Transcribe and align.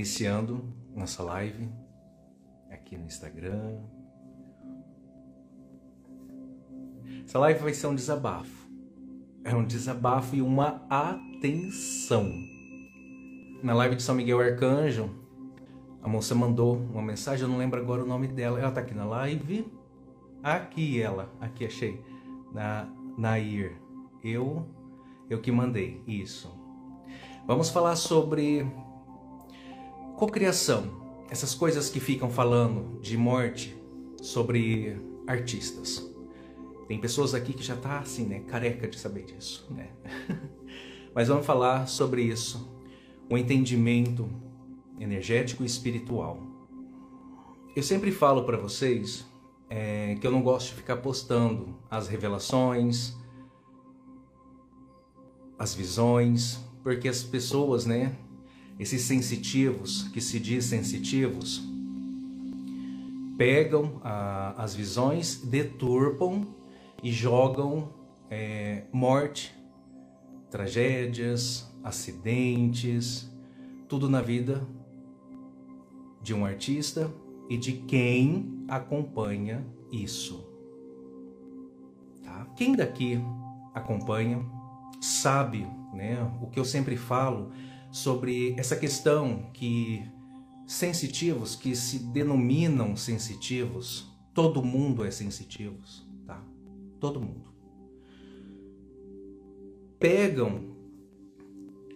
iniciando 0.00 0.64
nossa 0.96 1.22
live 1.22 1.68
aqui 2.70 2.96
no 2.96 3.04
Instagram. 3.04 3.82
Essa 7.22 7.38
live 7.38 7.60
vai 7.60 7.74
ser 7.74 7.86
um 7.86 7.94
desabafo. 7.94 8.66
É 9.44 9.54
um 9.54 9.62
desabafo 9.62 10.34
e 10.34 10.40
uma 10.40 10.82
atenção. 10.88 12.32
Na 13.62 13.74
live 13.74 13.96
de 13.96 14.02
São 14.02 14.14
Miguel 14.14 14.40
Arcanjo, 14.40 15.10
a 16.02 16.08
moça 16.08 16.34
mandou 16.34 16.76
uma 16.76 17.02
mensagem, 17.02 17.42
eu 17.42 17.48
não 17.50 17.58
lembro 17.58 17.78
agora 17.78 18.02
o 18.02 18.06
nome 18.06 18.26
dela. 18.26 18.58
Ela 18.58 18.72
tá 18.72 18.80
aqui 18.80 18.94
na 18.94 19.04
live. 19.04 19.70
Aqui 20.42 20.98
ela, 20.98 21.30
aqui 21.38 21.66
achei. 21.66 22.02
Na 22.54 22.88
Nair. 23.18 23.76
Eu 24.24 24.66
eu 25.28 25.42
que 25.42 25.52
mandei 25.52 26.02
isso. 26.06 26.50
Vamos 27.46 27.68
falar 27.68 27.96
sobre 27.96 28.66
cocriação. 30.20 30.84
Essas 31.30 31.54
coisas 31.54 31.88
que 31.88 31.98
ficam 31.98 32.28
falando 32.28 33.00
de 33.00 33.16
morte 33.16 33.74
sobre 34.20 35.00
artistas. 35.26 36.06
Tem 36.86 37.00
pessoas 37.00 37.32
aqui 37.32 37.54
que 37.54 37.62
já 37.62 37.74
tá 37.74 38.00
assim, 38.00 38.26
né, 38.26 38.40
careca 38.40 38.86
de 38.86 38.98
saber 38.98 39.24
disso, 39.24 39.66
né? 39.70 39.88
Mas 41.14 41.28
vamos 41.28 41.46
falar 41.46 41.86
sobre 41.86 42.20
isso. 42.20 42.70
O 43.30 43.38
entendimento 43.38 44.28
energético 44.98 45.62
e 45.62 45.66
espiritual. 45.66 46.42
Eu 47.74 47.82
sempre 47.82 48.12
falo 48.12 48.44
para 48.44 48.58
vocês 48.58 49.24
é, 49.70 50.16
que 50.20 50.26
eu 50.26 50.30
não 50.30 50.42
gosto 50.42 50.68
de 50.68 50.74
ficar 50.74 50.98
postando 50.98 51.78
as 51.90 52.08
revelações, 52.08 53.16
as 55.58 55.74
visões, 55.74 56.60
porque 56.82 57.08
as 57.08 57.22
pessoas, 57.22 57.86
né, 57.86 58.14
esses 58.80 59.02
sensitivos, 59.02 60.04
que 60.04 60.22
se 60.22 60.40
diz 60.40 60.64
sensitivos, 60.64 61.62
pegam 63.36 64.00
a, 64.02 64.54
as 64.56 64.74
visões, 64.74 65.36
deturpam 65.36 66.46
e 67.02 67.12
jogam 67.12 67.92
é, 68.30 68.84
morte, 68.90 69.54
tragédias, 70.50 71.70
acidentes, 71.84 73.30
tudo 73.86 74.08
na 74.08 74.22
vida 74.22 74.66
de 76.22 76.32
um 76.32 76.46
artista 76.46 77.12
e 77.50 77.58
de 77.58 77.72
quem 77.72 78.64
acompanha 78.66 79.62
isso. 79.92 80.42
Tá? 82.24 82.46
Quem 82.56 82.74
daqui 82.74 83.20
acompanha 83.74 84.42
sabe, 85.02 85.66
né, 85.92 86.18
o 86.40 86.46
que 86.46 86.58
eu 86.58 86.64
sempre 86.64 86.96
falo 86.96 87.50
sobre 87.90 88.54
essa 88.56 88.76
questão 88.76 89.50
que 89.52 90.02
sensitivos 90.66 91.56
que 91.56 91.74
se 91.74 91.98
denominam 91.98 92.94
sensitivos, 92.94 94.06
todo 94.32 94.62
mundo 94.62 95.04
é 95.04 95.10
sensitivos, 95.10 96.06
tá? 96.24 96.44
Todo 97.00 97.20
mundo. 97.20 97.50
Pegam 99.98 100.76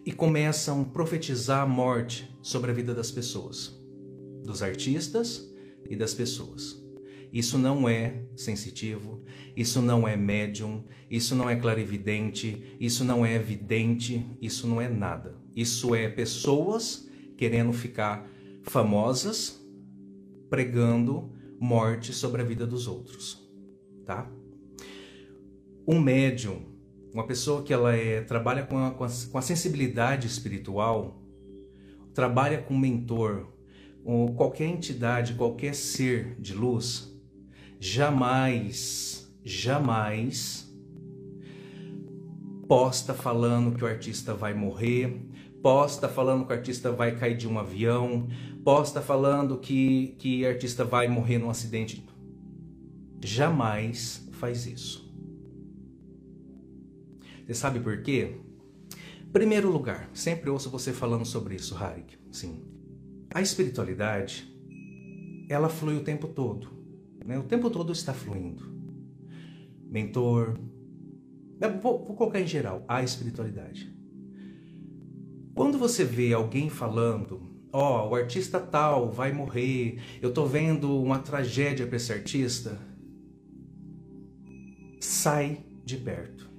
e 0.05 0.13
começam 0.13 0.83
a 0.83 0.85
profetizar 0.85 1.63
a 1.63 1.67
morte 1.67 2.29
sobre 2.43 2.71
a 2.71 2.75
vida 2.75 2.93
das 2.93 3.11
pessoas, 3.11 3.73
dos 4.43 4.63
artistas 4.63 5.49
e 5.89 5.95
das 5.95 6.13
pessoas. 6.13 6.83
Isso 7.33 7.59
não 7.59 7.89
é 7.89 8.25
sensitivo, 8.37 9.23
isso 9.57 9.81
não 9.81 10.07
é 10.07 10.17
médium, 10.17 10.85
isso 11.11 11.35
não 11.35 11.49
é 11.49 11.57
clarividente, 11.57 12.77
isso 12.79 13.05
não 13.05 13.25
é 13.25 13.35
evidente, 13.35 14.25
isso 14.41 14.67
não 14.67 14.81
é 14.81 14.89
nada. 14.89 15.44
Isso 15.55 15.95
é 15.95 16.09
pessoas 16.09 17.09
querendo 17.37 17.73
ficar 17.73 18.29
famosas, 18.63 19.61
pregando 20.49 21.33
morte 21.61 22.13
sobre 22.13 22.43
a 22.43 22.45
vida 22.45 22.67
dos 22.67 22.87
outros, 22.87 23.43
tá? 24.05 24.31
Um 25.87 26.01
médium, 26.01 26.63
uma 27.13 27.27
pessoa 27.27 27.63
que 27.63 27.73
ela 27.73 27.95
é, 27.95 28.21
trabalha 28.23 28.65
com 28.65 28.79
a, 28.79 28.91
com 28.91 29.05
a, 29.05 29.09
com 29.31 29.39
a 29.39 29.43
sensibilidade 29.43 30.27
espiritual, 30.27 31.23
trabalha 32.13 32.59
com 32.59 32.77
mentor, 32.77 33.49
ou 34.05 34.35
qualquer 34.35 34.67
entidade, 34.67 35.35
qualquer 35.35 35.75
ser 35.75 36.37
de 36.39 36.55
luz, 36.55 37.15
jamais, 37.81 39.33
jamais 39.43 40.65
posta 42.69 43.15
falando 43.15 43.77
que 43.77 43.85
o 43.85 43.87
artista 43.87 44.35
vai 44.35 44.55
morrer, 44.55 45.21
posta 45.65 46.11
falando 46.11 46.45
que 46.45 46.53
o 46.53 46.57
artista 46.57 46.93
vai 46.93 47.17
cair 47.17 47.39
de 47.39 47.49
um 47.49 47.59
avião, 47.59 48.29
posta 48.63 49.01
falando 49.01 49.57
que, 49.57 50.15
que 50.19 50.45
artista 50.45 50.85
vai 50.85 51.09
morrer 51.09 51.39
num 51.39 51.49
acidente. 51.49 52.07
Jamais 53.25 54.29
faz 54.33 54.67
isso. 54.67 55.11
Você 57.47 57.55
sabe 57.55 57.81
por 57.81 58.03
quê? 58.03 58.37
Primeiro 59.33 59.71
lugar, 59.71 60.11
sempre 60.13 60.51
ouço 60.51 60.69
você 60.69 60.93
falando 60.93 61.25
sobre 61.25 61.55
isso, 61.55 61.75
Harik. 61.75 62.19
Sim. 62.31 62.63
A 63.33 63.41
espiritualidade, 63.41 64.55
ela 65.49 65.71
flui 65.71 65.97
o 65.97 66.05
tempo 66.05 66.29
todo. 66.29 66.69
Né? 67.25 67.39
O 67.39 67.45
tempo 67.45 67.71
todo 67.71 67.91
está 67.91 68.13
fluindo. 68.13 68.71
Mentor. 69.91 70.59
Vou, 71.81 72.05
vou 72.05 72.15
colocar 72.15 72.39
em 72.39 72.47
geral 72.47 72.85
a 72.87 73.03
espiritualidade. 73.03 73.94
Quando 75.55 75.79
você 75.79 76.05
vê 76.05 76.33
alguém 76.33 76.69
falando, 76.69 77.41
ó, 77.73 78.07
oh, 78.07 78.11
o 78.11 78.15
artista 78.17 78.59
tal 78.59 79.13
vai 79.13 79.33
morrer, 79.33 80.01
eu 80.21 80.33
tô 80.33 80.47
vendo 80.47 81.01
uma 81.01 81.21
tragédia 81.21 81.87
para 81.87 81.97
esse 81.97 82.13
artista, 82.13 82.77
sai 84.99 85.65
de 85.85 85.97
perto. 85.97 86.51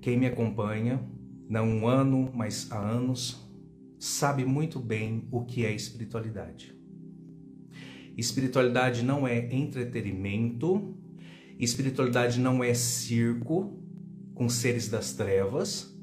Quem 0.00 0.16
me 0.16 0.26
acompanha, 0.26 1.04
não 1.48 1.66
um 1.66 1.88
ano, 1.88 2.30
mas 2.32 2.70
há 2.70 2.78
anos, 2.78 3.44
sabe 3.98 4.44
muito 4.44 4.78
bem 4.78 5.26
o 5.32 5.44
que 5.44 5.66
é 5.66 5.72
espiritualidade. 5.72 6.78
Espiritualidade 8.16 9.02
não 9.02 9.26
é 9.26 9.52
entretenimento, 9.52 10.94
espiritualidade 11.58 12.38
não 12.38 12.62
é 12.62 12.72
circo 12.72 13.82
com 14.32 14.48
seres 14.48 14.88
das 14.88 15.12
trevas 15.12 15.93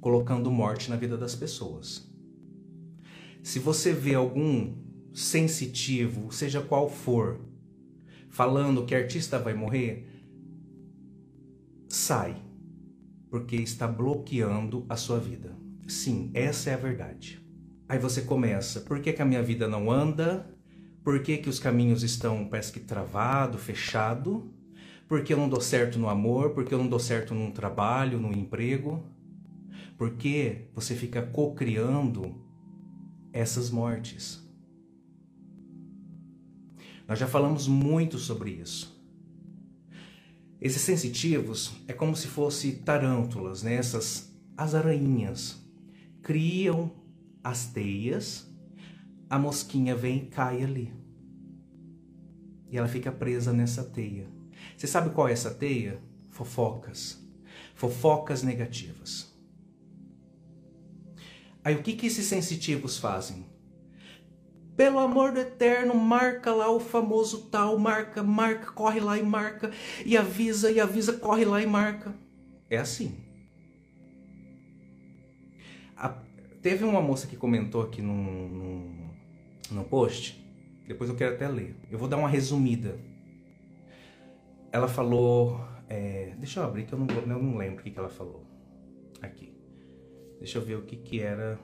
colocando 0.00 0.50
morte 0.50 0.90
na 0.90 0.96
vida 0.96 1.16
das 1.16 1.34
pessoas. 1.34 2.08
Se 3.42 3.58
você 3.58 3.92
vê 3.92 4.14
algum 4.14 4.74
sensitivo, 5.12 6.32
seja 6.32 6.60
qual 6.60 6.88
for, 6.88 7.40
falando 8.28 8.84
que 8.84 8.94
artista 8.94 9.38
vai 9.38 9.54
morrer, 9.54 10.06
sai, 11.88 12.36
porque 13.30 13.56
está 13.56 13.86
bloqueando 13.86 14.84
a 14.88 14.96
sua 14.96 15.18
vida. 15.18 15.56
Sim, 15.86 16.30
essa 16.34 16.70
é 16.70 16.74
a 16.74 16.78
verdade. 16.78 17.42
Aí 17.88 17.98
você 17.98 18.22
começa, 18.22 18.80
por 18.80 19.00
que, 19.00 19.12
que 19.12 19.22
a 19.22 19.24
minha 19.24 19.42
vida 19.42 19.66
não 19.66 19.90
anda? 19.90 20.46
Por 21.02 21.22
que, 21.22 21.38
que 21.38 21.48
os 21.48 21.58
caminhos 21.58 22.02
estão, 22.02 22.46
parece 22.46 22.70
que 22.70 22.80
travado, 22.80 23.56
fechado? 23.56 24.52
Por 25.08 25.24
que 25.24 25.32
eu 25.32 25.38
não 25.38 25.48
dou 25.48 25.60
certo 25.60 25.98
no 25.98 26.08
amor? 26.08 26.50
Por 26.50 26.66
que 26.66 26.74
eu 26.74 26.78
não 26.78 26.86
dou 26.86 26.98
certo 26.98 27.34
num 27.34 27.50
trabalho, 27.50 28.20
num 28.20 28.32
emprego? 28.32 29.02
Por 29.98 30.14
que 30.14 30.68
você 30.72 30.94
fica 30.94 31.20
cocriando 31.20 32.40
essas 33.32 33.68
mortes? 33.68 34.40
Nós 37.06 37.18
já 37.18 37.26
falamos 37.26 37.66
muito 37.66 38.16
sobre 38.16 38.52
isso. 38.52 38.96
Esses 40.60 40.82
sensitivos 40.82 41.72
é 41.88 41.92
como 41.92 42.14
se 42.14 42.28
fossem 42.28 42.76
tarântulas, 42.76 43.64
né? 43.64 43.74
Essas 43.74 44.32
as 44.56 44.74
aranhas 44.74 45.56
criam 46.22 46.92
as 47.42 47.66
teias, 47.66 48.48
a 49.28 49.38
mosquinha 49.38 49.96
vem 49.96 50.18
e 50.18 50.26
cai 50.26 50.62
ali. 50.62 50.92
E 52.70 52.76
ela 52.76 52.88
fica 52.88 53.10
presa 53.10 53.52
nessa 53.52 53.82
teia. 53.82 54.28
Você 54.76 54.86
sabe 54.86 55.10
qual 55.10 55.28
é 55.28 55.32
essa 55.32 55.50
teia? 55.50 56.00
Fofocas. 56.28 57.18
Fofocas 57.74 58.42
negativas. 58.42 59.27
Aí 61.68 61.74
o 61.74 61.82
que, 61.82 61.92
que 61.92 62.06
esses 62.06 62.24
sensitivos 62.24 62.96
fazem? 62.96 63.44
Pelo 64.74 64.98
amor 64.98 65.32
do 65.32 65.40
eterno, 65.40 65.94
marca 65.94 66.50
lá 66.50 66.70
o 66.70 66.80
famoso 66.80 67.42
tal, 67.50 67.78
marca, 67.78 68.22
marca, 68.22 68.72
corre 68.72 69.00
lá 69.00 69.18
e 69.18 69.22
marca, 69.22 69.70
e 70.06 70.16
avisa, 70.16 70.70
e 70.70 70.80
avisa, 70.80 71.12
corre 71.12 71.44
lá 71.44 71.60
e 71.60 71.66
marca. 71.66 72.14
É 72.70 72.78
assim. 72.78 73.18
A, 75.94 76.08
teve 76.62 76.84
uma 76.84 77.02
moça 77.02 77.26
que 77.26 77.36
comentou 77.36 77.82
aqui 77.82 78.00
no, 78.00 78.14
no, 78.48 79.10
no 79.70 79.84
post, 79.84 80.42
depois 80.86 81.10
eu 81.10 81.16
quero 81.16 81.34
até 81.34 81.46
ler. 81.48 81.76
Eu 81.90 81.98
vou 81.98 82.08
dar 82.08 82.16
uma 82.16 82.30
resumida. 82.30 82.98
Ela 84.72 84.88
falou. 84.88 85.60
É, 85.86 86.32
deixa 86.38 86.60
eu 86.60 86.64
abrir 86.64 86.86
que 86.86 86.94
eu 86.94 86.98
não, 86.98 87.06
eu 87.14 87.26
não 87.26 87.58
lembro 87.58 87.80
o 87.80 87.82
que, 87.82 87.90
que 87.90 87.98
ela 87.98 88.08
falou. 88.08 88.46
Aqui. 89.20 89.57
Deixa 90.38 90.58
eu 90.58 90.62
ver 90.62 90.76
o 90.76 90.82
que, 90.82 90.96
que 90.96 91.20
era. 91.20 91.58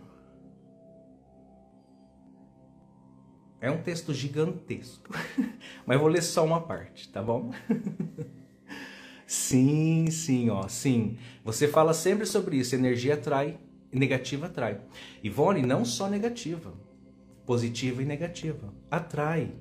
É 3.61 3.71
um 3.71 3.83
texto 3.83 4.13
gigantesco, 4.13 5.11
mas 5.87 5.99
vou 5.99 6.09
ler 6.09 6.23
só 6.23 6.45
uma 6.45 6.61
parte, 6.61 7.09
tá 7.09 7.23
bom? 7.23 7.51
sim, 9.27 10.11
sim, 10.11 10.51
ó, 10.51 10.69
sim. 10.69 11.17
Você 11.43 11.67
fala 11.67 11.95
sempre 11.95 12.27
sobre 12.27 12.59
isso, 12.59 12.75
energia 12.75 13.15
atrai, 13.15 13.59
negativa 13.91 14.47
atrai. 14.47 14.83
Ivone, 15.23 15.63
não 15.63 15.83
só 15.83 16.11
negativa, 16.11 16.75
positiva 17.47 18.03
e 18.03 18.05
negativa, 18.05 18.75
atrai. 18.91 19.55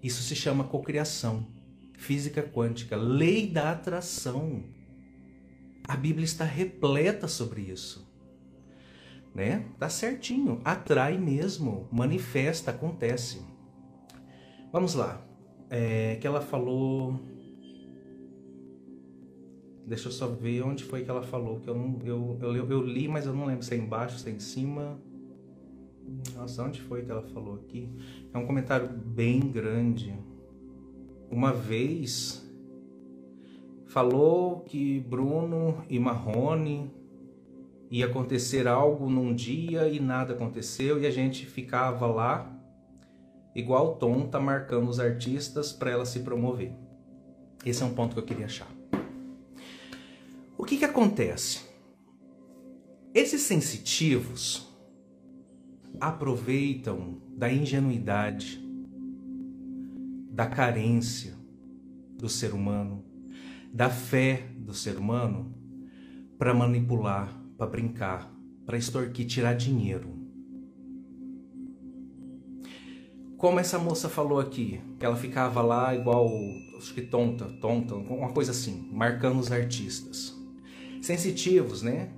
Isso 0.00 0.22
se 0.22 0.36
chama 0.36 0.62
cocriação, 0.62 1.48
física 1.94 2.44
quântica, 2.44 2.94
lei 2.94 3.48
da 3.48 3.72
atração. 3.72 4.62
A 5.88 5.96
Bíblia 5.96 6.24
está 6.24 6.44
repleta 6.44 7.26
sobre 7.26 7.62
isso 7.62 8.05
né? 9.36 9.66
Tá 9.78 9.86
certinho, 9.90 10.62
atrai 10.64 11.18
mesmo, 11.18 11.86
manifesta, 11.92 12.70
acontece. 12.70 13.42
Vamos 14.72 14.94
lá. 14.94 15.22
É, 15.68 16.16
que 16.16 16.26
ela 16.26 16.40
falou. 16.40 17.20
Deixa 19.86 20.08
eu 20.08 20.12
só 20.12 20.26
ver 20.26 20.62
onde 20.62 20.82
foi 20.82 21.04
que 21.04 21.10
ela 21.10 21.22
falou, 21.22 21.60
que 21.60 21.68
eu, 21.68 21.74
não, 21.74 22.00
eu, 22.02 22.38
eu, 22.40 22.70
eu 22.70 22.82
li, 22.82 23.06
mas 23.06 23.26
eu 23.26 23.34
não 23.34 23.44
lembro 23.44 23.62
se 23.62 23.74
é 23.74 23.76
embaixo, 23.76 24.18
se 24.18 24.28
é 24.28 24.32
em 24.32 24.40
cima. 24.40 24.98
Nossa, 26.34 26.64
onde 26.64 26.80
foi 26.80 27.04
que 27.04 27.10
ela 27.10 27.22
falou 27.22 27.56
aqui? 27.56 27.90
É 28.32 28.38
um 28.38 28.46
comentário 28.46 28.88
bem 28.88 29.38
grande. 29.40 30.18
Uma 31.30 31.52
vez 31.52 32.42
falou 33.86 34.60
que 34.60 34.98
Bruno 35.00 35.84
e 35.88 35.98
Marrone 36.00 36.90
ia 37.90 38.06
acontecer 38.06 38.66
algo 38.66 39.08
num 39.08 39.34
dia 39.34 39.88
e 39.88 40.00
nada 40.00 40.34
aconteceu 40.34 41.00
e 41.00 41.06
a 41.06 41.10
gente 41.10 41.46
ficava 41.46 42.06
lá 42.06 42.52
igual 43.54 43.96
tonta 43.96 44.38
marcando 44.40 44.88
os 44.88 45.00
artistas 45.00 45.72
para 45.72 45.90
ela 45.90 46.04
se 46.04 46.20
promover. 46.20 46.72
Esse 47.64 47.82
é 47.82 47.86
um 47.86 47.94
ponto 47.94 48.14
que 48.14 48.20
eu 48.20 48.24
queria 48.24 48.46
achar. 48.46 48.68
O 50.58 50.64
que 50.64 50.76
que 50.76 50.84
acontece? 50.84 51.64
Esses 53.14 53.42
sensitivos 53.42 54.68
aproveitam 55.98 57.20
da 57.28 57.50
ingenuidade, 57.50 58.62
da 60.30 60.46
carência 60.46 61.34
do 62.18 62.28
ser 62.28 62.52
humano, 62.52 63.04
da 63.72 63.88
fé 63.88 64.48
do 64.56 64.74
ser 64.74 64.98
humano 64.98 65.54
para 66.38 66.52
manipular 66.52 67.45
para 67.56 67.66
brincar, 67.66 68.30
para 68.64 68.76
extorquir, 68.76 69.26
tirar 69.26 69.54
dinheiro. 69.54 70.14
Como 73.36 73.60
essa 73.60 73.78
moça 73.78 74.08
falou 74.08 74.40
aqui, 74.40 74.80
que 74.98 75.04
ela 75.04 75.16
ficava 75.16 75.60
lá 75.60 75.94
igual, 75.94 76.28
acho 76.78 76.94
que 76.94 77.02
tonta, 77.02 77.44
tonta, 77.60 77.94
uma 77.94 78.32
coisa 78.32 78.50
assim, 78.50 78.88
marcando 78.92 79.38
os 79.38 79.52
artistas. 79.52 80.34
Sensitivos, 81.02 81.82
né? 81.82 82.10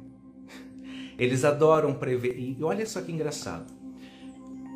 Eles 1.19 1.45
adoram 1.45 1.95
prever. 1.95 2.39
E 2.39 2.63
olha 2.63 2.87
só 2.87 3.01
que 3.01 3.13
engraçado. 3.13 3.73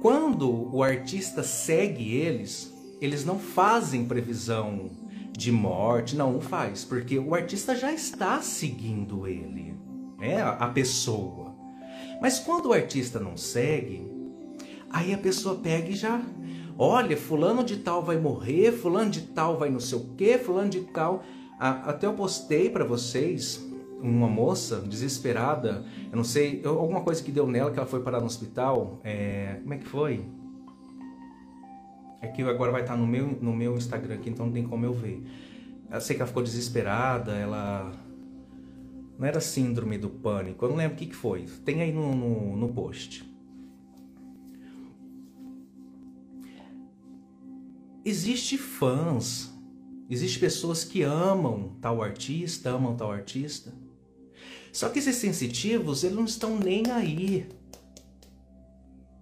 Quando 0.00 0.74
o 0.74 0.82
artista 0.82 1.44
segue 1.44 2.12
eles, 2.12 2.74
eles 3.00 3.24
não 3.24 3.38
fazem 3.38 4.04
previsão 4.04 4.90
de 5.30 5.52
morte, 5.52 6.16
não, 6.16 6.32
não 6.32 6.40
faz, 6.40 6.84
porque 6.84 7.20
o 7.20 7.36
artista 7.36 7.76
já 7.76 7.92
está 7.92 8.42
seguindo 8.42 9.28
ele 9.28 9.71
né, 10.22 10.40
a 10.40 10.68
pessoa. 10.68 11.52
Mas 12.20 12.38
quando 12.38 12.66
o 12.66 12.72
artista 12.72 13.18
não 13.18 13.36
segue, 13.36 14.06
aí 14.88 15.12
a 15.12 15.18
pessoa 15.18 15.56
pega 15.56 15.88
e 15.88 15.96
já, 15.96 16.22
olha, 16.78 17.16
fulano 17.16 17.64
de 17.64 17.78
tal 17.78 18.04
vai 18.04 18.16
morrer, 18.16 18.70
fulano 18.70 19.10
de 19.10 19.22
tal 19.22 19.58
vai 19.58 19.68
não 19.68 19.80
sei 19.80 19.98
o 19.98 20.14
quê, 20.16 20.38
fulano 20.38 20.70
de 20.70 20.82
tal. 20.82 21.24
Até 21.58 22.06
eu 22.06 22.14
postei 22.14 22.70
para 22.70 22.84
vocês 22.84 23.68
uma 24.00 24.28
moça 24.28 24.76
desesperada, 24.80 25.84
eu 26.10 26.16
não 26.16 26.24
sei, 26.24 26.62
alguma 26.64 27.00
coisa 27.00 27.20
que 27.20 27.32
deu 27.32 27.46
nela 27.48 27.72
que 27.72 27.78
ela 27.78 27.88
foi 27.88 28.00
parar 28.00 28.20
no 28.20 28.26
hospital. 28.26 29.00
É, 29.02 29.58
como 29.60 29.74
é 29.74 29.78
que 29.78 29.88
foi? 29.88 30.24
É 32.20 32.28
que 32.28 32.42
agora 32.42 32.70
vai 32.70 32.82
estar 32.82 32.96
no 32.96 33.08
meu, 33.08 33.26
no 33.40 33.52
meu 33.52 33.76
Instagram 33.76 34.14
aqui, 34.14 34.30
então 34.30 34.46
não 34.46 34.52
tem 34.52 34.62
como 34.62 34.84
eu 34.84 34.92
ver. 34.92 35.20
Eu 35.90 36.00
sei 36.00 36.14
que 36.14 36.22
ela 36.22 36.28
ficou 36.28 36.44
desesperada, 36.44 37.32
ela 37.32 37.92
não 39.22 39.28
era 39.28 39.40
síndrome 39.40 39.96
do 39.96 40.10
pânico, 40.10 40.64
eu 40.64 40.70
não 40.70 40.76
lembro 40.76 40.96
o 40.96 40.98
que, 40.98 41.06
que 41.06 41.14
foi. 41.14 41.44
Tem 41.64 41.80
aí 41.80 41.92
no, 41.92 42.12
no, 42.12 42.56
no 42.56 42.74
post. 42.74 43.24
Existe 48.04 48.58
fãs, 48.58 49.54
existe 50.10 50.40
pessoas 50.40 50.82
que 50.82 51.04
amam 51.04 51.76
tal 51.80 52.02
artista, 52.02 52.70
amam 52.70 52.96
tal 52.96 53.12
artista. 53.12 53.72
Só 54.72 54.88
que 54.88 54.98
esses 54.98 55.14
sensitivos, 55.14 56.02
eles 56.02 56.16
não 56.16 56.24
estão 56.24 56.58
nem 56.58 56.90
aí 56.90 57.48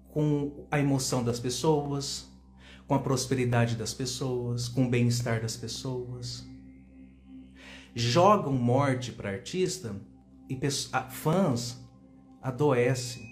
com 0.09 0.67
a 0.71 0.81
emoção 0.81 1.23
das 1.23 1.39
pessoas, 1.39 2.27
com 2.87 2.95
a 2.95 2.99
prosperidade 2.99 3.77
das 3.77 3.93
pessoas, 3.93 4.67
com 4.67 4.87
o 4.87 4.89
bem-estar 4.89 5.43
das 5.43 5.59
pessoas 5.59 6.49
jogam 7.95 8.53
morte 8.53 9.13
para 9.13 9.31
artista 9.31 9.95
e 10.49 10.59
fãs 11.11 11.81
adoecem. 12.43 13.29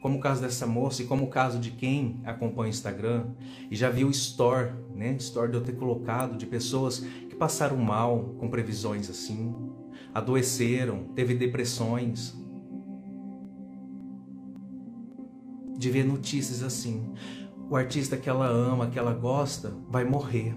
Como 0.00 0.16
o 0.16 0.20
caso 0.20 0.40
dessa 0.40 0.66
moça 0.66 1.02
e 1.02 1.06
como 1.06 1.24
o 1.24 1.30
caso 1.30 1.58
de 1.58 1.72
quem 1.72 2.20
acompanha 2.24 2.68
o 2.68 2.70
Instagram 2.70 3.34
e 3.70 3.76
já 3.76 3.90
viu 3.90 4.08
store, 4.10 4.72
né? 4.94 5.12
Store 5.16 5.50
de 5.50 5.56
eu 5.58 5.62
ter 5.62 5.76
colocado 5.76 6.38
de 6.38 6.46
pessoas 6.46 7.00
que 7.00 7.34
passaram 7.34 7.76
mal 7.76 8.34
com 8.38 8.48
previsões 8.48 9.10
assim, 9.10 9.54
adoeceram, 10.14 11.04
teve 11.14 11.34
depressões. 11.34 12.34
De 15.76 15.90
ver 15.90 16.04
notícias 16.04 16.62
assim. 16.62 17.12
O 17.68 17.76
artista 17.76 18.16
que 18.16 18.28
ela 18.28 18.46
ama, 18.46 18.88
que 18.88 18.98
ela 18.98 19.12
gosta, 19.12 19.74
vai 19.88 20.04
morrer. 20.04 20.54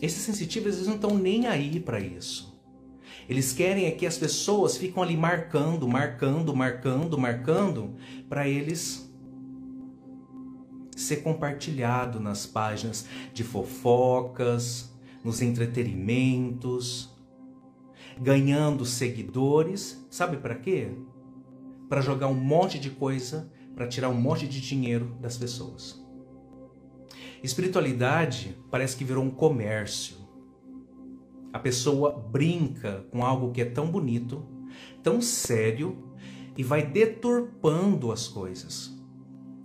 Esses 0.00 0.22
sensitivos 0.22 0.74
eles 0.74 0.86
não 0.86 0.96
estão 0.96 1.16
nem 1.16 1.46
aí 1.46 1.80
para 1.80 2.00
isso. 2.00 2.54
Eles 3.28 3.52
querem 3.52 3.86
é 3.86 3.90
que 3.90 4.06
as 4.06 4.18
pessoas 4.18 4.76
ficam 4.76 5.02
ali 5.02 5.16
marcando, 5.16 5.88
marcando, 5.88 6.54
marcando, 6.54 7.18
marcando, 7.18 7.96
para 8.28 8.48
eles 8.48 9.10
ser 10.96 11.16
compartilhado 11.16 12.20
nas 12.20 12.46
páginas 12.46 13.06
de 13.32 13.42
fofocas, 13.42 14.94
nos 15.24 15.42
entretenimentos, 15.42 17.10
ganhando 18.20 18.84
seguidores, 18.84 20.06
sabe 20.08 20.36
para 20.36 20.54
quê? 20.54 20.92
Para 21.88 22.00
jogar 22.00 22.28
um 22.28 22.34
monte 22.34 22.78
de 22.78 22.90
coisa, 22.90 23.52
para 23.74 23.88
tirar 23.88 24.08
um 24.08 24.14
monte 24.14 24.46
de 24.46 24.60
dinheiro 24.60 25.16
das 25.20 25.36
pessoas. 25.36 26.05
Espiritualidade 27.42 28.56
parece 28.70 28.96
que 28.96 29.04
virou 29.04 29.24
um 29.24 29.30
comércio. 29.30 30.16
A 31.52 31.58
pessoa 31.58 32.12
brinca 32.12 33.06
com 33.10 33.24
algo 33.24 33.52
que 33.52 33.60
é 33.60 33.64
tão 33.64 33.90
bonito, 33.90 34.44
tão 35.02 35.20
sério 35.20 36.12
e 36.56 36.62
vai 36.62 36.84
deturpando 36.86 38.10
as 38.10 38.26
coisas. 38.28 38.94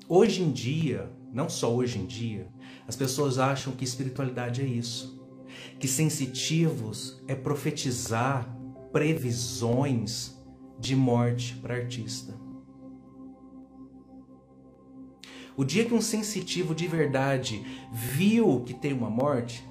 Hoje 0.07 0.41
em 0.41 0.51
dia, 0.51 1.11
não 1.33 1.49
só 1.49 1.73
hoje 1.73 1.99
em 1.99 2.05
dia, 2.05 2.49
as 2.87 2.95
pessoas 2.95 3.39
acham 3.39 3.73
que 3.73 3.83
espiritualidade 3.83 4.61
é 4.61 4.65
isso. 4.65 5.21
Que 5.79 5.87
sensitivos 5.87 7.21
é 7.27 7.35
profetizar 7.35 8.53
previsões 8.91 10.37
de 10.77 10.95
morte 10.95 11.55
para 11.55 11.75
artista. 11.75 12.40
O 15.61 15.63
dia 15.63 15.85
que 15.85 15.93
um 15.93 16.01
sensitivo 16.01 16.73
de 16.73 16.87
verdade 16.87 17.63
viu 17.91 18.63
que 18.65 18.73
tem 18.73 18.93
uma 18.93 19.11
morte, 19.11 19.63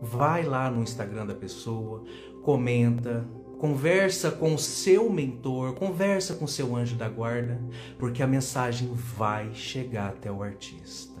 vai 0.00 0.44
lá 0.44 0.70
no 0.70 0.80
Instagram 0.80 1.26
da 1.26 1.34
pessoa, 1.34 2.04
comenta, 2.44 3.28
conversa 3.58 4.30
com 4.30 4.54
o 4.54 4.58
seu 4.58 5.10
mentor, 5.10 5.74
conversa 5.74 6.36
com 6.36 6.44
o 6.44 6.48
seu 6.48 6.76
anjo 6.76 6.94
da 6.94 7.08
guarda, 7.08 7.60
porque 7.98 8.22
a 8.22 8.28
mensagem 8.28 8.92
vai 8.94 9.52
chegar 9.52 10.10
até 10.10 10.30
o 10.30 10.40
artista. 10.40 11.20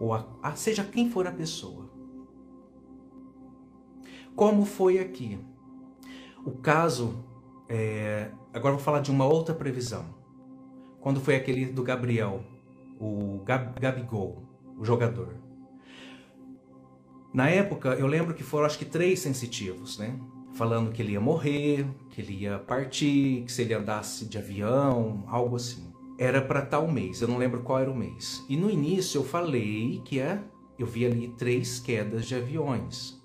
Ou 0.00 0.14
a, 0.14 0.26
a, 0.42 0.56
seja 0.56 0.82
quem 0.82 1.10
for 1.10 1.26
a 1.26 1.32
pessoa. 1.32 1.90
Como 4.34 4.64
foi 4.64 4.98
aqui? 4.98 5.38
O 6.42 6.52
caso, 6.52 7.22
é, 7.68 8.30
agora 8.50 8.72
vou 8.72 8.82
falar 8.82 9.00
de 9.00 9.10
uma 9.10 9.26
outra 9.26 9.54
previsão 9.54 10.23
quando 11.04 11.20
foi 11.20 11.36
aquele 11.36 11.66
do 11.66 11.82
Gabriel, 11.82 12.42
o 12.98 13.42
Gab, 13.44 13.78
Gabigol, 13.78 14.42
o 14.78 14.82
jogador. 14.86 15.36
Na 17.34 17.50
época, 17.50 17.90
eu 17.90 18.06
lembro 18.06 18.32
que 18.32 18.42
foram 18.42 18.64
acho 18.64 18.78
que 18.78 18.86
três 18.86 19.20
sensitivos, 19.20 19.98
né? 19.98 20.18
falando 20.54 20.90
que 20.92 21.02
ele 21.02 21.12
ia 21.12 21.20
morrer, 21.20 21.86
que 22.08 22.22
ele 22.22 22.32
ia 22.32 22.58
partir, 22.58 23.42
que 23.44 23.52
se 23.52 23.60
ele 23.60 23.74
andasse 23.74 24.24
de 24.24 24.38
avião, 24.38 25.24
algo 25.26 25.56
assim. 25.56 25.92
Era 26.18 26.40
para 26.40 26.64
tal 26.64 26.88
mês, 26.90 27.20
eu 27.20 27.28
não 27.28 27.36
lembro 27.36 27.60
qual 27.60 27.80
era 27.80 27.90
o 27.90 27.94
mês. 27.94 28.42
E 28.48 28.56
no 28.56 28.70
início 28.70 29.18
eu 29.18 29.24
falei 29.24 30.00
que 30.06 30.18
é, 30.18 30.42
eu 30.78 30.86
vi 30.86 31.04
ali 31.04 31.28
três 31.36 31.78
quedas 31.78 32.24
de 32.24 32.34
aviões. 32.34 33.22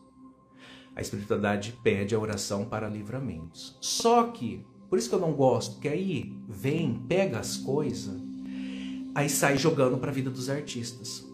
A 0.93 0.99
espiritualidade 0.99 1.79
pede 1.81 2.13
a 2.13 2.19
oração 2.19 2.65
para 2.65 2.89
livramentos. 2.89 3.77
Só 3.79 4.23
que, 4.23 4.65
por 4.89 4.97
isso 4.97 5.09
que 5.09 5.15
eu 5.15 5.19
não 5.19 5.33
gosto, 5.33 5.79
que 5.79 5.87
aí 5.87 6.33
vem, 6.47 6.95
pega 7.07 7.39
as 7.39 7.57
coisas, 7.57 8.15
aí 9.13 9.29
sai 9.29 9.57
jogando 9.57 9.97
para 9.97 10.09
a 10.09 10.13
vida 10.13 10.29
dos 10.29 10.49
artistas. 10.49 11.27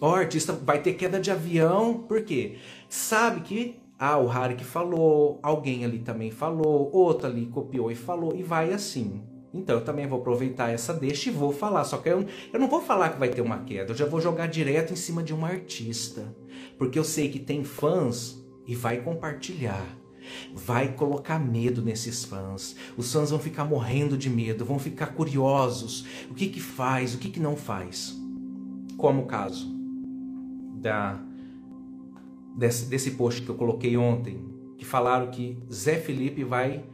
O 0.00 0.06
artista 0.06 0.52
vai 0.52 0.82
ter 0.82 0.94
queda 0.94 1.20
de 1.20 1.30
avião, 1.30 2.04
por 2.08 2.22
quê? 2.22 2.56
Sabe 2.88 3.42
que 3.42 3.76
ah, 3.98 4.18
o 4.18 4.56
que 4.56 4.64
falou, 4.64 5.38
alguém 5.42 5.84
ali 5.84 6.00
também 6.00 6.30
falou, 6.30 6.90
outro 6.92 7.26
ali 7.26 7.46
copiou 7.46 7.90
e 7.90 7.94
falou, 7.94 8.34
e 8.34 8.42
vai 8.42 8.72
assim. 8.72 9.22
Então 9.52 9.76
eu 9.76 9.84
também 9.84 10.06
vou 10.06 10.18
aproveitar 10.18 10.70
essa 10.70 10.92
deixa 10.92 11.30
e 11.30 11.32
vou 11.32 11.52
falar. 11.52 11.84
Só 11.84 11.98
que 11.98 12.08
eu, 12.08 12.26
eu 12.52 12.60
não 12.60 12.68
vou 12.68 12.82
falar 12.82 13.10
que 13.10 13.18
vai 13.18 13.28
ter 13.28 13.40
uma 13.40 13.58
queda, 13.60 13.92
eu 13.92 13.96
já 13.96 14.04
vou 14.04 14.20
jogar 14.20 14.48
direto 14.48 14.92
em 14.92 14.96
cima 14.96 15.22
de 15.22 15.32
um 15.32 15.44
artista. 15.44 16.34
Porque 16.76 16.98
eu 16.98 17.04
sei 17.04 17.28
que 17.28 17.38
tem 17.38 17.62
fãs 17.62 18.44
e 18.66 18.74
vai 18.74 19.00
compartilhar. 19.00 19.86
Vai 20.54 20.94
colocar 20.94 21.38
medo 21.38 21.82
nesses 21.82 22.24
fãs. 22.24 22.76
Os 22.96 23.12
fãs 23.12 23.30
vão 23.30 23.38
ficar 23.38 23.64
morrendo 23.64 24.16
de 24.16 24.30
medo, 24.30 24.64
vão 24.64 24.78
ficar 24.78 25.08
curiosos. 25.08 26.04
O 26.30 26.34
que 26.34 26.48
que 26.48 26.60
faz, 26.60 27.14
o 27.14 27.18
que 27.18 27.30
que 27.30 27.40
não 27.40 27.56
faz. 27.56 28.18
Como 28.96 29.22
o 29.22 29.26
caso 29.26 29.72
da 30.80 31.20
desse, 32.56 32.86
desse 32.86 33.12
post 33.12 33.42
que 33.42 33.48
eu 33.48 33.54
coloquei 33.54 33.96
ontem, 33.96 34.44
que 34.78 34.84
falaram 34.84 35.30
que 35.30 35.58
Zé 35.72 35.98
Felipe 35.98 36.44
vai 36.44 36.84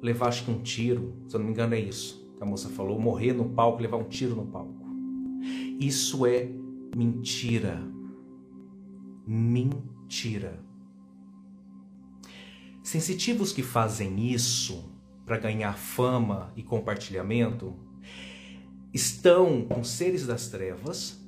levar 0.00 0.28
acho 0.28 0.44
que 0.44 0.50
um 0.50 0.60
tiro, 0.60 1.14
se 1.26 1.34
eu 1.34 1.40
não 1.40 1.46
me 1.46 1.52
engano 1.52 1.74
é 1.74 1.80
isso. 1.80 2.24
A 2.40 2.46
moça 2.46 2.68
falou, 2.68 2.98
morrer 3.00 3.32
no 3.32 3.48
palco, 3.50 3.82
levar 3.82 3.96
um 3.96 4.04
tiro 4.04 4.36
no 4.36 4.46
palco. 4.46 4.84
Isso 5.80 6.26
é 6.26 6.48
mentira. 6.94 7.82
Mentira. 9.26 10.63
Sensitivos 12.84 13.50
que 13.50 13.62
fazem 13.62 14.30
isso 14.30 14.84
para 15.24 15.38
ganhar 15.38 15.72
fama 15.72 16.52
e 16.54 16.62
compartilhamento 16.62 17.74
estão 18.92 19.62
com 19.64 19.82
seres 19.82 20.26
das 20.26 20.48
trevas 20.50 21.18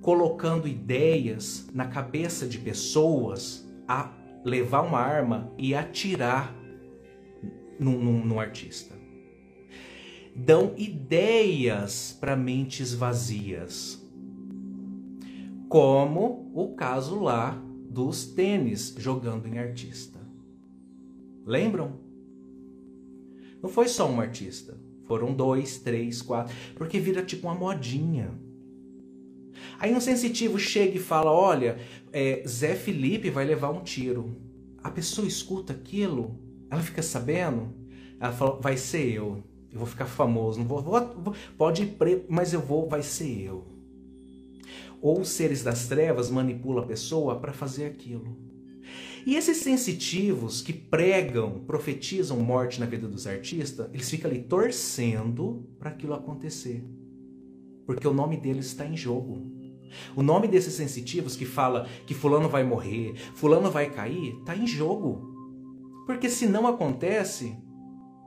colocando 0.00 0.66
ideias 0.66 1.68
na 1.74 1.88
cabeça 1.88 2.48
de 2.48 2.58
pessoas 2.58 3.68
a 3.86 4.10
levar 4.42 4.80
uma 4.80 4.98
arma 4.98 5.52
e 5.58 5.74
atirar 5.74 6.54
num, 7.78 8.02
num, 8.02 8.24
num 8.24 8.40
artista. 8.40 8.94
Dão 10.34 10.72
ideias 10.78 12.16
para 12.18 12.34
mentes 12.34 12.94
vazias. 12.94 14.02
Como 15.68 16.50
o 16.54 16.74
caso 16.74 17.20
lá 17.20 17.62
dos 17.90 18.24
tênis 18.24 18.94
jogando 18.96 19.46
em 19.46 19.58
artista. 19.58 20.17
Lembram? 21.48 21.98
Não 23.62 23.70
foi 23.70 23.88
só 23.88 24.06
um 24.06 24.20
artista. 24.20 24.78
Foram 25.04 25.32
dois, 25.32 25.78
três, 25.78 26.20
quatro. 26.20 26.54
Porque 26.74 27.00
vira 27.00 27.24
tipo 27.24 27.46
uma 27.46 27.54
modinha. 27.54 28.30
Aí 29.78 29.94
um 29.94 30.00
sensitivo 30.00 30.58
chega 30.58 30.98
e 30.98 31.00
fala: 31.00 31.32
Olha, 31.32 31.78
é, 32.12 32.44
Zé 32.46 32.74
Felipe 32.74 33.30
vai 33.30 33.46
levar 33.46 33.70
um 33.70 33.82
tiro. 33.82 34.36
A 34.82 34.90
pessoa 34.90 35.26
escuta 35.26 35.72
aquilo, 35.72 36.38
ela 36.70 36.82
fica 36.82 37.02
sabendo, 37.02 37.74
ela 38.20 38.32
fala: 38.32 38.60
Vai 38.60 38.76
ser 38.76 39.10
eu. 39.10 39.42
Eu 39.72 39.78
vou 39.78 39.86
ficar 39.86 40.04
famoso. 40.04 40.58
Não 40.58 40.66
vou, 40.66 40.82
vou 40.82 41.34
pode 41.56 41.82
ir 41.82 42.26
mas 42.28 42.52
eu 42.52 42.60
vou, 42.60 42.86
vai 42.86 43.02
ser 43.02 43.40
eu. 43.40 43.66
Ou 45.00 45.22
os 45.22 45.30
seres 45.30 45.62
das 45.62 45.88
trevas 45.88 46.28
manipulam 46.28 46.84
a 46.84 46.86
pessoa 46.86 47.36
para 47.36 47.54
fazer 47.54 47.86
aquilo. 47.86 48.47
E 49.28 49.36
esses 49.36 49.58
sensitivos 49.58 50.62
que 50.62 50.72
pregam, 50.72 51.62
profetizam 51.66 52.38
morte 52.38 52.80
na 52.80 52.86
vida 52.86 53.06
dos 53.06 53.26
artistas, 53.26 53.86
eles 53.92 54.08
ficam 54.08 54.30
ali 54.30 54.40
torcendo 54.40 55.68
para 55.78 55.90
aquilo 55.90 56.14
acontecer. 56.14 56.82
Porque 57.84 58.08
o 58.08 58.14
nome 58.14 58.38
deles 58.38 58.64
está 58.64 58.86
em 58.86 58.96
jogo. 58.96 59.46
O 60.16 60.22
nome 60.22 60.48
desses 60.48 60.72
sensitivos 60.72 61.36
que 61.36 61.44
fala 61.44 61.86
que 62.06 62.14
fulano 62.14 62.48
vai 62.48 62.64
morrer, 62.64 63.16
fulano 63.34 63.70
vai 63.70 63.90
cair, 63.90 64.34
está 64.38 64.56
em 64.56 64.66
jogo. 64.66 65.20
Porque 66.06 66.30
se 66.30 66.46
não 66.46 66.66
acontece, 66.66 67.54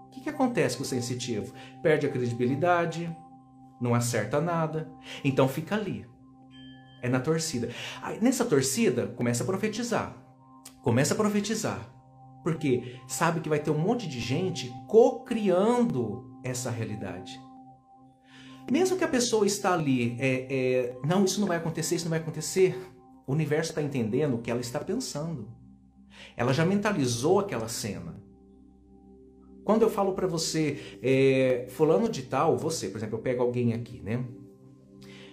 o 0.05 0.10
que, 0.12 0.22
que 0.22 0.29
acontece 0.29 0.77
com 0.77 0.84
o 0.84 0.86
sensitivo? 0.86 1.51
Perde 1.81 2.05
a 2.05 2.12
credibilidade, 2.12 3.12
não 3.81 3.96
acerta 3.96 4.39
nada, 4.39 4.88
então 5.24 5.48
fica 5.48 5.74
ali. 5.74 6.05
É 7.01 7.10
na 7.10 7.20
torcida. 7.20 7.72
Aí, 8.03 8.22
nessa 8.22 8.46
torcida, 8.46 9.08
começa 9.08 9.41
a 9.41 9.48
profetizar. 9.48 10.20
Começa 10.81 11.13
a 11.13 11.17
profetizar. 11.17 11.79
Porque 12.43 12.95
sabe 13.07 13.39
que 13.39 13.50
vai 13.50 13.59
ter 13.59 13.69
um 13.69 13.77
monte 13.77 14.07
de 14.07 14.19
gente 14.19 14.73
co-criando 14.88 16.39
essa 16.43 16.71
realidade. 16.71 17.39
Mesmo 18.69 18.97
que 18.97 19.03
a 19.03 19.07
pessoa 19.07 19.45
está 19.45 19.73
ali, 19.73 20.15
é, 20.19 20.47
é, 20.50 20.97
não, 21.05 21.25
isso 21.25 21.39
não 21.39 21.47
vai 21.47 21.57
acontecer, 21.57 21.95
isso 21.95 22.05
não 22.05 22.11
vai 22.11 22.19
acontecer, 22.19 22.79
o 23.27 23.33
universo 23.33 23.71
está 23.71 23.81
entendendo 23.81 24.35
o 24.35 24.38
que 24.39 24.50
ela 24.50 24.61
está 24.61 24.79
pensando. 24.79 25.47
Ela 26.35 26.53
já 26.53 26.65
mentalizou 26.65 27.39
aquela 27.39 27.67
cena. 27.67 28.21
Quando 29.63 29.83
eu 29.83 29.89
falo 29.89 30.13
para 30.13 30.25
você, 30.25 31.00
é, 31.01 31.67
fulano 31.69 32.09
de 32.09 32.23
tal, 32.23 32.57
você, 32.57 32.89
por 32.89 32.97
exemplo, 32.97 33.17
eu 33.17 33.21
pego 33.21 33.43
alguém 33.43 33.73
aqui, 33.73 34.01
né? 34.01 34.25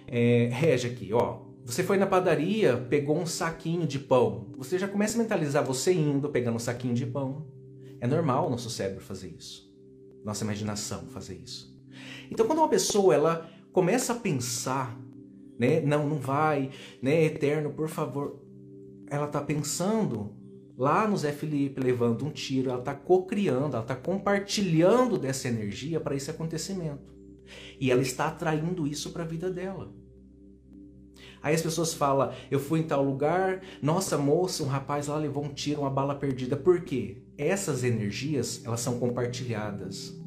É, 0.07 0.49
rege 0.51 0.87
aqui, 0.87 1.11
ó. 1.13 1.38
Você 1.69 1.83
foi 1.83 1.97
na 1.97 2.07
padaria, 2.07 2.77
pegou 2.89 3.15
um 3.15 3.27
saquinho 3.27 3.85
de 3.85 3.99
pão. 3.99 4.47
Você 4.57 4.79
já 4.79 4.87
começa 4.87 5.15
a 5.15 5.21
mentalizar 5.21 5.63
você 5.63 5.93
indo, 5.93 6.27
pegando 6.27 6.55
um 6.55 6.59
saquinho 6.59 6.95
de 6.95 7.05
pão. 7.05 7.45
É 8.01 8.07
normal 8.07 8.47
o 8.47 8.49
nosso 8.49 8.71
cérebro 8.71 9.03
fazer 9.03 9.27
isso. 9.37 9.71
Nossa 10.25 10.43
imaginação 10.43 11.05
fazer 11.09 11.35
isso. 11.35 11.79
Então, 12.31 12.47
quando 12.47 12.57
uma 12.57 12.69
pessoa 12.69 13.13
ela 13.13 13.47
começa 13.71 14.13
a 14.13 14.15
pensar, 14.15 14.99
né, 15.59 15.79
não, 15.79 16.09
não 16.09 16.17
vai, 16.17 16.71
né, 17.03 17.25
eterno, 17.25 17.69
por 17.69 17.87
favor, 17.87 18.43
ela 19.07 19.27
está 19.27 19.39
pensando 19.39 20.35
lá 20.75 21.07
no 21.07 21.15
Zé 21.15 21.31
Felipe 21.31 21.79
levando 21.79 22.25
um 22.25 22.31
tiro, 22.31 22.71
ela 22.71 22.79
está 22.79 22.95
co-criando, 22.95 23.75
ela 23.75 23.83
está 23.83 23.95
compartilhando 23.95 25.19
dessa 25.19 25.47
energia 25.47 25.99
para 25.99 26.15
esse 26.15 26.31
acontecimento. 26.31 27.13
E 27.79 27.91
ela 27.91 28.01
está 28.01 28.25
atraindo 28.25 28.87
isso 28.87 29.11
para 29.11 29.21
a 29.21 29.27
vida 29.27 29.51
dela. 29.51 29.98
Aí 31.41 31.55
as 31.55 31.61
pessoas 31.61 31.93
falam, 31.93 32.31
eu 32.51 32.59
fui 32.59 32.79
em 32.79 32.83
tal 32.83 33.03
lugar, 33.03 33.61
nossa 33.81 34.17
moça, 34.17 34.63
um 34.63 34.67
rapaz 34.67 35.07
lá 35.07 35.17
levou 35.17 35.43
um 35.43 35.53
tiro, 35.53 35.81
uma 35.81 35.89
bala 35.89 36.15
perdida. 36.15 36.55
Por 36.55 36.81
quê? 36.81 37.17
Essas 37.37 37.83
energias, 37.83 38.61
elas 38.65 38.81
são 38.81 38.99
compartilhadas. 38.99 40.17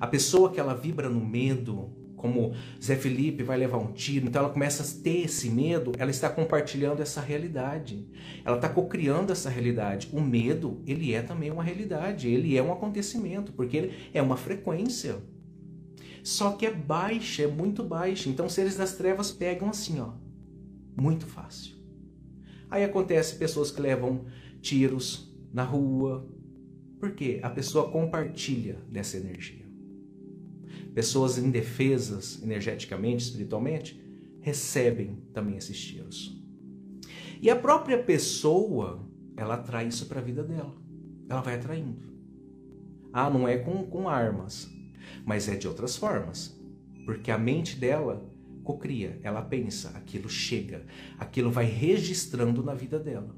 A 0.00 0.06
pessoa 0.06 0.50
que 0.50 0.60
ela 0.60 0.74
vibra 0.74 1.08
no 1.08 1.24
medo, 1.24 1.90
como 2.18 2.52
Zé 2.82 2.96
Felipe 2.96 3.42
vai 3.42 3.56
levar 3.56 3.78
um 3.78 3.92
tiro, 3.92 4.26
então 4.26 4.42
ela 4.42 4.52
começa 4.52 4.82
a 4.82 5.02
ter 5.02 5.24
esse 5.24 5.48
medo, 5.48 5.92
ela 5.98 6.10
está 6.10 6.28
compartilhando 6.28 7.00
essa 7.00 7.20
realidade. 7.20 8.06
Ela 8.44 8.56
está 8.56 8.68
cocriando 8.68 9.32
essa 9.32 9.48
realidade. 9.48 10.10
O 10.12 10.20
medo, 10.20 10.82
ele 10.86 11.14
é 11.14 11.22
também 11.22 11.50
uma 11.50 11.62
realidade, 11.62 12.28
ele 12.28 12.56
é 12.56 12.62
um 12.62 12.72
acontecimento, 12.72 13.52
porque 13.52 13.76
ele 13.76 13.94
é 14.12 14.20
uma 14.20 14.36
frequência. 14.36 15.16
Só 16.28 16.52
que 16.52 16.66
é 16.66 16.70
baixa, 16.70 17.44
é 17.44 17.46
muito 17.46 17.82
baixa. 17.82 18.28
Então 18.28 18.50
seres 18.50 18.76
das 18.76 18.92
trevas 18.92 19.32
pegam 19.32 19.70
assim, 19.70 19.98
ó, 19.98 20.12
muito 20.94 21.24
fácil. 21.24 21.74
Aí 22.68 22.84
acontece 22.84 23.36
pessoas 23.36 23.70
que 23.70 23.80
levam 23.80 24.26
tiros 24.60 25.34
na 25.50 25.62
rua, 25.62 26.30
porque 27.00 27.40
a 27.42 27.48
pessoa 27.48 27.90
compartilha 27.90 28.78
dessa 28.90 29.16
energia 29.16 29.66
pessoas 30.94 31.38
indefesas 31.38 32.42
energeticamente, 32.42 33.22
espiritualmente, 33.22 34.02
recebem 34.40 35.16
também 35.32 35.56
esses 35.56 35.80
tiros. 35.80 36.42
E 37.40 37.48
a 37.48 37.56
própria 37.56 38.02
pessoa, 38.02 39.08
ela 39.34 39.54
atrai 39.54 39.86
isso 39.86 40.06
para 40.06 40.20
a 40.20 40.22
vida 40.22 40.42
dela. 40.42 40.74
Ela 41.28 41.40
vai 41.40 41.54
atraindo. 41.54 42.02
Ah, 43.12 43.30
não 43.30 43.46
é 43.46 43.56
com, 43.58 43.86
com 43.86 44.08
armas, 44.08 44.68
mas 45.24 45.48
é 45.48 45.56
de 45.56 45.68
outras 45.68 45.96
formas. 45.96 46.56
Porque 47.04 47.30
a 47.30 47.38
mente 47.38 47.76
dela 47.76 48.28
cocria, 48.62 49.18
ela 49.22 49.40
pensa, 49.40 49.90
aquilo 49.96 50.28
chega, 50.28 50.84
aquilo 51.18 51.50
vai 51.50 51.64
registrando 51.64 52.62
na 52.62 52.74
vida 52.74 52.98
dela. 52.98 53.34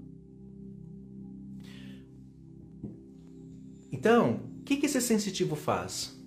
Então, 3.92 4.40
o 4.60 4.62
que, 4.64 4.76
que 4.76 4.86
esse 4.86 5.00
sensitivo 5.00 5.54
faz? 5.54 6.18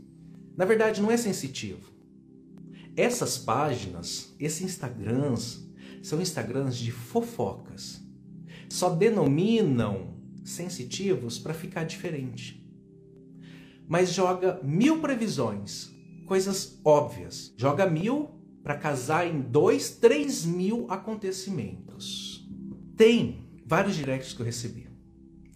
Na 0.56 0.64
verdade, 0.64 1.02
não 1.02 1.12
é 1.12 1.18
sensitivo. 1.18 1.92
Essas 2.96 3.38
páginas, 3.38 4.34
esses 4.40 4.62
Instagrams, 4.62 5.68
são 6.02 6.22
Instagrams 6.22 6.78
de 6.78 6.92
fofocas. 6.92 8.02
Só 8.70 8.90
denominam 8.90 10.14
sensitivos 10.46 11.40
para 11.40 11.54
ficar 11.54 11.84
diferente. 11.86 12.63
Mas 13.88 14.14
joga 14.14 14.60
mil 14.64 15.00
previsões, 15.02 15.92
coisas 16.26 16.80
óbvias. 16.84 17.54
Joga 17.58 17.90
mil 17.90 18.32
para 18.64 18.78
casar 18.78 19.28
em 19.28 19.42
dois, 19.42 19.92
três 19.92 20.46
mil 20.46 20.86
acontecimentos. 20.90 22.48
Tem 22.96 23.50
vários 23.66 23.96
directs 23.96 24.34
que 24.34 24.42
eu 24.42 24.46
recebi. 24.46 24.88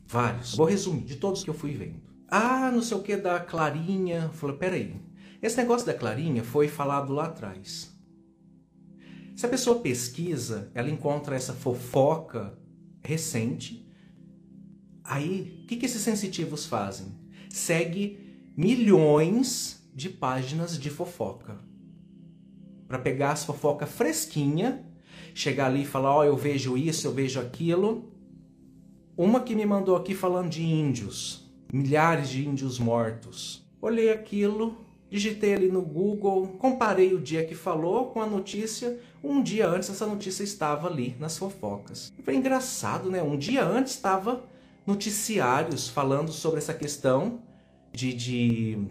Vários. 0.06 0.56
Vou 0.56 0.66
resumir 0.66 1.04
de 1.04 1.16
todos 1.16 1.44
que 1.44 1.50
eu 1.50 1.54
fui 1.54 1.74
vendo. 1.74 2.02
Ah, 2.28 2.70
não 2.72 2.82
sei 2.82 2.98
o 2.98 3.02
que 3.02 3.16
da 3.16 3.40
Clarinha. 3.40 4.30
Falei, 4.34 4.58
peraí. 4.58 5.02
Esse 5.42 5.58
negócio 5.58 5.86
da 5.86 5.94
Clarinha 5.94 6.44
foi 6.44 6.68
falado 6.68 7.14
lá 7.14 7.26
atrás. 7.26 7.96
Se 9.36 9.46
a 9.46 9.50
pessoa 9.50 9.80
pesquisa, 9.80 10.72
ela 10.74 10.90
encontra 10.90 11.36
essa 11.36 11.54
fofoca 11.54 12.58
recente. 13.04 13.88
Aí, 15.04 15.62
o 15.64 15.68
que, 15.68 15.78
que 15.78 15.86
esses 15.86 16.02
sensitivos 16.02 16.66
fazem? 16.66 17.08
Segue 17.58 18.20
milhões 18.56 19.84
de 19.92 20.10
páginas 20.10 20.80
de 20.80 20.92
fofoca. 20.92 21.58
Para 22.88 23.00
pegar 23.00 23.32
as 23.32 23.44
fofoca 23.44 23.88
fresquinha, 23.88 24.86
chegar 25.34 25.66
ali 25.66 25.82
e 25.82 25.86
falar: 25.86 26.16
Ó, 26.16 26.20
oh, 26.20 26.24
eu 26.24 26.38
vejo 26.38 26.78
isso, 26.78 27.08
eu 27.08 27.12
vejo 27.12 27.40
aquilo. 27.40 28.12
Uma 29.18 29.40
que 29.40 29.56
me 29.56 29.66
mandou 29.66 29.96
aqui 29.96 30.14
falando 30.14 30.50
de 30.50 30.64
índios, 30.64 31.52
milhares 31.74 32.30
de 32.30 32.48
índios 32.48 32.78
mortos. 32.78 33.68
Olhei 33.82 34.12
aquilo, 34.12 34.78
digitei 35.10 35.56
ali 35.56 35.68
no 35.68 35.82
Google, 35.82 36.50
comparei 36.60 37.16
o 37.16 37.20
dia 37.20 37.44
que 37.44 37.56
falou 37.56 38.12
com 38.12 38.22
a 38.22 38.28
notícia. 38.28 39.00
Um 39.24 39.42
dia 39.42 39.68
antes 39.68 39.90
essa 39.90 40.06
notícia 40.06 40.44
estava 40.44 40.88
ali 40.88 41.16
nas 41.20 41.40
fofocas. 41.40 42.14
Foi 42.22 42.36
engraçado, 42.36 43.10
né? 43.10 43.24
Um 43.24 43.36
dia 43.36 43.66
antes 43.66 43.94
estava 43.94 44.44
noticiários 44.86 45.90
falando 45.90 46.32
sobre 46.32 46.60
essa 46.60 46.74
questão 46.74 47.47
de, 47.98 48.14
de 48.14 48.88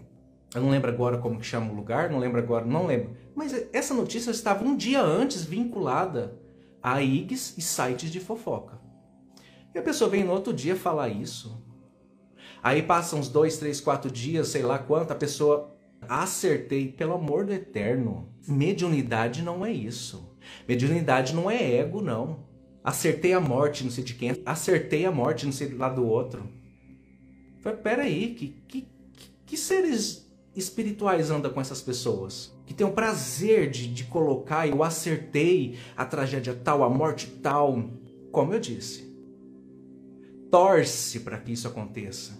eu 0.53 0.61
não 0.61 0.69
lembro 0.69 0.89
agora 0.91 1.17
como 1.17 1.39
que 1.39 1.45
chama 1.45 1.71
o 1.71 1.75
lugar, 1.75 2.09
não 2.09 2.19
lembro 2.19 2.39
agora, 2.39 2.65
não 2.65 2.85
lembro. 2.85 3.15
Mas 3.35 3.53
essa 3.71 3.93
notícia 3.93 4.31
estava 4.31 4.63
um 4.63 4.75
dia 4.75 5.01
antes 5.01 5.43
vinculada 5.43 6.37
a 6.81 7.01
IGs 7.01 7.57
e 7.57 7.61
sites 7.61 8.11
de 8.11 8.19
fofoca. 8.19 8.79
E 9.73 9.79
a 9.79 9.81
pessoa 9.81 10.09
vem 10.09 10.23
no 10.23 10.31
outro 10.31 10.53
dia 10.53 10.75
falar 10.75 11.09
isso. 11.09 11.63
Aí 12.61 12.81
passam 12.83 13.19
uns 13.19 13.29
dois, 13.29 13.57
três, 13.57 13.79
quatro 13.79 14.11
dias, 14.11 14.49
sei 14.49 14.61
lá 14.61 14.77
quanto, 14.77 15.11
a 15.11 15.15
pessoa 15.15 15.77
Acertei, 16.01 16.91
pelo 16.91 17.13
amor 17.13 17.45
do 17.45 17.53
eterno. 17.53 18.29
Mediunidade 18.47 19.41
não 19.41 19.65
é 19.65 19.71
isso. 19.71 20.37
Mediunidade 20.67 21.33
não 21.33 21.49
é 21.49 21.75
ego, 21.77 22.01
não. 22.01 22.45
Acertei 22.83 23.33
a 23.33 23.41
morte, 23.41 23.83
não 23.83 23.91
sei 23.91 24.03
de 24.03 24.13
quem. 24.13 24.41
Acertei 24.45 25.05
a 25.05 25.11
morte, 25.11 25.45
não 25.45 25.51
sei 25.51 25.67
do 25.67 25.77
lado 25.77 26.01
do 26.01 26.07
outro. 26.07 26.47
Falei, 27.61 27.79
peraí, 27.79 28.35
que, 28.35 28.47
que, 28.67 28.87
que 29.47 29.55
seres 29.55 30.29
espirituais 30.53 31.31
andam 31.31 31.51
com 31.51 31.61
essas 31.61 31.81
pessoas? 31.81 32.53
Que 32.65 32.73
tem 32.73 32.85
o 32.85 32.91
prazer 32.91 33.71
de, 33.71 33.87
de 33.87 34.03
colocar, 34.03 34.67
eu 34.67 34.83
acertei 34.83 35.77
a 35.95 36.05
tragédia 36.05 36.53
tal, 36.53 36.83
a 36.83 36.89
morte 36.89 37.27
tal. 37.41 37.89
Como 38.29 38.53
eu 38.53 38.59
disse, 38.59 39.09
torce 40.51 41.21
para 41.21 41.37
que 41.37 41.53
isso 41.53 41.65
aconteça. 41.65 42.37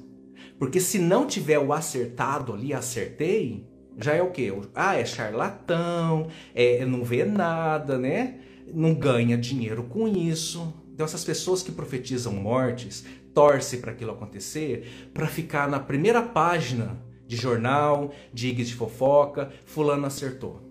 Porque 0.60 0.82
se 0.82 1.00
não 1.00 1.26
tiver 1.26 1.60
o 1.60 1.72
acertado 1.72 2.52
ali, 2.52 2.74
acertei, 2.74 3.66
já 3.98 4.14
é 4.14 4.22
o 4.22 4.32
quê? 4.32 4.52
Ah, 4.76 4.96
é 4.96 5.06
charlatão, 5.06 6.28
é, 6.54 6.86
não 6.86 7.06
vê 7.06 7.24
nada, 7.24 7.98
né? 7.98 8.42
Não 8.74 8.94
ganha 8.94 9.38
dinheiro 9.38 9.84
com 9.84 10.08
isso. 10.10 10.74
Então 10.94 11.05
essas 11.05 11.24
pessoas 11.24 11.64
que 11.64 11.72
profetizam 11.72 12.34
mortes, 12.34 13.05
torce 13.34 13.77
para 13.77 13.92
aquilo 13.92 14.12
acontecer, 14.12 15.10
para 15.14 15.27
ficar 15.27 15.70
na 15.70 15.79
primeira 15.79 16.22
página 16.22 16.98
de 17.27 17.35
jornal, 17.35 18.11
de 18.33 18.51
de 18.51 18.74
fofoca, 18.74 19.51
fulano 19.66 20.05
acertou. 20.05 20.61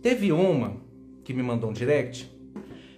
Teve 0.00 0.32
uma 0.32 0.76
que 1.22 1.32
me 1.32 1.42
mandou 1.42 1.70
um 1.70 1.72
direct 1.72 2.32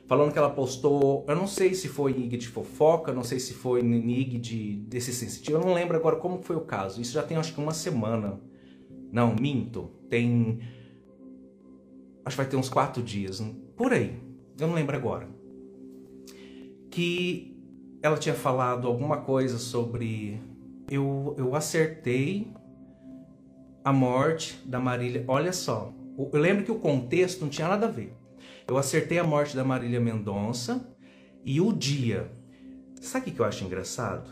falando 0.07 0.33
que 0.33 0.39
ela 0.39 0.51
postou, 0.51 1.25
eu 1.27 1.35
não 1.35 1.47
sei 1.47 1.75
se 1.75 1.89
foi 1.89 2.13
IG 2.13 2.37
de 2.37 2.49
fofoca, 2.49 3.13
não 3.13 3.25
sei 3.25 3.39
se 3.39 3.55
foi 3.55 3.81
IG 3.81 4.39
de, 4.39 4.77
desse 4.87 5.13
sensitivo, 5.13 5.59
eu 5.59 5.65
não 5.65 5.75
lembro 5.75 5.97
agora 5.97 6.17
como 6.17 6.43
foi 6.43 6.57
o 6.57 6.61
caso. 6.61 7.01
Isso 7.01 7.13
já 7.13 7.23
tem 7.23 7.37
acho 7.37 7.55
que 7.55 7.61
uma 7.61 7.75
semana. 7.75 8.41
Não, 9.11 9.35
minto. 9.35 9.91
Tem. 10.09 10.59
Acho 12.25 12.37
que 12.37 12.43
vai 12.43 12.51
ter 12.51 12.57
uns 12.57 12.69
quatro 12.69 13.03
dias. 13.03 13.41
Por 13.77 13.93
aí. 13.93 14.19
Eu 14.59 14.67
não 14.67 14.75
lembro 14.75 14.97
agora. 14.97 15.29
Que 16.91 17.57
ela 18.03 18.17
tinha 18.17 18.35
falado 18.35 18.87
alguma 18.87 19.19
coisa 19.19 19.59
sobre. 19.59 20.41
Eu, 20.95 21.35
eu 21.37 21.57
acertei 21.57 22.47
a 23.83 23.93
morte 23.93 24.61
da 24.65 24.79
Marília. 24.79 25.25
Olha 25.27 25.53
só. 25.53 25.93
Eu 26.17 26.41
lembro 26.41 26.65
que 26.65 26.71
o 26.71 26.79
contexto 26.79 27.41
não 27.41 27.49
tinha 27.49 27.67
nada 27.67 27.87
a 27.87 27.91
ver. 27.91 28.17
Eu 28.69 28.79
acertei 28.79 29.19
a 29.19 29.25
morte 29.25 29.57
da 29.57 29.65
Marília 29.65 29.99
Mendonça 29.99 30.97
e 31.45 31.61
o 31.61 31.73
dia. 31.73 32.31
Sabe 33.01 33.29
o 33.29 33.35
que 33.35 33.41
eu 33.41 33.45
acho 33.45 33.65
engraçado? 33.65 34.31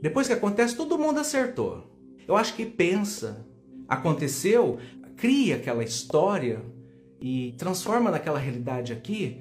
Depois 0.00 0.28
que 0.28 0.32
acontece, 0.32 0.76
todo 0.76 0.96
mundo 0.96 1.18
acertou. 1.18 1.92
Eu 2.28 2.36
acho 2.36 2.54
que 2.54 2.64
pensa, 2.64 3.44
aconteceu, 3.88 4.78
cria 5.16 5.56
aquela 5.56 5.82
história 5.82 6.64
e 7.20 7.52
transforma 7.58 8.12
naquela 8.12 8.38
realidade 8.38 8.92
aqui. 8.92 9.40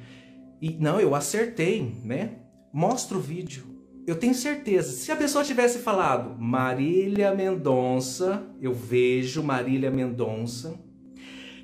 E 0.60 0.72
não, 0.72 1.00
eu 1.00 1.14
acertei, 1.14 2.02
né? 2.04 2.40
Mostra 2.74 3.16
o 3.16 3.22
vídeo. 3.22 3.73
Eu 4.06 4.16
tenho 4.16 4.34
certeza, 4.34 4.92
se 4.92 5.12
a 5.14 5.16
pessoa 5.16 5.46
tivesse 5.46 5.80
falado 5.80 6.38
Marília 6.38 7.34
Mendonça, 7.34 8.46
eu 8.62 8.74
vejo 8.74 9.42
Marília 9.42 9.90
Mendonça 9.90 10.78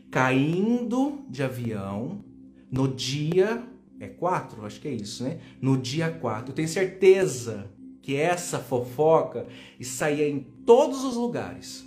caindo 0.09 1.25
de 1.29 1.43
avião 1.43 2.23
no 2.71 2.87
dia. 2.87 3.61
É 3.99 4.07
4? 4.07 4.65
Acho 4.65 4.79
que 4.79 4.87
é 4.87 4.93
isso, 4.93 5.23
né? 5.23 5.39
No 5.61 5.77
dia 5.77 6.09
4. 6.09 6.51
Eu 6.51 6.55
tenho 6.55 6.69
certeza 6.69 7.69
que 8.01 8.15
essa 8.15 8.57
fofoca 8.57 9.45
saía 9.81 10.27
em 10.29 10.39
todos 10.65 11.03
os 11.03 11.15
lugares. 11.15 11.85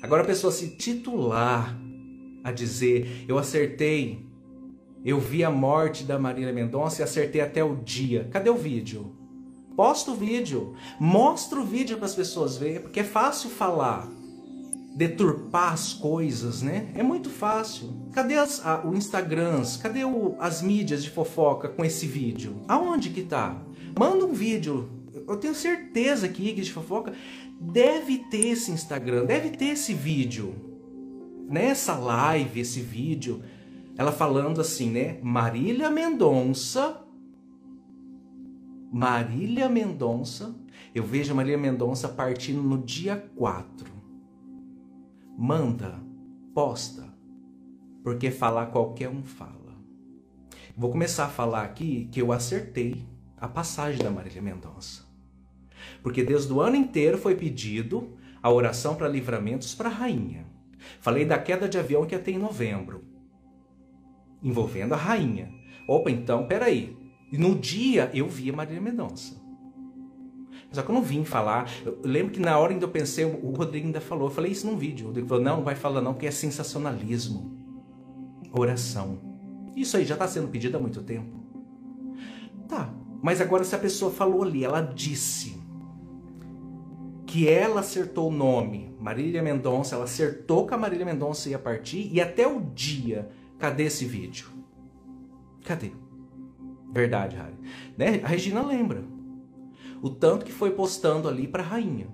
Agora 0.00 0.22
a 0.22 0.26
pessoa 0.26 0.50
se 0.50 0.78
titular 0.78 1.78
a 2.42 2.50
dizer: 2.50 3.26
Eu 3.28 3.36
acertei, 3.36 4.24
eu 5.04 5.20
vi 5.20 5.44
a 5.44 5.50
morte 5.50 6.04
da 6.04 6.18
Marília 6.18 6.54
Mendonça 6.54 7.02
e 7.02 7.04
acertei 7.04 7.42
até 7.42 7.62
o 7.62 7.76
dia. 7.76 8.26
Cadê 8.32 8.48
o 8.48 8.56
vídeo? 8.56 9.23
Posta 9.76 10.10
o 10.10 10.14
vídeo, 10.14 10.74
mostra 11.00 11.60
o 11.60 11.64
vídeo 11.64 11.96
para 11.96 12.06
as 12.06 12.14
pessoas 12.14 12.56
verem, 12.56 12.80
porque 12.80 13.00
é 13.00 13.04
fácil 13.04 13.50
falar 13.50 14.08
deturpar 14.94 15.72
as 15.72 15.92
coisas, 15.92 16.62
né? 16.62 16.92
É 16.94 17.02
muito 17.02 17.28
fácil. 17.28 17.92
Cadê 18.12 18.34
as, 18.34 18.64
a, 18.64 18.86
o 18.86 18.94
Instagrams? 18.94 19.76
Cadê 19.76 20.04
o, 20.04 20.36
as 20.38 20.62
mídias 20.62 21.02
de 21.02 21.10
fofoca 21.10 21.68
com 21.68 21.84
esse 21.84 22.06
vídeo? 22.06 22.62
Aonde 22.68 23.10
que 23.10 23.22
tá? 23.22 23.60
Manda 23.98 24.24
um 24.24 24.32
vídeo. 24.32 24.88
Eu 25.26 25.36
tenho 25.36 25.54
certeza 25.54 26.28
que 26.28 26.48
Igreja 26.48 26.68
de 26.68 26.72
Fofoca 26.72 27.12
deve 27.60 28.18
ter 28.30 28.48
esse 28.48 28.70
Instagram, 28.70 29.24
deve 29.24 29.50
ter 29.50 29.66
esse 29.66 29.94
vídeo. 29.94 30.54
Nessa 31.48 31.94
live, 31.94 32.60
esse 32.60 32.80
vídeo, 32.80 33.42
ela 33.96 34.12
falando 34.12 34.60
assim, 34.60 34.90
né? 34.90 35.18
Marília 35.22 35.90
Mendonça. 35.90 37.03
Marília 38.94 39.68
Mendonça. 39.68 40.54
Eu 40.94 41.02
vejo 41.02 41.32
a 41.32 41.34
Marília 41.34 41.58
Mendonça 41.58 42.08
partindo 42.08 42.62
no 42.62 42.78
dia 42.78 43.16
4 43.36 43.94
manda, 45.36 46.00
posta, 46.54 47.12
porque 48.02 48.30
falar 48.30 48.66
qualquer 48.66 49.08
um 49.08 49.24
fala. 49.24 49.74
Vou 50.76 50.90
começar 50.90 51.26
a 51.26 51.28
falar 51.28 51.62
aqui 51.62 52.08
que 52.10 52.20
eu 52.20 52.32
acertei 52.32 53.04
a 53.36 53.48
passagem 53.48 54.02
da 54.02 54.10
Marília 54.10 54.40
Mendonça. 54.40 55.04
Porque 56.02 56.22
desde 56.22 56.52
o 56.52 56.60
ano 56.60 56.76
inteiro 56.76 57.18
foi 57.18 57.34
pedido 57.34 58.16
a 58.42 58.50
oração 58.50 58.94
para 58.94 59.08
livramentos 59.08 59.74
para 59.74 59.88
a 59.88 59.92
rainha. 59.92 60.46
Falei 61.00 61.24
da 61.24 61.38
queda 61.38 61.68
de 61.68 61.78
avião 61.78 62.06
que 62.06 62.14
ia 62.14 62.20
ter 62.20 62.32
em 62.32 62.38
novembro, 62.38 63.04
envolvendo 64.42 64.94
a 64.94 64.98
rainha. 64.98 65.52
Opa, 65.88 66.10
então, 66.10 66.46
peraí. 66.46 67.03
E 67.30 67.38
no 67.38 67.54
dia 67.54 68.10
eu 68.14 68.28
vi 68.28 68.50
a 68.50 68.52
Marília 68.52 68.80
Mendonça. 68.80 69.42
Só 70.70 70.82
que 70.82 70.90
eu 70.90 70.94
não 70.94 71.02
vim 71.02 71.24
falar. 71.24 71.70
Eu 71.84 71.98
lembro 72.02 72.32
que 72.32 72.40
na 72.40 72.58
hora 72.58 72.74
que 72.74 72.82
eu 72.82 72.88
pensei, 72.88 73.24
o 73.24 73.50
Rodrigo 73.50 73.86
ainda 73.86 74.00
falou, 74.00 74.28
eu 74.28 74.34
falei 74.34 74.50
isso 74.52 74.66
num 74.66 74.76
vídeo. 74.76 75.04
O 75.04 75.08
Rodrigo 75.08 75.28
falou, 75.28 75.42
não, 75.44 75.56
não 75.58 75.64
vai 75.64 75.76
falar 75.76 76.00
não, 76.00 76.12
porque 76.12 76.26
é 76.26 76.30
sensacionalismo. 76.30 77.56
Oração. 78.52 79.20
Isso 79.76 79.96
aí 79.96 80.04
já 80.04 80.14
está 80.14 80.26
sendo 80.26 80.48
pedido 80.48 80.76
há 80.76 80.80
muito 80.80 81.02
tempo. 81.02 81.44
Tá, 82.68 82.92
mas 83.22 83.40
agora 83.40 83.64
se 83.64 83.74
a 83.74 83.78
pessoa 83.78 84.10
falou 84.10 84.42
ali, 84.42 84.64
ela 84.64 84.80
disse 84.80 85.62
que 87.26 87.48
ela 87.48 87.80
acertou 87.80 88.28
o 88.28 88.32
nome, 88.32 88.94
Marília 89.00 89.42
Mendonça, 89.42 89.96
ela 89.96 90.04
acertou 90.04 90.66
que 90.66 90.74
a 90.74 90.78
Marília 90.78 91.04
Mendonça 91.04 91.48
ia 91.48 91.58
partir 91.58 92.08
e 92.12 92.20
até 92.20 92.46
o 92.46 92.60
dia, 92.60 93.28
cadê 93.58 93.84
esse 93.84 94.04
vídeo? 94.04 94.48
Cadê? 95.64 95.92
Verdade, 96.94 97.34
Harry. 97.34 97.54
Né? 97.98 98.20
A 98.22 98.28
Regina 98.28 98.62
lembra. 98.62 99.02
o 100.00 100.08
tanto 100.10 100.44
que 100.44 100.52
foi 100.52 100.70
postando 100.70 101.28
ali 101.28 101.48
para 101.48 101.62
a 101.62 101.66
rainha. 101.66 102.06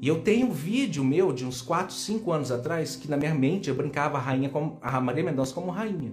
E 0.00 0.06
eu 0.06 0.20
tenho 0.20 0.48
um 0.48 0.52
vídeo 0.52 1.02
meu 1.02 1.32
de 1.32 1.46
uns 1.46 1.62
4, 1.62 1.94
5 1.94 2.30
anos 2.30 2.52
atrás 2.52 2.94
que 2.94 3.08
na 3.08 3.16
minha 3.16 3.34
mente 3.34 3.68
eu 3.68 3.74
brincava 3.74 4.18
a 4.18 4.20
rainha 4.20 4.48
como 4.48 4.78
a 4.82 5.00
Maria 5.00 5.24
Mendonça 5.24 5.54
como 5.54 5.70
rainha. 5.70 6.12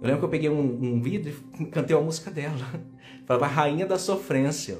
Eu 0.00 0.06
lembro 0.06 0.18
que 0.18 0.24
eu 0.24 0.28
peguei 0.28 0.50
um, 0.50 0.60
um 0.60 1.06
e 1.06 1.32
cantei 1.70 1.94
uma 1.94 2.02
música 2.02 2.30
dela. 2.30 2.56
Falava 3.24 3.46
Rainha 3.46 3.86
da 3.86 3.98
Sofrência. 3.98 4.78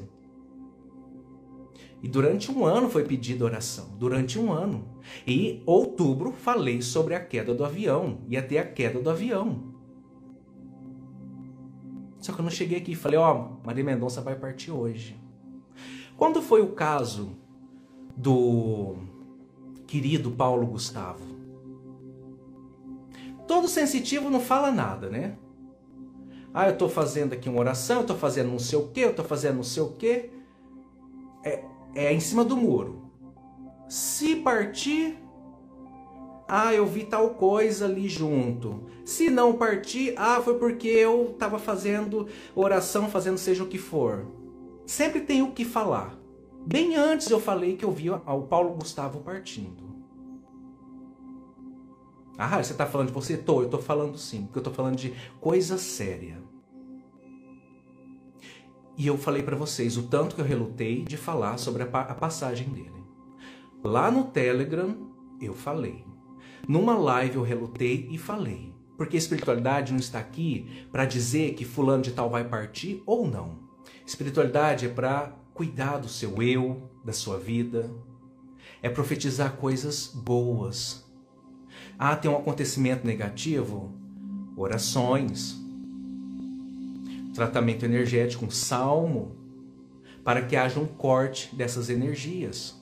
E 2.02 2.08
durante 2.08 2.50
um 2.50 2.64
ano 2.64 2.90
foi 2.90 3.04
pedida 3.04 3.44
oração. 3.44 3.94
Durante 3.96 4.36
um 4.36 4.52
ano. 4.52 4.84
E 5.24 5.62
outubro 5.64 6.32
falei 6.32 6.82
sobre 6.82 7.14
a 7.14 7.20
queda 7.20 7.54
do 7.54 7.64
avião. 7.64 8.22
Ia 8.28 8.42
ter 8.42 8.58
a 8.58 8.66
queda 8.66 9.00
do 9.00 9.08
avião. 9.08 9.71
Só 12.22 12.32
que 12.32 12.38
eu 12.38 12.44
não 12.44 12.50
cheguei 12.52 12.78
aqui 12.78 12.92
e 12.92 12.94
falei, 12.94 13.18
ó, 13.18 13.34
oh, 13.34 13.66
Maria 13.66 13.82
Mendonça 13.82 14.20
vai 14.20 14.36
partir 14.36 14.70
hoje. 14.70 15.20
Quando 16.16 16.40
foi 16.40 16.62
o 16.62 16.68
caso 16.68 17.36
do 18.16 18.94
querido 19.88 20.30
Paulo 20.30 20.64
Gustavo? 20.64 21.24
Todo 23.48 23.66
sensitivo 23.66 24.30
não 24.30 24.38
fala 24.38 24.70
nada, 24.70 25.10
né? 25.10 25.36
Ah, 26.54 26.66
eu 26.68 26.74
estou 26.74 26.88
fazendo 26.88 27.32
aqui 27.32 27.48
uma 27.48 27.58
oração, 27.58 27.96
eu 27.96 28.02
estou 28.02 28.16
fazendo 28.16 28.50
não 28.50 28.58
sei 28.58 28.78
o 28.78 28.88
quê, 28.88 29.00
eu 29.00 29.10
estou 29.10 29.24
fazendo 29.24 29.56
não 29.56 29.64
sei 29.64 29.82
o 29.82 29.90
quê. 29.90 30.30
É, 31.44 31.64
é 31.92 32.12
em 32.12 32.20
cima 32.20 32.44
do 32.44 32.56
muro. 32.56 33.10
Se 33.88 34.36
partir, 34.36 35.18
ah, 36.54 36.74
eu 36.74 36.84
vi 36.84 37.04
tal 37.04 37.30
coisa 37.30 37.86
ali 37.86 38.06
junto. 38.10 38.82
Se 39.06 39.30
não 39.30 39.54
partir, 39.54 40.12
ah, 40.18 40.38
foi 40.42 40.58
porque 40.58 40.86
eu 40.86 41.30
estava 41.30 41.58
fazendo 41.58 42.28
oração, 42.54 43.08
fazendo 43.08 43.38
seja 43.38 43.64
o 43.64 43.68
que 43.68 43.78
for. 43.78 44.26
Sempre 44.84 45.22
tem 45.22 45.40
o 45.40 45.52
que 45.52 45.64
falar. 45.64 46.14
Bem 46.66 46.94
antes 46.94 47.30
eu 47.30 47.40
falei 47.40 47.74
que 47.74 47.86
eu 47.86 47.90
vi 47.90 48.10
o 48.10 48.42
Paulo 48.42 48.74
Gustavo 48.74 49.20
partindo. 49.20 49.96
Ah, 52.36 52.62
você 52.62 52.72
está 52.72 52.84
falando 52.84 53.06
de 53.06 53.14
você? 53.14 53.38
Tô, 53.38 53.60
eu 53.60 53.64
estou 53.64 53.80
falando 53.80 54.18
sim, 54.18 54.42
porque 54.42 54.58
eu 54.58 54.60
estou 54.60 54.74
falando 54.74 54.96
de 54.96 55.14
coisa 55.40 55.78
séria. 55.78 56.36
E 58.98 59.06
eu 59.06 59.16
falei 59.16 59.42
para 59.42 59.56
vocês 59.56 59.96
o 59.96 60.02
tanto 60.02 60.34
que 60.34 60.42
eu 60.42 60.44
relutei 60.44 61.02
de 61.02 61.16
falar 61.16 61.56
sobre 61.56 61.82
a, 61.82 61.86
a 61.86 62.14
passagem 62.14 62.68
dele. 62.68 63.02
Lá 63.82 64.10
no 64.10 64.24
Telegram 64.24 64.94
eu 65.40 65.54
falei. 65.54 66.11
Numa 66.68 66.96
live 66.96 67.36
eu 67.36 67.42
relutei 67.42 68.08
e 68.10 68.18
falei. 68.18 68.72
Porque 68.96 69.16
a 69.16 69.18
espiritualidade 69.18 69.92
não 69.92 69.98
está 69.98 70.18
aqui 70.18 70.86
para 70.92 71.04
dizer 71.04 71.54
que 71.54 71.64
fulano 71.64 72.02
de 72.02 72.12
tal 72.12 72.30
vai 72.30 72.44
partir 72.44 73.02
ou 73.04 73.26
não. 73.26 73.58
Espiritualidade 74.06 74.86
é 74.86 74.88
para 74.88 75.32
cuidar 75.54 75.98
do 75.98 76.08
seu 76.08 76.42
eu, 76.42 76.90
da 77.04 77.12
sua 77.12 77.38
vida. 77.38 77.90
É 78.82 78.88
profetizar 78.88 79.56
coisas 79.56 80.06
boas. 80.06 81.04
Ah, 81.98 82.14
tem 82.14 82.30
um 82.30 82.36
acontecimento 82.36 83.06
negativo? 83.06 83.92
Orações 84.56 85.62
tratamento 87.32 87.84
energético, 87.84 88.44
um 88.44 88.50
salmo, 88.50 89.36
para 90.24 90.42
que 90.42 90.54
haja 90.54 90.78
um 90.78 90.86
corte 90.86 91.54
dessas 91.54 91.90
energias. 91.90 92.80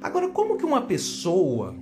Agora, 0.00 0.28
como 0.28 0.56
que 0.56 0.64
uma 0.64 0.82
pessoa 0.82 1.74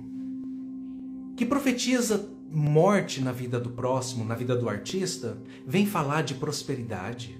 que 1.37 1.45
profetiza 1.45 2.27
morte 2.51 3.21
na 3.21 3.31
vida 3.31 3.59
do 3.59 3.69
próximo, 3.69 4.25
na 4.25 4.33
vida 4.33 4.55
do 4.55 4.67
artista, 4.67 5.37
vem 5.67 5.85
falar 5.85 6.23
de 6.23 6.33
prosperidade? 6.33 7.39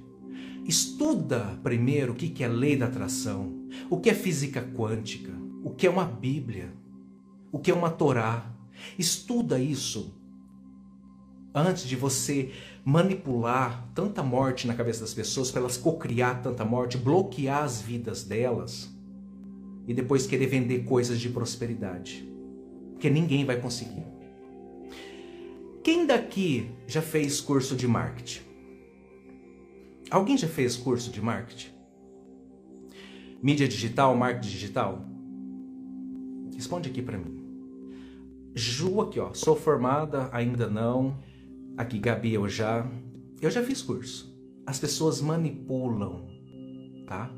Estuda 0.64 1.60
primeiro 1.64 2.14
o 2.14 2.16
que 2.16 2.44
é 2.44 2.48
lei 2.48 2.78
da 2.78 2.86
atração, 2.86 3.68
o 3.90 4.00
que 4.00 4.12
é 4.12 4.14
física 4.14 4.62
quântica, 4.62 5.34
o 5.64 5.72
que 5.72 5.88
é 5.88 5.90
uma 5.90 6.06
Bíblia, 6.06 6.72
o 7.52 7.58
que 7.58 7.72
é 7.72 7.74
uma 7.74 7.90
Torá. 7.90 8.54
Estuda 9.00 9.60
isso 9.60 10.14
antes 11.52 11.88
de 11.88 11.96
você 11.96 12.52
manipular 12.86 13.90
tanta 13.96 14.22
morte 14.22 14.68
na 14.68 14.76
cabeça 14.76 15.02
das 15.02 15.14
pessoas, 15.16 15.50
para 15.50 15.62
elas 15.62 15.76
cocriar 15.76 16.44
tanta 16.44 16.64
morte, 16.64 17.00
bloquear 17.00 17.64
as 17.64 17.82
vidas 17.82 18.24
delas 18.24 18.96
e 19.88 19.94
depois 19.94 20.28
querer 20.28 20.46
vender 20.46 20.84
coisas 20.84 21.20
de 21.20 21.30
prosperidade. 21.30 22.37
Porque 22.98 23.12
ninguém 23.12 23.46
vai 23.46 23.62
conseguir. 23.62 24.04
Quem 25.84 26.08
daqui 26.08 26.72
já 26.88 27.00
fez 27.00 27.40
curso 27.40 27.76
de 27.76 27.88
marketing? 27.88 28.42
Alguém 30.10 30.36
já 30.36 30.48
fez 30.48 30.76
curso 30.76 31.12
de 31.12 31.22
marketing? 31.22 31.70
Mídia 33.40 33.68
digital, 33.68 34.16
marketing 34.16 34.50
digital? 34.50 35.06
Responde 36.56 36.90
aqui 36.90 37.04
para 37.04 37.20
mim. 37.20 37.40
Ju 38.56 39.00
aqui, 39.00 39.20
ó, 39.20 39.32
sou 39.32 39.56
formada, 39.56 40.28
ainda 40.32 40.68
não. 40.68 41.20
Aqui, 41.78 42.00
Gabi, 42.00 42.34
eu 42.34 42.50
já. 42.50 42.90
Eu 43.40 43.52
já 43.52 43.62
fiz 43.62 43.84
curso. 43.84 44.36
As 44.66 44.80
pessoas 44.80 45.22
manipulam, 45.22 46.28
tá? 47.06 47.32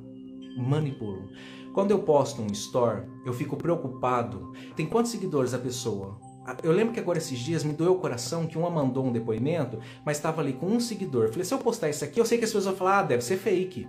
Manipulam. 0.58 1.28
Quando 1.74 1.92
eu 1.92 2.00
posto 2.00 2.42
um 2.42 2.48
store, 2.48 3.08
eu 3.26 3.34
fico 3.34 3.56
preocupado. 3.56 4.52
Tem 4.76 4.86
quantos 4.86 5.12
seguidores 5.12 5.54
a 5.54 5.60
pessoa? 5.60 6.20
Eu 6.64 6.72
lembro 6.72 6.94
que 6.94 7.00
agora 7.00 7.20
esses 7.20 7.38
dias 7.38 7.64
me 7.64 7.74
doeu 7.74 7.94
o 7.94 8.00
coração 8.00 8.48
que 8.48 8.58
uma 8.58 8.70
mandou 8.70 9.06
um 9.06 9.12
depoimento, 9.12 9.80
mas 10.04 10.18
estava 10.18 10.42
ali 10.42 10.54
com 10.54 10.66
um 10.66 10.80
seguidor. 10.80 11.30
Falei, 11.30 11.46
se 11.46 11.54
eu 11.54 11.60
postar 11.60 11.90
isso 11.90 12.04
aqui, 12.04 12.20
eu 12.20 12.26
sei 12.26 12.38
que 12.38 12.44
as 12.44 12.50
pessoas 12.50 12.66
vão 12.66 12.76
falar, 12.76 13.00
ah, 13.00 13.04
deve 13.04 13.24
ser 13.24 13.38
fake. 13.38 13.88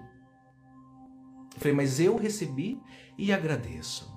Falei, 1.56 1.74
mas 1.74 1.98
eu 1.98 2.16
recebi 2.16 2.80
e 3.16 3.32
agradeço. 3.32 4.10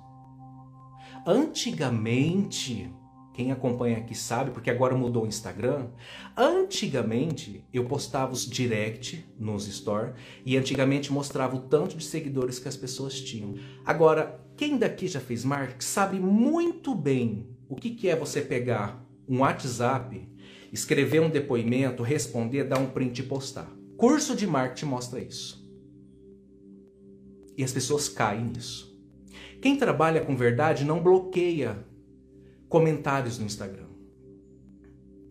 Antigamente, 1.26 2.92
quem 3.34 3.50
acompanha 3.50 3.98
aqui 3.98 4.14
sabe, 4.14 4.52
porque 4.52 4.70
agora 4.70 4.96
mudou 4.96 5.24
o 5.24 5.26
Instagram. 5.26 5.88
Antigamente 6.36 7.64
eu 7.72 7.84
postava 7.84 8.32
os 8.32 8.48
direct 8.48 9.26
nos 9.36 9.66
store 9.66 10.12
e 10.46 10.56
antigamente 10.56 11.12
mostrava 11.12 11.56
o 11.56 11.62
tanto 11.62 11.96
de 11.96 12.04
seguidores 12.04 12.60
que 12.60 12.68
as 12.68 12.76
pessoas 12.76 13.20
tinham. 13.20 13.56
Agora, 13.84 14.40
quem 14.56 14.78
daqui 14.78 15.08
já 15.08 15.18
fez 15.18 15.44
marketing 15.44 15.84
sabe 15.84 16.20
muito 16.20 16.94
bem 16.94 17.48
o 17.68 17.74
que, 17.74 17.90
que 17.90 18.08
é 18.08 18.14
você 18.14 18.40
pegar 18.40 19.04
um 19.28 19.40
WhatsApp, 19.40 20.28
escrever 20.72 21.20
um 21.20 21.28
depoimento, 21.28 22.04
responder, 22.04 22.62
dar 22.62 22.78
um 22.78 22.86
print 22.86 23.18
e 23.18 23.24
postar. 23.24 23.68
Curso 23.96 24.36
de 24.36 24.46
marketing 24.46 24.86
mostra 24.86 25.20
isso. 25.20 25.68
E 27.58 27.64
as 27.64 27.72
pessoas 27.72 28.08
caem 28.08 28.44
nisso. 28.44 28.96
Quem 29.60 29.76
trabalha 29.76 30.20
com 30.20 30.36
verdade 30.36 30.84
não 30.84 31.02
bloqueia 31.02 31.84
comentários 32.74 33.38
no 33.38 33.46
Instagram. 33.46 33.86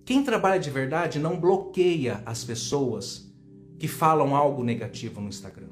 Quem 0.06 0.24
trabalha 0.24 0.58
de 0.58 0.70
verdade 0.70 1.20
não 1.20 1.38
bloqueia 1.38 2.24
as 2.26 2.42
pessoas 2.42 3.30
que 3.78 3.86
falam 3.86 4.34
algo 4.34 4.64
negativo 4.64 5.20
no 5.20 5.28
Instagram. 5.28 5.68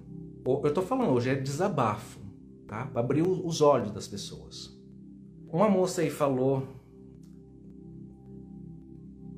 Eu 0.45 0.67
estou 0.67 0.84
falando 0.84 1.12
hoje 1.12 1.29
é 1.29 1.36
desabafo, 1.36 2.19
tá? 2.67 2.88
Para 2.88 2.99
abrir 2.99 3.21
os 3.21 3.62
olhos 3.62 3.89
das 3.89 4.05
pessoas. 4.05 4.77
Uma 5.47 5.69
moça 5.69 6.01
aí 6.01 6.10
falou 6.10 6.67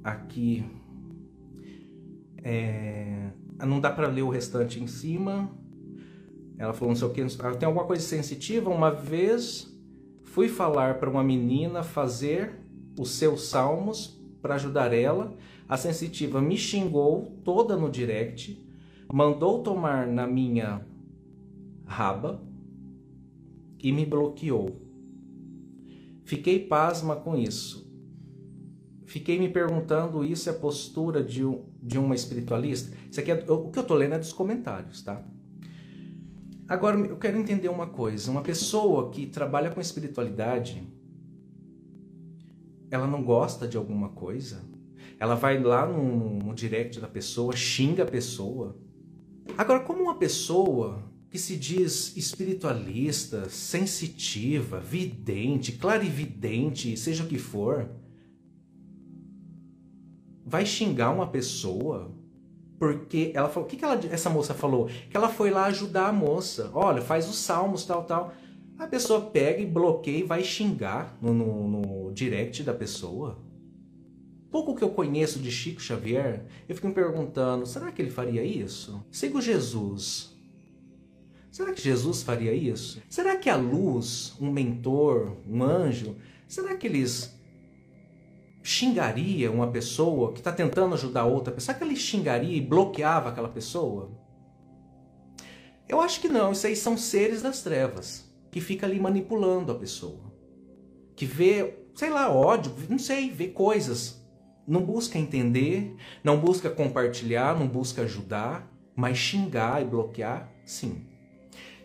aqui 0.04 0.66
é, 2.42 3.30
não 3.60 3.80
dá 3.80 3.92
para 3.92 4.08
ler 4.08 4.24
o 4.24 4.30
restante 4.30 4.82
em 4.82 4.88
cima. 4.88 5.52
Ela 6.58 6.74
falou 6.74 6.90
não 6.90 6.96
sei 6.96 7.08
o 7.08 7.12
que. 7.12 7.24
Tem 7.60 7.68
alguma 7.68 7.86
coisa 7.86 8.02
sensitiva. 8.02 8.72
Uma 8.72 8.90
vez 8.90 9.73
Fui 10.34 10.50
falar 10.50 10.98
para 10.98 11.12
uma 11.12 11.24
menina 11.24 11.84
fazer 11.84 12.60
os 13.00 13.12
seus 13.12 13.50
salmos 13.50 14.20
para 14.42 14.56
ajudar 14.56 14.92
ela. 14.92 15.38
A 15.70 15.78
sensitiva 15.78 16.42
me 16.42 16.58
xingou 16.58 17.38
toda 17.44 17.78
no 17.78 17.88
direct, 17.88 18.60
mandou 19.14 19.62
tomar 19.62 20.08
na 20.08 20.26
minha 20.26 20.84
raba 21.86 22.42
e 23.78 23.92
me 23.92 24.08
bloqueou. 24.08 24.82
Fiquei 26.24 26.66
pasma 26.66 27.16
com 27.16 27.38
isso. 27.38 27.88
Fiquei 29.06 29.38
me 29.38 29.50
perguntando 29.50 30.26
isso 30.26 30.50
é 30.50 30.54
postura 30.54 31.24
de, 31.24 31.46
um, 31.46 31.64
de 31.80 32.00
uma 32.00 32.16
espiritualista? 32.16 32.98
Isso 33.08 33.20
aqui 33.20 33.30
é, 33.30 33.36
o 33.36 33.70
que 33.70 33.78
eu 33.78 33.84
estou 33.84 33.96
lendo 33.96 34.16
é 34.16 34.18
dos 34.18 34.34
comentários, 34.34 35.04
tá? 35.04 35.24
Agora, 36.74 36.98
eu 36.98 37.18
quero 37.18 37.38
entender 37.38 37.70
uma 37.70 37.86
coisa. 37.86 38.32
Uma 38.32 38.42
pessoa 38.42 39.12
que 39.12 39.28
trabalha 39.28 39.70
com 39.70 39.80
espiritualidade, 39.80 40.82
ela 42.90 43.06
não 43.06 43.24
gosta 43.24 43.68
de 43.68 43.78
alguma 43.78 44.10
coisa? 44.10 44.60
Ela 45.20 45.36
vai 45.36 45.62
lá 45.62 45.86
no, 45.86 46.40
no 46.40 46.56
direct 46.56 47.00
da 47.00 47.08
pessoa, 47.08 47.56
xinga 47.56 48.02
a 48.02 48.08
pessoa. 48.08 48.76
Agora, 49.56 49.82
como 49.82 50.02
uma 50.02 50.16
pessoa 50.16 51.04
que 51.30 51.38
se 51.38 51.56
diz 51.58 52.18
espiritualista, 52.18 53.48
sensitiva, 53.50 54.80
vidente, 54.80 55.74
clarividente, 55.74 56.98
seja 56.98 57.24
o 57.24 57.28
que 57.28 57.38
for, 57.38 57.88
vai 60.44 60.66
xingar 60.66 61.12
uma 61.12 61.28
pessoa 61.28 62.12
porque 62.84 63.32
ela 63.34 63.48
falou, 63.48 63.66
o 63.66 63.70
que, 63.70 63.78
que 63.78 63.86
ela, 63.86 63.98
essa 64.12 64.30
moça 64.30 64.54
falou? 64.54 64.90
Que 65.10 65.16
ela 65.16 65.30
foi 65.30 65.50
lá 65.50 65.66
ajudar 65.68 66.10
a 66.10 66.12
moça. 66.12 66.70
Olha, 66.74 67.02
faz 67.02 67.30
os 67.30 67.38
salmos, 67.38 67.86
tal, 67.86 68.04
tal. 68.04 68.34
A 68.78 68.86
pessoa 68.88 69.22
pega 69.22 69.62
e 69.62 69.66
bloqueia 69.66 70.20
e 70.20 70.24
vai 70.24 70.44
xingar 70.44 71.18
no, 71.22 71.34
no, 71.34 71.68
no 71.70 72.12
direct 72.12 72.62
da 72.62 72.74
pessoa. 72.74 73.40
Pouco 74.52 74.76
que 74.76 74.84
eu 74.84 74.90
conheço 74.90 75.40
de 75.40 75.50
Chico 75.50 75.82
Xavier, 75.82 76.46
eu 76.68 76.76
fico 76.76 76.88
me 76.88 76.94
perguntando: 76.94 77.66
será 77.66 77.90
que 77.90 78.02
ele 78.02 78.12
faria 78.12 78.44
isso? 78.44 79.02
Sigo 79.10 79.40
Jesus. 79.40 80.36
Será 81.50 81.72
que 81.72 81.82
Jesus 81.82 82.22
faria 82.22 82.54
isso? 82.54 83.02
Será 83.10 83.38
que 83.38 83.50
a 83.50 83.56
luz, 83.56 84.36
um 84.42 84.52
mentor, 84.52 85.38
um 85.48 85.64
anjo, 85.64 86.18
será 86.48 86.76
que 86.76 86.86
eles 86.86 87.34
xingaria 88.64 89.52
uma 89.52 89.68
pessoa 89.68 90.32
que 90.32 90.40
está 90.40 90.52
tentando 90.52 90.96
ajudar 90.96 91.26
outra 91.26 91.54
pessoa? 91.54 91.74
Será 91.74 91.78
que 91.78 91.84
ele 91.84 91.96
xingaria 91.96 92.58
e 92.58 92.62
bloqueava 92.62 93.30
aquela 93.30 93.50
pessoa? 93.50 94.12
Eu 95.88 96.02
acho 96.02 96.22
que 96.22 96.30
não. 96.30 96.54
Isso 96.54 96.66
aí 96.66 96.76
são 96.76 96.98
seres 96.98 97.42
das 97.42 97.62
trevas 97.62 98.34
que 98.50 98.62
fica 98.62 98.88
ali 98.88 99.00
manipulando 99.00 99.72
a 99.72 99.76
pessoa, 99.76 100.34
que 101.16 101.26
vê, 101.26 101.76
sei 101.94 102.10
lá, 102.10 102.32
ódio, 102.32 102.74
não 102.90 103.00
sei, 103.00 103.30
vê 103.30 103.48
coisas 103.48 104.24
não 104.68 104.82
busca 104.82 105.18
entender, 105.18 105.96
não 106.24 106.40
busca 106.40 106.70
compartilhar, 106.70 107.58
não 107.58 107.68
busca 107.68 108.04
ajudar, 108.04 108.72
mas 108.96 109.18
xingar 109.18 109.82
e 109.82 109.86
bloquear, 109.86 110.52
sim. 110.66 111.06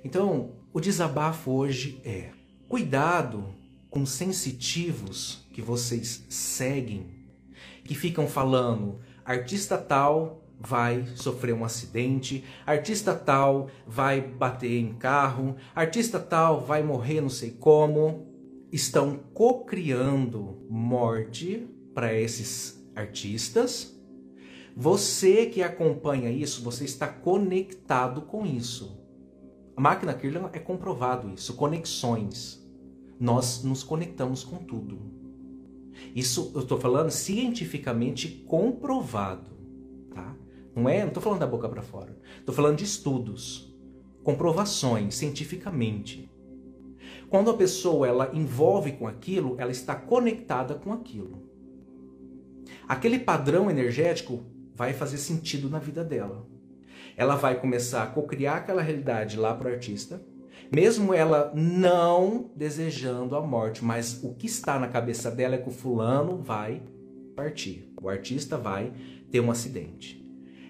Então, 0.04 0.52
o 0.72 0.80
desabafo 0.80 1.50
hoje 1.50 2.00
é: 2.04 2.30
cuidado 2.68 3.54
com 3.90 4.06
sensitivos 4.06 5.47
que 5.59 5.62
vocês 5.62 6.25
seguem, 6.29 7.09
que 7.83 7.92
ficam 7.92 8.29
falando, 8.29 9.01
artista 9.25 9.77
tal 9.77 10.44
vai 10.57 11.05
sofrer 11.16 11.53
um 11.53 11.64
acidente, 11.64 12.44
artista 12.64 13.12
tal 13.12 13.68
vai 13.85 14.21
bater 14.21 14.79
em 14.79 14.94
carro, 14.94 15.57
artista 15.75 16.21
tal 16.21 16.61
vai 16.61 16.85
morrer 16.85 17.21
não 17.21 17.29
sei 17.29 17.51
como. 17.51 18.29
Estão 18.71 19.18
cocriando 19.35 20.64
morte 20.71 21.66
para 21.92 22.14
esses 22.14 22.81
artistas. 22.94 23.99
Você 24.77 25.47
que 25.47 25.61
acompanha 25.61 26.31
isso, 26.31 26.62
você 26.62 26.85
está 26.85 27.09
conectado 27.09 28.23
com 28.23 28.47
isso. 28.47 28.97
A 29.77 29.81
máquina 29.81 30.14
Kirlian 30.14 30.51
é 30.53 30.61
comprovado 30.61 31.29
isso, 31.35 31.55
conexões. 31.55 32.64
Nós 33.18 33.64
nos 33.64 33.83
conectamos 33.83 34.44
com 34.44 34.59
tudo. 34.59 35.17
Isso 36.14 36.52
eu 36.54 36.62
estou 36.62 36.78
falando 36.78 37.11
cientificamente 37.11 38.28
comprovado, 38.46 39.50
tá? 40.14 40.34
Não 40.74 40.88
é, 40.88 41.00
não 41.00 41.08
estou 41.08 41.22
falando 41.22 41.40
da 41.40 41.46
boca 41.46 41.68
para 41.68 41.82
fora. 41.82 42.16
Estou 42.38 42.54
falando 42.54 42.78
de 42.78 42.84
estudos, 42.84 43.74
comprovações 44.22 45.14
cientificamente. 45.14 46.30
Quando 47.28 47.50
a 47.50 47.54
pessoa 47.54 48.06
ela 48.06 48.30
envolve 48.32 48.92
com 48.92 49.06
aquilo, 49.06 49.56
ela 49.58 49.70
está 49.70 49.94
conectada 49.94 50.74
com 50.74 50.92
aquilo 50.92 51.48
aquele 52.88 53.18
padrão 53.18 53.70
energético 53.70 54.42
vai 54.74 54.94
fazer 54.94 55.18
sentido 55.18 55.68
na 55.68 55.78
vida 55.78 56.02
dela. 56.02 56.46
Ela 57.16 57.37
vai 57.37 57.61
começar 57.61 58.02
a 58.02 58.06
cocriar 58.06 58.56
aquela 58.56 58.80
realidade 58.80 59.37
lá 59.37 59.54
para 59.54 59.68
o 59.68 59.72
artista, 59.72 60.22
mesmo 60.70 61.14
ela 61.14 61.52
não 61.54 62.50
desejando 62.54 63.35
a 63.37 63.40
morte, 63.40 63.85
mas 63.85 64.22
o 64.22 64.35
que 64.35 64.46
está 64.46 64.78
na 64.78 64.88
cabeça 64.88 65.31
dela 65.31 65.54
é 65.54 65.59
que 65.59 65.68
o 65.68 65.72
fulano 65.72 66.38
vai 66.38 66.83
partir, 67.35 67.92
o 68.00 68.09
artista 68.09 68.57
vai 68.57 68.92
ter 69.31 69.40
um 69.40 69.50
acidente. 69.50 70.24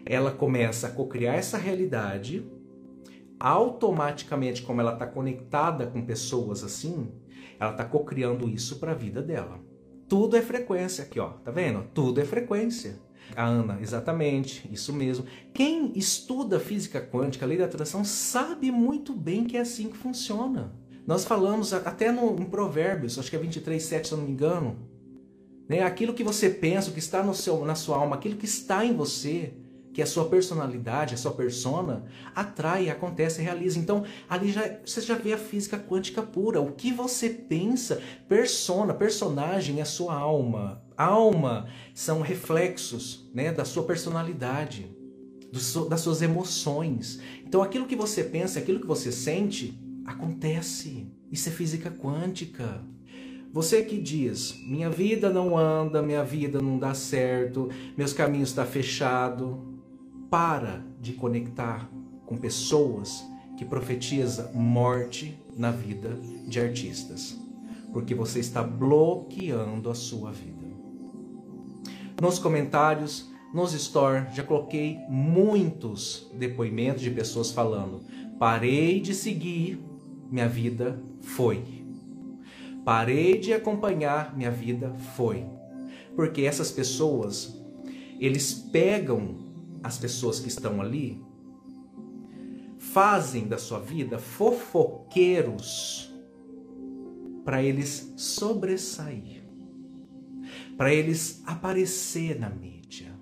Ela 0.05 0.31
começa 0.31 0.87
a 0.87 0.91
cocriar 0.91 1.35
essa 1.35 1.59
realidade, 1.59 2.47
automaticamente, 3.39 4.63
como 4.63 4.81
ela 4.81 4.93
está 4.93 5.07
conectada 5.07 5.87
com 5.87 6.05
pessoas 6.05 6.65
assim, 6.65 7.09
ela 7.59 7.73
está 7.73 7.85
cocriando 7.85 8.49
isso 8.49 8.79
para 8.79 8.93
a 8.93 8.95
vida 8.95 9.23
dela. 9.23 9.61
Tudo 10.09 10.37
é 10.37 10.43
frequência 10.43 11.05
aqui, 11.05 11.21
ó. 11.21 11.29
Tá 11.29 11.51
vendo? 11.51 11.85
Tudo 11.93 12.21
é 12.21 12.25
frequência. 12.25 12.99
A 13.37 13.45
Ana, 13.45 13.79
exatamente, 13.81 14.69
isso 14.73 14.93
mesmo. 14.93 15.25
Quem 15.53 15.93
estuda 15.95 16.59
física 16.59 17.01
quântica, 17.01 17.47
lei 17.47 17.59
da 17.59 17.65
atração, 17.65 18.05
sabe 18.05 18.71
muito 18.71 19.13
bem 19.13 19.45
que 19.45 19.57
é 19.57 19.61
assim 19.61 19.89
que 19.89 19.97
funciona. 19.97 20.73
Nós 21.07 21.25
falamos 21.25 21.73
até 21.73 22.13
no, 22.13 22.39
em 22.39 22.45
Provérbios, 22.45 23.19
acho 23.19 23.31
que 23.31 23.37
é 23.37 23.39
23, 23.39 23.83
7, 23.83 24.09
se 24.09 24.13
eu 24.13 24.19
não 24.19 24.27
me 24.27 24.33
engano. 24.33 24.77
Né? 25.69 25.83
Aquilo 25.83 26.15
que 26.15 26.25
você 26.25 26.51
pensa, 26.51 26.91
o 26.91 26.93
que 26.93 26.99
está 26.99 27.23
no 27.23 27.35
seu, 27.35 27.65
na 27.65 27.75
sua 27.75 27.97
alma, 27.97 28.17
aquilo 28.17 28.37
que 28.37 28.45
está 28.47 28.85
em 28.85 28.95
você, 28.95 29.55
que 29.93 30.01
é 30.01 30.05
a 30.05 30.07
sua 30.07 30.29
personalidade, 30.29 31.15
a 31.15 31.17
sua 31.17 31.33
persona, 31.33 32.05
atrai, 32.35 32.89
acontece, 32.89 33.43
realiza. 33.43 33.79
Então, 33.79 34.05
ali 34.29 34.53
já, 34.53 34.79
você 34.85 35.01
já 35.01 35.15
vê 35.15 35.33
a 35.33 35.39
física 35.39 35.79
quântica 35.79 36.23
pura. 36.23 36.61
O 36.61 36.73
que 36.73 36.93
você 36.93 37.29
pensa, 37.29 38.01
persona, 38.29 38.95
personagem 38.95 39.79
é 39.79 39.83
a 39.83 39.87
sua 39.87 40.15
alma. 40.15 40.83
Alma 40.99 41.69
são 41.95 42.21
reflexos 42.21 43.31
né, 43.33 43.53
da 43.53 43.65
sua 43.65 43.85
personalidade, 43.85 44.91
das 45.89 46.01
suas 46.01 46.21
emoções. 46.21 47.21
Então, 47.47 47.63
aquilo 47.63 47.87
que 47.87 47.95
você 47.95 48.25
pensa, 48.25 48.59
aquilo 48.59 48.81
que 48.81 48.87
você 48.87 49.13
sente, 49.13 49.81
acontece. 50.05 51.07
Isso 51.31 51.49
é 51.49 51.53
física 51.53 51.89
quântica. 51.89 52.85
Você 53.53 53.83
que 53.83 53.97
diz, 53.97 54.59
minha 54.67 54.91
vida 54.91 55.31
não 55.31 55.57
anda, 55.57 56.03
minha 56.03 56.25
vida 56.25 56.61
não 56.61 56.79
dá 56.79 56.93
certo, 56.95 57.71
meus 57.97 58.13
caminhos 58.13 58.51
estão 58.51 58.65
tá 58.65 58.71
fechados 58.71 59.57
para 60.29 60.85
de 61.01 61.13
conectar 61.13 61.89
com 62.27 62.37
pessoas 62.37 63.25
que 63.57 63.65
profetiza 63.65 64.51
morte 64.53 65.41
na 65.57 65.71
vida 65.71 66.19
de 66.47 66.61
artistas, 66.61 67.39
porque 67.93 68.15
você 68.15 68.39
está 68.39 68.63
bloqueando 68.63 69.91
a 69.91 69.95
sua 69.95 70.31
vida. 70.31 70.58
Nos 72.21 72.39
comentários, 72.39 73.31
nos 73.55 73.73
stories, 73.73 74.35
já 74.35 74.43
coloquei 74.43 74.99
muitos 75.09 76.31
depoimentos 76.35 77.03
de 77.03 77.11
pessoas 77.11 77.51
falando: 77.51 78.03
parei 78.39 79.01
de 79.01 79.15
seguir, 79.15 79.81
minha 80.31 80.49
vida 80.49 81.01
foi. 81.21 81.63
Parei 82.85 83.39
de 83.39 83.53
acompanhar, 83.53 84.37
minha 84.37 84.51
vida 84.51 84.93
foi. 85.15 85.45
Porque 86.17 86.43
essas 86.43 86.71
pessoas, 86.71 87.61
eles 88.19 88.53
pegam 88.53 89.37
as 89.83 89.99
pessoas 89.99 90.41
que 90.41 90.49
estão 90.49 90.81
ali 90.81 91.23
fazem 92.79 93.47
da 93.47 93.59
sua 93.59 93.79
vida 93.79 94.19
fofoqueiros 94.19 96.13
para 97.45 97.63
eles 97.63 98.13
sobressair, 98.17 99.38
para 100.79 100.95
eles 100.95 101.43
aparecer 101.45 102.39
na 102.39 102.49
mídia, 102.49 103.13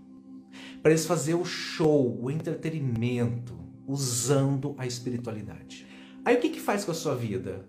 para 0.82 0.92
eles 0.92 1.06
fazer 1.06 1.34
o 1.34 1.44
show, 1.44 2.22
o 2.22 2.30
entretenimento, 2.30 3.58
usando 3.86 4.74
a 4.76 4.86
espiritualidade. 4.86 5.86
Aí 6.22 6.36
o 6.36 6.40
que, 6.40 6.50
que 6.50 6.60
faz 6.60 6.84
com 6.84 6.90
a 6.90 6.94
sua 6.94 7.14
vida? 7.14 7.66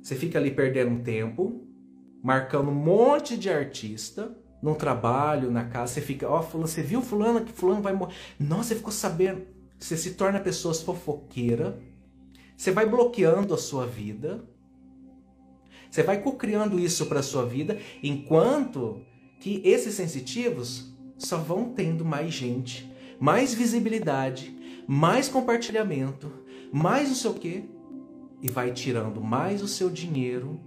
Você 0.00 0.14
fica 0.14 0.38
ali 0.38 0.52
perdendo 0.52 1.02
tempo, 1.02 1.66
marcando 2.22 2.70
um 2.70 2.74
monte 2.74 3.36
de 3.36 3.50
artista, 3.50 4.34
no 4.62 4.74
trabalho, 4.74 5.50
na 5.50 5.64
casa, 5.64 5.94
você 5.94 6.00
fica, 6.00 6.26
ó, 6.26 6.38
oh, 6.38 6.42
fulano, 6.42 6.68
você 6.68 6.80
viu 6.80 7.02
fulano 7.02 7.44
que 7.44 7.52
fulano 7.52 7.82
vai 7.82 7.92
morrer. 7.92 8.14
Nossa, 8.38 8.68
você 8.68 8.76
ficou 8.76 8.92
sabendo. 8.92 9.42
Você 9.78 9.96
se 9.96 10.14
torna 10.14 10.40
pessoas 10.40 10.80
fofoqueira. 10.80 11.78
Você 12.56 12.70
vai 12.70 12.86
bloqueando 12.86 13.52
a 13.52 13.58
sua 13.58 13.84
vida. 13.84 14.42
Você 15.90 16.02
vai 16.02 16.22
co-criando 16.22 16.78
isso 16.78 17.06
para 17.06 17.22
sua 17.22 17.44
vida, 17.44 17.78
enquanto 18.02 19.02
que 19.44 19.60
esses 19.62 19.94
sensitivos 19.94 20.90
só 21.18 21.36
vão 21.36 21.68
tendo 21.68 22.02
mais 22.02 22.32
gente, 22.32 22.90
mais 23.20 23.52
visibilidade, 23.52 24.56
mais 24.88 25.28
compartilhamento, 25.28 26.32
mais 26.72 27.10
não 27.10 27.14
sei 27.14 27.30
o 27.30 27.34
quê, 27.34 27.64
e 28.40 28.48
vai 28.48 28.72
tirando 28.72 29.20
mais 29.20 29.60
o 29.60 29.68
seu 29.68 29.90
dinheiro, 29.90 30.58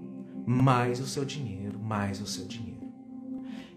mais 0.45 0.99
o 0.99 1.07
seu 1.07 1.25
dinheiro, 1.25 1.79
mais 1.79 2.21
o 2.21 2.27
seu 2.27 2.45
dinheiro 2.45 2.77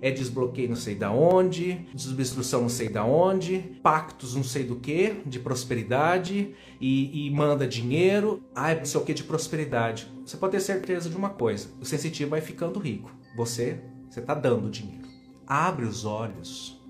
é 0.02 0.10
desbloqueio 0.10 0.70
não 0.70 0.76
sei 0.76 0.94
da 0.94 1.12
onde, 1.12 1.86
desobstrução 1.92 2.62
não 2.62 2.68
sei 2.68 2.88
da 2.88 3.04
onde, 3.04 3.78
pactos 3.82 4.34
não 4.34 4.42
sei 4.42 4.64
do 4.64 4.76
que, 4.76 5.20
de 5.26 5.38
prosperidade 5.38 6.54
e, 6.80 7.26
e 7.26 7.30
manda 7.30 7.66
dinheiro, 7.66 8.42
ah, 8.54 8.74
não 8.74 8.84
sei 8.84 8.98
o 9.00 9.04
que 9.04 9.12
de 9.12 9.24
prosperidade. 9.24 10.10
Você 10.24 10.38
pode 10.38 10.52
ter 10.52 10.60
certeza 10.60 11.10
de 11.10 11.16
uma 11.16 11.30
coisa: 11.30 11.68
o 11.78 11.84
sensitivo 11.84 12.30
vai 12.30 12.40
ficando 12.40 12.78
rico. 12.78 13.10
Você, 13.36 13.80
você 14.10 14.20
está 14.20 14.34
dando 14.34 14.68
dinheiro. 14.68 15.08
Abre 15.46 15.86
os 15.86 16.04
olhos 16.04 16.80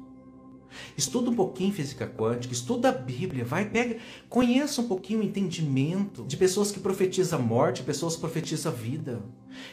Estuda 0.97 1.31
um 1.31 1.35
pouquinho 1.35 1.73
física 1.73 2.07
quântica, 2.07 2.53
estuda 2.53 2.89
a 2.91 2.93
Bíblia, 2.93 3.45
vai, 3.45 3.69
pega, 3.69 3.99
conheça 4.29 4.81
um 4.81 4.89
pouquinho 4.89 5.21
o 5.21 5.23
entendimento 5.23 6.25
de 6.25 6.37
pessoas 6.37 6.71
que 6.71 6.81
profetizam 6.81 7.43
morte, 7.43 7.83
pessoas 7.83 8.15
que 8.15 8.21
profetizam 8.21 8.73
vida. 8.73 9.23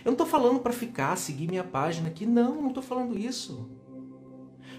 Eu 0.03 0.05
não 0.05 0.13
estou 0.13 0.27
falando 0.27 0.59
para 0.59 0.73
ficar, 0.73 1.15
seguir 1.17 1.47
minha 1.47 1.63
página 1.63 2.07
aqui, 2.07 2.25
não, 2.25 2.61
não 2.61 2.69
estou 2.69 2.83
falando 2.83 3.17
isso. 3.17 3.69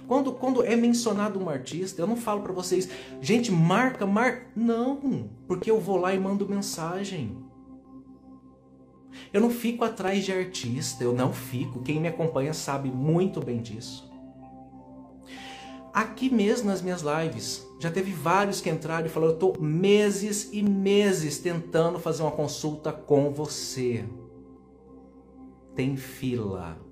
Quando, 0.06 0.32
quando 0.32 0.64
é 0.64 0.74
mencionado 0.74 1.38
um 1.38 1.50
artista, 1.50 2.00
eu 2.00 2.06
não 2.06 2.16
falo 2.16 2.40
para 2.40 2.52
vocês, 2.52 2.88
gente, 3.20 3.52
marca, 3.52 4.06
marca. 4.06 4.46
Não, 4.56 5.28
porque 5.46 5.70
eu 5.70 5.78
vou 5.78 5.98
lá 5.98 6.14
e 6.14 6.18
mando 6.18 6.48
mensagem. 6.48 7.36
Eu 9.32 9.40
não 9.40 9.50
fico 9.50 9.84
atrás 9.84 10.24
de 10.24 10.32
artista, 10.32 11.04
eu 11.04 11.12
não 11.12 11.32
fico. 11.32 11.82
Quem 11.82 12.00
me 12.00 12.08
acompanha 12.08 12.54
sabe 12.54 12.90
muito 12.90 13.40
bem 13.40 13.60
disso. 13.60 14.08
Aqui 15.92 16.30
mesmo 16.30 16.68
nas 16.68 16.82
minhas 16.82 17.02
lives, 17.02 17.66
já 17.80 17.90
teve 17.90 18.12
vários 18.12 18.60
que 18.60 18.70
entraram 18.70 19.06
e 19.06 19.08
falaram: 19.08 19.32
Eu 19.32 19.34
estou 19.34 19.60
meses 19.60 20.50
e 20.52 20.62
meses 20.62 21.38
tentando 21.38 21.98
fazer 21.98 22.22
uma 22.22 22.30
consulta 22.30 22.92
com 22.92 23.30
você. 23.32 24.04
Tem 25.74 25.96
fila. 25.96 26.87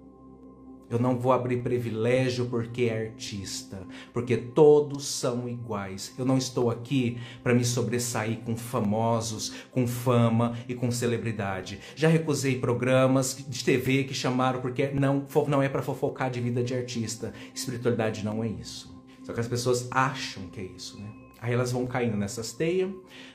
Eu 0.89 0.99
não 0.99 1.19
vou 1.19 1.33
abrir 1.33 1.63
privilégio 1.63 2.47
porque 2.47 2.85
é 2.85 3.09
artista, 3.09 3.83
porque 4.13 4.37
todos 4.37 5.07
são 5.07 5.49
iguais. 5.49 6.15
Eu 6.17 6.25
não 6.25 6.39
estou 6.39 6.71
aqui 6.71 7.19
para 7.43 7.55
me 7.55 7.65
sobressair 7.65 8.39
com 8.45 8.57
famosos, 8.57 9.53
com 9.73 9.87
fama 9.87 10.57
e 10.69 10.75
com 10.75 10.91
celebridade. 10.91 11.81
Já 11.97 12.09
recusei 12.09 12.61
programas 12.61 13.45
de 13.49 13.65
TV 13.65 14.05
que 14.05 14.15
chamaram 14.15 14.61
porque 14.61 14.89
não, 14.89 15.27
não 15.49 15.63
é 15.63 15.69
para 15.69 15.83
fofocar 15.83 16.31
de 16.31 16.41
vida 16.41 16.63
de 16.63 16.75
artista. 16.75 17.33
Espiritualidade 17.53 18.25
não 18.25 18.45
é 18.45 18.49
isso. 18.49 18.97
Só 19.25 19.33
que 19.33 19.41
as 19.41 19.49
pessoas 19.49 19.89
acham 19.91 20.45
que 20.45 20.61
é 20.61 20.65
isso, 20.65 21.01
né? 21.01 21.09
Aí 21.41 21.53
elas 21.53 21.73
vão 21.73 21.87
caindo 21.87 22.17
nessas 22.17 22.53
teias, 22.53 22.91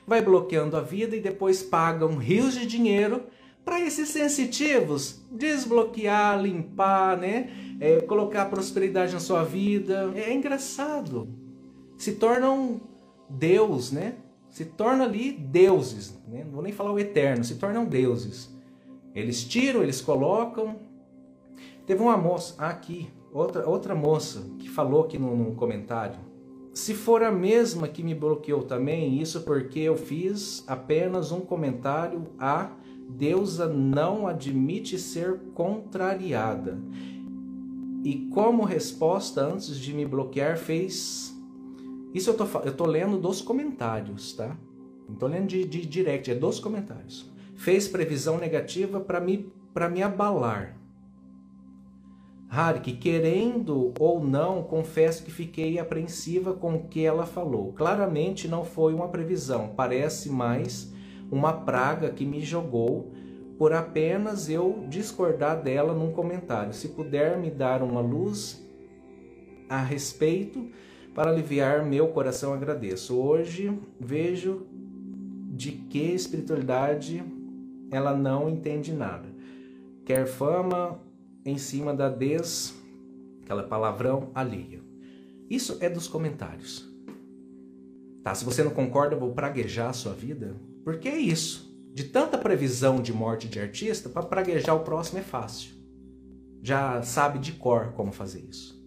vai 0.06 0.20
bloqueando 0.20 0.76
a 0.76 0.80
vida 0.80 1.14
e 1.14 1.20
depois 1.20 1.62
pagam 1.62 2.16
rios 2.16 2.54
de 2.54 2.66
dinheiro 2.66 3.22
para 3.64 3.80
esses 3.80 4.08
sensitivos 4.08 5.22
desbloquear, 5.30 6.40
limpar, 6.40 7.16
né? 7.16 7.50
É, 7.80 8.00
colocar 8.00 8.46
prosperidade 8.46 9.12
na 9.12 9.20
sua 9.20 9.44
vida. 9.44 10.12
É 10.14 10.32
engraçado. 10.32 11.28
Se 11.96 12.12
tornam 12.12 12.80
Deus, 13.28 13.92
né? 13.92 14.16
Se 14.50 14.64
tornam 14.64 15.04
ali 15.04 15.32
deuses. 15.32 16.18
Né? 16.28 16.44
Não 16.44 16.52
vou 16.52 16.62
nem 16.62 16.72
falar 16.72 16.92
o 16.92 16.98
eterno, 16.98 17.44
se 17.44 17.54
tornam 17.54 17.84
deuses. 17.84 18.50
Eles 19.14 19.44
tiram, 19.44 19.82
eles 19.82 20.00
colocam. 20.00 20.76
Teve 21.86 22.02
uma 22.02 22.16
moça 22.16 22.54
aqui, 22.62 23.10
outra, 23.32 23.68
outra 23.68 23.94
moça, 23.94 24.46
que 24.58 24.68
falou 24.68 25.04
aqui 25.04 25.18
num, 25.18 25.36
num 25.36 25.54
comentário. 25.54 26.18
Se 26.72 26.94
for 26.94 27.22
a 27.22 27.30
mesma 27.30 27.88
que 27.88 28.02
me 28.02 28.14
bloqueou 28.14 28.62
também, 28.62 29.20
isso 29.20 29.42
porque 29.42 29.80
eu 29.80 29.96
fiz 29.96 30.64
apenas 30.66 31.30
um 31.30 31.40
comentário 31.40 32.28
a 32.38 32.70
deusa 33.16 33.68
não 33.68 34.26
admite 34.26 34.98
ser 34.98 35.38
contrariada. 35.54 36.78
E 38.04 38.28
como 38.32 38.64
resposta, 38.64 39.44
antes 39.44 39.78
de 39.78 39.92
me 39.92 40.04
bloquear, 40.04 40.58
fez. 40.58 41.32
Isso 42.12 42.30
eu 42.30 42.34
tô, 42.34 42.44
eu 42.60 42.74
tô 42.74 42.84
lendo 42.84 43.18
dos 43.18 43.40
comentários, 43.40 44.32
tá? 44.32 44.56
Não 45.08 45.14
tô 45.14 45.26
lendo 45.26 45.46
de, 45.46 45.64
de 45.64 45.86
direct, 45.86 46.30
é 46.30 46.34
dos 46.34 46.58
comentários. 46.58 47.30
Fez 47.54 47.86
previsão 47.86 48.38
negativa 48.38 48.98
para 48.98 49.20
me, 49.20 49.52
me 49.92 50.02
abalar. 50.02 50.76
Harik, 52.48 52.92
querendo 52.96 53.94
ou 53.98 54.22
não, 54.22 54.62
confesso 54.62 55.24
que 55.24 55.30
fiquei 55.30 55.78
apreensiva 55.78 56.52
com 56.52 56.74
o 56.74 56.88
que 56.88 57.02
ela 57.02 57.24
falou. 57.24 57.72
Claramente 57.72 58.46
não 58.46 58.62
foi 58.62 58.92
uma 58.92 59.08
previsão, 59.08 59.72
parece 59.74 60.28
mais 60.28 60.91
uma 61.32 61.54
praga 61.54 62.10
que 62.10 62.26
me 62.26 62.42
jogou 62.42 63.10
por 63.56 63.72
apenas 63.72 64.50
eu 64.50 64.84
discordar 64.88 65.62
dela 65.62 65.94
num 65.94 66.12
comentário. 66.12 66.74
Se 66.74 66.88
puder 66.88 67.38
me 67.38 67.50
dar 67.50 67.82
uma 67.82 68.02
luz 68.02 68.62
a 69.66 69.80
respeito 69.80 70.70
para 71.14 71.30
aliviar 71.30 71.84
meu 71.84 72.08
coração, 72.08 72.52
agradeço. 72.52 73.16
Hoje 73.16 73.76
vejo 73.98 74.66
de 75.54 75.72
que 75.72 76.12
espiritualidade 76.12 77.24
ela 77.90 78.14
não 78.14 78.50
entende 78.50 78.92
nada. 78.92 79.28
Quer 80.04 80.26
fama 80.26 81.00
em 81.44 81.56
cima 81.56 81.94
da 81.94 82.10
des, 82.10 82.74
aquela 83.42 83.62
palavrão 83.62 84.30
alheia. 84.34 84.82
Isso 85.48 85.78
é 85.80 85.88
dos 85.88 86.08
comentários. 86.08 86.90
Tá, 88.22 88.34
se 88.34 88.44
você 88.44 88.62
não 88.62 88.70
concorda, 88.70 89.14
eu 89.14 89.20
vou 89.20 89.32
praguejar 89.32 89.90
a 89.90 89.94
sua 89.94 90.12
vida. 90.12 90.54
Porque 90.84 91.08
é 91.08 91.18
isso. 91.18 91.72
De 91.94 92.04
tanta 92.04 92.38
previsão 92.38 93.00
de 93.00 93.12
morte 93.12 93.48
de 93.48 93.60
artista, 93.60 94.08
para 94.08 94.22
praguejar 94.22 94.74
o 94.74 94.80
próximo 94.80 95.18
é 95.18 95.22
fácil. 95.22 95.74
Já 96.62 97.02
sabe 97.02 97.38
de 97.38 97.52
cor 97.52 97.92
como 97.92 98.12
fazer 98.12 98.40
isso. 98.48 98.80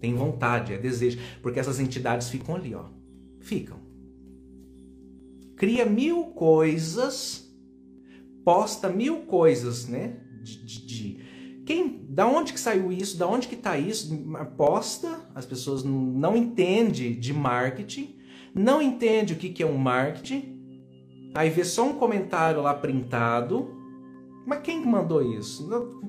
Tem 0.00 0.14
vontade, 0.14 0.74
é 0.74 0.78
desejo. 0.78 1.18
Porque 1.40 1.58
essas 1.58 1.80
entidades 1.80 2.28
ficam 2.28 2.54
ali, 2.54 2.74
ó. 2.74 2.84
Ficam. 3.40 3.78
Cria 5.56 5.86
mil 5.86 6.26
coisas, 6.26 7.50
posta 8.44 8.88
mil 8.88 9.20
coisas, 9.20 9.86
né? 9.86 10.20
De, 10.42 10.64
de, 10.64 10.86
de, 10.86 11.24
quem, 11.64 12.04
da 12.10 12.26
onde 12.26 12.52
que 12.52 12.60
saiu 12.60 12.92
isso? 12.92 13.16
Da 13.16 13.26
onde 13.26 13.48
que 13.48 13.56
tá 13.56 13.78
isso? 13.78 14.14
Posta, 14.56 15.20
as 15.34 15.46
pessoas 15.46 15.82
não 15.82 16.36
entendem 16.36 17.18
de 17.18 17.32
marketing, 17.32 18.16
não 18.54 18.82
entendem 18.82 19.34
o 19.34 19.38
que, 19.38 19.48
que 19.48 19.62
é 19.62 19.66
um 19.66 19.78
marketing, 19.78 20.53
Aí 21.34 21.50
vê 21.50 21.64
só 21.64 21.84
um 21.84 21.98
comentário 21.98 22.62
lá 22.62 22.72
printado. 22.72 23.74
Mas 24.46 24.60
quem 24.60 24.84
mandou 24.84 25.22
isso? 25.22 25.68
Não, 25.68 26.00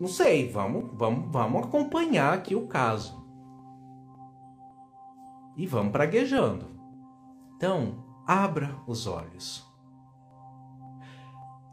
não 0.00 0.08
sei, 0.08 0.50
vamos, 0.50 0.90
vamos, 0.94 1.30
vamos 1.30 1.64
acompanhar 1.64 2.34
aqui 2.34 2.54
o 2.54 2.66
caso. 2.66 3.20
E 5.56 5.66
vamos 5.66 5.92
praguejando. 5.92 6.66
Então, 7.56 8.04
abra 8.26 8.74
os 8.86 9.06
olhos. 9.06 9.68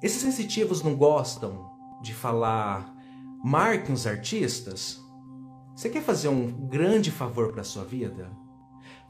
Esses 0.02 0.22
sensitivos 0.22 0.84
não 0.84 0.96
gostam 0.96 1.72
de 2.02 2.14
falar 2.14 2.94
marquem 3.44 3.96
os 3.96 4.06
artistas? 4.06 5.02
Você 5.76 5.90
quer 5.90 6.02
fazer 6.02 6.28
um 6.28 6.68
grande 6.68 7.12
favor 7.12 7.52
para 7.54 7.64
sua 7.64 7.84
vida? 7.84 8.30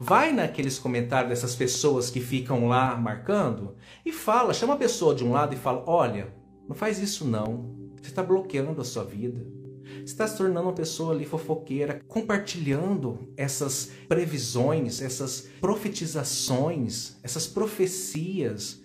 Vai 0.00 0.32
naqueles 0.32 0.78
comentários 0.78 1.30
dessas 1.30 1.56
pessoas 1.56 2.08
que 2.08 2.20
ficam 2.20 2.68
lá 2.68 2.96
marcando 2.96 3.74
e 4.06 4.12
fala, 4.12 4.54
chama 4.54 4.74
a 4.74 4.78
pessoa 4.78 5.12
de 5.12 5.24
um 5.24 5.32
lado 5.32 5.54
e 5.54 5.58
fala: 5.58 5.82
olha, 5.86 6.32
não 6.68 6.76
faz 6.76 7.00
isso 7.00 7.24
não. 7.24 7.76
Você 7.96 8.10
está 8.10 8.22
bloqueando 8.22 8.80
a 8.80 8.84
sua 8.84 9.02
vida. 9.02 9.44
Você 9.82 10.04
está 10.04 10.28
se 10.28 10.36
tornando 10.36 10.68
uma 10.68 10.74
pessoa 10.74 11.12
ali 11.12 11.24
fofoqueira, 11.24 12.00
compartilhando 12.06 13.32
essas 13.36 13.90
previsões, 14.06 15.02
essas 15.02 15.48
profetizações, 15.60 17.16
essas 17.22 17.46
profecias 17.46 18.80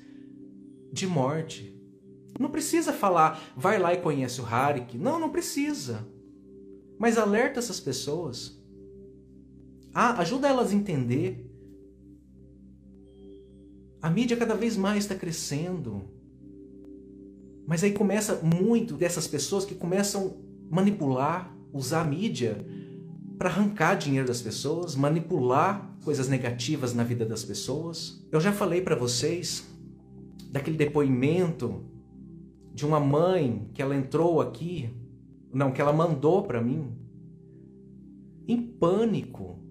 de 0.92 1.06
morte. 1.06 1.78
Não 2.40 2.50
precisa 2.50 2.92
falar, 2.92 3.40
vai 3.56 3.78
lá 3.78 3.94
e 3.94 4.02
conhece 4.02 4.42
o 4.42 4.46
Harik. 4.46 4.98
Não, 4.98 5.20
não 5.20 5.30
precisa. 5.30 6.08
Mas 6.98 7.18
alerta 7.18 7.60
essas 7.60 7.80
pessoas. 7.80 8.63
Ah, 9.94 10.20
ajuda 10.20 10.48
elas 10.48 10.72
a 10.72 10.76
entender. 10.76 11.50
A 14.02 14.10
mídia 14.10 14.36
cada 14.36 14.56
vez 14.56 14.76
mais 14.76 15.04
está 15.04 15.16
crescendo. 15.16 16.02
Mas 17.68 17.84
aí 17.84 17.94
começa 17.94 18.42
muito 18.44 18.96
dessas 18.96 19.28
pessoas 19.28 19.64
que 19.64 19.76
começam 19.76 20.38
a 20.72 20.76
manipular, 20.76 21.56
usar 21.72 22.02
a 22.02 22.06
mídia 22.06 22.66
para 23.38 23.50
arrancar 23.50 23.96
dinheiro 23.96 24.28
das 24.28 24.42
pessoas, 24.42 24.96
manipular 24.96 25.98
coisas 26.04 26.28
negativas 26.28 26.94
na 26.94 27.04
vida 27.04 27.26
das 27.26 27.44
pessoas. 27.44 28.26
Eu 28.32 28.42
já 28.42 28.52
falei 28.52 28.82
para 28.82 28.96
vocês 28.96 29.66
daquele 30.52 30.78
depoimento 30.78 31.86
de 32.74 32.86
uma 32.86 33.00
mãe 33.00 33.70
que 33.74 33.82
ela 33.82 33.96
entrou 33.96 34.42
aqui, 34.42 34.90
não, 35.54 35.72
que 35.72 35.80
ela 35.80 35.94
mandou 35.94 36.44
para 36.44 36.62
mim, 36.62 36.92
em 38.48 38.62
pânico, 38.62 39.63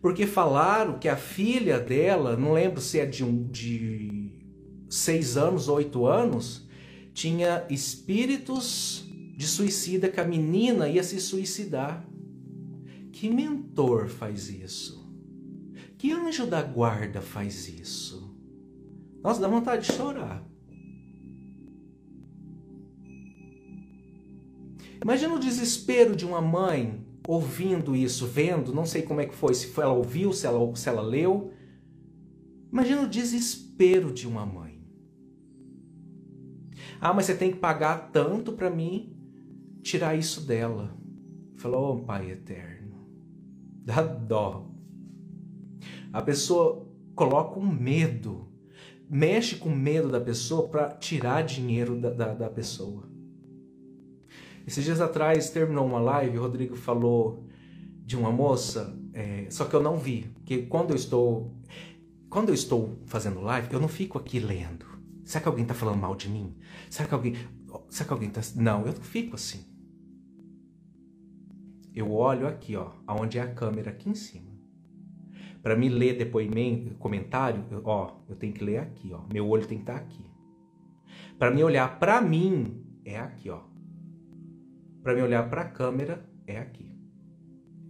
porque 0.00 0.26
falaram 0.26 0.98
que 0.98 1.08
a 1.08 1.16
filha 1.16 1.80
dela, 1.80 2.36
não 2.36 2.52
lembro 2.52 2.80
se 2.80 3.00
é 3.00 3.06
de, 3.06 3.24
um, 3.24 3.48
de 3.48 4.32
seis 4.88 5.36
anos 5.36 5.68
ou 5.68 5.76
oito 5.76 6.06
anos, 6.06 6.66
tinha 7.12 7.66
espíritos 7.68 9.04
de 9.36 9.46
suicida, 9.46 10.08
que 10.08 10.20
a 10.20 10.24
menina 10.24 10.88
ia 10.88 11.02
se 11.02 11.20
suicidar. 11.20 12.06
Que 13.12 13.28
mentor 13.28 14.08
faz 14.08 14.48
isso? 14.48 15.08
Que 15.96 16.12
anjo 16.12 16.46
da 16.46 16.62
guarda 16.62 17.20
faz 17.20 17.68
isso? 17.68 18.32
Nossa, 19.22 19.40
dá 19.40 19.48
vontade 19.48 19.86
de 19.86 19.92
chorar. 19.92 20.46
Imagina 25.02 25.34
o 25.34 25.40
desespero 25.40 26.14
de 26.14 26.24
uma 26.24 26.40
mãe 26.40 27.04
ouvindo 27.28 27.94
isso, 27.94 28.26
vendo, 28.26 28.72
não 28.72 28.86
sei 28.86 29.02
como 29.02 29.20
é 29.20 29.26
que 29.26 29.34
foi, 29.34 29.52
se 29.52 29.66
foi, 29.66 29.84
ela 29.84 29.92
ouviu, 29.92 30.32
se 30.32 30.46
ela, 30.46 30.74
se 30.74 30.88
ela 30.88 31.02
leu. 31.02 31.52
Imagina 32.72 33.02
o 33.02 33.08
desespero 33.08 34.14
de 34.14 34.26
uma 34.26 34.46
mãe. 34.46 34.82
Ah, 36.98 37.12
mas 37.12 37.26
você 37.26 37.34
tem 37.34 37.52
que 37.52 37.58
pagar 37.58 38.10
tanto 38.12 38.52
para 38.52 38.70
mim 38.70 39.14
tirar 39.82 40.16
isso 40.16 40.46
dela. 40.46 40.96
Falou, 41.56 41.96
oh, 41.96 42.04
Pai 42.04 42.30
eterno, 42.30 42.96
Dá 43.84 44.02
dó. 44.02 44.70
A 46.10 46.22
pessoa 46.22 46.88
coloca 47.14 47.60
um 47.60 47.66
medo, 47.70 48.48
mexe 49.08 49.56
com 49.56 49.68
o 49.68 49.76
medo 49.76 50.08
da 50.08 50.20
pessoa 50.20 50.66
para 50.66 50.92
tirar 50.92 51.42
dinheiro 51.42 52.00
da, 52.00 52.08
da, 52.08 52.32
da, 52.32 52.48
pessoa. 52.48 53.07
Esses 54.68 54.84
dias 54.84 55.00
atrás 55.00 55.48
terminou 55.48 55.86
uma 55.86 55.98
live, 55.98 56.36
o 56.36 56.42
Rodrigo 56.42 56.76
falou 56.76 57.42
de 58.04 58.14
uma 58.14 58.30
moça, 58.30 58.94
é, 59.14 59.46
só 59.48 59.64
que 59.64 59.74
eu 59.74 59.82
não 59.82 59.96
vi, 59.96 60.30
porque 60.34 60.58
quando 60.66 60.90
eu 60.90 60.96
estou 60.96 61.54
quando 62.28 62.50
eu 62.50 62.54
estou 62.54 62.98
fazendo 63.06 63.40
live, 63.40 63.72
eu 63.72 63.80
não 63.80 63.88
fico 63.88 64.18
aqui 64.18 64.38
lendo. 64.38 64.84
Será 65.24 65.40
que 65.40 65.48
alguém 65.48 65.62
está 65.62 65.72
falando 65.72 65.98
mal 65.98 66.14
de 66.14 66.28
mim? 66.28 66.54
Será 66.90 67.08
que 67.08 67.14
alguém, 67.14 67.34
será 67.88 68.08
que 68.08 68.12
alguém 68.12 68.28
está? 68.28 68.42
Não, 68.60 68.80
eu 68.80 68.92
não 68.92 69.00
fico 69.00 69.36
assim. 69.36 69.64
Eu 71.94 72.12
olho 72.12 72.46
aqui, 72.46 72.76
ó, 72.76 72.90
aonde 73.06 73.38
é 73.38 73.40
a 73.40 73.50
câmera 73.50 73.88
aqui 73.88 74.10
em 74.10 74.14
cima. 74.14 74.52
Para 75.62 75.74
me 75.74 75.88
ler 75.88 76.18
depoimento, 76.18 76.94
comentário, 76.96 77.64
ó, 77.84 78.18
eu 78.28 78.36
tenho 78.36 78.52
que 78.52 78.62
ler 78.62 78.80
aqui, 78.80 79.14
ó. 79.14 79.22
Meu 79.32 79.48
olho 79.48 79.66
tem 79.66 79.78
que 79.78 79.84
estar 79.84 79.94
tá 79.94 80.00
aqui. 80.00 80.26
Para 81.38 81.50
me 81.50 81.64
olhar 81.64 81.98
para 81.98 82.20
mim 82.20 82.84
é 83.02 83.18
aqui, 83.18 83.48
ó. 83.48 83.67
Para 85.02 85.14
me 85.14 85.22
olhar 85.22 85.48
para 85.48 85.62
a 85.62 85.68
câmera 85.68 86.28
é 86.46 86.58
aqui. 86.58 86.96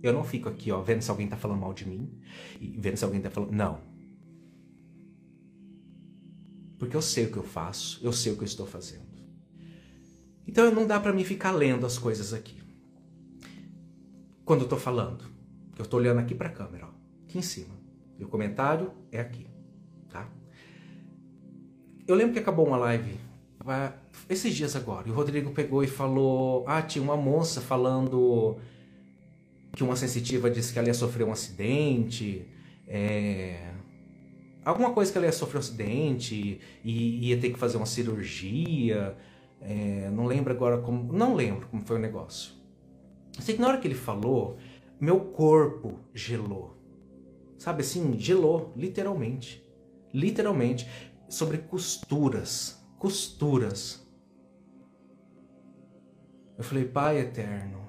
Eu 0.03 0.13
não 0.13 0.23
fico 0.23 0.49
aqui, 0.49 0.71
ó, 0.71 0.81
vendo 0.81 1.03
se 1.03 1.11
alguém 1.11 1.29
tá 1.29 1.37
falando 1.37 1.61
mal 1.61 1.75
de 1.75 1.87
mim 1.87 2.21
e 2.61 2.79
vendo 2.79 2.97
se 2.97 3.05
alguém 3.05 3.21
tá 3.21 3.31
falando. 3.31 3.53
Não. 3.53 3.81
Porque 6.79 6.97
eu 6.97 7.03
sei 7.03 7.27
o 7.27 7.33
que 7.33 7.39
eu 7.39 7.43
faço, 7.43 7.99
eu 8.05 8.13
sei 8.13 8.33
o 8.33 8.37
que 8.37 8.43
eu 8.43 8.47
estou 8.47 8.67
fazendo. 8.67 9.09
Então 10.47 10.73
não 10.73 10.87
dá 10.87 11.01
para 11.01 11.13
mim 11.13 11.25
ficar 11.25 11.51
lendo 11.51 11.85
as 11.85 11.99
coisas 11.99 12.33
aqui. 12.33 12.63
Quando 14.45 14.63
eu 14.63 14.69
tô 14.69 14.77
falando, 14.77 15.25
eu 15.77 15.85
tô 15.85 15.97
olhando 15.97 16.21
aqui 16.21 16.35
para 16.35 16.49
a 16.49 16.53
câmera, 16.53 16.87
ó 16.87 16.99
aqui 17.29 17.39
em 17.39 17.43
cima. 17.43 17.75
E 18.19 18.25
o 18.25 18.29
comentário 18.29 18.91
é 19.13 19.21
aqui, 19.21 19.47
tá? 20.09 20.29
Eu 22.07 22.17
lembro 22.17 22.33
que 22.33 22.39
acabou 22.39 22.67
uma 22.67 22.79
live 22.79 23.15
esses 24.29 24.55
dias 24.55 24.77
agora, 24.77 25.09
e 25.09 25.11
o 25.11 25.15
Rodrigo 25.15 25.51
pegou 25.51 25.83
e 25.83 25.87
falou: 25.87 26.65
Ah, 26.67 26.83
tinha 26.83 27.03
uma 27.03 27.17
moça 27.17 27.61
falando 27.61 28.57
que 29.73 29.83
uma 29.83 29.97
sensitiva 29.97 30.51
disse 30.51 30.73
que 30.73 30.79
ela 30.79 30.89
ia 30.89 30.95
sofrer 30.95 31.25
um 31.25 31.33
acidente, 31.33 32.47
é... 32.87 33.71
alguma 34.65 34.93
coisa 34.93 35.13
que 35.13 35.19
ela 35.19 35.27
ia 35.27 35.33
sofrer 35.33 35.59
um 35.59 35.61
acidente 35.61 36.61
e 36.85 37.29
ia 37.29 37.39
ter 37.39 37.51
que 37.51 37.59
fazer 37.59 37.77
uma 37.77 37.87
cirurgia. 37.87 39.17
É... 39.61 40.11
Não 40.11 40.27
lembro 40.27 40.53
agora 40.53 40.79
como. 40.79 41.13
Não 41.13 41.35
lembro 41.35 41.69
como 41.69 41.85
foi 41.85 41.97
o 41.97 42.01
negócio. 42.01 42.53
Sei 43.41 43.55
que 43.55 43.61
na 43.61 43.69
hora 43.69 43.79
que 43.79 43.87
ele 43.87 43.95
falou, 43.95 44.57
meu 45.01 45.21
corpo 45.21 46.01
gelou. 46.13 46.77
Sabe 47.57 47.83
assim, 47.83 48.19
gelou, 48.19 48.73
literalmente. 48.77 49.63
Literalmente. 50.13 50.89
Sobre 51.29 51.59
costuras. 51.59 52.78
Costuras. 52.99 54.05
Eu 56.57 56.65
falei, 56.65 56.85
Pai 56.85 57.19
eterno, 57.19 57.87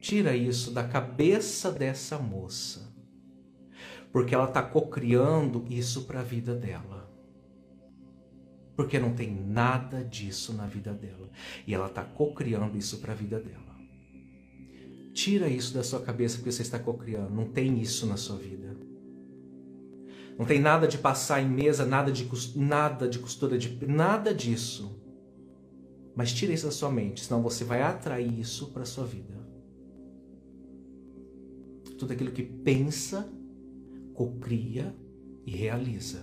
tira 0.00 0.36
isso 0.36 0.70
da 0.70 0.86
cabeça 0.86 1.72
dessa 1.72 2.18
moça. 2.18 2.92
Porque 4.12 4.34
ela 4.34 4.44
está 4.44 4.62
cocriando 4.62 5.64
isso 5.70 6.04
para 6.04 6.20
a 6.20 6.22
vida 6.22 6.54
dela. 6.54 7.08
Porque 8.76 8.98
não 8.98 9.14
tem 9.14 9.34
nada 9.34 10.04
disso 10.04 10.52
na 10.52 10.66
vida 10.66 10.92
dela. 10.92 11.30
E 11.66 11.74
ela 11.74 11.86
está 11.86 12.04
cocriando 12.04 12.76
isso 12.76 12.98
para 12.98 13.12
a 13.12 13.16
vida 13.16 13.40
dela. 13.40 13.76
Tira 15.14 15.48
isso 15.48 15.74
da 15.74 15.82
sua 15.82 16.00
cabeça 16.00 16.38
que 16.38 16.50
você 16.50 16.62
está 16.62 16.78
cocriando. 16.78 17.34
Não 17.34 17.50
tem 17.50 17.80
isso 17.80 18.06
na 18.06 18.16
sua 18.16 18.36
vida. 18.36 18.67
Não 20.38 20.46
tem 20.46 20.60
nada 20.60 20.86
de 20.86 20.96
passar 20.96 21.42
em 21.42 21.48
mesa, 21.48 21.84
nada 21.84 22.12
de 22.12 22.28
nada 22.54 23.08
de 23.08 23.18
costura 23.18 23.58
de 23.58 23.84
nada 23.84 24.32
disso. 24.32 24.96
Mas 26.14 26.32
tira 26.32 26.52
isso 26.52 26.66
da 26.66 26.72
sua 26.72 26.90
mente, 26.90 27.24
senão 27.24 27.42
você 27.42 27.64
vai 27.64 27.82
atrair 27.82 28.38
isso 28.38 28.68
para 28.68 28.84
sua 28.84 29.04
vida. 29.04 29.36
Tudo 31.98 32.12
aquilo 32.12 32.30
que 32.30 32.44
pensa, 32.44 33.28
cocria 34.14 34.94
e 35.44 35.50
realiza. 35.50 36.20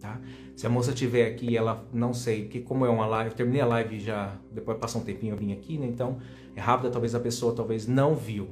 Tá? 0.00 0.20
Se 0.56 0.66
a 0.66 0.70
moça 0.70 0.90
estiver 0.90 1.26
aqui, 1.26 1.56
ela 1.56 1.88
não 1.92 2.12
sei, 2.12 2.48
que 2.48 2.60
como 2.60 2.84
é 2.84 2.88
uma 2.88 3.06
live, 3.06 3.34
terminei 3.34 3.60
a 3.60 3.66
live 3.66 4.00
já, 4.00 4.36
depois 4.52 4.76
passa 4.78 4.98
um 4.98 5.04
tempinho 5.04 5.34
eu 5.34 5.36
vim 5.36 5.52
aqui, 5.52 5.78
né? 5.78 5.86
Então 5.86 6.18
é 6.54 6.60
rápida, 6.60 6.90
talvez 6.90 7.14
a 7.14 7.20
pessoa 7.20 7.54
talvez 7.54 7.86
não 7.86 8.14
viu. 8.14 8.48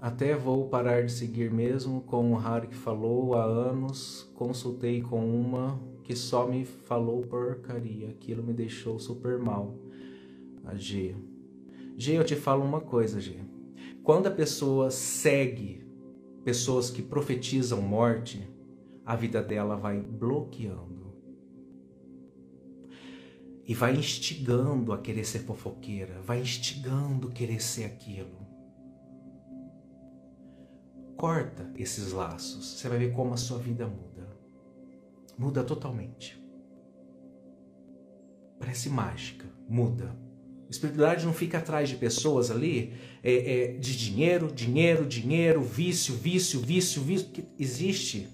Até 0.00 0.34
vou 0.34 0.66
parar 0.66 1.04
de 1.04 1.12
seguir 1.12 1.50
mesmo 1.50 2.00
com 2.00 2.32
o 2.32 2.36
Harry 2.36 2.68
que 2.68 2.74
falou 2.74 3.34
há 3.34 3.44
anos. 3.44 4.30
Consultei 4.34 5.02
com 5.02 5.22
uma 5.22 5.78
que 6.02 6.16
só 6.16 6.46
me 6.46 6.64
falou 6.64 7.20
porcaria. 7.20 8.08
Aquilo 8.08 8.42
me 8.42 8.54
deixou 8.54 8.98
super 8.98 9.38
mal. 9.38 9.76
A 10.64 10.74
G. 10.74 11.14
G, 11.98 12.14
eu 12.14 12.24
te 12.24 12.34
falo 12.34 12.64
uma 12.64 12.80
coisa, 12.80 13.20
G. 13.20 13.40
Quando 14.02 14.26
a 14.26 14.30
pessoa 14.30 14.90
segue 14.90 15.86
pessoas 16.42 16.88
que 16.88 17.02
profetizam 17.02 17.82
morte, 17.82 18.48
a 19.04 19.14
vida 19.14 19.42
dela 19.42 19.76
vai 19.76 20.00
bloqueando. 20.00 21.12
E 23.66 23.74
vai 23.74 23.94
instigando 23.94 24.94
a 24.94 24.98
querer 24.98 25.26
ser 25.26 25.40
fofoqueira, 25.40 26.22
vai 26.22 26.40
instigando 26.40 27.28
a 27.28 27.32
querer 27.32 27.60
ser 27.60 27.84
aquilo. 27.84 28.39
Corta 31.20 31.70
esses 31.76 32.12
laços, 32.12 32.78
você 32.78 32.88
vai 32.88 32.96
ver 32.96 33.12
como 33.12 33.34
a 33.34 33.36
sua 33.36 33.58
vida 33.58 33.86
muda. 33.86 34.26
Muda 35.36 35.62
totalmente. 35.62 36.42
Parece 38.58 38.88
mágica, 38.88 39.44
muda. 39.68 40.16
Espiritualidade 40.70 41.26
não 41.26 41.34
fica 41.34 41.58
atrás 41.58 41.90
de 41.90 41.96
pessoas 41.96 42.50
ali 42.50 42.94
é, 43.22 43.34
é, 43.34 43.72
de 43.74 43.98
dinheiro, 43.98 44.50
dinheiro, 44.50 45.04
dinheiro, 45.04 45.60
vício, 45.60 46.14
vício, 46.14 46.58
vício, 46.58 47.02
vício. 47.02 47.28
Que 47.28 47.44
existe 47.58 48.26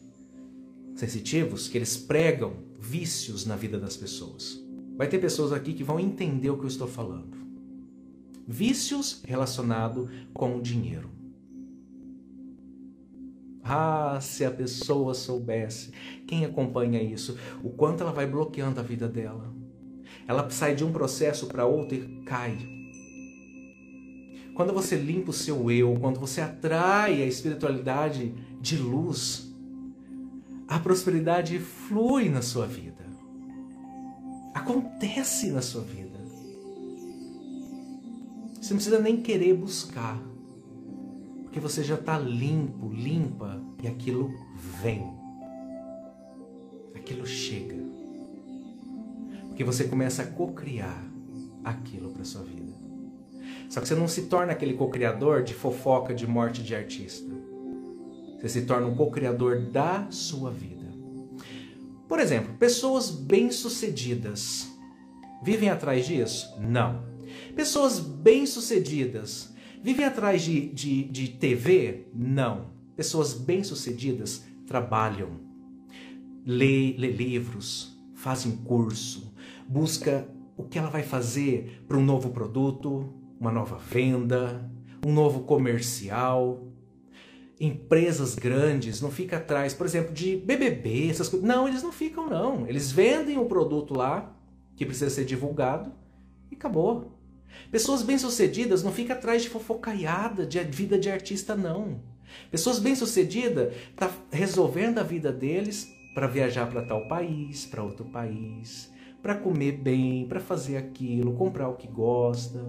sensitivos 0.94 1.66
que 1.66 1.76
eles 1.76 1.96
pregam 1.96 2.54
vícios 2.78 3.44
na 3.44 3.56
vida 3.56 3.80
das 3.80 3.96
pessoas. 3.96 4.64
Vai 4.96 5.08
ter 5.08 5.18
pessoas 5.18 5.52
aqui 5.52 5.72
que 5.72 5.82
vão 5.82 5.98
entender 5.98 6.50
o 6.50 6.56
que 6.56 6.62
eu 6.62 6.68
estou 6.68 6.86
falando. 6.86 7.36
Vícios 8.46 9.22
relacionados 9.26 10.08
com 10.32 10.56
o 10.56 10.62
dinheiro. 10.62 11.15
Ah, 13.68 14.18
se 14.20 14.44
a 14.44 14.50
pessoa 14.50 15.12
soubesse, 15.12 15.90
quem 16.26 16.44
acompanha 16.44 17.02
isso, 17.02 17.36
o 17.64 17.70
quanto 17.70 18.02
ela 18.02 18.12
vai 18.12 18.26
bloqueando 18.26 18.78
a 18.78 18.82
vida 18.82 19.08
dela. 19.08 19.52
Ela 20.28 20.48
sai 20.50 20.74
de 20.74 20.84
um 20.84 20.92
processo 20.92 21.46
para 21.46 21.66
outro 21.66 21.96
e 21.96 22.22
cai. 22.24 22.56
Quando 24.54 24.72
você 24.72 24.96
limpa 24.96 25.30
o 25.30 25.34
seu 25.34 25.70
eu, 25.70 25.96
quando 26.00 26.20
você 26.20 26.40
atrai 26.40 27.22
a 27.22 27.26
espiritualidade 27.26 28.32
de 28.60 28.78
luz, 28.78 29.52
a 30.68 30.78
prosperidade 30.78 31.58
flui 31.58 32.28
na 32.28 32.42
sua 32.42 32.66
vida. 32.66 33.04
Acontece 34.54 35.50
na 35.50 35.60
sua 35.60 35.82
vida. 35.82 36.16
Você 38.54 38.70
não 38.70 38.78
precisa 38.78 38.98
nem 38.98 39.20
querer 39.20 39.54
buscar, 39.54 40.20
porque 41.56 41.68
você 41.68 41.82
já 41.82 41.94
está 41.94 42.18
limpo, 42.18 42.90
limpa 42.92 43.58
e 43.82 43.88
aquilo 43.88 44.30
vem. 44.82 45.10
Aquilo 46.94 47.24
chega. 47.26 47.76
Porque 49.48 49.64
você 49.64 49.84
começa 49.84 50.22
a 50.22 50.26
cocriar 50.26 51.02
aquilo 51.64 52.10
para 52.10 52.24
sua 52.24 52.42
vida. 52.42 52.74
Só 53.70 53.80
que 53.80 53.88
você 53.88 53.94
não 53.94 54.06
se 54.06 54.26
torna 54.26 54.52
aquele 54.52 54.74
cocriador 54.74 55.42
de 55.42 55.54
fofoca 55.54 56.14
de 56.14 56.26
morte 56.26 56.62
de 56.62 56.74
artista. 56.74 57.32
Você 58.38 58.50
se 58.50 58.66
torna 58.66 58.86
um 58.86 58.94
co-criador 58.94 59.62
da 59.70 60.10
sua 60.10 60.50
vida. 60.50 60.84
Por 62.06 62.20
exemplo, 62.20 62.52
pessoas 62.58 63.10
bem-sucedidas 63.10 64.68
vivem 65.42 65.70
atrás 65.70 66.04
disso? 66.04 66.54
Não. 66.60 67.02
Pessoas 67.54 67.98
bem-sucedidas 67.98 69.55
vivem 69.86 70.04
atrás 70.04 70.42
de, 70.42 70.66
de, 70.70 71.04
de 71.04 71.28
TV? 71.28 72.08
Não. 72.12 72.72
Pessoas 72.96 73.32
bem-sucedidas 73.32 74.44
trabalham, 74.66 75.38
lê, 76.44 76.96
lê 76.98 77.12
livros, 77.12 77.96
fazem 78.12 78.56
curso, 78.56 79.32
busca 79.68 80.26
o 80.56 80.64
que 80.64 80.76
ela 80.76 80.90
vai 80.90 81.04
fazer 81.04 81.84
para 81.86 81.96
um 81.96 82.04
novo 82.04 82.30
produto, 82.30 83.14
uma 83.38 83.52
nova 83.52 83.78
venda, 83.78 84.68
um 85.06 85.12
novo 85.12 85.44
comercial, 85.44 86.66
empresas 87.60 88.34
grandes 88.34 89.00
não 89.00 89.12
fica 89.12 89.36
atrás, 89.36 89.72
por 89.72 89.86
exemplo, 89.86 90.12
de 90.12 90.36
BBB, 90.36 91.10
essas 91.10 91.28
coisas. 91.28 91.46
Não, 91.48 91.68
eles 91.68 91.84
não 91.84 91.92
ficam 91.92 92.28
não. 92.28 92.66
Eles 92.66 92.90
vendem 92.90 93.38
o 93.38 93.44
produto 93.44 93.94
lá 93.96 94.34
que 94.74 94.84
precisa 94.84 95.10
ser 95.10 95.24
divulgado 95.24 95.92
e 96.50 96.56
acabou. 96.56 97.15
Pessoas 97.70 98.02
bem-sucedidas 98.02 98.82
não 98.82 98.92
ficam 98.92 99.16
atrás 99.16 99.42
de 99.42 99.48
fofocaiada 99.48 100.46
de 100.46 100.60
vida 100.60 100.98
de 100.98 101.10
artista, 101.10 101.56
não. 101.56 102.00
Pessoas 102.50 102.78
bem-sucedidas 102.78 103.74
tá 103.96 104.10
resolvendo 104.30 104.98
a 104.98 105.02
vida 105.02 105.32
deles 105.32 105.88
para 106.14 106.26
viajar 106.26 106.66
para 106.66 106.82
tal 106.82 107.06
país, 107.08 107.66
para 107.66 107.82
outro 107.82 108.04
país, 108.06 108.90
para 109.22 109.34
comer 109.34 109.72
bem, 109.72 110.26
para 110.26 110.40
fazer 110.40 110.76
aquilo, 110.76 111.34
comprar 111.34 111.68
o 111.68 111.76
que 111.76 111.86
gosta. 111.86 112.64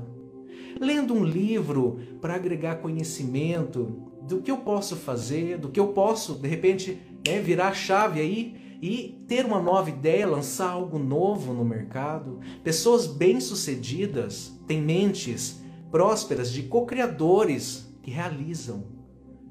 Lendo 0.80 1.14
um 1.14 1.24
livro 1.24 2.00
para 2.22 2.36
agregar 2.36 2.78
conhecimento 2.78 4.10
do 4.22 4.42
que 4.42 4.52
eu 4.52 4.58
posso 4.58 4.96
fazer, 4.96 5.58
do 5.58 5.70
que 5.70 5.80
eu 5.80 5.90
posso, 5.90 6.36
de 6.36 6.48
repente, 6.48 7.00
né, 7.26 7.40
virar 7.40 7.70
a 7.70 7.74
chave 7.74 8.20
aí 8.20 8.67
e 8.82 9.24
ter 9.28 9.46
uma 9.46 9.62
nova 9.62 9.90
ideia, 9.90 10.28
lançar 10.28 10.70
algo 10.70 11.00
novo 11.00 11.54
no 11.54 11.66
mercado. 11.66 12.40
Pessoas 12.64 13.08
bem-sucedidas 13.08 14.58
têm 14.68 14.82
mentes 14.82 15.62
prósperas 15.90 16.52
de 16.52 16.64
co-criadores 16.64 17.92
que 18.02 18.12
realizam, 18.12 18.86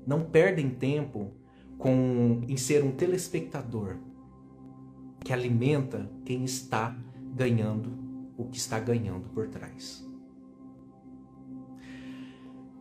não 0.07 0.23
perdem 0.23 0.71
tempo 0.71 1.33
com 1.79 2.43
em 2.49 2.57
ser 2.57 2.85
um 2.85 2.93
telespectador 2.93 3.97
que 5.25 5.33
alimenta 5.33 6.11
quem 6.25 6.45
está 6.45 6.97
ganhando 7.35 7.93
o 8.39 8.45
que 8.45 8.59
está 8.59 8.79
ganhando 8.79 9.29
por 9.31 9.49
trás. 9.49 10.07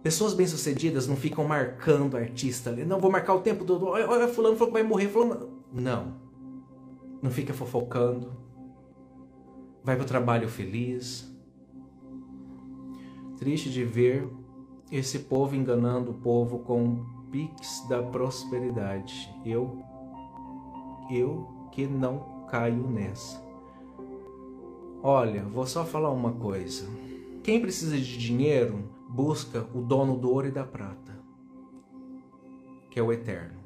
Pessoas 0.04 0.34
bem-sucedidas 0.34 1.08
não 1.08 1.16
ficam 1.16 1.48
marcando 1.48 2.16
artista. 2.16 2.72
Não, 2.72 3.00
vou 3.00 3.10
marcar 3.10 3.34
o 3.34 3.42
tempo 3.42 3.64
do. 3.64 3.84
Olha, 3.86 4.28
fulano 4.28 4.56
falou 4.56 4.72
que 4.72 4.80
vai 4.80 4.84
morrer. 4.84 5.08
Fulano... 5.08 5.64
Não 5.74 6.25
não 7.26 7.32
fica 7.32 7.56
fofocando, 7.56 8.32
vai 9.84 9.96
para 9.96 10.04
o 10.04 10.08
trabalho 10.08 10.48
feliz. 10.48 11.28
Triste 13.40 13.72
de 13.72 13.84
ver 13.84 14.30
esse 14.92 15.20
povo 15.20 15.56
enganando 15.56 16.12
o 16.12 16.14
povo 16.14 16.60
com 16.60 17.04
pix 17.32 17.84
da 17.90 18.02
prosperidade. 18.04 19.34
Eu, 19.44 19.82
eu 21.10 21.48
que 21.72 21.88
não 21.88 22.46
caio 22.48 22.88
nessa. 22.88 23.44
Olha, 25.02 25.44
vou 25.46 25.66
só 25.66 25.84
falar 25.84 26.12
uma 26.12 26.34
coisa. 26.34 26.88
Quem 27.44 27.60
precisa 27.60 27.98
de 27.98 28.18
dinheiro 28.20 28.88
busca 29.10 29.68
o 29.74 29.82
dono 29.82 30.16
do 30.16 30.32
ouro 30.32 30.48
e 30.48 30.52
da 30.52 30.64
prata, 30.64 31.20
que 32.92 33.00
é 33.00 33.04
o 33.04 33.12
eterno. 33.12 33.60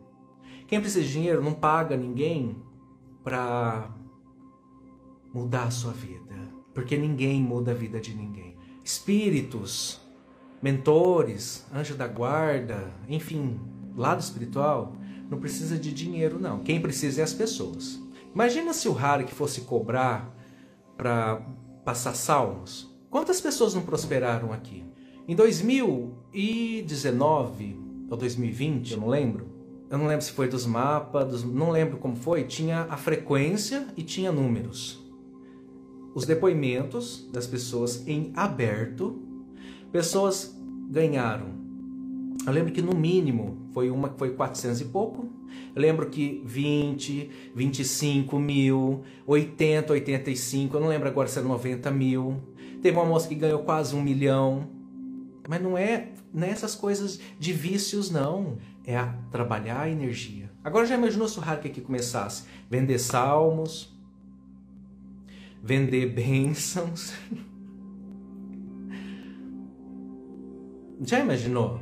Quem 0.65 0.79
precisa 0.79 1.03
de 1.05 1.11
dinheiro 1.11 1.43
não 1.43 1.53
paga 1.53 1.97
ninguém 1.97 2.68
para 3.29 3.89
mudar 5.31 5.65
a 5.65 5.71
sua 5.71 5.91
vida, 5.91 6.35
porque 6.73 6.97
ninguém 6.97 7.39
muda 7.39 7.69
a 7.69 7.75
vida 7.75 8.01
de 8.01 8.15
ninguém. 8.15 8.57
Espíritos, 8.83 10.01
mentores, 10.59 11.63
anjo 11.71 11.93
da 11.93 12.07
guarda, 12.07 12.91
enfim, 13.07 13.59
lado 13.95 14.19
espiritual, 14.19 14.95
não 15.29 15.39
precisa 15.39 15.77
de 15.77 15.93
dinheiro 15.93 16.39
não. 16.39 16.61
Quem 16.61 16.81
precisa 16.81 17.21
é 17.21 17.23
as 17.23 17.31
pessoas. 17.31 18.01
Imagina 18.33 18.73
se 18.73 18.89
o 18.89 18.93
Harry 18.93 19.27
fosse 19.27 19.61
cobrar 19.61 20.35
para 20.97 21.35
passar 21.85 22.15
salmos. 22.15 22.91
Quantas 23.11 23.39
pessoas 23.39 23.75
não 23.75 23.83
prosperaram 23.83 24.51
aqui? 24.51 24.83
Em 25.27 25.35
2019 25.35 27.79
ou 28.09 28.17
2020, 28.17 28.93
eu 28.93 28.99
não 28.99 29.07
lembro, 29.07 29.48
eu 29.89 29.97
não 29.97 30.05
lembro 30.05 30.23
se 30.23 30.31
foi 30.31 30.47
dos 30.47 30.67
mapas, 30.67 31.27
dos, 31.27 31.43
não 31.43 31.71
lembro 31.71 31.97
como 31.97 32.15
foi, 32.15 32.43
tinha 32.43 32.81
a 32.89 32.95
frequência 32.95 33.87
e 33.97 34.03
tinha 34.03 34.31
números. 34.31 35.03
Os 36.13 36.25
depoimentos 36.25 37.27
das 37.31 37.47
pessoas 37.47 38.07
em 38.07 38.31
aberto, 38.35 39.19
pessoas 39.91 40.55
ganharam. 40.89 41.57
Eu 42.45 42.53
lembro 42.53 42.71
que 42.71 42.81
no 42.81 42.93
mínimo 42.93 43.57
foi 43.73 43.89
uma 43.89 44.09
que 44.09 44.19
foi 44.19 44.29
400 44.31 44.81
e 44.81 44.85
pouco. 44.85 45.27
Eu 45.75 45.81
lembro 45.81 46.07
que 46.09 46.41
20, 46.45 47.29
25 47.55 48.39
mil, 48.39 49.01
80, 49.25 49.91
85, 49.93 50.77
eu 50.77 50.81
não 50.81 50.87
lembro 50.87 51.07
agora 51.07 51.27
se 51.27 51.39
era 51.39 51.47
90 51.47 51.89
mil. 51.91 52.37
Teve 52.81 52.95
uma 52.95 53.05
moça 53.05 53.27
que 53.27 53.35
ganhou 53.35 53.59
quase 53.59 53.95
um 53.95 54.01
milhão. 54.01 54.67
Mas 55.47 55.61
não 55.61 55.75
é 55.75 56.09
nessas 56.31 56.75
coisas 56.75 57.19
de 57.39 57.51
vícios, 57.51 58.11
não 58.11 58.57
é 58.89 58.97
a 58.97 59.13
trabalhar 59.29 59.81
a 59.81 59.89
energia. 59.89 60.49
Agora 60.63 60.83
já 60.83 60.95
imaginou 60.95 61.27
se 61.27 61.37
o 61.37 61.43
Hark 61.43 61.63
aqui 61.63 61.79
começasse 61.79 62.45
vender 62.67 62.97
salmos, 62.97 63.95
vender 65.61 66.07
bênçãos? 66.07 67.13
Já 71.01 71.19
imaginou? 71.19 71.79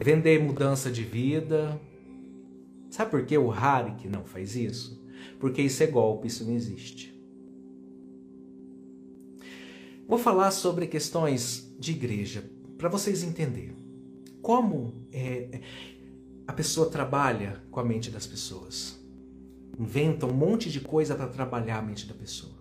Vender 0.00 0.42
mudança 0.42 0.90
de 0.90 1.04
vida? 1.04 1.78
Sabe 2.88 3.10
por 3.10 3.26
que 3.26 3.36
o 3.36 3.52
Harik 3.52 4.08
não 4.08 4.24
faz 4.24 4.56
isso? 4.56 5.06
Porque 5.38 5.60
isso 5.60 5.82
é 5.82 5.86
golpe, 5.86 6.28
isso 6.28 6.46
não 6.46 6.54
existe. 6.54 7.14
Vou 10.08 10.18
falar 10.18 10.50
sobre 10.50 10.86
questões 10.86 11.76
de 11.78 11.92
igreja 11.92 12.42
para 12.78 12.88
vocês 12.88 13.22
entenderem 13.22 13.76
como 14.40 15.06
é, 15.12 15.60
a 16.48 16.52
pessoa 16.54 16.88
trabalha 16.88 17.62
com 17.70 17.78
a 17.78 17.84
mente 17.84 18.10
das 18.10 18.26
pessoas. 18.26 18.98
Inventa 19.78 20.24
um 20.24 20.32
monte 20.32 20.70
de 20.70 20.80
coisa 20.80 21.14
para 21.14 21.28
trabalhar 21.28 21.78
a 21.78 21.82
mente 21.82 22.06
da 22.06 22.14
pessoa. 22.14 22.56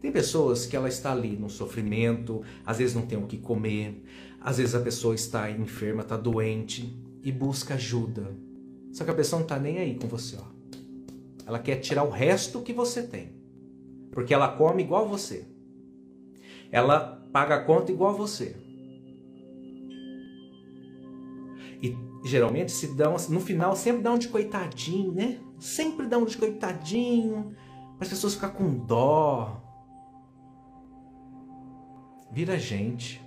Tem 0.00 0.10
pessoas 0.10 0.64
que 0.64 0.74
ela 0.74 0.88
está 0.88 1.12
ali 1.12 1.36
no 1.36 1.50
sofrimento, 1.50 2.42
às 2.64 2.78
vezes 2.78 2.94
não 2.94 3.04
tem 3.04 3.18
o 3.18 3.26
que 3.26 3.36
comer, 3.36 4.02
às 4.40 4.56
vezes 4.56 4.74
a 4.74 4.80
pessoa 4.80 5.14
está 5.14 5.50
enferma, 5.50 6.00
está 6.00 6.16
doente 6.16 6.98
e 7.22 7.30
busca 7.30 7.74
ajuda. 7.74 8.34
Só 8.92 9.04
que 9.04 9.10
a 9.10 9.14
pessoa 9.14 9.40
não 9.40 9.44
está 9.44 9.58
nem 9.58 9.76
aí 9.76 9.96
com 9.96 10.08
você, 10.08 10.36
ó. 10.36 10.46
Ela 11.46 11.58
quer 11.58 11.76
tirar 11.76 12.04
o 12.04 12.10
resto 12.10 12.62
que 12.62 12.72
você 12.72 13.02
tem. 13.02 13.34
Porque 14.10 14.32
ela 14.32 14.48
come 14.48 14.82
igual 14.82 15.06
você. 15.06 15.46
Ela 16.72 17.22
paga 17.30 17.56
a 17.56 17.64
conta 17.64 17.92
igual 17.92 18.14
você. 18.16 18.56
Geralmente 22.24 22.72
se 22.72 22.94
dão, 22.94 23.16
no 23.28 23.40
final 23.40 23.76
sempre 23.76 24.02
dá 24.02 24.12
um 24.12 24.18
de 24.18 24.28
coitadinho, 24.28 25.12
né? 25.12 25.40
Sempre 25.58 26.06
dá 26.06 26.18
um 26.18 26.24
de 26.24 26.36
coitadinho, 26.36 27.54
para 27.96 28.04
as 28.04 28.08
pessoas 28.08 28.34
ficar 28.34 28.50
com 28.50 28.78
dó. 28.78 29.60
Vira 32.30 32.58
gente. 32.58 33.20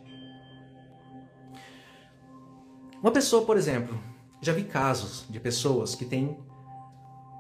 Uma 3.02 3.12
pessoa, 3.12 3.46
por 3.46 3.58
exemplo, 3.58 3.98
já 4.42 4.54
vi 4.54 4.64
casos 4.64 5.26
de 5.30 5.40
pessoas 5.40 5.96
que 5.96 6.06
tem 6.06 6.38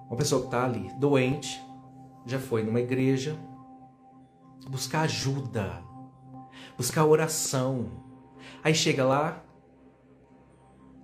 uma 0.08 0.18
pessoa 0.18 0.42
que 0.42 0.48
está 0.48 0.66
ali 0.66 0.92
doente, 1.00 1.62
já 2.26 2.40
foi 2.40 2.64
numa 2.64 2.82
igreja 2.82 3.38
buscar 4.70 5.02
ajuda, 5.02 5.82
buscar 6.78 7.06
oração. 7.06 8.04
Aí 8.64 8.76
chega 8.76 9.06
lá, 9.06 9.44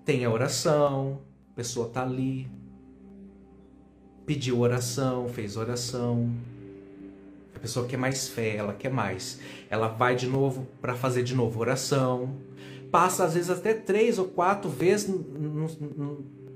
tem 0.07 0.23
a 0.23 0.31
oração, 0.31 1.19
a 1.51 1.55
pessoa 1.57 1.87
está 1.87 2.01
ali, 2.01 2.49
pediu 4.25 4.61
oração, 4.61 5.27
fez 5.27 5.57
oração. 5.57 6.33
A 7.53 7.59
pessoa 7.59 7.85
quer 7.85 7.97
mais 7.97 8.29
fé, 8.29 8.55
ela 8.55 8.73
quer 8.73 8.89
mais. 8.89 9.37
Ela 9.69 9.89
vai 9.89 10.15
de 10.15 10.25
novo 10.25 10.65
para 10.81 10.95
fazer 10.95 11.23
de 11.23 11.35
novo 11.35 11.59
oração. 11.59 12.37
Passa 12.89 13.25
às 13.25 13.33
vezes 13.33 13.49
até 13.49 13.73
três 13.73 14.17
ou 14.17 14.23
quatro 14.29 14.69
vezes 14.69 15.13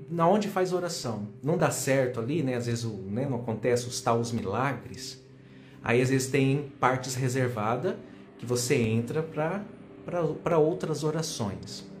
na 0.08 0.26
onde 0.26 0.48
faz 0.48 0.72
oração. 0.72 1.28
Não 1.42 1.58
dá 1.58 1.70
certo 1.70 2.20
ali, 2.20 2.42
né? 2.42 2.54
Às 2.54 2.64
vezes 2.64 2.84
né, 2.84 3.26
não 3.28 3.36
acontece 3.36 3.86
os 3.86 4.00
tais 4.00 4.32
milagres. 4.32 5.22
Aí 5.84 6.00
às 6.00 6.08
vezes 6.08 6.30
tem 6.30 6.72
partes 6.80 7.14
reservadas 7.16 7.96
que 8.38 8.46
você 8.46 8.76
entra 8.76 9.22
para 9.22 10.58
outras 10.58 11.04
orações. 11.04 11.91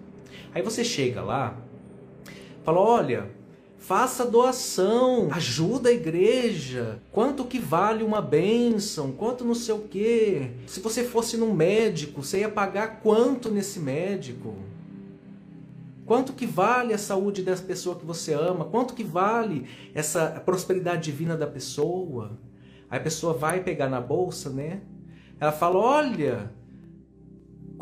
Aí 0.54 0.62
você 0.62 0.84
chega 0.84 1.22
lá, 1.22 1.56
fala: 2.64 2.80
olha, 2.80 3.30
faça 3.78 4.24
doação, 4.24 5.28
ajuda 5.32 5.88
a 5.88 5.92
igreja. 5.92 7.00
Quanto 7.10 7.44
que 7.44 7.58
vale 7.58 8.04
uma 8.04 8.20
bênção? 8.20 9.12
Quanto 9.12 9.44
não 9.44 9.54
sei 9.54 9.74
o 9.74 9.80
quê? 9.80 10.50
Se 10.66 10.80
você 10.80 11.02
fosse 11.02 11.36
num 11.36 11.52
médico, 11.52 12.22
você 12.22 12.40
ia 12.40 12.48
pagar 12.48 13.00
quanto 13.00 13.50
nesse 13.50 13.80
médico? 13.80 14.54
Quanto 16.04 16.32
que 16.32 16.46
vale 16.46 16.92
a 16.92 16.98
saúde 16.98 17.42
dessa 17.42 17.62
pessoa 17.62 17.96
que 17.96 18.04
você 18.04 18.34
ama? 18.34 18.64
Quanto 18.66 18.92
que 18.92 19.04
vale 19.04 19.66
essa 19.94 20.26
prosperidade 20.44 21.10
divina 21.10 21.36
da 21.36 21.46
pessoa? 21.46 22.38
Aí 22.90 22.98
a 22.98 23.02
pessoa 23.02 23.32
vai 23.32 23.62
pegar 23.62 23.88
na 23.88 24.00
bolsa, 24.00 24.50
né? 24.50 24.82
Ela 25.40 25.52
fala: 25.52 25.78
"Olha, 25.78 26.52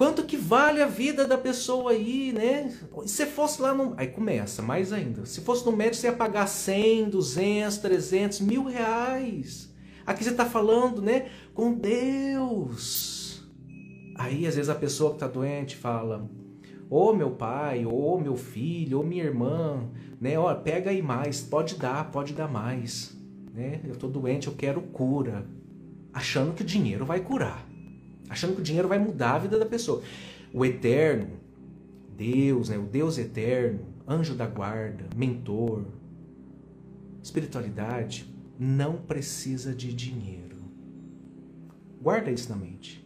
Quanto 0.01 0.25
que 0.25 0.35
vale 0.35 0.81
a 0.81 0.87
vida 0.87 1.27
da 1.27 1.37
pessoa 1.37 1.91
aí, 1.91 2.33
né? 2.33 2.75
Se 3.05 3.27
fosse 3.27 3.61
lá 3.61 3.75
no. 3.75 3.93
Aí 3.99 4.07
começa, 4.07 4.63
mais 4.63 4.95
ainda. 4.95 5.27
Se 5.27 5.43
fosse 5.43 5.67
no 5.67 5.73
médico, 5.73 5.97
você 5.97 6.07
ia 6.07 6.15
pagar 6.15 6.47
100, 6.47 7.11
200, 7.11 7.77
300, 7.77 8.41
mil 8.41 8.65
reais. 8.65 9.71
Aqui 10.07 10.25
você 10.25 10.31
está 10.31 10.47
falando, 10.47 11.03
né? 11.03 11.27
Com 11.53 11.75
Deus. 11.75 13.47
Aí 14.17 14.47
às 14.47 14.55
vezes 14.55 14.71
a 14.71 14.75
pessoa 14.75 15.11
que 15.11 15.17
está 15.17 15.29
doente 15.29 15.77
fala: 15.77 16.27
Ô 16.89 17.13
meu 17.13 17.33
pai, 17.33 17.85
ô 17.85 18.19
meu 18.19 18.37
filho, 18.37 19.01
ô 19.01 19.03
minha 19.03 19.25
irmã, 19.25 19.87
né? 20.19 20.39
Ó, 20.39 20.55
pega 20.55 20.89
aí 20.89 21.03
mais, 21.03 21.43
pode 21.43 21.75
dar, 21.77 22.11
pode 22.11 22.33
dar 22.33 22.49
mais, 22.49 23.15
né? 23.53 23.83
Eu 23.85 23.97
tô 23.97 24.09
doente, 24.09 24.47
eu 24.47 24.55
quero 24.55 24.81
cura, 24.81 25.47
achando 26.11 26.55
que 26.55 26.63
o 26.63 26.67
dinheiro 26.67 27.05
vai 27.05 27.21
curar, 27.21 27.69
achando 28.31 28.55
que 28.55 28.61
o 28.61 28.65
dinheiro 28.65 28.87
vai 28.87 28.99
mudar 28.99 29.35
a 29.35 29.39
vida 29.39 29.59
da 29.59 29.67
pessoa. 29.67 30.03
O 30.55 30.65
eterno, 30.65 31.29
Deus, 32.17 32.69
né? 32.69 32.79
O 32.79 32.85
Deus 32.85 33.19
eterno, 33.19 33.81
anjo 34.07 34.35
da 34.35 34.47
guarda, 34.47 35.05
mentor, 35.17 35.85
espiritualidade, 37.21 38.33
não 38.57 38.97
precisa 38.97 39.75
de 39.75 39.93
dinheiro. 39.93 40.57
Guarda 42.01 42.31
isso 42.31 42.49
na 42.49 42.57
mente. 42.57 43.05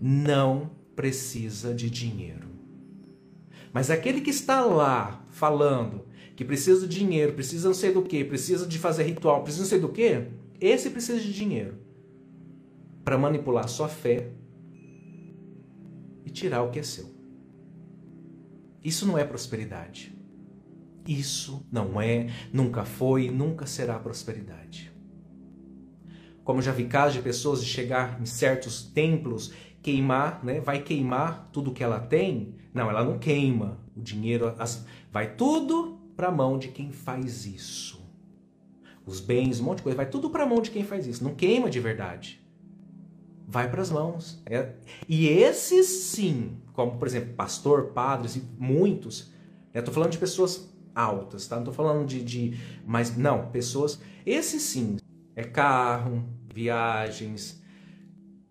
Não 0.00 0.70
precisa 0.94 1.72
de 1.72 1.88
dinheiro. 1.88 2.48
Mas 3.72 3.90
aquele 3.90 4.20
que 4.20 4.30
está 4.30 4.64
lá 4.66 5.24
falando 5.30 6.04
que 6.36 6.44
precisa 6.44 6.86
de 6.86 6.98
dinheiro, 6.98 7.32
precisa 7.32 7.68
não 7.68 7.74
sei 7.74 7.92
do 7.92 8.02
que, 8.02 8.22
precisa 8.22 8.66
de 8.66 8.78
fazer 8.78 9.04
ritual, 9.04 9.42
precisa 9.42 9.62
não 9.62 9.70
sei 9.70 9.80
do 9.80 9.88
que, 9.88 10.26
esse 10.60 10.90
precisa 10.90 11.20
de 11.20 11.32
dinheiro 11.32 11.91
para 13.04 13.18
manipular 13.18 13.68
sua 13.68 13.88
fé 13.88 14.30
e 16.24 16.30
tirar 16.30 16.62
o 16.62 16.70
que 16.70 16.78
é 16.78 16.82
seu. 16.82 17.12
Isso 18.82 19.06
não 19.06 19.16
é 19.16 19.24
prosperidade. 19.24 20.16
Isso 21.06 21.66
não 21.70 22.00
é, 22.00 22.28
nunca 22.52 22.84
foi, 22.84 23.30
nunca 23.30 23.66
será 23.66 23.98
prosperidade. 23.98 24.92
Como 26.44 26.62
já 26.62 26.72
vi 26.72 26.84
casos 26.84 27.14
de 27.14 27.22
pessoas 27.22 27.62
de 27.62 27.68
chegar 27.68 28.20
em 28.20 28.26
certos 28.26 28.82
templos, 28.82 29.52
queimar, 29.80 30.44
né? 30.44 30.60
Vai 30.60 30.82
queimar 30.82 31.48
tudo 31.52 31.72
que 31.72 31.82
ela 31.82 32.00
tem? 32.00 32.54
Não, 32.74 32.88
ela 32.88 33.04
não 33.04 33.18
queima. 33.18 33.78
O 33.96 34.00
dinheiro 34.00 34.54
as, 34.58 34.84
vai 35.10 35.34
tudo 35.34 36.00
para 36.16 36.28
a 36.28 36.32
mão 36.32 36.58
de 36.58 36.68
quem 36.68 36.90
faz 36.90 37.46
isso. 37.46 38.02
Os 39.04 39.20
bens, 39.20 39.60
um 39.60 39.64
monte 39.64 39.78
de 39.78 39.82
coisa, 39.84 39.96
vai 39.96 40.08
tudo 40.08 40.30
para 40.30 40.44
a 40.44 40.46
mão 40.46 40.60
de 40.60 40.70
quem 40.70 40.84
faz 40.84 41.06
isso. 41.06 41.24
Não 41.24 41.34
queima 41.34 41.68
de 41.68 41.80
verdade. 41.80 42.41
Vai 43.52 43.70
para 43.70 43.82
as 43.82 43.90
mãos. 43.90 44.42
É, 44.46 44.72
e 45.06 45.28
esses 45.28 45.86
sim, 45.86 46.56
como 46.72 46.96
por 46.96 47.06
exemplo, 47.06 47.34
pastor, 47.34 47.88
padres 47.88 48.34
e 48.34 48.42
muitos, 48.58 49.30
estou 49.74 49.88
né? 49.88 49.92
falando 49.92 50.10
de 50.10 50.16
pessoas 50.16 50.74
altas, 50.94 51.46
tá? 51.46 51.56
Não 51.56 51.62
estou 51.62 51.74
falando 51.74 52.06
de, 52.06 52.24
de. 52.24 52.58
Mas 52.86 53.14
não, 53.14 53.50
pessoas. 53.50 54.00
Esse 54.24 54.58
sim. 54.58 54.96
É 55.36 55.44
carro, 55.44 56.24
viagens, 56.54 57.62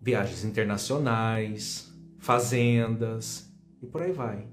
viagens 0.00 0.44
internacionais, 0.44 1.92
fazendas 2.20 3.52
e 3.82 3.86
por 3.86 4.02
aí 4.02 4.12
vai. 4.12 4.46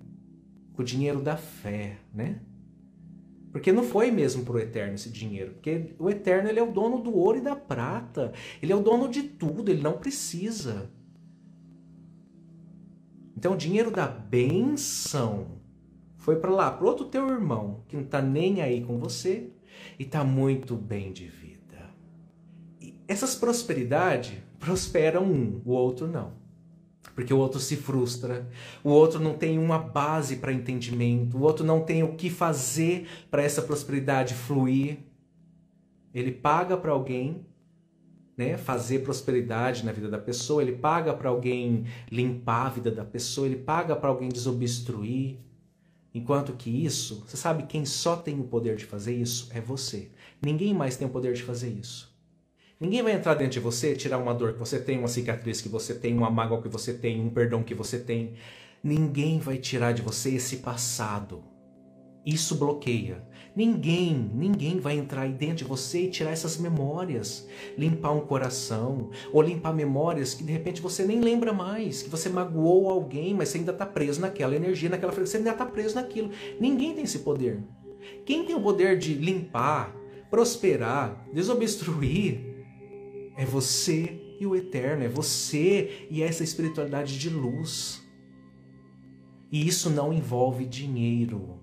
Com 0.74 0.82
o 0.82 0.86
dinheiro 0.86 1.22
da 1.22 1.38
fé, 1.38 1.98
né? 2.12 2.42
Porque 3.52 3.72
não 3.72 3.84
foi 3.84 4.12
mesmo 4.12 4.44
para 4.44 4.54
o 4.54 4.60
eterno 4.60 4.94
esse 4.94 5.10
dinheiro. 5.10 5.54
Porque 5.54 5.96
o 5.98 6.10
eterno 6.10 6.50
ele 6.50 6.60
é 6.60 6.64
o 6.64 6.72
dono 6.72 7.00
do 7.00 7.16
ouro 7.16 7.40
e 7.40 7.42
da 7.42 7.56
prata. 7.56 8.32
Ele 8.62 8.72
é 8.72 8.76
o 8.76 8.82
dono 8.82 9.10
de 9.10 9.24
tudo, 9.24 9.72
ele 9.72 9.82
não 9.82 9.94
precisa. 9.94 10.90
Então 13.36 13.54
o 13.54 13.58
dinheiro 13.58 13.90
da 13.90 14.08
benção 14.08 15.60
foi 16.18 16.36
para 16.36 16.52
lá, 16.52 16.70
para 16.72 16.86
outro 16.86 17.06
teu 17.06 17.28
irmão, 17.30 17.84
que 17.88 17.96
não 17.96 18.04
está 18.04 18.22
nem 18.22 18.62
aí 18.62 18.84
com 18.84 19.00
você 19.00 19.50
e 19.98 20.04
está 20.04 20.24
muito 20.24 20.76
bem 20.76 21.12
de 21.12 21.26
vida. 21.26 21.90
E 22.80 22.94
essas 23.08 23.36
prosperidades 23.36 24.38
prosperam 24.60 25.24
um, 25.24 25.62
o 25.66 25.72
outro 25.72 26.06
não. 26.06 26.39
Porque 27.20 27.34
o 27.34 27.38
outro 27.38 27.60
se 27.60 27.76
frustra, 27.76 28.48
o 28.82 28.92
outro 28.92 29.20
não 29.20 29.34
tem 29.34 29.60
uma 29.60 29.78
base 29.78 30.38
para 30.38 30.54
entendimento, 30.54 31.38
o 31.38 31.42
outro 31.42 31.66
não 31.66 31.82
tem 31.82 32.02
o 32.02 32.16
que 32.16 32.30
fazer 32.30 33.10
para 33.30 33.44
essa 33.44 33.62
prosperidade 33.62 34.34
fluir. 34.34 35.00
Ele 36.14 36.32
paga 36.32 36.78
para 36.78 36.94
alguém 36.94 37.46
né, 38.38 38.56
fazer 38.56 39.00
prosperidade 39.00 39.84
na 39.84 39.92
vida 39.92 40.08
da 40.08 40.18
pessoa, 40.18 40.62
ele 40.62 40.72
paga 40.72 41.14
para 41.14 41.28
alguém 41.28 41.84
limpar 42.10 42.68
a 42.68 42.70
vida 42.70 42.90
da 42.90 43.04
pessoa, 43.04 43.46
ele 43.46 43.58
paga 43.58 43.98
para 43.98 44.08
alguém 44.08 44.30
desobstruir. 44.30 45.40
Enquanto 46.14 46.54
que 46.54 46.70
isso, 46.70 47.26
você 47.28 47.36
sabe 47.36 47.64
quem 47.64 47.84
só 47.84 48.16
tem 48.16 48.40
o 48.40 48.46
poder 48.46 48.78
de 48.78 48.86
fazer 48.86 49.14
isso 49.14 49.50
é 49.54 49.60
você. 49.60 50.10
Ninguém 50.42 50.74
mais 50.74 50.96
tem 50.96 51.06
o 51.06 51.12
poder 51.12 51.34
de 51.34 51.44
fazer 51.44 51.68
isso. 51.68 52.09
Ninguém 52.80 53.04
vai 53.04 53.12
entrar 53.12 53.34
dentro 53.34 53.52
de 53.52 53.60
você, 53.60 53.94
tirar 53.94 54.18
uma 54.18 54.34
dor 54.34 54.54
que 54.54 54.60
você 54.60 54.80
tem, 54.80 54.98
uma 54.98 55.10
cicatriz 55.10 55.60
que 55.60 55.68
você 55.68 55.94
tem, 55.94 56.16
uma 56.16 56.30
mágoa 56.30 56.62
que 56.62 56.70
você 56.70 56.94
tem, 56.94 57.20
um 57.20 57.30
perdão 57.30 57.62
que 57.62 57.76
você 57.76 58.00
tem. 58.00 58.36
Ninguém 58.82 59.38
vai 59.38 59.58
tirar 59.58 59.92
de 59.92 60.02
você 60.02 60.36
esse 60.36 60.58
passado. 60.58 61.44
Isso 62.26 62.56
bloqueia. 62.56 63.22
Ninguém, 63.54 64.32
ninguém 64.34 64.80
vai 64.80 64.98
entrar 64.98 65.24
aí 65.24 65.34
dentro 65.34 65.58
de 65.58 65.64
você 65.66 66.04
e 66.04 66.10
tirar 66.10 66.32
essas 66.32 66.58
memórias, 66.58 67.46
limpar 67.78 68.12
um 68.12 68.22
coração, 68.22 69.10
ou 69.34 69.42
limpar 69.42 69.74
memórias 69.74 70.34
que 70.34 70.46
de 70.46 70.54
repente 70.54 70.82
você 70.82 71.04
nem 71.04 71.20
lembra 71.20 71.52
mais, 71.52 72.02
que 72.02 72.10
você 72.10 72.30
magoou 72.30 72.90
alguém, 72.90 73.34
mas 73.34 73.50
você 73.50 73.58
ainda 73.58 73.74
está 73.74 73.86
preso 73.86 74.22
naquela 74.22 74.56
energia, 74.56 74.88
naquela 74.88 75.12
frequência, 75.12 75.34
você 75.34 75.38
ainda 75.40 75.52
está 75.52 75.66
preso 75.66 75.96
naquilo. 75.96 76.30
Ninguém 76.62 76.96
tem 76.96 77.04
esse 77.04 77.20
poder. 77.20 77.62
Quem 78.26 78.46
tem 78.46 78.56
o 78.56 78.62
poder 78.62 78.98
de 78.98 79.16
limpar, 79.16 79.94
prosperar, 80.30 81.26
desobstruir, 81.34 82.49
é 83.40 83.46
você 83.46 84.36
e 84.38 84.46
o 84.46 84.54
eterno, 84.54 85.02
é 85.02 85.08
você 85.08 86.06
e 86.12 86.22
essa 86.22 86.44
espiritualidade 86.44 87.18
de 87.18 87.30
luz. 87.30 88.06
E 89.50 89.66
isso 89.66 89.90
não 89.90 90.12
envolve 90.12 90.66
dinheiro. 90.66 91.58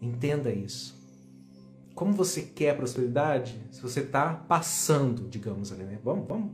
Entenda 0.00 0.50
isso. 0.50 0.98
Como 1.94 2.14
você 2.14 2.40
quer 2.40 2.74
prosperidade 2.78 3.60
se 3.70 3.82
você 3.82 4.00
está 4.00 4.32
passando, 4.32 5.28
digamos 5.28 5.70
ali, 5.70 5.84
né? 5.84 5.98
Vamos, 6.02 6.26
vamos. 6.26 6.52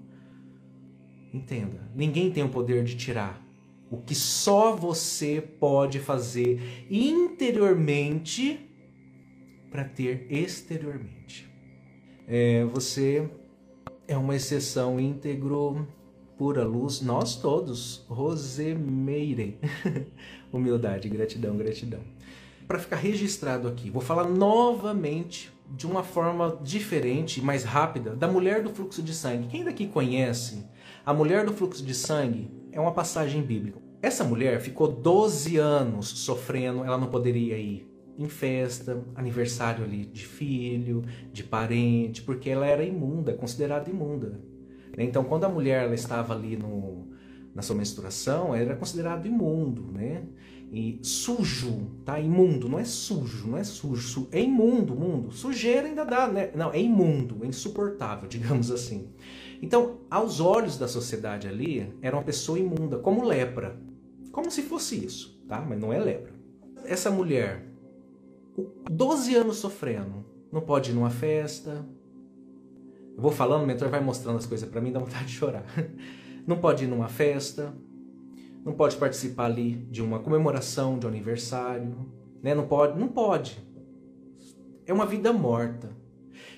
Entenda. 1.32 1.88
Ninguém 1.94 2.32
tem 2.32 2.42
o 2.42 2.48
poder 2.48 2.82
de 2.82 2.96
tirar. 2.96 3.40
O 3.88 3.98
que 3.98 4.14
só 4.16 4.74
você 4.74 5.40
pode 5.40 6.00
fazer 6.00 6.60
interiormente 6.90 8.68
para 9.70 9.84
ter 9.84 10.26
exteriormente. 10.28 11.48
É, 12.26 12.64
você 12.64 13.30
é 14.06 14.16
uma 14.16 14.36
exceção 14.36 15.00
íntegro, 15.00 15.86
pura 16.36 16.64
luz, 16.64 17.00
nós 17.00 17.36
todos, 17.36 18.04
Rosemeire. 18.08 19.58
Humildade, 20.52 21.08
gratidão, 21.08 21.56
gratidão 21.56 22.00
para 22.66 22.78
ficar 22.78 22.96
registrado 22.96 23.68
aqui. 23.68 23.90
Vou 23.90 24.02
falar 24.02 24.28
novamente 24.28 25.52
de 25.70 25.86
uma 25.86 26.02
forma 26.02 26.58
diferente, 26.62 27.40
mais 27.40 27.64
rápida, 27.64 28.14
da 28.14 28.28
mulher 28.28 28.62
do 28.62 28.70
fluxo 28.70 29.02
de 29.02 29.14
sangue. 29.14 29.48
Quem 29.48 29.64
daqui 29.64 29.86
conhece 29.86 30.64
a 31.04 31.12
mulher 31.12 31.44
do 31.44 31.52
fluxo 31.52 31.84
de 31.84 31.94
sangue? 31.94 32.50
É 32.72 32.80
uma 32.80 32.92
passagem 32.92 33.42
bíblica. 33.42 33.78
Essa 34.02 34.24
mulher 34.24 34.60
ficou 34.60 34.88
12 34.88 35.56
anos 35.56 36.08
sofrendo, 36.08 36.84
ela 36.84 36.98
não 36.98 37.08
poderia 37.08 37.56
ir 37.56 37.93
em 38.18 38.28
festa, 38.28 39.02
aniversário 39.14 39.84
ali 39.84 40.04
de 40.04 40.26
filho, 40.26 41.04
de 41.32 41.42
parente, 41.42 42.22
porque 42.22 42.50
ela 42.50 42.66
era 42.66 42.84
imunda, 42.84 43.34
considerada 43.34 43.90
imunda. 43.90 44.40
Então, 44.96 45.24
quando 45.24 45.44
a 45.44 45.48
mulher 45.48 45.84
ela 45.84 45.94
estava 45.94 46.34
ali 46.34 46.56
no, 46.56 47.08
na 47.54 47.62
sua 47.62 47.74
menstruação, 47.74 48.54
era 48.54 48.76
considerado 48.76 49.26
imundo, 49.26 49.90
né? 49.92 50.22
e 50.74 50.98
sujo, 51.02 51.86
tá? 52.04 52.18
Imundo, 52.18 52.68
não 52.68 52.80
é 52.80 52.84
sujo, 52.84 53.46
não 53.46 53.56
é 53.56 53.62
sujo, 53.62 54.28
é 54.32 54.40
imundo, 54.40 54.94
mundo. 54.94 55.30
Sujeira 55.30 55.86
ainda 55.86 56.04
dá, 56.04 56.26
né? 56.26 56.50
Não, 56.54 56.72
é 56.72 56.80
imundo, 56.80 57.44
é 57.44 57.46
insuportável, 57.46 58.26
digamos 58.28 58.72
assim. 58.72 59.08
Então, 59.62 60.00
aos 60.10 60.40
olhos 60.40 60.76
da 60.76 60.88
sociedade 60.88 61.46
ali, 61.46 61.94
era 62.02 62.16
uma 62.16 62.24
pessoa 62.24 62.58
imunda, 62.58 62.98
como 62.98 63.24
lepra. 63.24 63.78
Como 64.32 64.50
se 64.50 64.62
fosse 64.62 65.04
isso, 65.04 65.40
tá? 65.48 65.60
Mas 65.60 65.80
não 65.80 65.92
é 65.92 65.98
lepra. 66.00 66.34
Essa 66.84 67.08
mulher, 67.08 67.64
12 68.90 69.34
anos 69.34 69.56
sofrendo, 69.56 70.24
não 70.52 70.60
pode 70.60 70.90
ir 70.90 70.94
numa 70.94 71.10
festa. 71.10 71.84
Eu 73.16 73.22
vou 73.22 73.30
falando, 73.30 73.62
o 73.64 73.66
mentor 73.66 73.88
vai 73.88 74.00
mostrando 74.00 74.38
as 74.38 74.46
coisas 74.46 74.68
para 74.68 74.80
mim, 74.80 74.92
dá 74.92 74.98
vontade 74.98 75.26
de 75.26 75.32
chorar. 75.32 75.64
Não 76.46 76.58
pode 76.58 76.84
ir 76.84 76.86
numa 76.86 77.08
festa, 77.08 77.74
não 78.64 78.74
pode 78.74 78.96
participar 78.96 79.46
ali 79.46 79.76
de 79.90 80.02
uma 80.02 80.18
comemoração 80.18 80.98
de 80.98 81.06
um 81.06 81.08
aniversário, 81.08 81.96
né? 82.42 82.54
Não 82.54 82.66
pode, 82.66 82.98
não 83.00 83.08
pode. 83.08 83.58
É 84.84 84.92
uma 84.92 85.06
vida 85.06 85.32
morta. 85.32 85.90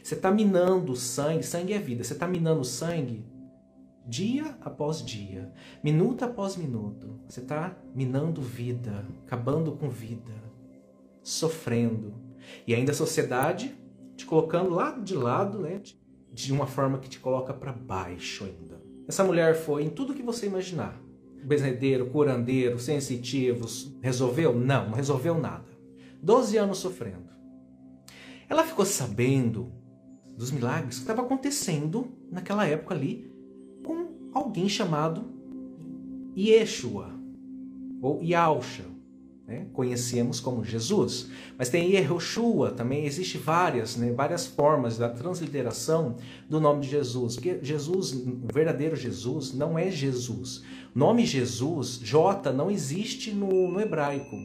Você 0.03 0.15
está 0.15 0.31
minando 0.31 0.91
o 0.91 0.97
sangue, 0.97 1.45
sangue 1.45 1.73
é 1.73 1.79
vida. 1.79 2.03
Você 2.03 2.15
está 2.15 2.27
minando 2.27 2.63
o 2.63 2.65
sangue 2.65 3.25
dia 4.07 4.57
após 4.61 5.05
dia, 5.05 5.53
minuto 5.83 6.25
após 6.25 6.57
minuto. 6.57 7.19
Você 7.29 7.41
está 7.41 7.77
minando 7.95 8.41
vida, 8.41 9.05
acabando 9.27 9.73
com 9.73 9.89
vida, 9.89 10.33
sofrendo. 11.27 12.15
E 12.67 12.75
ainda 12.75 12.93
a 12.93 12.95
sociedade 12.95 13.77
te 14.17 14.25
colocando 14.25 14.71
lá 14.71 14.93
de 14.93 15.15
lado, 15.15 15.59
né? 15.59 15.83
De 16.33 16.53
uma 16.53 16.69
forma 16.69 16.99
que 16.99 17.09
te 17.09 17.19
coloca 17.19 17.53
para 17.53 17.73
baixo 17.73 18.45
ainda. 18.45 18.81
Essa 19.09 19.25
mulher 19.25 19.57
foi 19.57 19.83
em 19.83 19.91
tudo 19.91 20.15
que 20.15 20.23
você 20.23 20.47
imaginar 20.47 21.01
benzedeiro, 21.45 22.07
curandeiro, 22.11 22.79
sensitivos, 22.79 23.97
resolveu? 24.01 24.53
Não, 24.53 24.89
não 24.89 24.97
resolveu 24.97 25.39
nada. 25.39 25.67
Doze 26.23 26.57
anos 26.57 26.79
sofrendo. 26.79 27.29
Ela 28.49 28.65
ficou 28.65 28.85
sabendo 28.85 29.73
dos 30.37 30.51
milagres 30.51 30.97
que 30.97 31.03
estava 31.03 31.23
acontecendo 31.23 32.09
naquela 32.31 32.67
época 32.67 32.95
ali 32.95 33.33
com 33.85 34.31
alguém 34.33 34.69
chamado 34.69 35.25
Yeshua 36.37 37.11
ou 38.03 38.23
Yausha, 38.23 38.96
né? 39.47 39.67
conhecemos 39.73 40.41
como 40.41 40.65
Jesus. 40.65 41.29
Mas 41.57 41.69
tem 41.69 41.93
Yehoshua 41.93 42.73
também, 42.73 43.07
existe 43.07 43.39
várias, 43.39 43.97
né? 43.97 44.13
várias 44.13 44.47
formas 44.47 44.99
da 44.99 45.09
transliteração 45.09 46.17
do 46.49 46.61
nome 46.61 46.83
de 46.83 46.91
Jesus. 46.91 47.37
Porque 47.37 47.59
Jesus, 47.63 48.13
o 48.13 48.53
verdadeiro 48.53 48.97
Jesus, 48.97 49.55
não 49.55 49.79
é 49.79 49.91
Jesus. 49.91 50.63
Nome 50.95 51.25
Jesus, 51.25 51.99
J, 52.03 52.53
não 52.53 52.71
existe 52.71 53.31
no, 53.31 53.71
no 53.71 53.81
hebraico. 53.81 54.37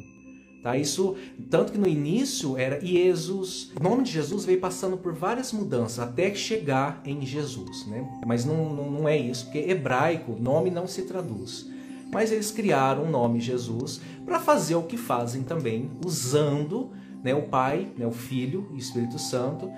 Tá? 0.62 0.78
Isso, 0.78 1.16
tanto 1.50 1.72
que 1.72 1.78
no 1.80 1.88
início 1.88 2.56
era 2.56 2.80
Jesus. 2.86 3.72
O 3.80 3.84
nome 3.84 4.04
de 4.04 4.12
Jesus 4.12 4.46
veio 4.46 4.60
passando 4.60 4.96
por 4.96 5.12
várias 5.12 5.52
mudanças 5.52 5.98
até 5.98 6.32
chegar 6.36 7.02
em 7.04 7.26
Jesus. 7.26 7.88
Né? 7.88 8.08
Mas 8.28 8.46
não, 8.46 8.72
não, 8.72 8.92
não 8.92 9.10
é 9.10 9.18
isso, 9.18 9.46
porque 9.46 9.58
hebraico, 9.58 10.38
nome 10.40 10.70
não 10.70 10.86
se 10.86 11.02
traduz 11.04 11.71
mas 12.14 12.32
eles 12.32 12.52
criaram 12.52 13.04
o 13.04 13.10
nome 13.10 13.40
Jesus 13.40 14.02
para 14.26 14.40
fazer 14.40 14.76
o 14.76 14.84
que 14.84 14.98
fazem 14.98 15.44
também, 15.44 15.90
usando 16.06 16.92
né, 17.24 17.34
o 17.34 17.44
Pai, 17.44 17.88
né, 17.98 18.06
o 18.06 18.12
Filho 18.12 18.68
e 18.72 18.76
o 18.76 18.78
Espírito 18.78 19.20
Santo 19.20 19.72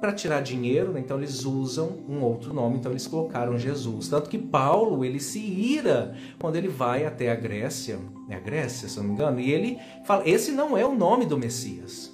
para 0.00 0.12
tirar 0.12 0.40
dinheiro, 0.40 0.92
né? 0.92 1.00
então 1.00 1.18
eles 1.18 1.44
usam 1.44 1.98
um 2.08 2.22
outro 2.22 2.54
nome, 2.54 2.78
então 2.78 2.90
eles 2.90 3.06
colocaram 3.06 3.58
Jesus. 3.58 4.08
Tanto 4.08 4.30
que 4.30 4.38
Paulo, 4.38 5.04
ele 5.04 5.20
se 5.20 5.38
ira 5.38 6.16
quando 6.38 6.56
ele 6.56 6.68
vai 6.68 7.04
até 7.04 7.30
a 7.30 7.34
Grécia, 7.34 7.98
é 8.28 8.34
a 8.34 8.40
Grécia, 8.40 8.88
se 8.88 8.96
não 8.96 9.04
me 9.04 9.12
engano, 9.12 9.38
e 9.38 9.50
ele 9.50 9.78
fala, 10.06 10.26
esse 10.26 10.52
não 10.52 10.76
é 10.76 10.86
o 10.86 10.94
nome 10.94 11.26
do 11.26 11.36
Messias, 11.36 12.10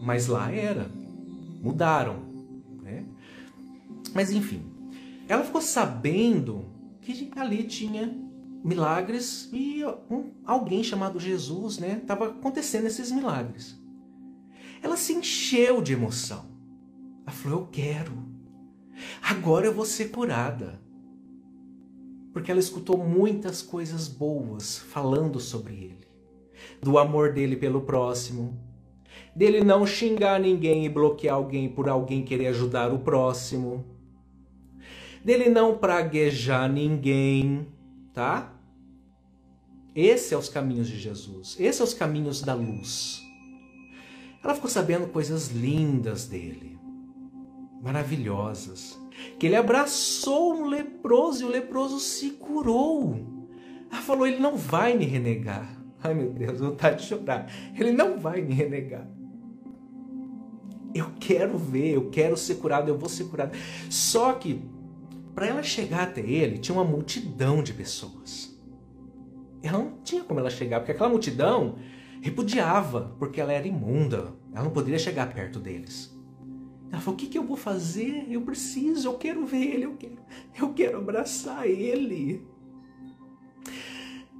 mas 0.00 0.26
lá 0.26 0.50
era. 0.50 0.90
Mudaram. 1.62 2.16
Né? 2.82 3.04
Mas 4.12 4.32
enfim, 4.32 4.64
ela 5.28 5.44
ficou 5.44 5.60
sabendo 5.60 6.64
que 7.00 7.30
ali 7.36 7.62
tinha 7.62 8.12
milagres 8.62 9.48
e 9.52 9.84
um, 10.10 10.30
alguém 10.44 10.82
chamado 10.84 11.18
Jesus, 11.18 11.78
né, 11.78 11.98
estava 12.00 12.28
acontecendo 12.28 12.86
esses 12.86 13.10
milagres. 13.10 13.80
Ela 14.82 14.96
se 14.96 15.12
encheu 15.12 15.80
de 15.80 15.92
emoção. 15.92 16.44
Ela 17.22 17.34
falou: 17.34 17.60
Eu 17.60 17.66
quero. 17.66 18.12
Agora 19.22 19.66
eu 19.66 19.74
vou 19.74 19.84
ser 19.84 20.10
curada. 20.10 20.80
Porque 22.32 22.50
ela 22.50 22.60
escutou 22.60 22.96
muitas 22.96 23.62
coisas 23.62 24.08
boas 24.08 24.78
falando 24.78 25.38
sobre 25.38 25.74
ele, 25.74 26.08
do 26.80 26.98
amor 26.98 27.34
dele 27.34 27.56
pelo 27.56 27.82
próximo, 27.82 28.58
dele 29.36 29.62
não 29.62 29.86
xingar 29.86 30.40
ninguém 30.40 30.86
e 30.86 30.88
bloquear 30.88 31.34
alguém 31.34 31.68
por 31.68 31.90
alguém 31.90 32.24
querer 32.24 32.46
ajudar 32.46 32.90
o 32.90 33.00
próximo, 33.00 33.84
dele 35.22 35.50
não 35.50 35.76
praguejar 35.76 36.72
ninguém, 36.72 37.66
tá? 38.14 38.51
Esses 39.94 40.28
são 40.28 40.40
os 40.40 40.48
caminhos 40.48 40.88
de 40.88 40.98
Jesus. 40.98 41.56
Esses 41.60 41.76
são 41.76 41.86
os 41.86 41.94
caminhos 41.94 42.40
da 42.40 42.54
luz. 42.54 43.22
Ela 44.42 44.54
ficou 44.54 44.70
sabendo 44.70 45.06
coisas 45.08 45.48
lindas 45.48 46.26
dele, 46.26 46.78
maravilhosas. 47.82 48.98
Que 49.38 49.46
ele 49.46 49.56
abraçou 49.56 50.54
um 50.54 50.66
leproso 50.66 51.42
e 51.42 51.44
o 51.44 51.50
leproso 51.50 52.00
se 52.00 52.30
curou. 52.30 53.46
Ela 53.90 54.00
falou: 54.00 54.26
Ele 54.26 54.38
não 54.38 54.56
vai 54.56 54.96
me 54.96 55.04
renegar. 55.04 55.78
Ai 56.02 56.14
meu 56.14 56.32
Deus, 56.32 56.58
vontade 56.58 57.02
de 57.02 57.08
chorar. 57.08 57.46
Ele 57.78 57.92
não 57.92 58.18
vai 58.18 58.40
me 58.40 58.54
renegar. 58.54 59.06
Eu 60.94 61.12
quero 61.20 61.56
ver, 61.56 61.94
eu 61.94 62.10
quero 62.10 62.36
ser 62.36 62.56
curado, 62.56 62.88
eu 62.88 62.98
vou 62.98 63.08
ser 63.08 63.24
curado. 63.24 63.56
Só 63.88 64.32
que, 64.32 64.62
para 65.34 65.46
ela 65.46 65.62
chegar 65.62 66.04
até 66.04 66.20
ele, 66.20 66.58
tinha 66.58 66.74
uma 66.74 66.84
multidão 66.84 67.62
de 67.62 67.72
pessoas 67.72 68.51
ela 69.62 69.78
não 69.78 69.98
tinha 70.02 70.24
como 70.24 70.40
ela 70.40 70.50
chegar, 70.50 70.80
porque 70.80 70.92
aquela 70.92 71.08
multidão 71.08 71.76
repudiava, 72.20 73.14
porque 73.18 73.40
ela 73.40 73.52
era 73.52 73.66
imunda. 73.66 74.34
Ela 74.52 74.64
não 74.64 74.70
poderia 74.70 74.98
chegar 74.98 75.32
perto 75.32 75.58
deles. 75.58 76.16
Ela 76.90 77.00
falou: 77.00 77.14
O 77.14 77.18
que, 77.18 77.26
que 77.26 77.38
eu 77.38 77.44
vou 77.44 77.56
fazer? 77.56 78.26
Eu 78.30 78.42
preciso, 78.42 79.08
eu 79.08 79.14
quero 79.14 79.46
ver 79.46 79.74
ele, 79.74 79.84
eu 79.84 79.96
quero, 79.96 80.18
eu 80.58 80.72
quero 80.72 80.98
abraçar 80.98 81.66
ele. 81.66 82.46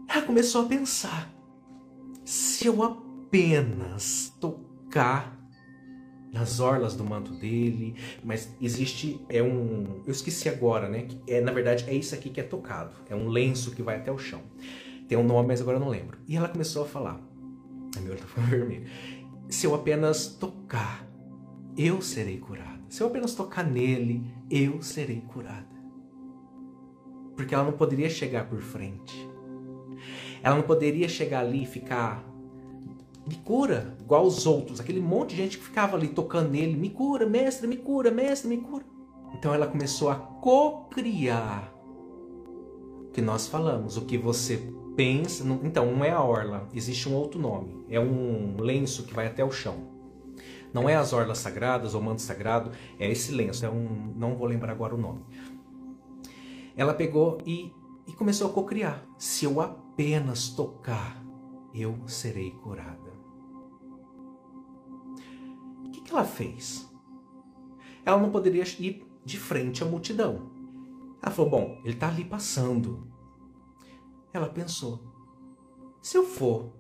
Ela 0.08 0.22
começou 0.22 0.62
a 0.62 0.66
pensar: 0.66 1.32
se 2.24 2.66
eu 2.66 2.82
apenas 2.82 4.32
tocar 4.38 5.40
nas 6.32 6.60
orlas 6.60 6.94
do 6.94 7.04
manto 7.04 7.32
dele, 7.32 7.94
mas 8.24 8.54
existe 8.60 9.20
é 9.28 9.42
um, 9.42 10.02
eu 10.06 10.12
esqueci 10.12 10.48
agora, 10.48 10.88
né? 10.88 11.06
É 11.26 11.40
na 11.40 11.52
verdade 11.52 11.84
é 11.88 11.94
isso 11.94 12.14
aqui 12.14 12.30
que 12.30 12.40
é 12.40 12.44
tocado, 12.44 12.94
é 13.08 13.14
um 13.14 13.28
lenço 13.28 13.72
que 13.72 13.82
vai 13.82 13.96
até 13.96 14.10
o 14.10 14.18
chão. 14.18 14.40
Tem 15.08 15.18
um 15.18 15.24
nome, 15.24 15.48
mas 15.48 15.60
agora 15.60 15.76
eu 15.76 15.80
não 15.80 15.88
lembro. 15.88 16.18
E 16.26 16.36
ela 16.36 16.48
começou 16.48 16.84
a 16.84 16.86
falar. 16.86 17.20
Meu 18.00 18.12
olho 18.12 18.20
tá 18.20 18.26
ficando 18.26 18.48
vermelho. 18.50 18.86
Se 19.48 19.66
eu 19.66 19.74
apenas 19.74 20.26
tocar, 20.26 21.06
eu 21.76 22.00
serei 22.00 22.38
curada. 22.38 22.80
Se 22.88 23.02
eu 23.02 23.06
apenas 23.06 23.34
tocar 23.34 23.64
nele, 23.64 24.24
eu 24.50 24.82
serei 24.82 25.20
curada. 25.20 25.66
Porque 27.36 27.54
ela 27.54 27.64
não 27.64 27.72
poderia 27.72 28.08
chegar 28.08 28.48
por 28.48 28.60
frente. 28.60 29.28
Ela 30.42 30.56
não 30.56 30.62
poderia 30.62 31.08
chegar 31.08 31.40
ali 31.40 31.62
e 31.62 31.66
ficar 31.66 32.24
me 33.26 33.36
cura, 33.36 33.96
igual 34.00 34.26
os 34.26 34.46
outros, 34.46 34.80
aquele 34.80 35.00
monte 35.00 35.30
de 35.30 35.36
gente 35.36 35.58
que 35.58 35.64
ficava 35.64 35.96
ali 35.96 36.08
tocando 36.08 36.50
nele, 36.50 36.76
me 36.76 36.90
cura, 36.90 37.24
mestre, 37.24 37.68
me 37.68 37.76
cura, 37.76 38.10
mestre, 38.10 38.48
me 38.48 38.58
cura. 38.58 38.84
Então 39.34 39.54
ela 39.54 39.66
começou 39.66 40.10
a 40.10 40.16
co-criar 40.16 41.72
o 43.06 43.10
que 43.12 43.22
nós 43.22 43.46
falamos, 43.46 43.96
o 43.96 44.02
que 44.02 44.18
você 44.18 44.72
pensa. 44.96 45.44
Então, 45.62 45.90
não 45.92 46.04
é 46.04 46.10
a 46.10 46.22
orla, 46.22 46.68
existe 46.74 47.08
um 47.08 47.14
outro 47.14 47.40
nome. 47.40 47.84
É 47.88 47.98
um 47.98 48.56
lenço 48.58 49.04
que 49.04 49.14
vai 49.14 49.26
até 49.26 49.44
o 49.44 49.50
chão. 49.50 49.92
Não 50.72 50.88
é 50.88 50.96
as 50.96 51.12
orlas 51.12 51.38
sagradas 51.38 51.94
ou 51.94 52.00
manto 52.00 52.22
sagrado, 52.22 52.70
é 52.98 53.10
esse 53.10 53.32
lenço. 53.32 53.64
É 53.66 53.70
um, 53.70 54.14
não 54.16 54.36
vou 54.36 54.46
lembrar 54.46 54.72
agora 54.72 54.94
o 54.94 54.98
nome. 54.98 55.22
Ela 56.74 56.94
pegou 56.94 57.38
e, 57.46 57.70
e 58.06 58.12
começou 58.12 58.48
a 58.48 58.52
cocriar. 58.52 59.04
Se 59.18 59.44
eu 59.44 59.60
apenas 59.60 60.48
tocar, 60.48 61.22
eu 61.74 61.96
serei 62.06 62.50
curada. 62.52 63.12
O 65.84 65.90
que, 65.90 66.00
que 66.00 66.10
ela 66.10 66.24
fez? 66.24 66.90
Ela 68.04 68.18
não 68.18 68.30
poderia 68.30 68.64
ir 68.80 69.06
de 69.24 69.38
frente 69.38 69.82
à 69.82 69.86
multidão. 69.86 70.50
Ela 71.22 71.30
falou: 71.30 71.50
Bom, 71.50 71.80
ele 71.84 71.94
está 71.94 72.08
ali 72.08 72.24
passando. 72.24 73.11
Ela 74.32 74.48
pensou: 74.48 75.00
se 76.00 76.16
eu 76.16 76.24
for 76.24 76.72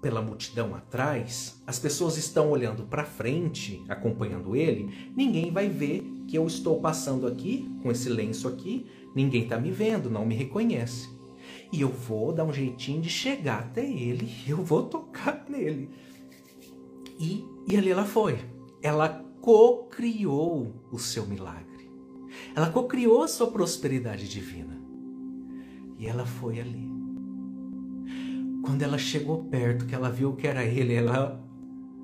pela 0.00 0.22
multidão 0.22 0.74
atrás, 0.74 1.62
as 1.66 1.78
pessoas 1.78 2.16
estão 2.16 2.50
olhando 2.50 2.84
para 2.84 3.04
frente, 3.04 3.84
acompanhando 3.88 4.56
ele, 4.56 5.12
ninguém 5.14 5.50
vai 5.50 5.68
ver 5.68 6.02
que 6.26 6.36
eu 6.36 6.46
estou 6.46 6.80
passando 6.80 7.26
aqui 7.26 7.68
com 7.82 7.90
esse 7.90 8.08
lenço 8.08 8.48
aqui, 8.48 8.86
ninguém 9.14 9.42
está 9.42 9.58
me 9.58 9.70
vendo, 9.70 10.08
não 10.08 10.24
me 10.24 10.34
reconhece. 10.34 11.08
E 11.72 11.82
eu 11.82 11.88
vou 11.88 12.32
dar 12.32 12.44
um 12.44 12.52
jeitinho 12.52 13.02
de 13.02 13.10
chegar 13.10 13.60
até 13.60 13.84
ele, 13.84 14.30
eu 14.48 14.58
vou 14.58 14.84
tocar 14.84 15.44
nele. 15.48 15.90
E, 17.18 17.44
e 17.68 17.76
ali 17.76 17.90
ela 17.90 18.06
foi. 18.06 18.38
Ela 18.82 19.22
co-criou 19.42 20.74
o 20.90 20.98
seu 20.98 21.26
milagre. 21.26 21.90
Ela 22.54 22.70
co-criou 22.70 23.22
a 23.22 23.28
sua 23.28 23.50
prosperidade 23.50 24.26
divina. 24.26 24.79
E 26.00 26.06
ela 26.06 26.24
foi 26.24 26.58
ali. 26.58 26.90
Quando 28.64 28.80
ela 28.80 28.96
chegou 28.96 29.44
perto, 29.44 29.84
que 29.84 29.94
ela 29.94 30.10
viu 30.10 30.34
que 30.34 30.46
era 30.46 30.64
ele, 30.64 30.94
ela 30.94 31.38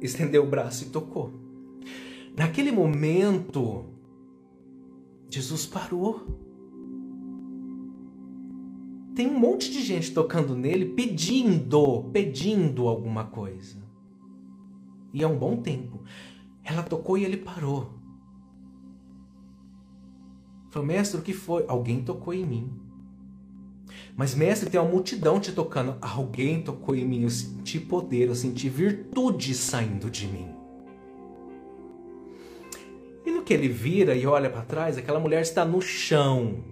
estendeu 0.02 0.44
o 0.44 0.50
braço 0.50 0.84
e 0.84 0.90
tocou. 0.90 1.32
Naquele 2.36 2.70
momento, 2.70 3.86
Jesus 5.30 5.64
parou. 5.64 6.26
Tem 9.14 9.28
um 9.28 9.38
monte 9.38 9.72
de 9.72 9.80
gente 9.80 10.12
tocando 10.12 10.54
nele, 10.54 10.90
pedindo, 10.90 12.10
pedindo 12.12 12.88
alguma 12.88 13.24
coisa. 13.24 13.82
E 15.14 15.22
é 15.22 15.26
um 15.26 15.38
bom 15.38 15.56
tempo. 15.56 16.02
Ela 16.62 16.82
tocou 16.82 17.16
e 17.16 17.24
ele 17.24 17.38
parou. 17.38 17.94
Falou, 20.68 20.86
mestre, 20.86 21.18
o 21.18 21.22
que 21.22 21.32
foi? 21.32 21.64
Alguém 21.66 22.04
tocou 22.04 22.34
em 22.34 22.44
mim. 22.44 22.85
Mas, 24.16 24.34
mestre, 24.34 24.70
tem 24.70 24.80
uma 24.80 24.90
multidão 24.90 25.38
te 25.38 25.52
tocando. 25.52 25.96
Alguém 26.00 26.62
tocou 26.62 26.94
em 26.94 27.04
mim, 27.04 27.22
eu 27.22 27.30
senti 27.30 27.78
poder, 27.78 28.28
eu 28.28 28.34
senti 28.34 28.68
virtude 28.68 29.54
saindo 29.54 30.10
de 30.10 30.26
mim. 30.26 30.48
E 33.24 33.30
no 33.30 33.42
que 33.42 33.52
ele 33.52 33.68
vira 33.68 34.14
e 34.14 34.26
olha 34.26 34.48
para 34.48 34.62
trás, 34.62 34.96
aquela 34.96 35.20
mulher 35.20 35.42
está 35.42 35.64
no 35.64 35.82
chão, 35.82 36.64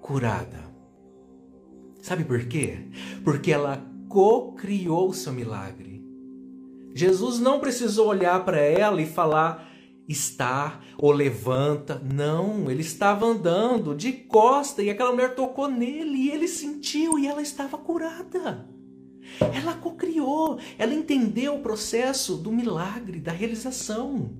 curada. 0.00 0.62
Sabe 2.02 2.24
por 2.24 2.44
quê? 2.46 2.88
Porque 3.22 3.52
ela 3.52 3.80
co-criou 4.08 5.08
o 5.08 5.14
seu 5.14 5.32
milagre. 5.32 6.04
Jesus 6.94 7.38
não 7.38 7.60
precisou 7.60 8.08
olhar 8.08 8.44
para 8.44 8.58
ela 8.58 9.00
e 9.00 9.06
falar 9.06 9.71
está 10.12 10.80
ou 10.96 11.10
levanta. 11.10 12.00
Não, 12.00 12.70
ele 12.70 12.82
estava 12.82 13.26
andando 13.26 13.94
de 13.94 14.12
costa 14.12 14.82
e 14.82 14.90
aquela 14.90 15.10
mulher 15.10 15.34
tocou 15.34 15.68
nele 15.68 16.16
e 16.16 16.30
ele 16.30 16.46
sentiu 16.46 17.18
e 17.18 17.26
ela 17.26 17.42
estava 17.42 17.76
curada. 17.76 18.68
Ela 19.40 19.74
cocriou, 19.74 20.58
ela 20.78 20.94
entendeu 20.94 21.54
o 21.56 21.62
processo 21.62 22.36
do 22.36 22.52
milagre, 22.52 23.18
da 23.18 23.32
realização. 23.32 24.30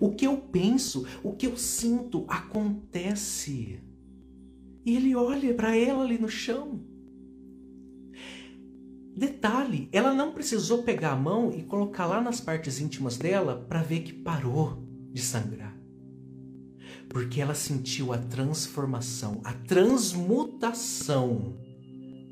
O 0.00 0.14
que 0.14 0.26
eu 0.26 0.36
penso, 0.36 1.06
o 1.22 1.32
que 1.32 1.46
eu 1.46 1.56
sinto 1.56 2.24
acontece. 2.28 3.80
E 4.84 4.96
ele 4.96 5.14
olha 5.14 5.52
para 5.54 5.76
ela 5.76 6.02
ali 6.02 6.18
no 6.18 6.28
chão. 6.28 6.80
Detalhe, 9.16 9.88
ela 9.92 10.12
não 10.12 10.32
precisou 10.32 10.82
pegar 10.82 11.12
a 11.12 11.16
mão 11.16 11.50
e 11.50 11.62
colocar 11.62 12.06
lá 12.06 12.20
nas 12.20 12.40
partes 12.40 12.80
íntimas 12.80 13.16
dela 13.16 13.64
para 13.68 13.82
ver 13.82 14.00
que 14.00 14.12
parou 14.12 14.85
de 15.16 15.22
sangrar. 15.22 15.74
Porque 17.08 17.40
ela 17.40 17.54
sentiu 17.54 18.12
a 18.12 18.18
transformação, 18.18 19.40
a 19.42 19.54
transmutação 19.54 21.64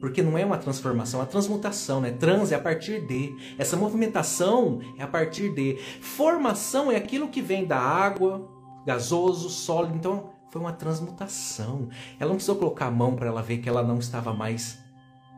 porque 0.01 0.23
não 0.23 0.37
é 0.37 0.45
uma 0.45 0.59
transformação, 0.59 1.21
é 1.21 1.23
uma 1.23 1.31
transmutação, 1.31 1.99
né? 1.99 2.11
Trans 2.11 2.53
é 2.53 2.57
a 2.57 2.61
partir 2.61 3.07
de. 3.07 3.35
Essa 3.57 3.75
movimentação 3.75 4.81
é 4.99 5.03
a 5.03 5.07
partir 5.07 5.55
de. 5.55 5.79
Formação 6.03 6.93
é 6.93 6.97
aquilo 6.97 7.29
que 7.29 7.41
vem 7.41 7.65
da 7.65 7.79
água, 7.79 8.47
gasoso, 8.85 9.49
sólido. 9.49 9.97
Então, 9.97 10.31
foi 10.51 10.61
uma 10.61 10.75
transmutação. 10.75 11.89
Ela 12.21 12.29
não 12.29 12.37
precisou 12.37 12.57
colocar 12.57 12.89
a 12.89 12.91
mão 12.91 13.17
para 13.17 13.29
ela 13.29 13.41
ver 13.41 13.59
que 13.59 13.69
ela 13.69 13.83
não 13.83 13.97
estava 13.97 14.35
mais 14.35 14.79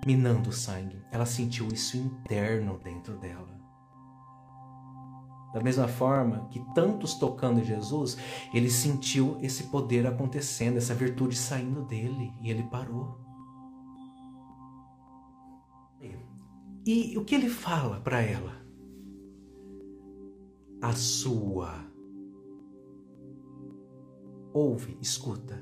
minando 0.04 0.50
o 0.50 0.52
sangue. 0.52 1.00
Ela 1.12 1.26
sentiu 1.26 1.68
isso 1.68 1.96
interno 1.96 2.80
dentro 2.82 3.16
dela. 3.18 3.55
Da 5.56 5.62
mesma 5.62 5.88
forma 5.88 6.46
que 6.50 6.60
tantos 6.74 7.14
tocando 7.14 7.60
em 7.60 7.64
Jesus, 7.64 8.18
ele 8.52 8.70
sentiu 8.70 9.38
esse 9.40 9.68
poder 9.68 10.06
acontecendo, 10.06 10.76
essa 10.76 10.94
virtude 10.94 11.34
saindo 11.34 11.82
dele 11.82 12.30
e 12.42 12.50
ele 12.50 12.64
parou. 12.64 13.18
E 16.84 17.16
o 17.16 17.24
que 17.24 17.34
ele 17.34 17.48
fala 17.48 17.98
para 18.00 18.20
ela? 18.20 18.52
A 20.82 20.92
sua. 20.92 21.72
Ouve, 24.52 24.98
escuta. 25.00 25.58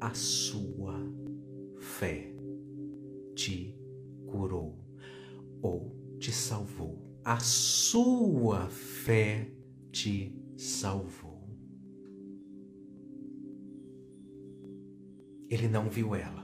A 0.00 0.12
sua 0.14 0.96
fé 1.78 2.34
te 3.36 3.72
curou 4.26 4.76
ou 5.62 6.16
te 6.18 6.32
salvou. 6.32 7.11
A 7.24 7.38
sua 7.40 8.68
fé 8.68 9.48
te 9.90 10.34
salvou. 10.56 11.40
Ele 15.48 15.68
não 15.68 15.88
viu 15.88 16.14
ela 16.14 16.42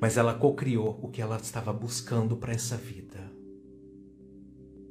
mas 0.00 0.16
ela 0.16 0.34
cocriou 0.34 0.98
o 1.02 1.08
que 1.08 1.20
ela 1.20 1.36
estava 1.36 1.72
buscando 1.72 2.36
para 2.36 2.52
essa 2.52 2.76
vida. 2.76 3.32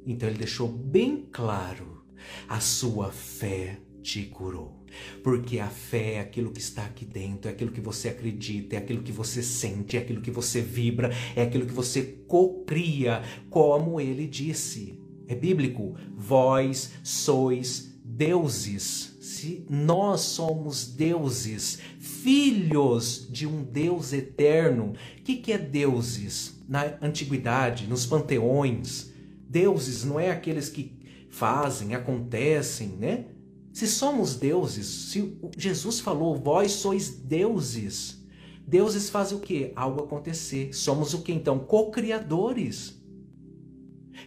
Então 0.06 0.28
ele 0.28 0.38
deixou 0.38 0.68
bem 0.68 1.28
claro: 1.30 2.04
a 2.48 2.60
sua 2.60 3.10
fé 3.10 3.80
te 4.02 4.24
curou. 4.24 4.73
Porque 5.22 5.58
a 5.58 5.68
fé 5.68 6.14
é 6.14 6.20
aquilo 6.20 6.50
que 6.50 6.60
está 6.60 6.84
aqui 6.84 7.04
dentro, 7.04 7.48
é 7.48 7.52
aquilo 7.52 7.72
que 7.72 7.80
você 7.80 8.08
acredita, 8.08 8.76
é 8.76 8.78
aquilo 8.78 9.02
que 9.02 9.12
você 9.12 9.42
sente, 9.42 9.96
é 9.96 10.00
aquilo 10.00 10.20
que 10.20 10.30
você 10.30 10.60
vibra, 10.60 11.10
é 11.34 11.42
aquilo 11.42 11.66
que 11.66 11.72
você 11.72 12.02
cocria, 12.26 13.22
como 13.50 14.00
ele 14.00 14.26
disse. 14.26 14.98
É 15.26 15.34
bíblico. 15.34 15.96
Vós 16.16 16.92
sois 17.02 17.94
deuses 18.04 19.14
se 19.44 19.66
nós 19.68 20.22
somos 20.22 20.86
deuses, 20.86 21.78
filhos 21.98 23.28
de 23.30 23.46
um 23.46 23.62
Deus 23.62 24.12
eterno, 24.12 24.94
o 25.18 25.22
que, 25.22 25.36
que 25.36 25.52
é 25.52 25.58
deuses? 25.58 26.62
Na 26.66 26.94
antiguidade, 27.02 27.86
nos 27.86 28.06
panteões, 28.06 29.12
deuses 29.46 30.02
não 30.02 30.18
é 30.18 30.30
aqueles 30.30 30.70
que 30.70 30.96
fazem, 31.28 31.94
acontecem, 31.94 32.88
né? 32.88 33.26
Se 33.74 33.88
somos 33.88 34.36
deuses, 34.36 34.86
se 34.86 35.36
Jesus 35.58 35.98
falou, 35.98 36.36
vós 36.36 36.70
sois 36.70 37.10
deuses, 37.10 38.24
deuses 38.64 39.10
fazem 39.10 39.36
o 39.36 39.40
que? 39.40 39.72
Algo 39.74 40.04
acontecer. 40.04 40.72
Somos 40.72 41.12
o 41.12 41.22
que 41.22 41.32
então? 41.32 41.58
Co-criadores. 41.58 43.02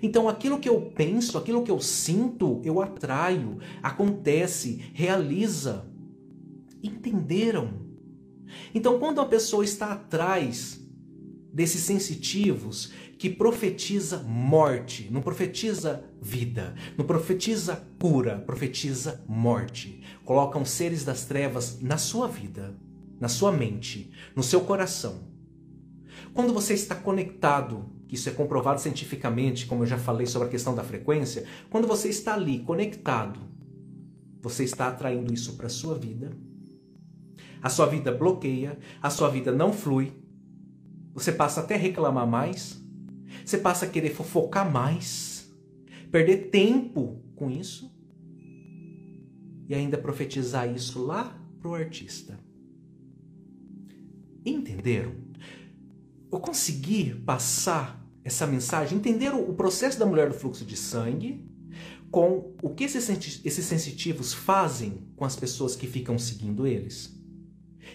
Então 0.03 0.27
aquilo 0.27 0.59
que 0.59 0.67
eu 0.67 0.91
penso, 0.93 1.37
aquilo 1.37 1.63
que 1.63 1.71
eu 1.71 1.79
sinto, 1.79 2.61
eu 2.65 2.81
atraio, 2.81 3.59
acontece, 3.81 4.81
realiza. 4.93 5.85
Entenderam? 6.83 7.87
Então 8.75 8.99
quando 8.99 9.21
a 9.21 9.25
pessoa 9.25 9.63
está 9.63 9.93
atrás 9.93 10.85
desses 11.53 11.83
sensitivos 11.83 12.91
que 13.17 13.29
profetiza 13.29 14.23
morte, 14.23 15.09
não 15.11 15.21
profetiza 15.21 16.03
vida, 16.21 16.75
não 16.97 17.05
profetiza 17.05 17.87
cura, 17.99 18.37
profetiza 18.39 19.23
morte. 19.27 20.01
Colocam 20.23 20.63
seres 20.63 21.03
das 21.03 21.25
trevas 21.25 21.81
na 21.81 21.97
sua 21.97 22.27
vida, 22.27 22.75
na 23.19 23.27
sua 23.27 23.51
mente, 23.51 24.11
no 24.35 24.43
seu 24.43 24.61
coração. 24.61 25.27
Quando 26.33 26.53
você 26.53 26.73
está 26.73 26.95
conectado 26.95 27.97
isso 28.09 28.29
é 28.29 28.31
comprovado 28.31 28.79
cientificamente, 28.79 29.65
como 29.65 29.83
eu 29.83 29.87
já 29.87 29.97
falei 29.97 30.25
sobre 30.25 30.47
a 30.47 30.51
questão 30.51 30.73
da 30.73 30.83
frequência, 30.83 31.45
quando 31.69 31.87
você 31.87 32.09
está 32.09 32.33
ali 32.33 32.59
conectado, 32.59 33.39
você 34.41 34.63
está 34.63 34.87
atraindo 34.87 35.33
isso 35.33 35.57
para 35.57 35.67
a 35.67 35.69
sua 35.69 35.95
vida. 35.95 36.31
A 37.61 37.69
sua 37.69 37.85
vida 37.85 38.11
bloqueia, 38.11 38.77
a 39.01 39.09
sua 39.09 39.29
vida 39.29 39.51
não 39.51 39.73
flui. 39.73 40.13
Você 41.13 41.31
passa 41.31 41.61
até 41.61 41.75
a 41.75 41.77
reclamar 41.77 42.27
mais, 42.27 42.81
você 43.49 43.57
passa 43.57 43.85
a 43.85 43.89
querer 43.89 44.13
fofocar 44.13 44.69
mais, 44.69 45.49
perder 46.11 46.49
tempo 46.49 47.21
com 47.35 47.49
isso 47.49 47.91
e 49.67 49.75
ainda 49.75 49.97
profetizar 49.97 50.69
isso 50.73 51.03
lá 51.03 51.39
para 51.59 51.69
o 51.69 51.75
artista. 51.75 52.39
Entenderam? 54.45 55.27
eu 56.31 56.39
consegui 56.39 57.13
passar 57.25 58.05
essa 58.23 58.45
mensagem, 58.45 58.97
entender 58.97 59.33
o 59.33 59.53
processo 59.53 59.97
da 59.97 60.05
mulher 60.05 60.27
do 60.29 60.35
fluxo 60.35 60.65
de 60.65 60.75
sangue, 60.75 61.45
com 62.11 62.53
o 62.61 62.69
que 62.69 62.83
esses, 62.83 63.09
esses 63.45 63.65
sensitivos 63.65 64.33
fazem 64.33 65.07
com 65.15 65.25
as 65.25 65.35
pessoas 65.35 65.75
que 65.75 65.87
ficam 65.87 66.17
seguindo 66.19 66.67
eles, 66.67 67.17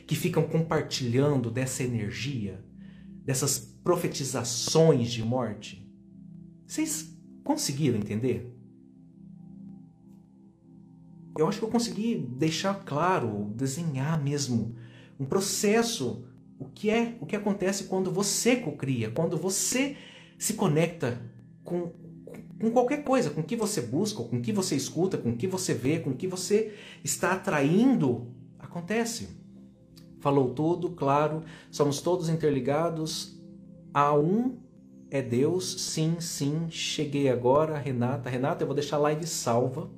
que 0.06 0.16
ficam 0.16 0.42
compartilhando 0.42 1.50
dessa 1.50 1.82
energia, 1.82 2.64
dessas 3.24 3.71
profetizações 3.82 5.10
de 5.10 5.22
morte. 5.22 5.86
Vocês 6.66 7.16
conseguiram 7.44 7.98
entender? 7.98 8.52
Eu 11.36 11.48
acho 11.48 11.58
que 11.58 11.64
eu 11.64 11.70
consegui 11.70 12.16
deixar 12.16 12.84
claro, 12.84 13.52
desenhar 13.54 14.22
mesmo 14.22 14.76
um 15.18 15.24
processo 15.24 16.24
o 16.58 16.66
que 16.66 16.90
é, 16.90 17.16
o 17.20 17.26
que 17.26 17.34
acontece 17.34 17.84
quando 17.84 18.10
você 18.10 18.56
cocria, 18.56 19.10
quando 19.10 19.36
você 19.36 19.96
se 20.38 20.54
conecta 20.54 21.20
com, 21.64 21.90
com 22.60 22.70
qualquer 22.70 23.02
coisa, 23.02 23.30
com 23.30 23.40
o 23.40 23.44
que 23.44 23.56
você 23.56 23.80
busca, 23.80 24.22
com 24.22 24.36
o 24.36 24.42
que 24.42 24.52
você 24.52 24.76
escuta, 24.76 25.18
com 25.18 25.30
o 25.30 25.36
que 25.36 25.46
você 25.46 25.74
vê, 25.74 25.98
com 25.98 26.10
o 26.10 26.16
que 26.16 26.28
você 26.28 26.74
está 27.02 27.32
atraindo, 27.32 28.28
acontece. 28.58 29.28
Falou 30.20 30.54
tudo, 30.54 30.90
claro, 30.90 31.42
somos 31.70 32.00
todos 32.00 32.28
interligados. 32.28 33.31
A 33.94 34.14
um 34.14 34.58
é 35.10 35.20
Deus, 35.20 35.82
sim, 35.82 36.16
sim. 36.20 36.66
Cheguei 36.70 37.28
agora, 37.28 37.76
Renata. 37.76 38.30
Renata, 38.30 38.62
eu 38.62 38.66
vou 38.66 38.74
deixar 38.74 38.96
a 38.96 39.00
live 39.00 39.26
salva, 39.26 39.90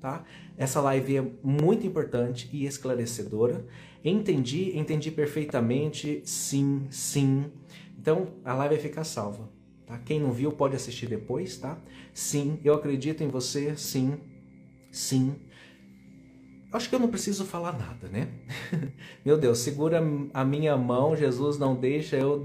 tá? 0.00 0.24
Essa 0.56 0.80
live 0.80 1.16
é 1.16 1.26
muito 1.42 1.86
importante 1.86 2.48
e 2.52 2.64
esclarecedora. 2.64 3.66
Entendi, 4.04 4.78
entendi 4.78 5.10
perfeitamente, 5.10 6.22
sim, 6.24 6.86
sim. 6.90 7.46
Então 7.98 8.28
a 8.44 8.54
live 8.54 8.76
vai 8.76 8.82
ficar 8.82 9.04
salva. 9.04 9.48
Tá? 9.84 9.98
Quem 9.98 10.20
não 10.20 10.30
viu 10.30 10.52
pode 10.52 10.76
assistir 10.76 11.08
depois, 11.08 11.56
tá? 11.56 11.76
Sim, 12.14 12.60
eu 12.62 12.74
acredito 12.74 13.24
em 13.24 13.28
você, 13.28 13.76
sim, 13.76 14.18
sim. 14.92 15.34
Acho 16.72 16.88
que 16.88 16.94
eu 16.94 17.00
não 17.00 17.08
preciso 17.08 17.44
falar 17.44 17.72
nada, 17.72 18.06
né? 18.08 18.28
Meu 19.26 19.36
Deus, 19.36 19.58
segura 19.58 20.00
a 20.32 20.44
minha 20.44 20.76
mão, 20.76 21.16
Jesus, 21.16 21.58
não 21.58 21.74
deixa 21.74 22.16
eu 22.16 22.38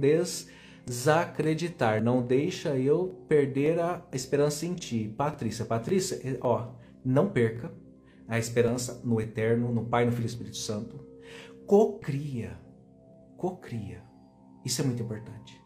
desacreditar, 0.86 2.03
não 2.03 2.21
deixa 2.21 2.77
eu 2.77 3.25
perder 3.27 3.79
a 3.79 4.03
esperança 4.13 4.65
em 4.65 4.73
ti. 4.73 5.13
Patrícia, 5.17 5.65
Patrícia, 5.65 6.19
ó, 6.41 6.73
não 7.03 7.29
perca 7.29 7.71
a 8.27 8.38
esperança 8.38 9.01
no 9.03 9.19
eterno, 9.19 9.71
no 9.71 9.86
Pai, 9.86 10.05
no 10.05 10.11
Filho 10.11 10.25
e 10.25 10.27
Espírito 10.27 10.57
Santo 10.57 11.05
cocria, 11.65 12.57
cocria. 13.38 14.03
Isso 14.63 14.81
é 14.81 14.86
muito 14.86 15.01
importante. 15.01 15.61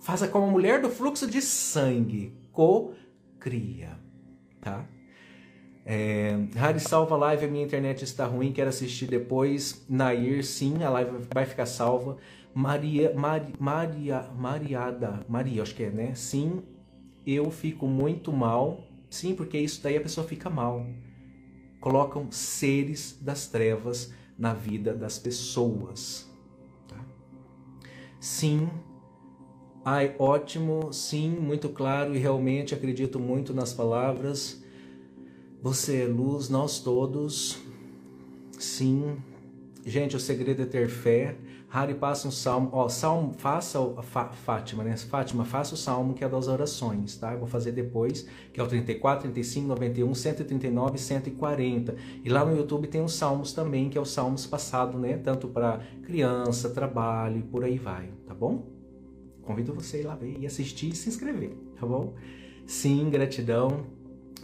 Faça 0.00 0.28
como 0.28 0.46
a 0.46 0.50
mulher 0.50 0.80
do 0.80 0.90
fluxo 0.90 1.26
de 1.26 1.40
sangue, 1.40 2.36
co-cria, 2.52 3.98
tá? 4.60 4.86
É, 5.86 6.36
Harry 6.54 6.80
salva 6.80 7.14
a 7.14 7.18
live, 7.18 7.44
a 7.44 7.48
minha 7.48 7.64
internet 7.64 8.02
está 8.04 8.26
ruim, 8.26 8.52
quero 8.52 8.70
assistir 8.70 9.06
depois. 9.06 9.84
Nair, 9.88 10.42
sim, 10.44 10.82
a 10.82 10.90
live 10.90 11.26
vai 11.32 11.44
ficar 11.46 11.66
salva. 11.66 12.16
Maria, 12.54 13.12
Maria, 13.14 13.54
Maria, 13.58 14.30
Mariada, 14.36 15.26
Maria, 15.28 15.62
acho 15.62 15.74
que 15.74 15.82
é, 15.82 15.90
né? 15.90 16.14
Sim, 16.14 16.62
eu 17.26 17.50
fico 17.50 17.86
muito 17.86 18.32
mal. 18.32 18.80
Sim, 19.10 19.34
porque 19.34 19.58
isso 19.58 19.82
daí 19.82 19.96
a 19.96 20.00
pessoa 20.00 20.26
fica 20.26 20.48
mal. 20.48 20.86
Colocam 21.80 22.30
seres 22.30 23.18
das 23.20 23.48
trevas 23.48 24.12
na 24.38 24.54
vida 24.54 24.94
das 24.94 25.18
pessoas. 25.18 26.30
Tá? 26.88 27.04
Sim, 28.20 28.68
ai, 29.84 30.14
ótimo, 30.18 30.92
sim, 30.92 31.30
muito 31.30 31.68
claro 31.68 32.14
e 32.14 32.18
realmente 32.18 32.72
acredito 32.72 33.18
muito 33.18 33.52
nas 33.52 33.72
palavras. 33.72 34.62
Você 35.60 36.02
é 36.02 36.06
luz, 36.06 36.48
nós 36.48 36.78
todos. 36.78 37.58
Sim. 38.58 39.16
Gente, 39.84 40.14
o 40.14 40.20
segredo 40.20 40.62
é 40.62 40.66
ter 40.66 40.88
fé. 40.88 41.36
Harry 41.74 41.94
passa 41.94 42.28
um 42.28 42.30
salmo, 42.30 42.68
ó, 42.72 42.88
salmo, 42.88 43.32
faça 43.36 43.80
o 43.80 44.00
Fátima, 44.00 44.84
né? 44.84 44.96
Fátima, 44.96 45.44
faça 45.44 45.74
o 45.74 45.76
salmo 45.76 46.14
que 46.14 46.22
é 46.22 46.28
das 46.28 46.46
orações, 46.46 47.16
tá? 47.16 47.32
Eu 47.32 47.40
vou 47.40 47.48
fazer 47.48 47.72
depois, 47.72 48.28
que 48.52 48.60
é 48.60 48.62
o 48.62 48.66
34, 48.68 49.22
35, 49.22 49.66
91, 49.66 50.14
139, 50.14 50.98
140. 50.98 51.96
E 52.22 52.28
lá 52.28 52.44
no 52.44 52.56
YouTube 52.56 52.86
tem 52.86 53.02
os 53.02 53.14
salmos 53.14 53.52
também, 53.52 53.88
que 53.88 53.98
é 53.98 54.00
os 54.00 54.12
salmos 54.12 54.46
passado, 54.46 54.96
né? 55.00 55.16
Tanto 55.16 55.48
para 55.48 55.80
criança, 56.04 56.70
trabalho, 56.70 57.42
por 57.50 57.64
aí 57.64 57.76
vai, 57.76 58.08
tá 58.24 58.32
bom? 58.32 58.68
Convido 59.42 59.74
você 59.74 59.96
a 59.96 60.00
ir 60.00 60.04
lá 60.04 60.14
ver 60.14 60.38
e 60.38 60.46
assistir 60.46 60.90
e 60.90 60.94
se 60.94 61.08
inscrever, 61.08 61.56
tá 61.74 61.84
bom? 61.84 62.14
Sim, 62.64 63.10
gratidão. 63.10 63.84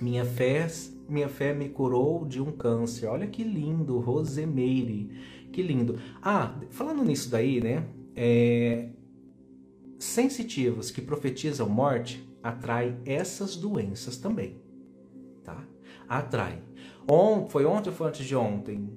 Minha 0.00 0.24
fé 0.24 0.66
minha 1.10 1.28
fé 1.28 1.52
me 1.52 1.68
curou 1.68 2.24
de 2.24 2.40
um 2.40 2.52
câncer. 2.52 3.08
Olha 3.08 3.26
que 3.26 3.42
lindo, 3.42 3.98
Rosemeire. 3.98 5.10
Que 5.60 5.66
lindo. 5.66 5.98
Ah, 6.22 6.54
falando 6.70 7.04
nisso 7.04 7.30
daí, 7.30 7.60
né? 7.60 7.84
É... 8.16 8.88
Sensitivos 9.98 10.90
que 10.90 11.02
profetizam 11.02 11.68
morte 11.68 12.26
atrai 12.42 12.96
essas 13.04 13.56
doenças 13.56 14.16
também, 14.16 14.58
tá? 15.44 15.62
Atrai. 16.08 16.62
On... 17.06 17.46
Foi 17.46 17.66
ontem 17.66 17.90
ou 17.90 17.94
foi 17.94 18.08
antes 18.08 18.24
de 18.24 18.34
ontem? 18.34 18.88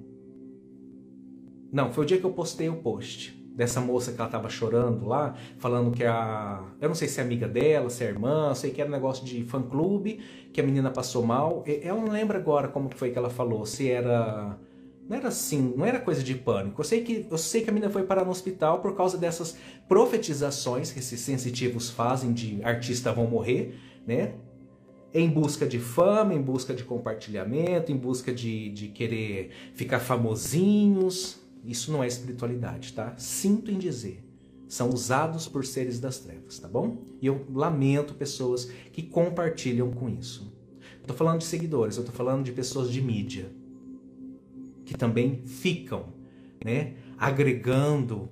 Não, 1.70 1.92
foi 1.92 2.04
o 2.04 2.06
dia 2.06 2.18
que 2.18 2.24
eu 2.24 2.32
postei 2.32 2.70
o 2.70 2.76
post 2.76 3.38
dessa 3.54 3.78
moça 3.78 4.10
que 4.12 4.18
ela 4.18 4.30
tava 4.30 4.48
chorando 4.48 5.06
lá, 5.06 5.34
falando 5.58 5.90
que 5.90 6.02
a. 6.02 6.64
Eu 6.80 6.88
não 6.88 6.94
sei 6.94 7.08
se 7.08 7.20
é 7.20 7.22
amiga 7.22 7.46
dela, 7.46 7.90
se 7.90 8.02
é 8.04 8.08
irmã, 8.08 8.54
sei 8.54 8.70
que 8.70 8.80
era 8.80 8.88
um 8.88 8.92
negócio 8.92 9.22
de 9.22 9.44
fã 9.44 9.60
clube, 9.60 10.18
que 10.50 10.62
a 10.62 10.64
menina 10.64 10.90
passou 10.90 11.26
mal. 11.26 11.62
Eu 11.66 11.96
não 11.96 12.08
lembro 12.08 12.38
agora 12.38 12.68
como 12.68 12.88
foi 12.94 13.10
que 13.10 13.18
ela 13.18 13.28
falou, 13.28 13.66
se 13.66 13.90
era. 13.90 14.58
Não 15.08 15.18
era 15.18 15.28
assim, 15.28 15.74
não 15.76 15.84
era 15.84 16.00
coisa 16.00 16.22
de 16.22 16.34
pânico. 16.34 16.80
Eu 16.80 16.84
sei 16.84 17.02
que, 17.02 17.26
eu 17.30 17.36
sei 17.36 17.62
que 17.62 17.68
a 17.68 17.72
menina 17.72 17.92
foi 17.92 18.04
parar 18.04 18.24
no 18.24 18.30
hospital 18.30 18.80
por 18.80 18.96
causa 18.96 19.18
dessas 19.18 19.56
profetizações 19.86 20.90
que 20.90 20.98
esses 20.98 21.20
sensitivos 21.20 21.90
fazem 21.90 22.32
de 22.32 22.62
artista 22.64 23.12
vão 23.12 23.26
morrer, 23.26 23.78
né? 24.06 24.34
Em 25.12 25.28
busca 25.28 25.66
de 25.66 25.78
fama, 25.78 26.34
em 26.34 26.40
busca 26.40 26.74
de 26.74 26.82
compartilhamento, 26.84 27.92
em 27.92 27.96
busca 27.96 28.32
de, 28.32 28.70
de 28.70 28.88
querer 28.88 29.50
ficar 29.74 30.00
famosinhos, 30.00 31.38
isso 31.64 31.92
não 31.92 32.02
é 32.02 32.06
espiritualidade, 32.06 32.94
tá? 32.94 33.14
Sinto 33.16 33.70
em 33.70 33.78
dizer. 33.78 34.24
São 34.66 34.88
usados 34.88 35.46
por 35.46 35.66
seres 35.66 36.00
das 36.00 36.18
trevas, 36.18 36.58
tá 36.58 36.66
bom? 36.66 37.04
E 37.20 37.26
eu 37.26 37.44
lamento 37.52 38.14
pessoas 38.14 38.64
que 38.90 39.02
compartilham 39.02 39.90
com 39.92 40.08
isso. 40.08 40.52
Eu 41.02 41.06
tô 41.06 41.14
falando 41.14 41.40
de 41.40 41.44
seguidores, 41.44 41.98
eu 41.98 42.04
tô 42.04 42.10
falando 42.10 42.42
de 42.42 42.50
pessoas 42.50 42.90
de 42.90 43.00
mídia 43.00 43.52
que 44.84 44.94
também 44.96 45.42
ficam, 45.46 46.14
né? 46.64 46.94
Agregando, 47.18 48.30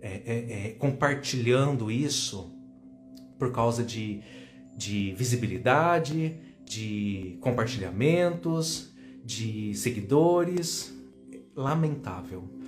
é, 0.00 0.22
é, 0.24 0.68
é, 0.68 0.70
compartilhando 0.72 1.90
isso 1.90 2.52
por 3.38 3.52
causa 3.52 3.82
de, 3.82 4.20
de 4.76 5.12
visibilidade, 5.16 6.36
de 6.64 7.38
compartilhamentos, 7.40 8.92
de 9.24 9.74
seguidores. 9.74 10.94
Lamentável 11.56 12.58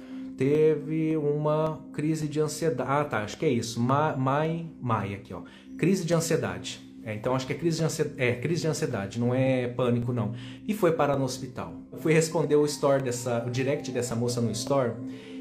teve 0.41 1.19
uma 1.19 1.85
crise 1.93 2.27
de 2.27 2.41
ansiedade. 2.41 2.91
Ah, 2.91 3.05
tá, 3.05 3.19
acho 3.19 3.37
que 3.37 3.45
é 3.45 3.51
isso. 3.51 3.79
Mai, 3.79 4.67
Mai 4.81 5.13
aqui, 5.13 5.35
ó. 5.35 5.43
Crise 5.77 6.07
de 6.07 6.15
ansiedade. 6.15 6.81
É, 7.03 7.15
então 7.15 7.35
acho 7.35 7.47
que 7.47 7.53
é 7.53 7.57
crise 7.57 7.79
de 7.79 7.85
ansiedade, 7.85 8.23
é 8.23 8.35
crise 8.35 8.63
de 8.63 8.69
ansiedade, 8.69 9.19
não 9.19 9.35
é 9.35 9.69
pânico 9.69 10.13
não. 10.13 10.33
E 10.69 10.75
foi 10.75 10.93
parar 10.93 11.17
no 11.17 11.25
hospital. 11.25 11.75
Eu 11.91 11.99
fui 11.99 12.13
responder 12.13 12.57
o 12.57 12.65
store 12.67 13.03
dessa, 13.03 13.45
o 13.47 13.51
direct 13.51 13.91
dessa 13.91 14.15
moça 14.15 14.41
no 14.41 14.51
store 14.51 14.93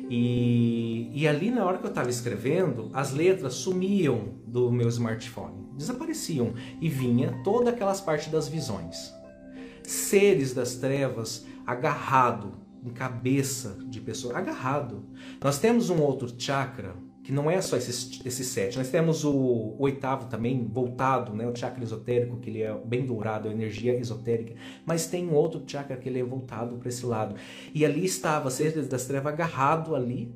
e, 0.09 1.11
e 1.13 1.27
ali 1.27 1.51
na 1.51 1.65
hora 1.65 1.77
que 1.77 1.85
eu 1.85 1.89
estava 1.89 2.09
escrevendo, 2.09 2.89
as 2.93 3.11
letras 3.11 3.53
sumiam 3.55 4.35
do 4.47 4.71
meu 4.71 4.87
smartphone, 4.87 5.67
desapareciam 5.75 6.53
e 6.81 6.89
vinha 6.89 7.39
todas 7.43 7.73
aquelas 7.73 8.01
partes 8.01 8.31
das 8.31 8.47
visões. 8.47 9.13
Seres 9.83 10.53
das 10.53 10.75
trevas 10.75 11.45
agarrado 11.65 12.53
em 12.83 12.89
cabeça 12.89 13.77
de 13.85 13.99
pessoa, 13.99 14.37
agarrado. 14.37 15.05
Nós 15.43 15.59
temos 15.59 15.89
um 15.89 16.01
outro 16.01 16.33
chakra 16.37 16.95
que 17.29 17.33
não 17.35 17.47
é 17.47 17.61
só 17.61 17.77
esses, 17.77 18.19
esses 18.25 18.47
sete. 18.47 18.75
Nós 18.75 18.89
temos 18.89 19.23
o, 19.23 19.31
o, 19.31 19.75
oitavo 19.83 20.25
também 20.25 20.65
voltado, 20.65 21.31
né, 21.31 21.45
o 21.45 21.55
chakra 21.55 21.83
esotérico, 21.83 22.37
que 22.37 22.49
ele 22.49 22.63
é 22.63 22.73
bem 22.73 23.05
dourado, 23.05 23.47
a 23.47 23.51
energia 23.51 23.93
esotérica. 23.99 24.55
Mas 24.83 25.05
tem 25.05 25.27
um 25.27 25.35
outro 25.35 25.61
chakra 25.63 25.95
que 25.95 26.09
ele 26.09 26.19
é 26.19 26.23
voltado 26.23 26.77
para 26.77 26.89
esse 26.89 27.05
lado. 27.05 27.35
E 27.71 27.85
ali 27.85 28.03
estava, 28.03 28.49
seres 28.49 28.87
das 28.87 29.05
trevas, 29.05 29.31
agarrado 29.31 29.95
ali 29.95 30.33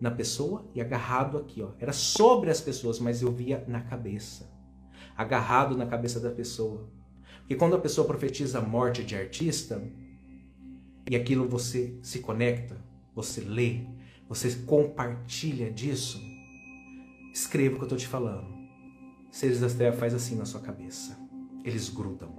na 0.00 0.10
pessoa 0.10 0.64
e 0.74 0.80
agarrado 0.80 1.36
aqui, 1.36 1.60
ó. 1.60 1.72
Era 1.78 1.92
sobre 1.92 2.48
as 2.48 2.62
pessoas, 2.62 2.98
mas 2.98 3.20
eu 3.20 3.30
via 3.30 3.62
na 3.68 3.82
cabeça. 3.82 4.50
Agarrado 5.14 5.76
na 5.76 5.84
cabeça 5.84 6.18
da 6.18 6.30
pessoa. 6.30 6.88
Porque 7.40 7.54
quando 7.54 7.76
a 7.76 7.78
pessoa 7.78 8.06
profetiza 8.06 8.60
a 8.60 8.62
morte 8.62 9.04
de 9.04 9.14
artista, 9.14 9.78
e 11.10 11.14
aquilo 11.14 11.46
você 11.46 11.98
se 12.00 12.20
conecta, 12.20 12.78
você 13.14 13.42
lê, 13.42 13.82
você 14.28 14.50
compartilha 14.66 15.70
disso, 15.70 16.20
escreva 17.32 17.74
o 17.74 17.78
que 17.78 17.84
eu 17.84 17.86
estou 17.86 17.98
te 17.98 18.06
falando. 18.06 18.46
Seres 19.30 19.60
das 19.60 19.74
trevas 19.74 19.98
faz 19.98 20.14
assim 20.14 20.36
na 20.36 20.44
sua 20.44 20.60
cabeça. 20.60 21.18
Eles 21.64 21.88
grudam. 21.88 22.30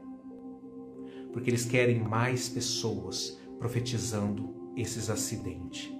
Porque 1.33 1.49
eles 1.49 1.65
querem 1.65 1.99
mais 1.99 2.49
pessoas 2.49 3.39
profetizando 3.57 4.55
esses 4.75 5.09
acidentes, 5.09 5.91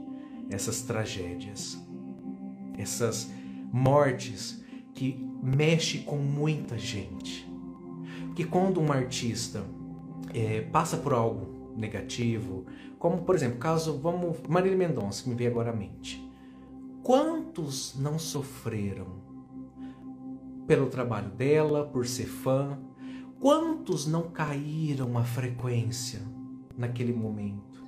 essas 0.50 0.82
tragédias, 0.82 1.78
essas 2.78 3.30
mortes 3.72 4.64
que 4.94 5.20
mexe 5.44 6.00
com 6.00 6.18
muita 6.18 6.78
gente. 6.78 7.48
Porque 8.28 8.46
quando 8.46 8.80
um 8.80 8.92
artista 8.92 9.64
é, 10.34 10.62
passa 10.62 10.98
por 10.98 11.14
algo 11.14 11.74
negativo, 11.76 12.66
como 13.00 13.24
por 13.24 13.34
exemplo, 13.34 13.58
caso 13.58 13.98
vamos 13.98 14.38
Marília 14.48 14.78
Mendonça, 14.78 15.24
que 15.24 15.30
me 15.30 15.36
veio 15.36 15.50
agora 15.50 15.72
à 15.72 15.76
mente. 15.76 16.24
Quantos 17.02 17.96
não 17.98 18.20
sofreram 18.20 19.08
pelo 20.68 20.88
trabalho 20.88 21.30
dela, 21.30 21.86
por 21.86 22.06
ser 22.06 22.28
fã? 22.28 22.78
Quantos 23.40 24.06
não 24.06 24.30
caíram 24.30 25.18
a 25.18 25.24
frequência 25.24 26.22
naquele 26.78 27.14
momento? 27.14 27.82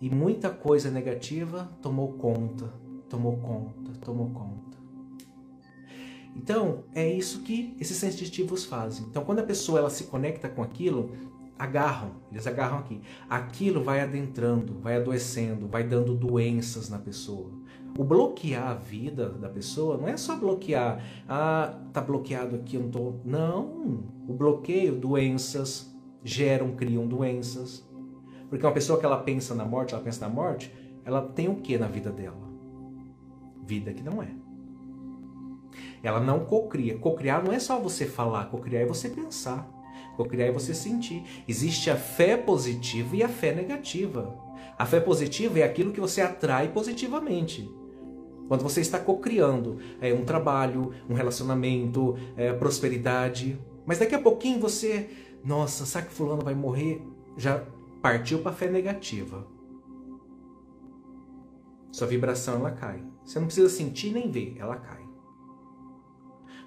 E 0.00 0.10
muita 0.10 0.50
coisa 0.50 0.90
negativa 0.90 1.70
tomou 1.80 2.14
conta, 2.14 2.74
tomou 3.08 3.36
conta, 3.36 3.92
tomou 4.00 4.28
conta. 4.30 4.76
Então, 6.34 6.84
é 6.94 7.08
isso 7.08 7.42
que 7.42 7.76
esses 7.78 7.96
sensitivos 7.96 8.64
fazem. 8.64 9.06
Então, 9.06 9.24
quando 9.24 9.38
a 9.38 9.44
pessoa 9.44 9.78
ela 9.78 9.90
se 9.90 10.04
conecta 10.04 10.48
com 10.48 10.62
aquilo, 10.62 11.12
agarram, 11.62 12.10
eles 12.30 12.44
agarram 12.44 12.78
aqui. 12.78 13.00
Aquilo 13.30 13.84
vai 13.84 14.00
adentrando, 14.00 14.80
vai 14.80 14.96
adoecendo, 14.96 15.68
vai 15.68 15.84
dando 15.84 16.12
doenças 16.12 16.88
na 16.88 16.98
pessoa. 16.98 17.52
O 17.96 18.02
bloquear 18.02 18.68
a 18.68 18.74
vida 18.74 19.28
da 19.28 19.48
pessoa 19.48 19.96
não 19.96 20.08
é 20.08 20.16
só 20.16 20.34
bloquear, 20.34 21.00
ah, 21.28 21.78
tá 21.92 22.00
bloqueado 22.00 22.56
aqui, 22.56 22.76
eu 22.76 22.82
não 22.82 22.90
tô. 22.90 23.14
Não, 23.24 24.02
o 24.26 24.32
bloqueio, 24.32 24.96
doenças 24.96 25.94
geram, 26.24 26.72
criam 26.72 27.06
doenças. 27.06 27.86
Porque 28.50 28.66
uma 28.66 28.72
pessoa 28.72 28.98
que 28.98 29.06
ela 29.06 29.18
pensa 29.18 29.54
na 29.54 29.64
morte, 29.64 29.94
ela 29.94 30.02
pensa 30.02 30.26
na 30.26 30.34
morte, 30.34 30.74
ela 31.04 31.22
tem 31.22 31.48
o 31.48 31.56
que 31.56 31.78
na 31.78 31.86
vida 31.86 32.10
dela? 32.10 32.50
Vida 33.64 33.92
que 33.92 34.02
não 34.02 34.20
é. 34.20 34.34
Ela 36.02 36.18
não 36.18 36.40
cocria. 36.40 36.98
Cocriar 36.98 37.44
não 37.44 37.52
é 37.52 37.60
só 37.60 37.78
você 37.78 38.04
falar, 38.04 38.46
cocriar 38.46 38.82
é 38.82 38.86
você 38.86 39.08
pensar. 39.08 39.81
Cocriar 40.16 40.48
é 40.48 40.52
você 40.52 40.74
sentir. 40.74 41.24
Existe 41.48 41.90
a 41.90 41.96
fé 41.96 42.36
positiva 42.36 43.16
e 43.16 43.22
a 43.22 43.28
fé 43.28 43.54
negativa. 43.54 44.36
A 44.78 44.86
fé 44.86 45.00
positiva 45.00 45.60
é 45.60 45.62
aquilo 45.62 45.92
que 45.92 46.00
você 46.00 46.20
atrai 46.20 46.68
positivamente. 46.68 47.70
Quando 48.48 48.62
você 48.62 48.80
está 48.80 48.98
cocriando 48.98 49.78
é, 50.00 50.12
um 50.12 50.24
trabalho, 50.24 50.92
um 51.08 51.14
relacionamento, 51.14 52.16
é, 52.36 52.52
prosperidade. 52.52 53.58
Mas 53.86 53.98
daqui 53.98 54.14
a 54.14 54.20
pouquinho 54.20 54.60
você, 54.60 55.08
nossa, 55.44 55.86
sabe 55.86 56.08
que 56.08 56.14
fulano 56.14 56.42
vai 56.42 56.54
morrer? 56.54 57.02
Já 57.36 57.64
partiu 58.02 58.40
para 58.40 58.52
a 58.52 58.54
fé 58.54 58.68
negativa. 58.68 59.46
Sua 61.90 62.06
vibração 62.06 62.56
ela 62.56 62.72
cai. 62.72 63.02
Você 63.24 63.38
não 63.38 63.46
precisa 63.46 63.68
sentir 63.68 64.12
nem 64.12 64.30
ver, 64.30 64.56
ela 64.58 64.76
cai. 64.76 65.01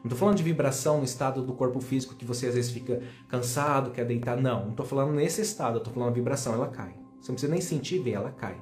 Não 0.05 0.09
estou 0.09 0.19
falando 0.19 0.37
de 0.37 0.43
vibração 0.43 0.99
no 0.99 1.03
estado 1.03 1.41
do 1.41 1.51
corpo 1.53 1.81
físico 1.81 2.13
que 2.13 2.25
você 2.25 2.45
às 2.45 2.53
vezes 2.53 2.69
fica 2.69 3.01
cansado, 3.27 3.89
quer 3.89 4.05
deitar. 4.05 4.39
Não, 4.39 4.65
não 4.65 4.69
estou 4.69 4.85
falando 4.85 5.11
nesse 5.11 5.41
estado, 5.41 5.79
estou 5.79 5.91
falando 5.91 6.13
vibração, 6.13 6.53
ela 6.53 6.67
cai. 6.67 6.95
Você 7.19 7.31
não 7.31 7.33
precisa 7.33 7.51
nem 7.51 7.59
sentir 7.59 7.97
ver, 7.97 8.11
ela 8.11 8.29
cai. 8.29 8.55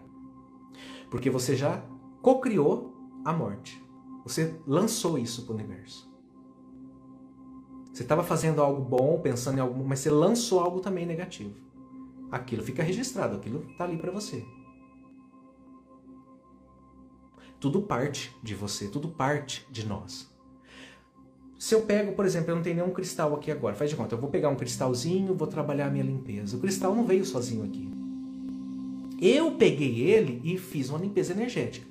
Porque 1.11 1.29
você 1.29 1.53
já 1.53 1.83
co-criou 2.21 2.93
a 3.25 3.33
morte. 3.33 3.77
Você 4.23 4.57
lançou 4.65 5.17
isso 5.17 5.43
para 5.43 5.51
o 5.51 5.55
universo. 5.55 6.09
Você 7.91 8.03
estava 8.03 8.23
fazendo 8.23 8.61
algo 8.61 8.81
bom, 8.81 9.19
pensando 9.19 9.57
em 9.57 9.61
algo, 9.61 9.83
mas 9.85 9.99
você 9.99 10.09
lançou 10.09 10.61
algo 10.61 10.79
também 10.79 11.05
negativo. 11.05 11.55
Aquilo 12.31 12.63
fica 12.63 12.81
registrado, 12.81 13.35
aquilo 13.35 13.69
está 13.69 13.83
ali 13.83 13.97
para 13.97 14.13
você. 14.13 14.45
Tudo 17.59 17.81
parte 17.81 18.33
de 18.41 18.55
você, 18.55 18.87
tudo 18.87 19.09
parte 19.09 19.67
de 19.69 19.85
nós. 19.85 20.32
Se 21.63 21.73
eu 21.73 21.83
pego, 21.83 22.11
por 22.11 22.25
exemplo, 22.25 22.51
eu 22.51 22.57
não 22.57 22.61
tenho 22.61 22.75
nenhum 22.75 22.91
cristal 22.91 23.33
aqui 23.33 23.49
agora, 23.49 23.73
faz 23.73 23.89
de 23.89 23.95
conta, 23.95 24.13
eu 24.15 24.19
vou 24.19 24.29
pegar 24.29 24.49
um 24.49 24.55
cristalzinho, 24.57 25.33
vou 25.33 25.47
trabalhar 25.47 25.87
a 25.87 25.89
minha 25.89 26.03
limpeza. 26.03 26.57
O 26.57 26.59
cristal 26.59 26.93
não 26.93 27.05
veio 27.05 27.23
sozinho 27.23 27.63
aqui. 27.63 27.89
Eu 29.21 29.51
peguei 29.51 30.01
ele 30.01 30.41
e 30.43 30.57
fiz 30.57 30.89
uma 30.89 30.99
limpeza 30.99 31.31
energética. 31.31 31.87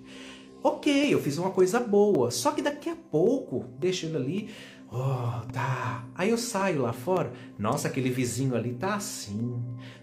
Ok, 0.62 1.14
eu 1.14 1.18
fiz 1.18 1.38
uma 1.38 1.48
coisa 1.52 1.80
boa, 1.80 2.30
só 2.30 2.52
que 2.52 2.60
daqui 2.60 2.90
a 2.90 2.94
pouco, 2.94 3.64
deixa 3.78 4.04
ele 4.04 4.16
ali, 4.18 4.50
oh, 4.92 5.50
tá. 5.50 6.06
Aí 6.14 6.28
eu 6.28 6.36
saio 6.36 6.82
lá 6.82 6.92
fora, 6.92 7.32
nossa, 7.58 7.88
aquele 7.88 8.10
vizinho 8.10 8.54
ali 8.54 8.74
tá 8.74 8.96
assim. 8.96 9.58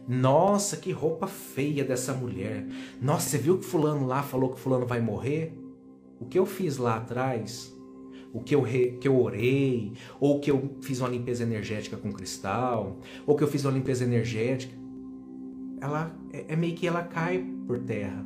Nossa, 0.08 0.78
que 0.78 0.92
roupa 0.92 1.28
feia 1.28 1.84
dessa 1.84 2.12
mulher. 2.12 2.66
Nossa, 3.00 3.30
você 3.30 3.38
viu 3.38 3.60
que 3.60 3.66
fulano 3.66 4.08
lá 4.08 4.24
falou 4.24 4.50
que 4.52 4.60
fulano 4.60 4.88
vai 4.88 5.00
morrer? 5.00 5.54
O 6.20 6.26
que 6.26 6.40
eu 6.40 6.46
fiz 6.48 6.78
lá 6.78 6.98
atrás 6.98 7.78
o 8.34 8.40
que 8.42 8.54
eu, 8.54 8.62
re, 8.62 8.98
que 9.00 9.08
eu 9.08 9.20
orei, 9.20 9.94
ou 10.20 10.40
que 10.40 10.52
eu 10.52 10.78
fiz 10.82 11.00
uma 11.00 11.10
limpeza 11.10 11.44
energética 11.44 11.98
com 11.98 12.12
cristal, 12.12 12.98
ou 13.26 13.36
que 13.36 13.44
eu 13.44 13.48
fiz 13.48 13.66
uma 13.66 13.74
limpeza 13.74 14.04
energética, 14.04 14.74
ela 15.82 16.16
é, 16.32 16.46
é 16.50 16.56
meio 16.56 16.76
que 16.76 16.88
ela 16.88 17.04
cai 17.04 17.44
por 17.66 17.80
terra. 17.80 18.26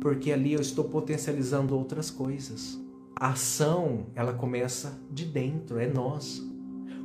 Porque 0.00 0.32
ali 0.32 0.52
eu 0.52 0.60
estou 0.60 0.84
potencializando 0.84 1.76
outras 1.76 2.10
coisas. 2.10 2.80
A 3.16 3.30
ação, 3.30 4.06
ela 4.14 4.32
começa 4.32 4.98
de 5.10 5.24
dentro, 5.24 5.78
é 5.78 5.88
nós. 5.88 6.42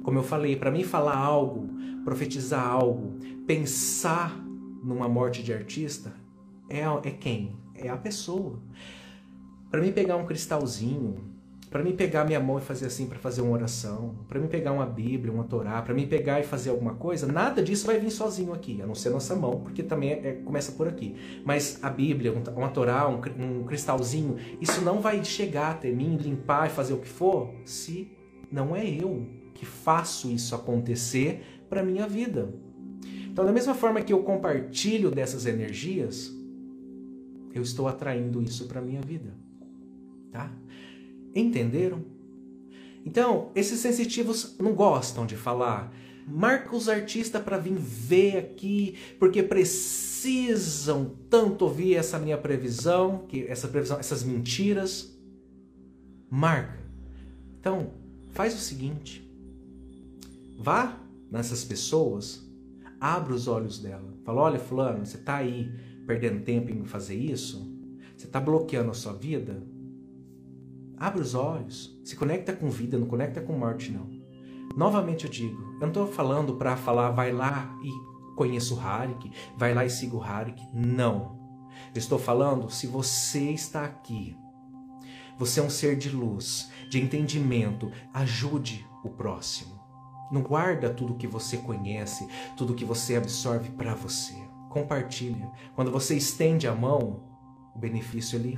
Como 0.03 0.19
eu 0.19 0.23
falei, 0.23 0.55
para 0.55 0.69
mim 0.69 0.83
falar 0.83 1.17
algo, 1.17 1.69
profetizar 2.03 2.65
algo, 2.65 3.17
pensar 3.47 4.37
numa 4.83 5.09
morte 5.09 5.41
de 5.41 5.53
artista, 5.53 6.13
é, 6.69 6.81
é 6.81 7.11
quem? 7.11 7.55
É 7.73 7.89
a 7.89 7.97
pessoa. 7.97 8.59
Para 9.71 9.81
mim 9.81 9.91
pegar 9.91 10.17
um 10.17 10.25
cristalzinho, 10.25 11.32
para 11.73 11.81
mim 11.81 11.95
pegar 11.95 12.23
minha 12.23 12.39
mão 12.39 12.59
e 12.59 12.61
fazer 12.61 12.85
assim 12.85 13.07
para 13.07 13.17
fazer 13.17 13.41
uma 13.41 13.51
oração, 13.51 14.13
para 14.27 14.39
mim 14.39 14.47
pegar 14.47 14.71
uma 14.71 14.85
Bíblia, 14.85 15.33
uma 15.33 15.43
Torá, 15.43 15.81
para 15.81 15.91
mim 15.91 16.05
pegar 16.05 16.39
e 16.39 16.43
fazer 16.43 16.69
alguma 16.69 16.93
coisa, 16.93 17.25
nada 17.25 17.63
disso 17.63 17.87
vai 17.87 17.99
vir 17.99 18.11
sozinho 18.11 18.53
aqui, 18.53 18.79
a 18.79 18.85
não 18.85 18.93
ser 18.93 19.09
nossa 19.09 19.35
mão, 19.35 19.59
porque 19.61 19.81
também 19.81 20.11
é, 20.11 20.27
é, 20.27 20.31
começa 20.33 20.73
por 20.73 20.87
aqui. 20.87 21.15
Mas 21.43 21.83
a 21.83 21.89
Bíblia, 21.89 22.31
uma 22.55 22.69
Torá, 22.69 23.09
um, 23.09 23.19
um 23.43 23.63
cristalzinho, 23.63 24.37
isso 24.61 24.81
não 24.81 25.01
vai 25.01 25.25
chegar 25.25 25.71
até 25.71 25.89
mim, 25.89 26.15
limpar 26.15 26.67
e 26.67 26.69
fazer 26.69 26.93
o 26.93 26.99
que 26.99 27.09
for, 27.09 27.51
se 27.65 28.11
não 28.51 28.75
é 28.75 28.87
eu 28.87 29.25
que 29.55 29.65
faço 29.65 30.29
isso 30.29 30.53
acontecer 30.53 31.65
para 31.67 31.81
minha 31.81 32.07
vida. 32.07 32.53
Então, 33.31 33.43
da 33.43 33.51
mesma 33.51 33.73
forma 33.73 33.99
que 34.03 34.13
eu 34.13 34.21
compartilho 34.21 35.09
dessas 35.09 35.47
energias, 35.47 36.31
eu 37.51 37.63
estou 37.63 37.87
atraindo 37.87 38.43
isso 38.43 38.67
para 38.67 38.79
minha 38.79 39.01
vida, 39.01 39.33
tá? 40.31 40.53
Entenderam? 41.33 42.03
Então, 43.05 43.51
esses 43.53 43.79
sensitivos 43.79 44.55
não 44.59 44.73
gostam 44.73 45.25
de 45.25 45.35
falar. 45.35 45.93
Marca 46.25 46.75
os 46.75 46.87
artistas 46.87 47.41
para 47.41 47.57
vir 47.57 47.73
ver 47.73 48.37
aqui, 48.37 48.95
porque 49.19 49.43
precisam 49.43 51.11
tanto 51.29 51.65
ouvir 51.65 51.95
essa 51.95 52.17
minha 52.17 52.37
previsão, 52.37 53.25
que 53.27 53.45
essa 53.45 53.67
previsão, 53.67 53.99
essas 53.99 54.23
mentiras. 54.23 55.11
Marca. 56.29 56.79
Então, 57.59 57.91
faz 58.31 58.55
o 58.55 58.57
seguinte: 58.57 59.29
vá 60.57 60.97
nessas 61.29 61.65
pessoas, 61.65 62.41
abra 62.99 63.33
os 63.33 63.47
olhos 63.49 63.79
dela. 63.79 64.13
Fala: 64.23 64.41
olha, 64.41 64.59
fulano, 64.59 65.05
você 65.05 65.17
está 65.17 65.37
aí 65.37 65.69
perdendo 66.07 66.43
tempo 66.43 66.71
em 66.71 66.85
fazer 66.85 67.15
isso? 67.15 67.69
Você 68.15 68.27
está 68.27 68.39
bloqueando 68.39 68.91
a 68.91 68.93
sua 68.93 69.13
vida? 69.13 69.61
Abre 71.03 71.21
os 71.21 71.35
olhos, 71.35 71.99
se 72.01 72.15
conecta 72.15 72.53
com 72.53 72.69
vida, 72.69 72.97
não 72.97 73.07
conecta 73.07 73.41
com 73.41 73.51
morte, 73.51 73.91
não. 73.91 74.09
Novamente 74.73 75.25
eu 75.25 75.29
digo, 75.29 75.61
eu 75.73 75.81
não 75.81 75.87
estou 75.89 76.07
falando 76.07 76.55
para 76.55 76.77
falar, 76.77 77.11
vai 77.11 77.33
lá 77.33 77.77
e 77.83 78.35
conheça 78.37 78.73
o 78.73 78.79
Harik, 78.79 79.29
vai 79.57 79.73
lá 79.73 79.83
e 79.83 79.89
siga 79.89 80.15
o 80.15 80.23
Harik. 80.23 80.65
Não. 80.73 81.37
Eu 81.93 81.99
estou 81.99 82.17
falando, 82.17 82.69
se 82.69 82.87
você 82.87 83.51
está 83.51 83.83
aqui, 83.83 84.33
você 85.37 85.59
é 85.59 85.63
um 85.63 85.69
ser 85.69 85.97
de 85.97 86.09
luz, 86.09 86.71
de 86.89 87.01
entendimento, 87.01 87.91
ajude 88.13 88.87
o 89.03 89.09
próximo. 89.09 89.77
Não 90.31 90.41
guarda 90.41 90.89
tudo 90.89 91.17
que 91.17 91.27
você 91.27 91.57
conhece, 91.57 92.25
tudo 92.55 92.75
que 92.75 92.85
você 92.85 93.17
absorve 93.17 93.71
para 93.71 93.93
você. 93.93 94.35
Compartilha. 94.69 95.51
Quando 95.75 95.91
você 95.91 96.15
estende 96.15 96.65
a 96.65 96.73
mão, 96.73 97.25
o 97.75 97.77
benefício 97.77 98.37
ele 98.37 98.57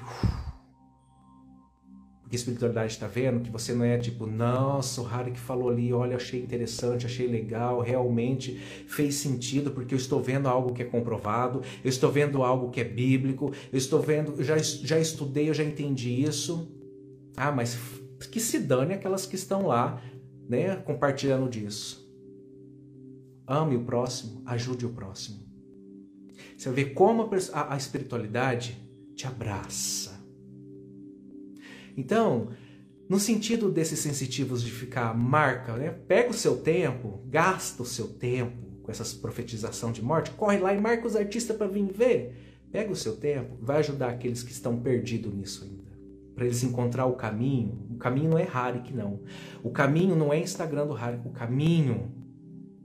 a 2.35 2.39
espiritualidade 2.39 2.93
está 2.93 3.07
vendo 3.07 3.41
que 3.41 3.49
você 3.49 3.73
não 3.73 3.85
é 3.85 3.97
tipo, 3.97 4.27
nossa, 4.27 5.01
o 5.01 5.05
Harry 5.05 5.31
que 5.31 5.39
falou 5.39 5.69
ali, 5.69 5.91
olha, 5.91 6.15
achei 6.15 6.41
interessante, 6.41 7.05
achei 7.05 7.27
legal, 7.27 7.79
realmente 7.81 8.57
fez 8.87 9.15
sentido, 9.15 9.71
porque 9.71 9.93
eu 9.93 9.97
estou 9.97 10.21
vendo 10.21 10.47
algo 10.47 10.73
que 10.73 10.81
é 10.81 10.85
comprovado, 10.85 11.61
eu 11.83 11.89
estou 11.89 12.11
vendo 12.11 12.43
algo 12.43 12.69
que 12.69 12.81
é 12.81 12.83
bíblico, 12.83 13.51
eu 13.71 13.77
estou 13.77 14.01
vendo, 14.01 14.43
já, 14.43 14.57
já 14.57 14.99
estudei, 14.99 15.49
eu 15.49 15.53
já 15.53 15.63
entendi 15.63 16.23
isso. 16.23 16.71
Ah, 17.35 17.51
mas 17.51 17.77
que 18.31 18.39
se 18.39 18.59
dane 18.59 18.93
aquelas 18.93 19.25
que 19.25 19.35
estão 19.35 19.67
lá, 19.67 20.01
né, 20.47 20.75
compartilhando 20.77 21.49
disso. 21.49 22.05
Ame 23.47 23.75
o 23.75 23.83
próximo, 23.83 24.41
ajude 24.45 24.85
o 24.85 24.89
próximo. 24.89 25.45
Você 26.57 26.69
ver 26.71 26.93
como 26.93 27.29
a, 27.53 27.73
a 27.73 27.77
espiritualidade 27.77 28.77
te 29.15 29.27
abraça 29.27 30.14
então, 31.95 32.49
no 33.07 33.19
sentido 33.19 33.71
desses 33.71 33.99
sensitivos 33.99 34.63
de 34.63 34.71
ficar 34.71 35.15
marca, 35.15 35.75
né? 35.77 35.91
pega 35.91 36.29
o 36.29 36.33
seu 36.33 36.57
tempo, 36.57 37.21
gasta 37.27 37.83
o 37.83 37.85
seu 37.85 38.07
tempo 38.07 38.65
com 38.81 38.91
essa 38.91 39.03
profetização 39.19 39.91
de 39.91 40.01
morte, 40.01 40.31
corre 40.31 40.59
lá 40.59 40.73
e 40.73 40.79
marca 40.79 41.07
os 41.07 41.15
artistas 41.15 41.55
para 41.55 41.67
vir 41.67 41.91
ver. 41.91 42.35
Pega 42.71 42.91
o 42.91 42.95
seu 42.95 43.15
tempo, 43.15 43.57
vai 43.61 43.77
ajudar 43.77 44.09
aqueles 44.09 44.43
que 44.43 44.51
estão 44.51 44.79
perdidos 44.79 45.33
nisso 45.33 45.63
ainda. 45.63 45.85
Para 46.35 46.45
eles 46.45 46.61
encontrar 46.63 47.05
o 47.05 47.13
caminho. 47.13 47.87
O 47.89 47.97
caminho 47.97 48.31
não 48.31 48.37
é 48.37 48.45
Harik, 48.45 48.93
não. 48.93 49.21
O 49.63 49.69
caminho 49.69 50.15
não 50.15 50.33
é 50.33 50.39
Instagram 50.39 50.85
do 50.85 50.93
Harik. 50.93 51.25
O 51.25 51.31
caminho 51.31 52.11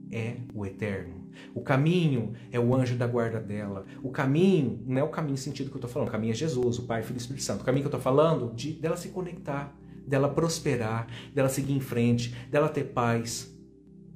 é 0.09 0.37
o 0.53 0.65
eterno. 0.65 1.20
O 1.53 1.61
caminho 1.61 2.33
é 2.51 2.59
o 2.59 2.73
anjo 2.75 2.95
da 2.95 3.07
guarda 3.07 3.39
dela. 3.39 3.85
O 4.03 4.09
caminho 4.09 4.81
não 4.85 4.99
é 4.99 5.03
o 5.03 5.09
caminho 5.09 5.37
sentido 5.37 5.69
que 5.69 5.75
eu 5.75 5.79
estou 5.79 5.89
falando. 5.89 6.09
O 6.09 6.11
caminho 6.11 6.31
é 6.31 6.35
Jesus, 6.35 6.79
o 6.79 6.83
Pai, 6.83 7.03
Filho 7.03 7.17
e 7.17 7.21
Espírito 7.21 7.43
Santo. 7.43 7.61
O 7.61 7.65
caminho 7.65 7.83
que 7.83 7.93
eu 7.93 7.97
estou 7.97 8.01
falando 8.01 8.53
de 8.53 8.73
dela 8.73 8.97
se 8.97 9.09
conectar, 9.09 9.75
dela 10.07 10.29
prosperar, 10.29 11.07
dela 11.33 11.49
seguir 11.49 11.73
em 11.73 11.79
frente, 11.79 12.35
dela 12.49 12.69
ter 12.69 12.85
paz, 12.85 13.55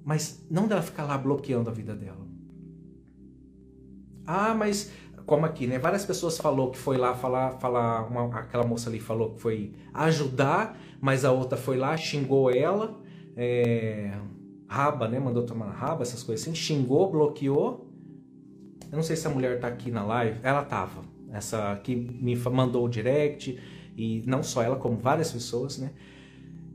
mas 0.03 0.45
não 0.49 0.67
dela 0.67 0.81
ficar 0.81 1.05
lá 1.05 1.17
bloqueando 1.17 1.69
a 1.69 1.73
vida 1.73 1.95
dela. 1.95 2.25
Ah, 4.27 4.55
mas 4.55 4.91
como 5.25 5.45
aqui, 5.45 5.65
né? 5.65 5.79
Várias 5.79 6.05
pessoas 6.05 6.37
falou 6.37 6.71
que 6.71 6.77
foi 6.77 6.97
lá 6.97 7.15
falar, 7.15 7.53
falar 7.59 8.07
uma, 8.07 8.39
aquela 8.39 8.65
moça 8.65 8.89
ali 8.89 8.99
falou 8.99 9.33
que 9.33 9.41
foi 9.41 9.73
ajudar, 9.93 10.77
mas 11.01 11.25
a 11.25 11.31
outra 11.31 11.57
foi 11.57 11.77
lá 11.77 11.97
xingou 11.97 12.51
ela. 12.51 12.99
É, 13.35 14.17
raba, 14.67 15.07
né? 15.07 15.19
Mandou 15.19 15.43
tomar 15.43 15.71
raba, 15.71 16.03
essas 16.03 16.23
coisas 16.23 16.45
assim. 16.45 16.55
Xingou, 16.55 17.11
bloqueou. 17.11 17.89
Eu 18.91 18.95
não 18.95 19.03
sei 19.03 19.15
se 19.15 19.27
a 19.27 19.29
mulher 19.29 19.59
tá 19.59 19.67
aqui 19.67 19.91
na 19.91 20.03
live. 20.03 20.39
Ela 20.43 20.63
tava. 20.63 21.03
Essa 21.31 21.75
que 21.83 21.95
me 21.95 22.35
mandou 22.35 22.85
o 22.85 22.89
direct. 22.89 23.59
E 23.97 24.23
não 24.25 24.43
só 24.43 24.61
ela, 24.61 24.75
como 24.75 24.97
várias 24.97 25.31
pessoas, 25.31 25.77
né? 25.77 25.91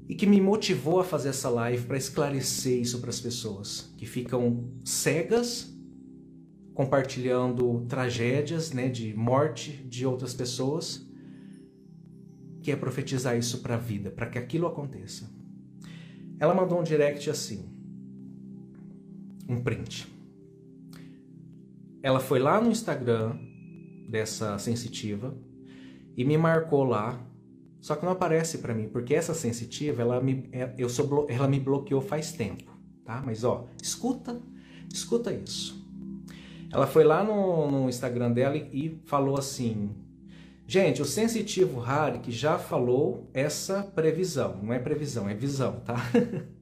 E 0.08 0.14
que 0.14 0.26
me 0.26 0.40
motivou 0.40 0.98
a 1.00 1.04
fazer 1.04 1.28
essa 1.28 1.48
live 1.48 1.86
para 1.86 1.96
esclarecer 1.96 2.80
isso 2.80 3.00
para 3.00 3.10
as 3.10 3.20
pessoas 3.20 3.94
que 3.96 4.06
ficam 4.06 4.64
cegas 4.84 5.72
compartilhando 6.74 7.84
tragédias, 7.88 8.72
né, 8.72 8.88
de 8.88 9.14
morte 9.14 9.70
de 9.70 10.06
outras 10.06 10.32
pessoas 10.32 11.06
quer 12.62 12.76
profetizar 12.76 13.36
isso 13.36 13.58
para 13.58 13.74
a 13.74 13.78
vida, 13.78 14.10
para 14.10 14.26
que 14.26 14.38
aquilo 14.38 14.66
aconteça. 14.66 15.30
Ela 16.38 16.54
mandou 16.54 16.80
um 16.80 16.82
direct 16.82 17.28
assim, 17.28 17.68
um 19.50 19.60
print. 19.60 20.06
Ela 22.02 22.20
foi 22.20 22.38
lá 22.38 22.60
no 22.60 22.70
Instagram 22.70 23.36
dessa 24.08 24.58
sensitiva 24.58 25.36
e 26.16 26.24
me 26.24 26.38
marcou 26.38 26.84
lá. 26.84 27.20
Só 27.80 27.96
que 27.96 28.04
não 28.04 28.12
aparece 28.12 28.58
para 28.58 28.74
mim, 28.74 28.88
porque 28.88 29.14
essa 29.14 29.32
sensitiva, 29.32 30.02
ela 30.02 30.20
me, 30.20 30.48
é, 30.52 30.74
eu 30.76 30.88
sou, 30.88 31.26
ela 31.30 31.48
me 31.48 31.58
bloqueou 31.58 32.02
faz 32.02 32.30
tempo, 32.32 32.70
tá? 33.04 33.22
Mas 33.24 33.42
ó, 33.42 33.66
escuta, 33.82 34.38
escuta 34.92 35.32
isso. 35.32 35.80
Ela 36.70 36.86
foi 36.86 37.04
lá 37.04 37.24
no, 37.24 37.70
no 37.70 37.88
Instagram 37.88 38.32
dela 38.32 38.56
e 38.56 39.00
falou 39.06 39.38
assim: 39.38 39.90
Gente, 40.66 41.00
o 41.00 41.06
sensitivo 41.06 41.82
Harik 41.82 42.30
já 42.30 42.58
falou 42.58 43.28
essa 43.32 43.82
previsão. 43.82 44.60
Não 44.62 44.74
é 44.74 44.78
previsão, 44.78 45.28
é 45.28 45.34
visão, 45.34 45.80
tá? 45.80 45.96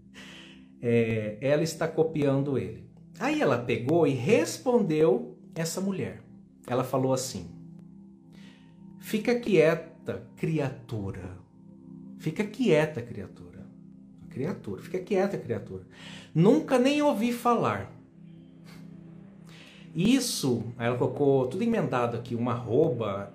é, 0.82 1.38
ela 1.40 1.62
está 1.62 1.88
copiando 1.88 2.58
ele. 2.58 2.84
Aí 3.18 3.40
ela 3.40 3.58
pegou 3.58 4.06
e 4.06 4.12
respondeu 4.12 5.36
essa 5.54 5.80
mulher. 5.80 6.22
Ela 6.66 6.84
falou 6.84 7.12
assim: 7.12 7.46
Fica 8.98 9.38
quieta, 9.38 10.22
criatura. 10.36 11.38
Fica 12.18 12.44
quieta, 12.44 13.00
criatura. 13.02 13.66
Criatura, 14.30 14.82
fica 14.82 14.98
quieta, 14.98 15.38
criatura. 15.38 15.84
Nunca 16.34 16.78
nem 16.78 17.02
ouvi 17.02 17.32
falar. 17.32 17.92
Isso, 19.94 20.62
ela 20.78 20.96
colocou 20.96 21.46
tudo 21.48 21.64
emendado 21.64 22.16
aqui, 22.16 22.34
uma 22.34 22.52
arroba, 22.52 23.32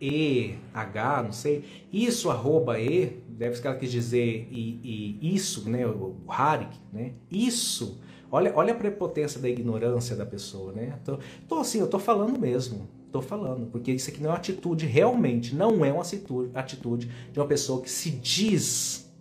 e, 0.00 0.56
H, 0.74 1.22
não 1.22 1.32
sei. 1.32 1.64
Isso, 1.92 2.28
arroba 2.28 2.80
E, 2.80 3.21
deve 3.32 3.60
que 3.60 3.66
ela 3.66 3.76
quis 3.76 3.90
dizer 3.90 4.48
e, 4.50 5.18
e 5.22 5.34
isso, 5.34 5.68
né? 5.68 5.86
O 5.86 6.16
Harik, 6.28 6.78
né? 6.92 7.12
Isso. 7.30 8.00
Olha, 8.30 8.52
olha 8.54 8.72
a 8.72 8.76
prepotência 8.76 9.40
da 9.40 9.48
ignorância 9.48 10.16
da 10.16 10.24
pessoa, 10.24 10.72
né? 10.72 10.98
Tô, 11.04 11.18
tô 11.48 11.58
assim, 11.58 11.80
eu 11.80 11.88
tô 11.88 11.98
falando 11.98 12.38
mesmo. 12.38 12.88
Tô 13.12 13.20
falando, 13.20 13.66
porque 13.66 13.92
isso 13.92 14.08
aqui 14.08 14.22
não 14.22 14.30
é 14.30 14.32
uma 14.32 14.38
atitude, 14.38 14.86
realmente, 14.86 15.54
não 15.54 15.84
é 15.84 15.92
uma 15.92 16.00
atitude, 16.00 16.50
atitude 16.54 17.10
de 17.30 17.38
uma 17.38 17.46
pessoa 17.46 17.82
que 17.82 17.90
se 17.90 18.10
diz 18.10 19.12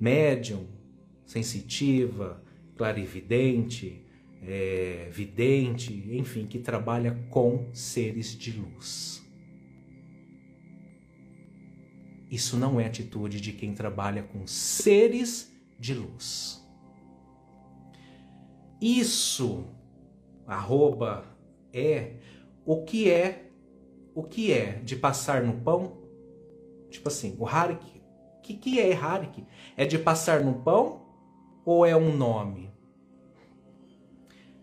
médium, 0.00 0.64
sensitiva, 1.26 2.42
clarividente, 2.78 4.02
é, 4.42 5.10
vidente, 5.12 5.92
enfim, 6.10 6.46
que 6.46 6.58
trabalha 6.58 7.14
com 7.28 7.68
seres 7.74 8.34
de 8.34 8.52
luz. 8.52 9.19
Isso 12.30 12.56
não 12.56 12.78
é 12.78 12.86
atitude 12.86 13.40
de 13.40 13.52
quem 13.52 13.74
trabalha 13.74 14.22
com 14.22 14.46
seres 14.46 15.52
de 15.80 15.94
luz. 15.94 16.64
Isso, 18.80 19.64
arroba, 20.46 21.24
é 21.72 22.14
o 22.64 22.84
que 22.84 23.10
é, 23.10 23.50
o 24.14 24.22
que 24.22 24.52
é 24.52 24.74
de 24.84 24.94
passar 24.94 25.42
no 25.42 25.54
pão? 25.54 25.98
Tipo 26.88 27.08
assim, 27.08 27.36
o 27.36 27.46
Harik, 27.46 28.00
o 28.38 28.40
que, 28.42 28.54
que 28.54 28.80
é 28.80 28.94
Harik? 28.94 29.44
É 29.76 29.84
de 29.84 29.98
passar 29.98 30.44
no 30.44 30.54
pão 30.62 31.02
ou 31.64 31.84
é 31.84 31.96
um 31.96 32.16
nome? 32.16 32.70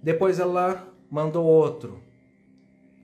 Depois 0.02 0.40
ela 0.40 0.88
mandou 1.12 1.46
outro. 1.46 2.02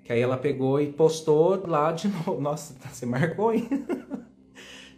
Que 0.05 0.13
aí 0.13 0.21
ela 0.21 0.37
pegou 0.37 0.79
e 0.79 0.91
postou 0.91 1.67
lá 1.67 1.91
de 1.91 2.07
novo. 2.25 2.39
Nossa, 2.39 2.75
você 2.89 3.05
marcou, 3.05 3.53
hein? 3.53 3.67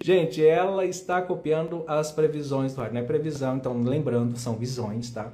Gente, 0.04 0.46
ela 0.46 0.86
está 0.86 1.22
copiando 1.22 1.84
as 1.88 2.12
previsões 2.12 2.76
do 2.76 2.82
ar. 2.82 2.92
Não 2.92 3.02
é 3.02 3.04
previsão, 3.04 3.58
então 3.58 3.82
lembrando, 3.82 4.38
são 4.38 4.56
visões, 4.56 5.10
tá? 5.10 5.34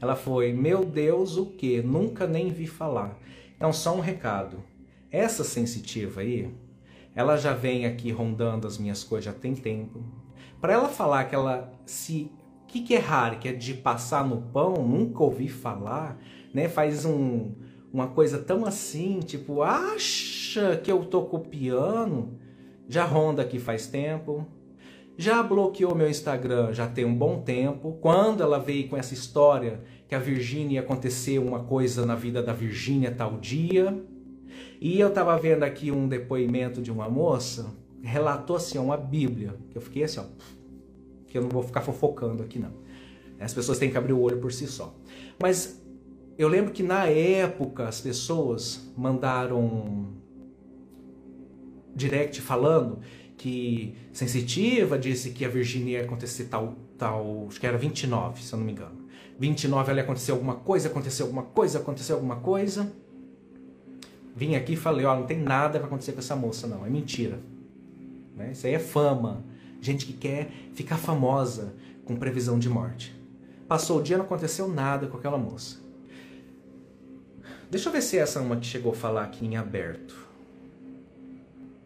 Ela 0.00 0.16
foi, 0.16 0.52
meu 0.52 0.84
Deus, 0.84 1.36
o 1.36 1.46
que? 1.46 1.80
Nunca 1.80 2.26
nem 2.26 2.50
vi 2.50 2.66
falar. 2.66 3.16
Então, 3.56 3.72
só 3.72 3.94
um 3.94 4.00
recado. 4.00 4.62
Essa 5.10 5.44
sensitiva 5.44 6.22
aí, 6.22 6.52
ela 7.14 7.36
já 7.36 7.52
vem 7.52 7.86
aqui 7.86 8.10
rondando 8.10 8.66
as 8.66 8.78
minhas 8.78 9.04
coisas 9.04 9.26
já 9.26 9.32
tem 9.32 9.54
tempo. 9.54 10.02
Para 10.60 10.72
ela 10.72 10.88
falar 10.88 11.24
que 11.24 11.34
ela 11.34 11.72
se 11.84 12.30
que, 12.72 12.80
que 12.80 12.94
é 12.94 12.98
raro? 12.98 13.38
Que 13.38 13.48
é 13.48 13.52
de 13.52 13.74
passar 13.74 14.26
no 14.26 14.40
pão? 14.40 14.74
Nunca 14.76 15.22
ouvi 15.22 15.46
falar, 15.46 16.18
né? 16.54 16.70
Faz 16.70 17.04
um, 17.04 17.52
uma 17.92 18.08
coisa 18.08 18.38
tão 18.38 18.64
assim, 18.64 19.20
tipo, 19.20 19.62
acha 19.62 20.78
que 20.78 20.90
eu 20.90 21.04
tô 21.04 21.22
copiando? 21.24 22.38
Já 22.88 23.04
ronda 23.04 23.42
aqui 23.42 23.58
faz 23.58 23.86
tempo. 23.86 24.46
Já 25.16 25.42
bloqueou 25.42 25.94
meu 25.94 26.08
Instagram 26.08 26.72
já 26.72 26.86
tem 26.86 27.04
um 27.04 27.14
bom 27.14 27.40
tempo. 27.40 27.98
Quando 28.00 28.42
ela 28.42 28.58
veio 28.58 28.88
com 28.88 28.96
essa 28.96 29.14
história 29.14 29.80
que 30.08 30.14
a 30.14 30.18
Virgínia 30.18 30.74
ia 30.74 30.80
acontecer 30.80 31.38
uma 31.38 31.64
coisa 31.64 32.04
na 32.04 32.14
vida 32.14 32.42
da 32.42 32.52
Virgínia 32.52 33.10
tal 33.10 33.38
dia. 33.38 34.02
E 34.80 34.98
eu 34.98 35.10
tava 35.10 35.36
vendo 35.38 35.62
aqui 35.62 35.90
um 35.90 36.08
depoimento 36.08 36.82
de 36.82 36.90
uma 36.90 37.08
moça, 37.08 37.72
relatou 38.02 38.56
assim, 38.56 38.78
uma 38.78 38.96
Bíblia, 38.96 39.54
que 39.70 39.78
eu 39.78 39.82
fiquei 39.82 40.02
assim, 40.02 40.20
ó, 40.20 40.24
que 41.28 41.38
eu 41.38 41.42
não 41.42 41.48
vou 41.48 41.62
ficar 41.62 41.82
fofocando 41.82 42.42
aqui 42.42 42.58
não. 42.58 42.72
As 43.38 43.54
pessoas 43.54 43.78
têm 43.78 43.90
que 43.90 43.96
abrir 43.96 44.12
o 44.12 44.20
olho 44.20 44.38
por 44.38 44.52
si 44.52 44.66
só. 44.66 44.94
Mas 45.40 45.82
eu 46.36 46.48
lembro 46.48 46.72
que 46.72 46.82
na 46.82 47.06
época 47.06 47.86
as 47.88 48.00
pessoas 48.00 48.92
mandaram 48.96 50.21
direct 51.94 52.40
falando 52.40 53.00
que 53.36 53.94
sensitiva 54.12 54.98
disse 54.98 55.30
que 55.30 55.44
a 55.44 55.48
Virgínia 55.48 55.98
ia 55.98 56.04
acontecer 56.04 56.44
tal, 56.44 56.76
tal, 56.96 57.46
acho 57.48 57.58
que 57.58 57.66
era 57.66 57.76
29, 57.76 58.42
se 58.42 58.52
eu 58.52 58.58
não 58.58 58.66
me 58.66 58.72
engano. 58.72 59.02
29 59.38 59.90
ela 59.90 60.00
ia 60.00 60.04
acontecer 60.04 60.30
alguma 60.30 60.54
coisa, 60.54 60.88
aconteceu 60.88 61.26
alguma 61.26 61.42
coisa, 61.42 61.78
aconteceu 61.78 62.16
alguma 62.16 62.36
coisa. 62.36 62.92
Vim 64.36 64.54
aqui 64.54 64.74
e 64.74 64.76
falei, 64.76 65.04
ó, 65.04 65.16
não 65.16 65.26
tem 65.26 65.38
nada 65.38 65.78
para 65.78 65.88
acontecer 65.88 66.12
com 66.12 66.20
essa 66.20 66.36
moça 66.36 66.66
não, 66.66 66.86
é 66.86 66.90
mentira. 66.90 67.40
Né? 68.36 68.52
Isso 68.52 68.66
aí 68.66 68.74
é 68.74 68.78
fama 68.78 69.44
gente 69.80 70.06
que 70.06 70.12
quer 70.12 70.48
ficar 70.74 70.96
famosa 70.96 71.74
com 72.04 72.14
previsão 72.16 72.58
de 72.58 72.68
morte. 72.68 73.14
Passou 73.66 73.98
o 73.98 74.02
dia, 74.02 74.16
não 74.16 74.24
aconteceu 74.24 74.68
nada 74.68 75.08
com 75.08 75.16
aquela 75.16 75.36
moça. 75.36 75.78
Deixa 77.68 77.88
eu 77.88 77.92
ver 77.92 78.02
se 78.02 78.16
essa 78.16 78.38
é 78.38 78.42
uma 78.42 78.56
que 78.56 78.66
chegou 78.66 78.92
a 78.92 78.94
falar 78.94 79.24
aqui 79.24 79.44
em 79.44 79.56
aberto. 79.56 80.21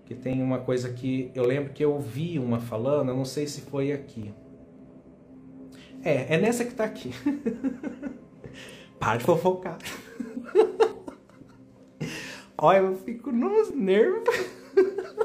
Que 0.06 0.14
tem 0.14 0.42
uma 0.42 0.60
coisa 0.60 0.90
que 0.92 1.30
eu 1.34 1.44
lembro 1.44 1.72
que 1.72 1.84
eu 1.84 1.92
ouvi 1.92 2.38
uma 2.38 2.58
falando, 2.60 3.10
eu 3.10 3.16
não 3.16 3.24
sei 3.24 3.46
se 3.46 3.60
foi 3.60 3.92
aqui. 3.92 4.32
É, 6.02 6.34
é 6.34 6.38
nessa 6.38 6.64
que 6.64 6.74
tá 6.74 6.84
aqui. 6.84 7.10
Para 8.98 9.18
de 9.18 9.24
fofocar. 9.24 9.76
Olha, 12.56 12.78
eu 12.78 12.96
fico 12.96 13.30
nos 13.30 13.70
nervos. 13.74 14.34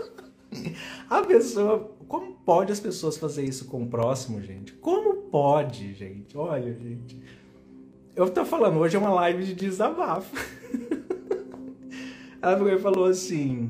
A 1.10 1.22
pessoa 1.22 1.95
como 2.12 2.34
pode 2.34 2.74
as 2.74 2.80
pessoas 2.82 3.16
fazer 3.16 3.45
isso 3.45 3.68
com 3.68 3.84
o 3.84 3.88
próximo, 3.88 4.41
gente? 4.41 4.74
Como 4.74 5.30
pode, 5.30 5.94
gente? 5.94 6.38
Olha, 6.38 6.74
gente. 6.74 7.18
Eu 8.14 8.30
tô 8.30 8.44
falando, 8.44 8.80
hoje 8.80 8.98
é 8.98 8.99
uma 8.99 9.14
live 9.14 9.45
de 9.45 9.56
desabafo. 9.56 10.36
Ela 12.41 12.78
falou 12.80 13.06
assim. 13.06 13.70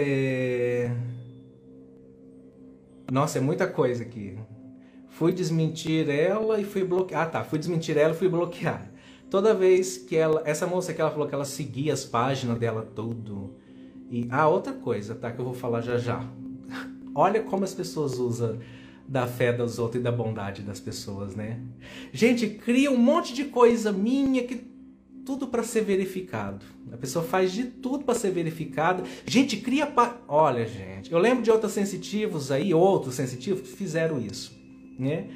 É... 0.00 0.90
Nossa, 3.10 3.38
é 3.38 3.40
muita 3.40 3.66
coisa 3.66 4.02
aqui. 4.02 4.38
Fui 5.08 5.32
desmentir 5.32 6.08
ela 6.08 6.60
e 6.60 6.64
fui 6.64 6.84
bloquear. 6.84 7.22
Ah, 7.22 7.26
tá. 7.26 7.44
Fui 7.44 7.58
desmentir 7.58 7.96
ela 7.96 8.14
e 8.14 8.16
fui 8.16 8.28
bloquear. 8.28 8.90
Toda 9.30 9.54
vez 9.54 9.96
que 9.98 10.16
ela. 10.16 10.42
Essa 10.44 10.66
moça 10.66 10.94
que 10.94 11.00
ela 11.00 11.10
falou 11.10 11.26
que 11.26 11.34
ela 11.34 11.44
seguia 11.44 11.92
as 11.92 12.04
páginas 12.04 12.58
dela 12.58 12.88
tudo. 12.94 13.56
E. 14.10 14.28
Ah, 14.30 14.48
outra 14.48 14.72
coisa, 14.72 15.14
tá? 15.14 15.30
Que 15.32 15.40
eu 15.40 15.44
vou 15.44 15.54
falar 15.54 15.80
já 15.80 15.98
já. 15.98 16.22
Olha 17.14 17.42
como 17.42 17.64
as 17.64 17.74
pessoas 17.74 18.18
usam 18.18 18.58
da 19.08 19.26
fé 19.26 19.52
dos 19.52 19.78
outros 19.78 20.00
e 20.00 20.04
da 20.04 20.12
bondade 20.12 20.60
das 20.60 20.78
pessoas, 20.78 21.34
né? 21.34 21.60
Gente, 22.12 22.46
cria 22.46 22.90
um 22.90 22.96
monte 22.96 23.32
de 23.32 23.44
coisa 23.44 23.90
minha 23.90 24.44
que 24.44 24.56
tudo 25.28 25.46
para 25.46 25.62
ser 25.62 25.82
verificado. 25.82 26.64
A 26.90 26.96
pessoa 26.96 27.22
faz 27.22 27.52
de 27.52 27.64
tudo 27.64 28.02
para 28.02 28.14
ser 28.14 28.30
verificada. 28.30 29.02
Gente, 29.26 29.58
cria 29.58 29.86
pa... 29.86 30.16
Olha, 30.26 30.66
gente, 30.66 31.12
eu 31.12 31.18
lembro 31.18 31.42
de 31.42 31.50
outros 31.50 31.72
sensitivos 31.72 32.50
aí, 32.50 32.72
outros 32.72 33.14
sensitivos 33.14 33.60
que 33.60 33.76
fizeram 33.76 34.18
isso, 34.18 34.58
né? 34.98 35.28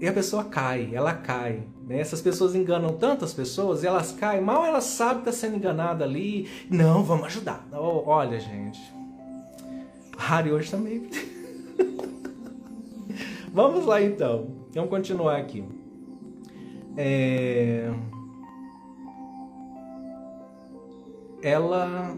E 0.00 0.06
a 0.06 0.12
pessoa 0.12 0.44
cai, 0.44 0.90
ela 0.92 1.12
cai. 1.14 1.64
Né? 1.84 1.98
Essas 1.98 2.20
pessoas 2.20 2.54
enganam 2.54 2.92
tantas 2.92 3.34
pessoas, 3.34 3.82
elas 3.82 4.12
caem, 4.12 4.40
mal 4.40 4.64
elas 4.64 4.84
sabem 4.84 5.24
que 5.24 5.30
está 5.30 5.32
sendo 5.32 5.56
enganada 5.56 6.04
ali. 6.04 6.48
Não, 6.70 7.02
vamos 7.02 7.26
ajudar. 7.26 7.66
Olha, 7.72 8.38
gente, 8.38 8.80
Harry 10.16 10.52
hoje 10.52 10.70
também. 10.70 11.10
Vamos 13.52 13.86
lá 13.86 14.02
então. 14.02 14.48
Vamos 14.74 14.90
continuar 14.90 15.38
aqui. 15.38 15.64
É... 16.94 17.90
Ela 21.46 22.12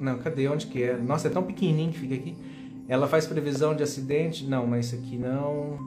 Não, 0.00 0.18
cadê? 0.18 0.48
Onde 0.48 0.66
que 0.66 0.82
é? 0.82 0.96
Nossa, 0.96 1.28
é 1.28 1.30
tão 1.30 1.42
pequenininho 1.42 1.92
que 1.92 1.98
fica 1.98 2.14
aqui. 2.14 2.34
Ela 2.88 3.06
faz 3.06 3.26
previsão 3.26 3.76
de 3.76 3.82
acidente? 3.82 4.46
Não, 4.46 4.66
mas 4.66 4.86
isso 4.86 4.96
aqui 4.96 5.18
não. 5.18 5.78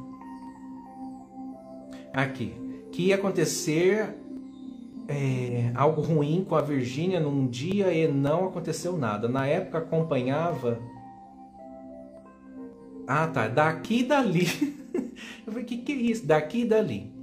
Aqui. 2.14 2.54
Que 2.92 3.08
ia 3.08 3.16
acontecer 3.16 4.16
é, 5.08 5.72
algo 5.74 6.00
ruim 6.00 6.46
com 6.48 6.56
a 6.56 6.62
Virgínia 6.62 7.20
num 7.20 7.48
dia 7.48 7.92
e 7.92 8.08
não 8.08 8.46
aconteceu 8.46 8.96
nada. 8.96 9.28
Na 9.28 9.48
época 9.48 9.80
acompanhava. 9.80 10.80
Ah, 13.08 13.28
tá. 13.28 13.48
Daqui 13.48 14.02
e 14.02 14.04
dali. 14.04 14.48
Eu 15.46 15.52
falei, 15.54 15.64
o 15.64 15.66
que, 15.66 15.78
que 15.80 15.92
é 15.92 15.96
isso? 15.96 16.26
Daqui 16.26 16.62
e 16.62 16.66
dali. 16.66 17.15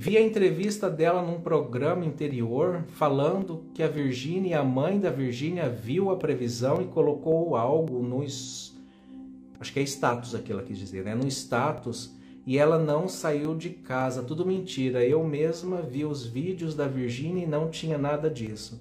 Vi 0.00 0.16
a 0.16 0.22
entrevista 0.22 0.88
dela 0.88 1.20
num 1.20 1.40
programa 1.40 2.04
interior 2.04 2.84
falando 2.90 3.64
que 3.74 3.82
a 3.82 3.88
Virgínia, 3.88 4.60
a 4.60 4.64
mãe 4.64 5.00
da 5.00 5.10
Virgínia, 5.10 5.68
viu 5.68 6.12
a 6.12 6.16
previsão 6.16 6.80
e 6.80 6.84
colocou 6.84 7.56
algo 7.56 8.00
no. 8.00 8.22
Acho 8.22 9.72
que 9.72 9.80
é 9.80 9.82
status 9.82 10.36
aqui 10.36 10.52
ela 10.52 10.62
quis 10.62 10.78
dizer, 10.78 11.04
né? 11.04 11.16
No 11.16 11.26
status 11.26 12.16
e 12.46 12.56
ela 12.56 12.78
não 12.78 13.08
saiu 13.08 13.56
de 13.56 13.70
casa. 13.70 14.22
Tudo 14.22 14.46
mentira. 14.46 15.04
Eu 15.04 15.24
mesma 15.24 15.82
vi 15.82 16.04
os 16.04 16.24
vídeos 16.24 16.76
da 16.76 16.86
Virgínia 16.86 17.42
e 17.42 17.48
não 17.48 17.68
tinha 17.68 17.98
nada 17.98 18.30
disso. 18.30 18.80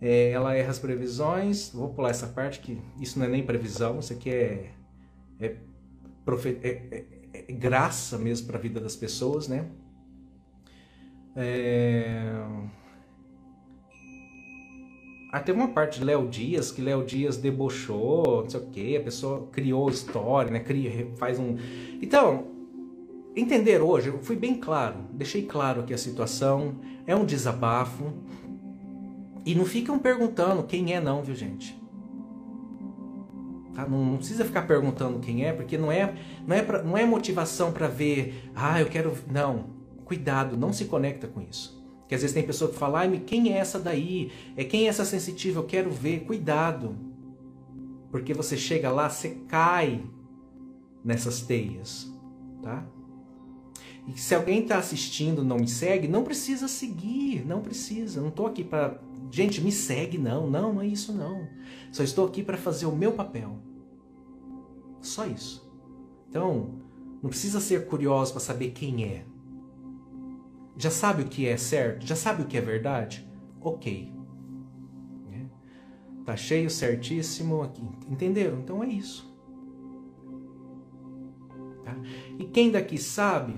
É, 0.00 0.30
ela 0.30 0.56
erra 0.56 0.70
as 0.70 0.80
previsões. 0.80 1.70
Vou 1.72 1.90
pular 1.90 2.10
essa 2.10 2.26
parte 2.26 2.58
que 2.58 2.76
isso 3.00 3.16
não 3.16 3.26
é 3.26 3.28
nem 3.28 3.46
previsão, 3.46 4.00
isso 4.00 4.12
aqui 4.12 4.30
é, 4.30 4.72
é, 5.38 5.56
profe, 6.24 6.58
é, 6.64 7.04
é, 7.32 7.44
é 7.48 7.52
graça 7.52 8.18
mesmo 8.18 8.48
para 8.48 8.58
a 8.58 8.60
vida 8.60 8.80
das 8.80 8.96
pessoas, 8.96 9.46
né? 9.46 9.70
É... 11.36 12.32
Ah, 15.32 15.44
uma 15.52 15.68
parte 15.68 15.98
de 15.98 16.04
Léo 16.04 16.26
Dias 16.28 16.72
que 16.72 16.80
Léo 16.80 17.04
Dias 17.04 17.36
debochou, 17.36 18.42
não 18.42 18.48
sei 18.48 18.60
o 18.60 18.66
que, 18.66 18.96
a 18.96 19.02
pessoa 19.02 19.46
criou 19.52 19.90
história, 19.90 20.50
né? 20.50 20.60
Cria, 20.60 21.10
faz 21.16 21.38
um. 21.38 21.56
Então, 22.00 22.46
entender 23.34 23.82
hoje, 23.82 24.08
eu 24.08 24.18
fui 24.20 24.34
bem 24.34 24.54
claro, 24.54 24.96
deixei 25.12 25.42
claro 25.42 25.82
aqui 25.82 25.92
a 25.92 25.98
situação, 25.98 26.76
é 27.06 27.14
um 27.14 27.24
desabafo. 27.24 28.14
E 29.44 29.54
não 29.54 29.64
ficam 29.64 29.98
perguntando 29.98 30.62
quem 30.64 30.94
é, 30.94 31.00
não, 31.00 31.22
viu, 31.22 31.34
gente? 31.34 31.78
Tá? 33.74 33.86
Não, 33.86 34.04
não, 34.04 34.16
precisa 34.16 34.44
ficar 34.44 34.62
perguntando 34.62 35.20
quem 35.20 35.44
é, 35.44 35.52
porque 35.52 35.76
não 35.76 35.92
é, 35.92 36.14
não 36.46 36.56
é, 36.56 36.62
pra, 36.62 36.82
não 36.82 36.96
é 36.96 37.04
motivação 37.04 37.72
para 37.72 37.86
ver, 37.86 38.50
ah, 38.54 38.80
eu 38.80 38.86
quero. 38.86 39.12
Não. 39.30 39.76
Cuidado, 40.06 40.56
não 40.56 40.72
se 40.72 40.86
conecta 40.86 41.26
com 41.26 41.42
isso. 41.42 41.84
Que 42.08 42.14
às 42.14 42.20
vezes 42.20 42.32
tem 42.32 42.46
pessoa 42.46 42.70
que 42.70 42.78
fala, 42.78 43.00
ai, 43.00 43.22
quem 43.26 43.52
é 43.52 43.58
essa 43.58 43.78
daí? 43.78 44.30
É 44.56 44.64
quem 44.64 44.86
é 44.86 44.88
essa 44.88 45.04
sensitiva? 45.04 45.58
Eu 45.58 45.64
quero 45.64 45.90
ver. 45.90 46.20
Cuidado. 46.20 46.96
Porque 48.10 48.32
você 48.32 48.56
chega 48.56 48.90
lá, 48.90 49.10
você 49.10 49.30
cai 49.48 50.06
nessas 51.04 51.40
teias, 51.40 52.08
tá? 52.62 52.86
E 54.06 54.16
se 54.16 54.34
alguém 54.34 54.62
está 54.62 54.78
assistindo 54.78 55.42
não 55.42 55.56
me 55.56 55.66
segue, 55.66 56.06
não 56.06 56.22
precisa 56.22 56.68
seguir, 56.68 57.44
não 57.44 57.60
precisa. 57.60 58.20
Não 58.20 58.28
estou 58.28 58.46
aqui 58.46 58.62
para. 58.62 59.00
Gente, 59.32 59.60
me 59.60 59.72
segue, 59.72 60.16
não, 60.16 60.48
não, 60.48 60.72
não 60.72 60.80
é 60.80 60.86
isso 60.86 61.12
não. 61.12 61.48
Só 61.90 62.04
estou 62.04 62.24
aqui 62.26 62.44
para 62.44 62.56
fazer 62.56 62.86
o 62.86 62.94
meu 62.94 63.12
papel. 63.12 63.58
Só 65.02 65.26
isso. 65.26 65.68
Então, 66.30 66.76
não 67.20 67.28
precisa 67.28 67.60
ser 67.60 67.86
curioso 67.86 68.30
para 68.30 68.40
saber 68.40 68.70
quem 68.70 69.04
é. 69.04 69.24
Já 70.76 70.90
sabe 70.90 71.22
o 71.22 71.26
que 71.26 71.46
é 71.46 71.56
certo? 71.56 72.06
Já 72.06 72.16
sabe 72.16 72.42
o 72.42 72.46
que 72.46 72.56
é 72.56 72.60
verdade? 72.60 73.26
Ok. 73.60 74.12
Né? 75.30 75.46
Tá 76.24 76.36
cheio, 76.36 76.68
certíssimo 76.68 77.62
aqui. 77.62 77.82
Entenderam? 78.08 78.58
Então 78.60 78.82
é 78.82 78.88
isso. 78.88 79.34
Tá? 81.84 81.96
E 82.38 82.44
quem 82.44 82.70
daqui 82.70 82.98
sabe 82.98 83.54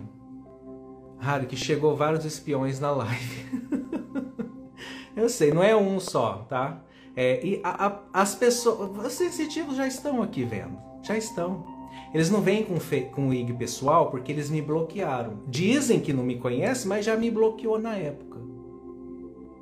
Raro 1.19 1.47
que 1.47 1.57
chegou 1.57 1.97
vários 1.97 2.25
espiões 2.25 2.79
na 2.79 2.93
live. 2.93 3.47
Eu 5.17 5.29
sei, 5.29 5.53
não 5.53 5.63
é 5.63 5.77
um 5.77 5.99
só, 5.99 6.47
tá? 6.49 6.81
É, 7.17 7.45
e 7.45 7.61
a, 7.65 7.87
a, 7.87 8.01
as 8.13 8.37
pessoas, 8.37 9.05
os 9.05 9.13
sensitivos 9.13 9.77
já 9.77 9.87
estão 9.87 10.23
aqui 10.23 10.45
vendo, 10.45 10.79
já 11.03 11.17
estão. 11.17 11.78
Eles 12.13 12.31
não 12.31 12.41
vêm 12.41 12.65
com, 12.65 12.77
com 13.13 13.29
o 13.29 13.35
IG 13.35 13.53
pessoal 13.55 14.11
porque 14.11 14.33
eles 14.33 14.51
me 14.51 14.63
bloquearam. 14.63 15.43
Dizem 15.47 16.01
que 16.01 16.13
não 16.13 16.25
me 16.25 16.39
conhecem, 16.39 16.89
mas 16.89 17.05
já 17.05 17.17
me 17.17 17.31
bloqueou 17.31 17.79
na 17.79 17.97
época. 17.97 18.39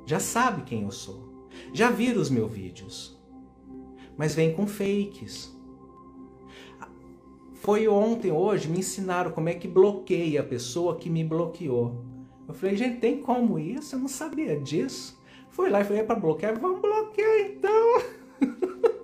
Já 0.05 0.19
sabe 0.19 0.61
quem 0.63 0.83
eu 0.83 0.91
sou. 0.91 1.27
Já 1.73 1.91
viram 1.91 2.21
os 2.21 2.29
meus 2.29 2.51
vídeos. 2.51 3.19
Mas 4.15 4.33
vem 4.33 4.53
com 4.53 4.65
fakes. 4.65 5.55
Foi 7.55 7.87
ontem, 7.87 8.31
hoje, 8.31 8.69
me 8.69 8.79
ensinaram 8.79 9.31
como 9.31 9.49
é 9.49 9.53
que 9.53 9.67
bloqueia 9.67 10.39
a 10.41 10.43
pessoa 10.43 10.95
que 10.95 11.09
me 11.09 11.23
bloqueou. 11.23 12.05
Eu 12.47 12.53
falei, 12.53 12.77
gente, 12.77 12.99
tem 12.99 13.21
como 13.21 13.59
isso? 13.59 13.95
Eu 13.95 13.99
não 13.99 14.07
sabia 14.07 14.57
disso. 14.57 15.21
Fui 15.49 15.69
lá 15.69 15.81
e 15.81 15.83
falei, 15.83 16.01
é 16.01 16.05
para 16.05 16.19
bloquear? 16.19 16.57
Vamos 16.57 16.79
bloquear 16.79 17.39
então. 17.39 18.01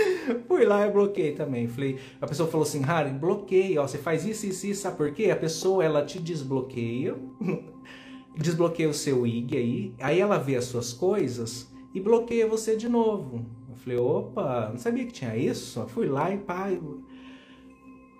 Fui 0.46 0.64
lá 0.64 0.86
e 0.86 0.90
bloqueei 0.90 1.32
também. 1.32 1.66
Falei, 1.68 1.98
a 2.20 2.26
pessoa 2.26 2.48
falou 2.48 2.66
assim, 2.66 2.80
Harry, 2.82 3.10
bloqueia, 3.10 3.82
ó, 3.82 3.86
você 3.86 3.98
faz 3.98 4.24
isso, 4.24 4.46
isso, 4.46 4.66
isso, 4.66 4.82
sabe 4.82 4.96
por 4.96 5.12
quê? 5.12 5.30
A 5.30 5.36
pessoa, 5.36 5.84
ela 5.84 6.04
te 6.04 6.18
desbloqueia, 6.18 7.16
desbloqueia 8.36 8.88
o 8.88 8.94
seu 8.94 9.26
IG 9.26 9.56
aí, 9.56 9.94
aí 10.00 10.20
ela 10.20 10.38
vê 10.38 10.56
as 10.56 10.64
suas 10.64 10.92
coisas 10.92 11.72
e 11.94 12.00
bloqueia 12.00 12.46
você 12.46 12.76
de 12.76 12.88
novo. 12.88 13.44
Eu 13.68 13.76
falei, 13.76 13.98
opa, 13.98 14.68
não 14.70 14.78
sabia 14.78 15.06
que 15.06 15.12
tinha 15.12 15.36
isso? 15.36 15.80
Eu 15.80 15.88
fui 15.88 16.06
lá 16.06 16.32
e 16.32 16.38
pá, 16.38 16.68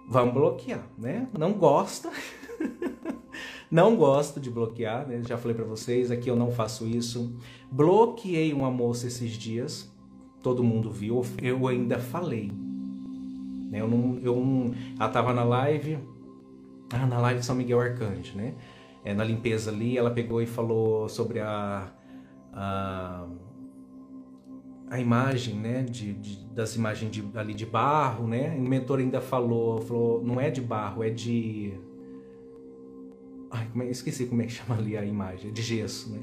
vamos 0.08 0.34
bloquear, 0.34 0.86
né? 0.98 1.28
Não 1.36 1.52
gosta. 1.52 2.10
não 3.70 3.96
gosto 3.96 4.40
de 4.40 4.50
bloquear, 4.50 5.06
né? 5.06 5.22
Já 5.26 5.36
falei 5.36 5.54
para 5.54 5.64
vocês, 5.64 6.10
aqui 6.10 6.30
eu 6.30 6.36
não 6.36 6.50
faço 6.50 6.86
isso. 6.86 7.34
Bloqueei 7.70 8.52
uma 8.52 8.70
moça 8.70 9.06
esses 9.06 9.32
dias. 9.32 9.90
Todo 10.46 10.62
mundo 10.62 10.92
viu, 10.92 11.22
eu 11.42 11.66
ainda 11.66 11.98
falei. 11.98 12.52
Né? 13.68 13.80
Eu 13.80 13.88
não, 13.88 14.16
eu 14.22 14.36
não, 14.36 14.72
ela 14.96 15.08
tava 15.08 15.34
na 15.34 15.42
live, 15.42 15.98
ah, 16.92 17.04
na 17.04 17.18
live 17.18 17.40
de 17.40 17.46
São 17.46 17.56
Miguel 17.56 17.80
Arcanjo, 17.80 18.36
né? 18.36 18.54
É, 19.04 19.12
na 19.12 19.24
limpeza 19.24 19.72
ali, 19.72 19.98
ela 19.98 20.08
pegou 20.08 20.40
e 20.40 20.46
falou 20.46 21.08
sobre 21.08 21.40
a, 21.40 21.92
a 22.52 23.26
a 24.88 25.00
imagem, 25.00 25.56
né, 25.56 25.82
de, 25.82 26.12
de, 26.12 26.46
das 26.54 26.76
imagens 26.76 27.10
de, 27.10 27.24
ali 27.34 27.52
de 27.52 27.66
barro, 27.66 28.28
né? 28.28 28.56
O 28.56 28.62
mentor 28.62 29.00
ainda 29.00 29.20
falou, 29.20 29.80
falou, 29.80 30.22
não 30.22 30.40
é 30.40 30.48
de 30.48 30.60
barro, 30.60 31.02
é 31.02 31.10
de, 31.10 31.74
ai, 33.50 33.66
como 33.72 33.82
é, 33.82 33.90
esqueci 33.90 34.26
como 34.26 34.42
é 34.42 34.46
que 34.46 34.52
chama 34.52 34.78
ali 34.78 34.96
a 34.96 35.04
imagem, 35.04 35.52
de 35.52 35.60
gesso, 35.60 36.12
né? 36.12 36.20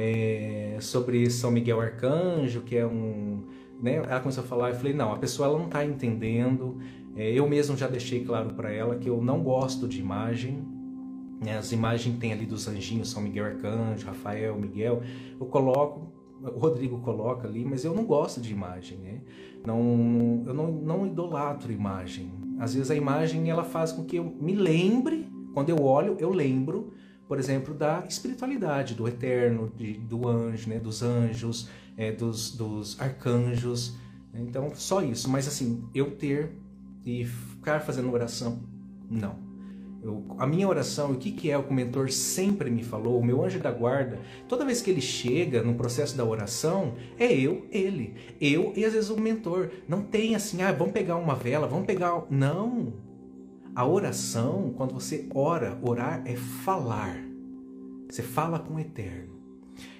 É, 0.00 0.76
sobre 0.80 1.28
São 1.28 1.50
Miguel 1.50 1.80
Arcanjo, 1.80 2.60
que 2.60 2.76
é 2.76 2.86
um, 2.86 3.42
né? 3.82 3.96
Ela 3.96 4.20
começou 4.20 4.44
a 4.44 4.46
falar, 4.46 4.70
eu 4.70 4.76
falei, 4.76 4.92
não, 4.92 5.12
a 5.12 5.18
pessoa 5.18 5.48
ela 5.48 5.58
não 5.58 5.66
está 5.66 5.84
entendendo. 5.84 6.78
É, 7.16 7.32
eu 7.32 7.48
mesmo 7.48 7.76
já 7.76 7.88
deixei 7.88 8.24
claro 8.24 8.50
para 8.54 8.72
ela 8.72 8.94
que 8.94 9.08
eu 9.08 9.20
não 9.20 9.42
gosto 9.42 9.88
de 9.88 9.98
imagem. 9.98 10.64
Né? 11.44 11.58
As 11.58 11.72
imagens 11.72 12.16
tem 12.18 12.32
ali 12.32 12.46
dos 12.46 12.68
anjinhos, 12.68 13.10
São 13.10 13.20
Miguel 13.20 13.46
Arcanjo, 13.46 14.06
Rafael, 14.06 14.56
Miguel. 14.56 15.02
Eu 15.40 15.46
coloco 15.46 16.12
o 16.40 16.58
Rodrigo 16.58 16.98
coloca 17.00 17.48
ali, 17.48 17.64
mas 17.64 17.84
eu 17.84 17.94
não 17.94 18.04
gosto 18.04 18.40
de 18.40 18.52
imagem, 18.52 18.98
né? 18.98 19.20
Não, 19.66 20.44
eu 20.46 20.54
não, 20.54 20.70
não 20.70 21.06
idolatro 21.06 21.72
imagem. 21.72 22.30
Às 22.58 22.74
vezes 22.74 22.90
a 22.90 22.94
imagem 22.94 23.50
ela 23.50 23.64
faz 23.64 23.90
com 23.92 24.04
que 24.04 24.16
eu 24.16 24.24
me 24.40 24.54
lembre, 24.54 25.28
quando 25.52 25.70
eu 25.70 25.82
olho, 25.82 26.16
eu 26.18 26.30
lembro, 26.30 26.92
por 27.28 27.38
exemplo, 27.38 27.74
da 27.74 28.04
espiritualidade, 28.08 28.94
do 28.94 29.06
eterno, 29.06 29.70
de, 29.76 29.92
do 29.92 30.26
anjo, 30.26 30.70
né? 30.70 30.80
Dos 30.80 31.02
anjos, 31.02 31.68
é, 31.96 32.10
dos, 32.10 32.56
dos 32.56 32.98
arcanjos. 32.98 33.94
Então, 34.34 34.72
só 34.74 35.02
isso. 35.02 35.28
Mas 35.28 35.46
assim, 35.46 35.84
eu 35.94 36.12
ter 36.12 36.50
e 37.04 37.26
ficar 37.26 37.80
fazendo 37.80 38.10
oração, 38.10 38.60
não. 39.10 39.46
Eu, 40.02 40.24
a 40.38 40.46
minha 40.46 40.66
oração, 40.66 41.10
o 41.10 41.16
que, 41.16 41.32
que 41.32 41.50
é 41.50 41.58
o 41.58 41.64
que 41.64 41.70
o 41.70 41.74
mentor 41.74 42.10
sempre 42.10 42.70
me 42.70 42.84
falou, 42.84 43.18
o 43.18 43.24
meu 43.24 43.44
anjo 43.44 43.58
da 43.58 43.70
guarda, 43.70 44.20
toda 44.48 44.64
vez 44.64 44.80
que 44.80 44.90
ele 44.90 45.00
chega 45.00 45.62
no 45.62 45.74
processo 45.74 46.16
da 46.16 46.24
oração, 46.24 46.94
é 47.18 47.32
eu, 47.32 47.66
ele. 47.70 48.14
Eu 48.40 48.72
e 48.76 48.84
às 48.84 48.92
vezes 48.92 49.10
o 49.10 49.20
mentor. 49.20 49.70
Não 49.88 50.02
tem 50.02 50.34
assim, 50.34 50.62
ah, 50.62 50.72
vamos 50.72 50.92
pegar 50.92 51.16
uma 51.16 51.34
vela, 51.34 51.66
vamos 51.66 51.86
pegar. 51.86 52.24
Não. 52.30 53.07
A 53.78 53.86
oração, 53.86 54.74
quando 54.76 54.92
você 54.92 55.28
ora, 55.32 55.78
orar 55.80 56.24
é 56.26 56.34
falar. 56.34 57.16
Você 58.10 58.24
fala 58.24 58.58
com 58.58 58.74
o 58.74 58.80
eterno. 58.80 59.38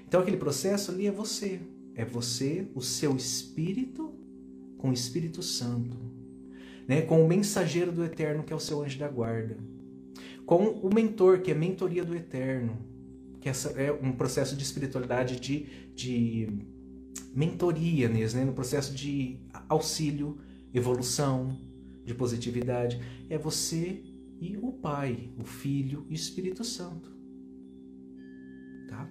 Então 0.04 0.20
aquele 0.20 0.36
processo 0.36 0.90
ali 0.90 1.06
é 1.06 1.12
você. 1.12 1.60
É 1.94 2.04
você, 2.04 2.66
o 2.74 2.82
seu 2.82 3.14
espírito, 3.14 4.12
com 4.78 4.90
o 4.90 4.92
Espírito 4.92 5.44
Santo. 5.44 5.96
Né? 6.88 7.02
Com 7.02 7.24
o 7.24 7.28
mensageiro 7.28 7.92
do 7.92 8.04
eterno, 8.04 8.42
que 8.42 8.52
é 8.52 8.56
o 8.56 8.60
seu 8.60 8.82
anjo 8.82 8.98
da 8.98 9.06
guarda 9.06 9.56
com 10.48 10.64
o 10.64 10.92
mentor, 10.92 11.42
que 11.42 11.50
é 11.50 11.54
mentoria 11.54 12.02
do 12.02 12.16
eterno, 12.16 12.78
que 13.38 13.50
essa 13.50 13.68
é 13.78 13.92
um 13.92 14.12
processo 14.12 14.56
de 14.56 14.62
espiritualidade 14.62 15.38
de, 15.38 15.66
de 15.94 16.48
mentoria 17.34 18.08
nisso, 18.08 18.34
né? 18.34 18.46
no 18.46 18.54
processo 18.54 18.94
de 18.94 19.38
auxílio, 19.68 20.38
evolução, 20.72 21.54
de 22.08 22.14
positividade. 22.14 23.00
É 23.30 23.38
você 23.38 24.02
e 24.40 24.56
o 24.60 24.72
Pai, 24.72 25.30
o 25.38 25.44
Filho 25.44 26.04
e 26.08 26.12
o 26.12 26.14
Espírito 26.14 26.64
Santo. 26.64 27.10
Tá? 28.88 29.08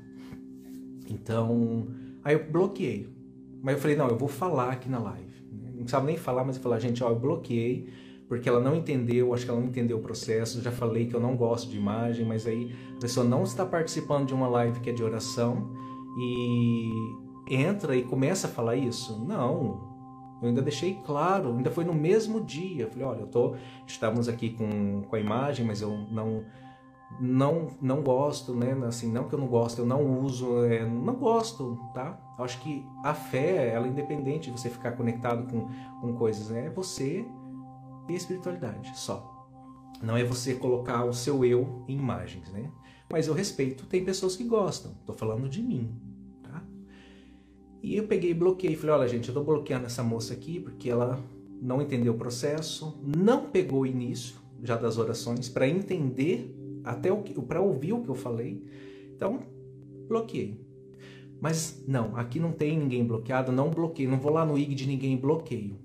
Então, 1.09 1.87
aí 2.23 2.35
eu 2.35 2.51
bloqueei. 2.51 3.09
Mas 3.61 3.75
eu 3.75 3.81
falei, 3.81 3.95
não, 3.95 4.07
eu 4.07 4.17
vou 4.17 4.27
falar 4.27 4.71
aqui 4.71 4.89
na 4.89 4.99
live. 4.99 5.25
Não 5.51 5.83
precisava 5.83 6.05
nem 6.05 6.17
falar, 6.17 6.43
mas 6.43 6.57
eu 6.57 6.61
falei, 6.61 6.79
gente, 6.79 7.03
ó, 7.03 7.09
eu 7.09 7.19
bloqueei 7.19 7.87
porque 8.27 8.49
ela 8.49 8.59
não 8.59 8.75
entendeu, 8.75 9.33
acho 9.33 9.45
que 9.45 9.51
ela 9.51 9.59
não 9.59 9.67
entendeu 9.67 9.97
o 9.97 10.01
processo. 10.01 10.61
Já 10.61 10.71
falei 10.71 11.05
que 11.05 11.15
eu 11.15 11.19
não 11.19 11.35
gosto 11.35 11.69
de 11.69 11.77
imagem, 11.77 12.25
mas 12.25 12.45
aí 12.45 12.75
a 12.95 12.99
pessoa 12.99 13.25
não 13.25 13.43
está 13.43 13.65
participando 13.65 14.27
de 14.27 14.33
uma 14.33 14.47
live 14.49 14.79
que 14.81 14.89
é 14.89 14.93
de 14.93 15.01
oração 15.01 15.71
e 16.19 16.91
entra 17.49 17.95
e 17.95 18.03
começa 18.03 18.47
a 18.47 18.49
falar 18.49 18.75
isso. 18.75 19.23
Não. 19.25 19.96
Eu 20.41 20.49
ainda 20.49 20.61
deixei 20.61 20.99
claro, 21.05 21.55
ainda 21.55 21.71
foi 21.71 21.83
no 21.83 21.93
mesmo 21.93 22.41
dia. 22.41 22.83
Eu 22.83 22.89
falei, 22.89 23.05
olha, 23.05 23.19
eu 23.21 23.27
tô, 23.27 23.55
estamos 23.85 24.27
aqui 24.27 24.51
com, 24.51 25.03
com 25.03 25.15
a 25.15 25.19
imagem, 25.19 25.65
mas 25.65 25.81
eu 25.81 25.97
não 26.11 26.43
não 27.19 27.69
não 27.81 28.01
gosto, 28.01 28.53
né? 28.53 28.73
Assim, 28.85 29.11
não 29.11 29.27
que 29.27 29.33
eu 29.33 29.39
não 29.39 29.47
gosto, 29.47 29.79
eu 29.79 29.85
não 29.85 30.19
uso, 30.19 30.63
é, 30.65 30.85
não 30.85 31.15
gosto, 31.15 31.79
tá? 31.93 32.19
Eu 32.37 32.43
acho 32.43 32.59
que 32.61 32.85
a 33.03 33.13
fé, 33.13 33.73
ela 33.73 33.87
é 33.87 33.89
independente 33.89 34.51
de 34.51 34.59
você 34.59 34.69
ficar 34.69 34.91
conectado 34.91 35.49
com, 35.49 35.67
com 36.01 36.13
coisas, 36.13 36.49
né? 36.49 36.65
É 36.65 36.69
você 36.69 37.25
e 38.09 38.13
a 38.13 38.15
espiritualidade, 38.15 38.91
só. 38.97 39.33
Não 40.01 40.15
é 40.15 40.23
você 40.23 40.53
colocar 40.53 41.05
o 41.05 41.13
seu 41.13 41.43
eu 41.43 41.83
em 41.87 41.97
imagens, 41.97 42.51
né? 42.51 42.69
Mas 43.09 43.27
eu 43.27 43.33
respeito, 43.33 43.85
tem 43.85 44.03
pessoas 44.03 44.35
que 44.35 44.43
gostam. 44.43 44.93
Tô 45.05 45.13
falando 45.13 45.49
de 45.49 45.61
mim? 45.61 45.89
E 47.87 47.95
eu 47.95 48.03
peguei 48.05 48.31
e 48.31 48.33
bloqueei, 48.33 48.75
falei, 48.75 48.95
olha 48.97 49.07
gente, 49.07 49.29
eu 49.29 49.33
tô 49.33 49.41
bloqueando 49.41 49.85
essa 49.85 50.03
moça 50.03 50.33
aqui 50.33 50.59
porque 50.59 50.89
ela 50.89 51.17
não 51.61 51.81
entendeu 51.81 52.11
o 52.11 52.17
processo, 52.17 52.99
não 53.01 53.49
pegou 53.49 53.79
o 53.79 53.85
início 53.85 54.35
já 54.61 54.75
das 54.75 54.97
orações 54.97 55.47
para 55.47 55.69
entender 55.69 56.53
até 56.83 57.13
o 57.13 57.21
para 57.43 57.61
ouvir 57.61 57.93
o 57.93 58.03
que 58.03 58.09
eu 58.09 58.15
falei. 58.15 58.61
Então, 59.15 59.39
bloqueei. 60.05 60.59
Mas 61.39 61.81
não, 61.87 62.13
aqui 62.17 62.41
não 62.41 62.51
tem 62.51 62.77
ninguém 62.77 63.07
bloqueado, 63.07 63.53
não 63.53 63.69
bloqueio, 63.69 64.09
não 64.09 64.19
vou 64.19 64.33
lá 64.33 64.45
no 64.45 64.57
IG 64.57 64.75
de 64.75 64.85
ninguém 64.85 65.15
bloqueio. 65.15 65.77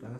Tá? 0.00 0.16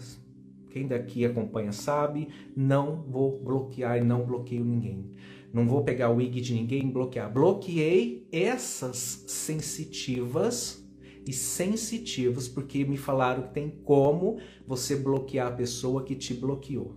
Quem 0.69 0.87
daqui 0.87 1.25
acompanha 1.25 1.73
sabe, 1.73 2.29
não 2.55 3.03
vou 3.09 3.41
bloquear 3.43 3.97
e 3.97 4.05
não 4.05 4.27
bloqueio 4.27 4.63
ninguém. 4.63 5.11
Não 5.55 5.67
vou 5.67 5.83
pegar 5.85 6.11
o 6.11 6.21
IG 6.21 6.43
de 6.43 6.53
ninguém 6.53 6.83
e 6.83 6.93
bloquear. 6.93 7.33
Bloqueei 7.33 8.29
essas 8.31 9.25
sensitivas 9.27 10.82
e 11.27 11.33
sensitivos 11.33 12.49
porque 12.49 12.85
me 12.85 12.97
falaram 12.97 13.45
que 13.45 13.55
tem 13.55 13.71
como 13.85 14.39
você 14.67 14.97
bloquear 14.97 15.49
a 15.49 15.53
pessoa 15.53 16.05
que 16.05 16.15
te 16.15 16.35
bloqueou. 16.35 16.97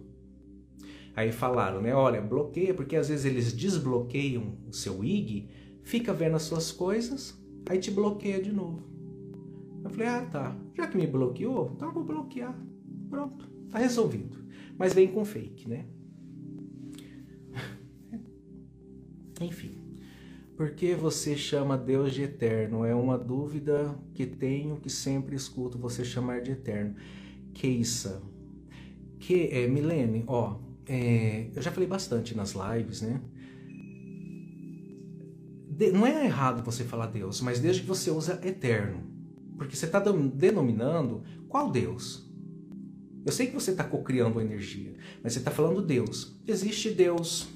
Aí 1.15 1.31
falaram, 1.31 1.81
né? 1.81 1.95
Olha, 1.95 2.22
bloqueia, 2.22 2.73
porque 2.73 2.95
às 2.95 3.07
vezes 3.07 3.26
eles 3.26 3.53
desbloqueiam 3.53 4.57
o 4.68 4.73
seu 4.73 5.03
IG, 5.03 5.47
fica 5.84 6.14
vendo 6.14 6.35
as 6.35 6.43
suas 6.43 6.72
coisas, 6.72 7.39
aí 7.69 7.80
te 7.80 7.91
bloqueia 7.91 8.41
de 8.41 8.52
novo. 8.52 8.84
Eu 9.84 9.89
falei, 9.89 10.07
ah, 10.07 10.26
tá. 10.26 10.57
Já 10.73 10.88
que 10.88 10.97
me 10.97 11.07
bloqueou, 11.07 11.72
então 11.76 11.88
eu 11.89 11.93
vou 11.93 12.03
bloquear. 12.03 12.60
Pronto. 13.10 13.47
Tá 13.69 13.77
resolvido. 13.77 14.43
Mas 14.77 14.93
vem 14.93 15.07
com 15.07 15.23
fake, 15.23 15.69
né? 15.69 15.85
Enfim. 19.39 19.85
Por 20.56 20.72
que 20.72 20.95
você 20.95 21.36
chama 21.36 21.77
Deus 21.77 22.14
de 22.14 22.23
eterno? 22.23 22.86
É 22.86 22.95
uma 22.95 23.18
dúvida 23.18 23.94
que 24.14 24.26
tenho 24.26 24.77
que 24.77 24.90
sempre 24.90 25.36
escuto 25.36 25.77
você 25.77 26.06
chamar 26.06 26.41
de 26.41 26.52
eterno. 26.52 26.95
Keissa. 27.53 28.22
Que 29.19 29.49
é 29.52 29.68
Milene, 29.68 30.23
ó, 30.27 30.60
é, 30.86 31.49
eu 31.53 31.61
já 31.61 31.72
falei 31.72 31.88
bastante 31.88 32.36
nas 32.36 32.53
lives, 32.53 33.02
né? 33.02 33.19
De, 35.69 35.91
não 35.91 36.06
é 36.06 36.26
errado 36.26 36.64
você 36.64 36.84
falar 36.84 37.07
Deus, 37.07 37.41
mas 37.41 37.60
desde 37.60 37.82
que 37.82 37.88
você 37.88 38.10
usa 38.10 38.40
eterno. 38.44 39.03
Porque 39.57 39.76
você 39.76 39.86
está 39.86 39.99
denominando 39.99 41.23
qual 41.49 41.72
Deus? 41.72 42.30
Eu 43.26 43.32
sei 43.32 43.48
que 43.48 43.53
você 43.53 43.72
está 43.72 43.84
cocriando 43.84 44.40
energia, 44.40 44.94
mas 45.23 45.34
você 45.34 45.40
está 45.40 45.49
falando 45.49 45.82
Deus. 45.82 46.38
Existe 46.48 46.91
Deus. 46.91 47.49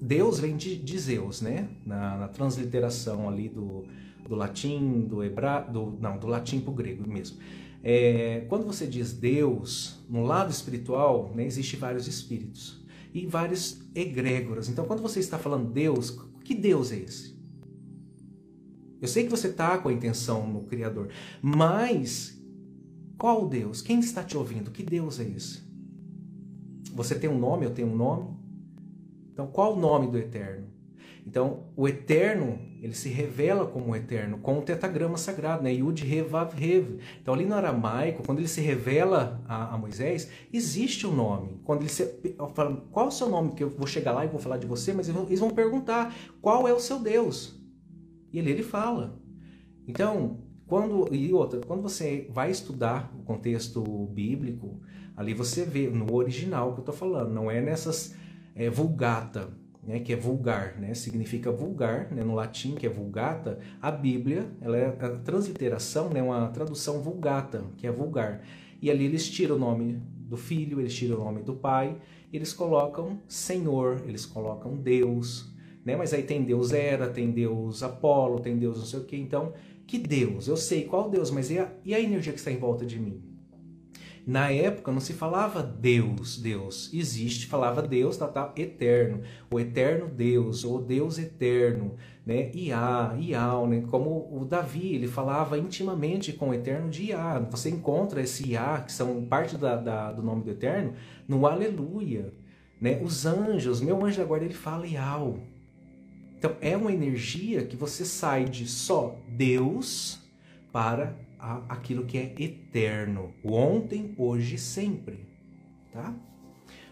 Deus 0.00 0.38
vem 0.38 0.56
de, 0.56 0.76
de 0.76 0.98
Zeus, 0.98 1.40
né? 1.40 1.68
Na, 1.84 2.16
na, 2.18 2.28
transliteração 2.28 3.28
ali 3.28 3.48
do, 3.48 3.84
do 4.28 4.34
latim, 4.34 5.02
do 5.02 5.22
hebraico, 5.24 5.72
do, 5.72 5.98
não, 6.00 6.18
do 6.18 6.26
latim 6.26 6.60
para 6.60 6.70
o 6.70 6.74
grego 6.74 7.08
mesmo. 7.08 7.38
É, 7.82 8.46
quando 8.48 8.64
você 8.64 8.86
diz 8.86 9.12
Deus, 9.12 10.02
no 10.08 10.22
lado 10.22 10.50
espiritual, 10.50 11.32
né, 11.34 11.44
existe 11.44 11.76
vários 11.76 12.06
espíritos 12.06 12.82
e 13.12 13.26
vários 13.26 13.80
egrégoras. 13.94 14.68
Então, 14.68 14.86
quando 14.86 15.02
você 15.02 15.20
está 15.20 15.38
falando 15.38 15.70
Deus, 15.70 16.18
que 16.44 16.54
Deus 16.54 16.92
é 16.92 16.98
esse? 16.98 17.34
Eu 19.02 19.08
sei 19.08 19.24
que 19.24 19.30
você 19.30 19.48
está 19.48 19.76
com 19.76 19.90
a 19.90 19.92
intenção 19.92 20.48
no 20.50 20.62
Criador, 20.62 21.10
mas 21.42 22.40
qual 23.18 23.46
Deus? 23.46 23.82
Quem 23.82 24.00
está 24.00 24.22
te 24.22 24.36
ouvindo? 24.36 24.70
Que 24.70 24.82
Deus 24.82 25.20
é 25.20 25.24
esse? 25.24 25.62
Você 26.94 27.14
tem 27.14 27.28
um 27.28 27.38
nome, 27.38 27.66
eu 27.66 27.70
tenho 27.70 27.88
um 27.88 27.96
nome. 27.96 28.43
Então, 29.34 29.48
qual 29.48 29.74
o 29.74 29.80
nome 29.80 30.06
do 30.06 30.16
Eterno? 30.16 30.68
Então, 31.26 31.64
o 31.74 31.88
Eterno, 31.88 32.58
ele 32.80 32.94
se 32.94 33.08
revela 33.08 33.66
como 33.66 33.90
o 33.90 33.96
Eterno, 33.96 34.38
com 34.38 34.58
o 34.58 34.62
tetagrama 34.62 35.16
sagrado, 35.16 35.64
né? 35.64 35.72
Yud 35.72 36.04
He 36.04 36.22
Vav 36.22 36.52
Hev. 36.54 37.00
Então, 37.20 37.34
ali 37.34 37.44
no 37.44 37.54
aramaico, 37.54 38.22
quando 38.22 38.38
ele 38.38 38.46
se 38.46 38.60
revela 38.60 39.42
a, 39.48 39.74
a 39.74 39.78
Moisés, 39.78 40.30
existe 40.52 41.04
um 41.04 41.14
nome. 41.14 41.60
Quando 41.64 41.80
ele 41.80 41.88
se 41.88 42.06
fala, 42.54 42.76
qual 42.92 43.06
é 43.06 43.08
o 43.08 43.12
seu 43.12 43.28
nome? 43.28 43.52
Que 43.52 43.64
eu 43.64 43.70
vou 43.70 43.88
chegar 43.88 44.12
lá 44.12 44.24
e 44.24 44.28
vou 44.28 44.38
falar 44.38 44.58
de 44.58 44.66
você, 44.66 44.92
mas 44.92 45.08
eles 45.08 45.18
vão, 45.18 45.26
eles 45.26 45.40
vão 45.40 45.50
perguntar, 45.50 46.14
qual 46.40 46.68
é 46.68 46.72
o 46.72 46.78
seu 46.78 47.00
Deus? 47.00 47.60
E 48.32 48.38
ele, 48.38 48.52
ele 48.52 48.62
fala. 48.62 49.18
Então, 49.88 50.44
quando, 50.66 51.12
e 51.12 51.32
outra, 51.32 51.60
quando 51.60 51.82
você 51.82 52.28
vai 52.30 52.50
estudar 52.50 53.12
o 53.18 53.22
contexto 53.24 53.82
bíblico, 54.12 54.80
ali 55.16 55.34
você 55.34 55.64
vê 55.64 55.88
no 55.88 56.14
original 56.14 56.72
que 56.72 56.80
eu 56.80 56.82
estou 56.82 56.94
falando, 56.94 57.32
não 57.32 57.50
é 57.50 57.60
nessas 57.60 58.14
é, 58.54 58.70
vulgata, 58.70 59.50
né, 59.82 60.00
que 60.00 60.12
é 60.12 60.16
vulgar, 60.16 60.78
né, 60.78 60.94
significa 60.94 61.52
vulgar, 61.52 62.10
né, 62.10 62.22
no 62.24 62.34
latim 62.34 62.74
que 62.74 62.86
é 62.86 62.88
vulgata, 62.88 63.58
a 63.80 63.90
Bíblia, 63.90 64.50
ela 64.60 64.76
é 64.76 64.86
a 64.86 65.10
transliteração, 65.18 66.08
né, 66.08 66.22
uma 66.22 66.48
tradução 66.48 67.00
vulgata, 67.02 67.64
que 67.76 67.86
é 67.86 67.92
vulgar. 67.92 68.42
E 68.80 68.90
ali 68.90 69.04
eles 69.04 69.28
tiram 69.28 69.56
o 69.56 69.58
nome 69.58 70.00
do 70.28 70.36
filho, 70.36 70.80
eles 70.80 70.94
tiram 70.94 71.20
o 71.20 71.24
nome 71.24 71.42
do 71.42 71.54
pai, 71.54 71.96
eles 72.32 72.52
colocam 72.52 73.20
Senhor, 73.28 74.02
eles 74.06 74.24
colocam 74.24 74.76
Deus, 74.76 75.52
né, 75.84 75.96
mas 75.96 76.14
aí 76.14 76.22
tem 76.22 76.42
Deus 76.42 76.72
Era, 76.72 77.08
tem 77.08 77.30
Deus 77.30 77.82
Apolo, 77.82 78.40
tem 78.40 78.56
Deus 78.56 78.78
não 78.78 78.86
sei 78.86 79.00
o 79.00 79.04
que, 79.04 79.16
então 79.16 79.52
que 79.86 79.98
Deus? 79.98 80.48
Eu 80.48 80.56
sei 80.56 80.84
qual 80.84 81.10
Deus, 81.10 81.30
mas 81.30 81.50
e 81.50 81.58
a, 81.58 81.70
e 81.84 81.94
a 81.94 82.00
energia 82.00 82.32
que 82.32 82.38
está 82.38 82.50
em 82.50 82.58
volta 82.58 82.86
de 82.86 82.98
mim? 82.98 83.22
Na 84.26 84.50
época 84.50 84.90
não 84.90 85.00
se 85.00 85.12
falava 85.12 85.62
Deus, 85.62 86.38
Deus. 86.38 86.90
Existe, 86.94 87.46
falava 87.46 87.82
Deus, 87.82 88.16
tá, 88.16 88.26
tá, 88.26 88.52
eterno. 88.56 89.20
O 89.50 89.60
eterno 89.60 90.08
Deus, 90.08 90.64
ou 90.64 90.80
Deus 90.80 91.18
eterno, 91.18 91.94
né? 92.24 92.50
Iá, 92.54 93.14
Iau, 93.20 93.66
né? 93.66 93.84
Como 93.90 94.28
o 94.32 94.46
Davi, 94.46 94.94
ele 94.94 95.08
falava 95.08 95.58
intimamente 95.58 96.32
com 96.32 96.48
o 96.48 96.54
eterno 96.54 96.88
de 96.88 97.10
Iá. 97.10 97.38
Você 97.50 97.68
encontra 97.68 98.22
esse 98.22 98.52
Iá, 98.52 98.80
que 98.80 98.92
são 98.92 99.26
parte 99.26 99.58
da, 99.58 99.76
da, 99.76 100.12
do 100.12 100.22
nome 100.22 100.42
do 100.42 100.50
eterno, 100.50 100.94
no 101.28 101.46
Aleluia. 101.46 102.32
Né? 102.80 102.98
Os 103.02 103.26
anjos, 103.26 103.82
meu 103.82 104.02
anjo 104.02 104.18
da 104.18 104.24
guarda, 104.24 104.46
ele 104.46 104.54
fala 104.54 104.86
Iau. 104.86 105.38
Então 106.38 106.56
é 106.62 106.74
uma 106.74 106.92
energia 106.92 107.64
que 107.64 107.76
você 107.76 108.06
sai 108.06 108.46
de 108.46 108.66
só 108.66 109.18
Deus 109.28 110.18
para 110.72 111.14
aquilo 111.68 112.04
que 112.04 112.18
é 112.18 112.34
eterno, 112.38 113.32
o 113.42 113.52
ontem, 113.52 114.14
hoje, 114.16 114.56
sempre, 114.58 115.26
tá? 115.92 116.14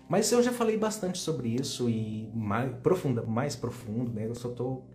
Mas 0.09 0.31
eu 0.31 0.43
já 0.43 0.53
falei 0.53 0.77
bastante 0.77 1.19
sobre 1.19 1.49
isso 1.49 1.89
e 1.89 2.29
mais, 2.35 2.71
profunda, 2.81 3.23
mais 3.23 3.57
profundo, 3.57 4.13
né? 4.13 4.27
Eu 4.27 4.35
só 4.35 4.51
estou 4.51 4.87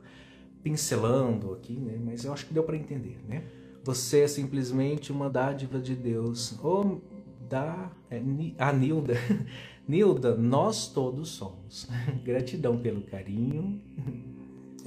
pincelando 0.62 1.54
aqui, 1.54 1.74
né? 1.74 2.00
Mas 2.04 2.24
eu 2.24 2.32
acho 2.32 2.46
que 2.46 2.54
deu 2.54 2.64
para 2.64 2.78
entender, 2.78 3.20
né? 3.28 3.44
Você 3.84 4.22
é 4.22 4.28
simplesmente 4.28 5.12
uma 5.12 5.30
dádiva 5.30 5.80
de 5.80 5.96
Deus. 5.96 6.58
Ou 6.62 7.02
da 7.50 7.90
é, 8.12 8.22
a 8.60 8.74
Nilda. 8.74 9.16
Nilda, 9.88 10.36
nós 10.36 10.88
todos 10.90 11.30
somos. 11.30 11.88
Gratidão 12.24 12.78
pelo 12.78 13.02
carinho. 13.02 13.82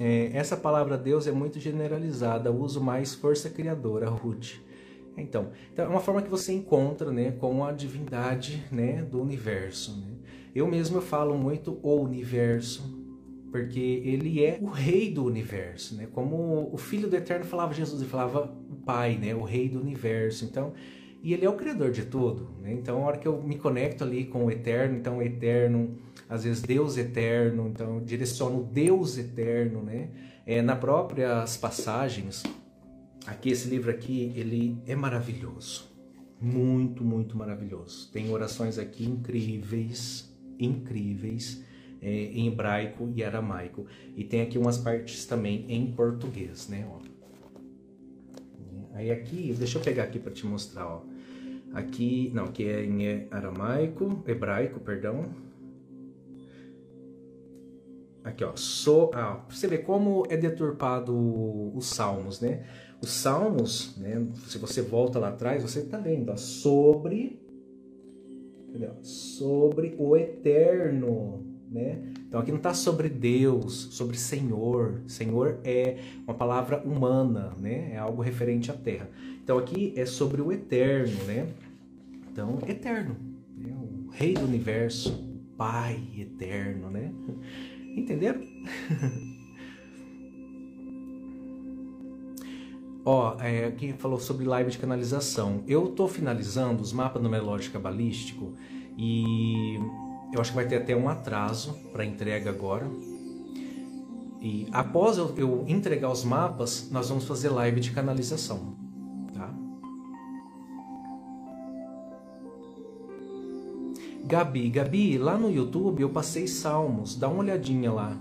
É, 0.03 0.31
essa 0.33 0.57
palavra 0.57 0.97
Deus 0.97 1.27
é 1.27 1.31
muito 1.31 1.59
generalizada, 1.59 2.51
uso 2.51 2.81
mais 2.81 3.13
força 3.13 3.51
criadora, 3.51 4.09
Ruth. 4.09 4.55
Então, 5.15 5.51
então, 5.71 5.85
é 5.85 5.87
uma 5.87 5.99
forma 5.99 6.23
que 6.23 6.29
você 6.29 6.51
encontra 6.51 7.11
né, 7.11 7.33
com 7.33 7.63
a 7.63 7.71
divindade 7.71 8.65
né, 8.71 9.03
do 9.03 9.21
universo. 9.21 9.95
Né? 9.95 10.15
Eu 10.55 10.67
mesmo 10.67 10.97
eu 10.97 11.03
falo 11.03 11.37
muito 11.37 11.77
o 11.83 12.01
universo, 12.01 12.99
porque 13.51 14.01
ele 14.03 14.43
é 14.43 14.57
o 14.59 14.69
rei 14.69 15.11
do 15.11 15.23
universo, 15.23 15.93
né? 15.95 16.07
Como 16.11 16.73
o 16.73 16.77
filho 16.77 17.07
do 17.07 17.15
eterno 17.15 17.45
falava 17.45 17.71
Jesus 17.71 18.01
e 18.01 18.05
falava 18.05 18.51
o 18.71 18.77
pai, 18.77 19.17
né? 19.17 19.35
O 19.35 19.43
rei 19.43 19.69
do 19.69 19.79
universo. 19.79 20.45
Então, 20.45 20.73
e 21.23 21.33
ele 21.33 21.45
é 21.45 21.49
o 21.49 21.55
criador 21.55 21.91
de 21.91 22.03
tudo, 22.05 22.49
né? 22.59 22.73
Então, 22.73 23.03
a 23.03 23.05
hora 23.05 23.17
que 23.17 23.27
eu 23.27 23.41
me 23.41 23.55
conecto 23.55 24.03
ali 24.03 24.25
com 24.25 24.45
o 24.45 24.51
eterno, 24.51 24.97
então 24.97 25.19
o 25.19 25.21
eterno, 25.21 25.97
às 26.27 26.43
vezes 26.43 26.63
Deus 26.63 26.97
eterno, 26.97 27.67
então 27.67 27.95
eu 27.95 28.01
direciono 28.01 28.63
Deus 28.63 29.17
eterno, 29.17 29.83
né? 29.83 30.09
É, 30.45 30.61
na 30.61 30.75
próprias 30.75 31.57
passagens, 31.57 32.43
aqui 33.27 33.51
esse 33.51 33.69
livro 33.69 33.91
aqui, 33.91 34.33
ele 34.35 34.81
é 34.87 34.95
maravilhoso. 34.95 35.91
Muito, 36.41 37.03
muito 37.03 37.37
maravilhoso. 37.37 38.09
Tem 38.11 38.31
orações 38.31 38.79
aqui 38.79 39.05
incríveis, 39.05 40.35
incríveis 40.57 41.63
é, 42.01 42.09
em 42.09 42.47
hebraico 42.47 43.11
e 43.15 43.23
aramaico. 43.23 43.85
E 44.15 44.23
tem 44.23 44.41
aqui 44.41 44.57
umas 44.57 44.79
partes 44.79 45.27
também 45.27 45.65
em 45.69 45.91
português, 45.91 46.67
né? 46.67 46.87
Ó. 46.89 46.99
Aí 48.93 49.11
aqui, 49.11 49.53
deixa 49.57 49.77
eu 49.77 49.83
pegar 49.83 50.03
aqui 50.03 50.17
para 50.17 50.31
te 50.31 50.45
mostrar, 50.45 50.87
ó. 50.87 51.10
Aqui, 51.73 52.31
não, 52.33 52.45
aqui 52.45 52.65
é 52.65 52.83
em 52.83 53.27
aramaico, 53.31 54.23
hebraico, 54.27 54.79
perdão. 54.79 55.29
Aqui, 58.23 58.43
ó, 58.43 58.55
so, 58.55 59.09
ah, 59.13 59.43
você 59.49 59.67
vê 59.67 59.79
como 59.79 60.23
é 60.29 60.37
deturpado 60.37 61.15
os 61.75 61.87
salmos, 61.87 62.39
né? 62.39 62.65
Os 63.01 63.09
salmos, 63.09 63.97
né, 63.97 64.27
se 64.47 64.59
você 64.59 64.81
volta 64.81 65.17
lá 65.17 65.29
atrás, 65.29 65.63
você 65.63 65.79
está 65.79 65.97
vendo, 65.97 66.31
ó, 66.31 66.37
sobre, 66.37 67.41
entendeu? 68.69 68.93
sobre 69.01 69.95
o 69.97 70.15
eterno, 70.15 71.43
né? 71.71 72.11
Então 72.27 72.39
aqui 72.39 72.51
não 72.51 72.57
está 72.57 72.73
sobre 72.73 73.09
Deus, 73.09 73.87
sobre 73.91 74.17
Senhor. 74.17 75.01
Senhor 75.07 75.59
é 75.63 75.97
uma 76.27 76.33
palavra 76.33 76.81
humana, 76.83 77.55
né? 77.59 77.93
É 77.93 77.97
algo 77.97 78.21
referente 78.21 78.69
à 78.69 78.73
terra. 78.73 79.09
Então 79.51 79.59
aqui 79.59 79.93
é 79.97 80.05
sobre 80.05 80.41
o 80.41 80.49
eterno, 80.49 81.25
né? 81.25 81.45
Então, 82.31 82.57
eterno, 82.65 83.17
né? 83.57 83.75
o 83.75 84.07
rei 84.09 84.33
do 84.33 84.45
universo, 84.45 85.11
o 85.11 85.57
pai 85.57 86.01
eterno, 86.17 86.89
né? 86.89 87.11
Entenderam? 87.97 88.39
Ó, 93.03 93.35
é, 93.41 93.65
aqui 93.65 93.91
falou 93.91 94.21
sobre 94.21 94.45
live 94.45 94.71
de 94.71 94.77
canalização. 94.77 95.65
Eu 95.67 95.89
tô 95.89 96.07
finalizando 96.07 96.81
os 96.81 96.93
mapas 96.93 97.21
numerológico 97.21 97.73
cabalístico 97.73 98.53
e 98.97 99.75
eu 100.33 100.39
acho 100.39 100.51
que 100.51 100.55
vai 100.55 100.65
ter 100.65 100.77
até 100.77 100.95
um 100.95 101.09
atraso 101.09 101.73
para 101.91 102.05
entrega 102.05 102.49
agora. 102.49 102.89
E 104.39 104.69
após 104.71 105.17
eu, 105.17 105.35
eu, 105.35 105.65
entregar 105.67 106.09
os 106.09 106.23
mapas, 106.23 106.89
nós 106.89 107.09
vamos 107.09 107.25
fazer 107.25 107.49
live 107.49 107.81
de 107.81 107.91
canalização. 107.91 108.80
Gabi, 114.23 114.69
Gabi, 114.69 115.17
lá 115.17 115.37
no 115.37 115.49
YouTube 115.49 116.01
eu 116.01 116.09
passei 116.09 116.47
salmos, 116.47 117.15
dá 117.15 117.27
uma 117.27 117.39
olhadinha 117.39 117.91
lá. 117.91 118.17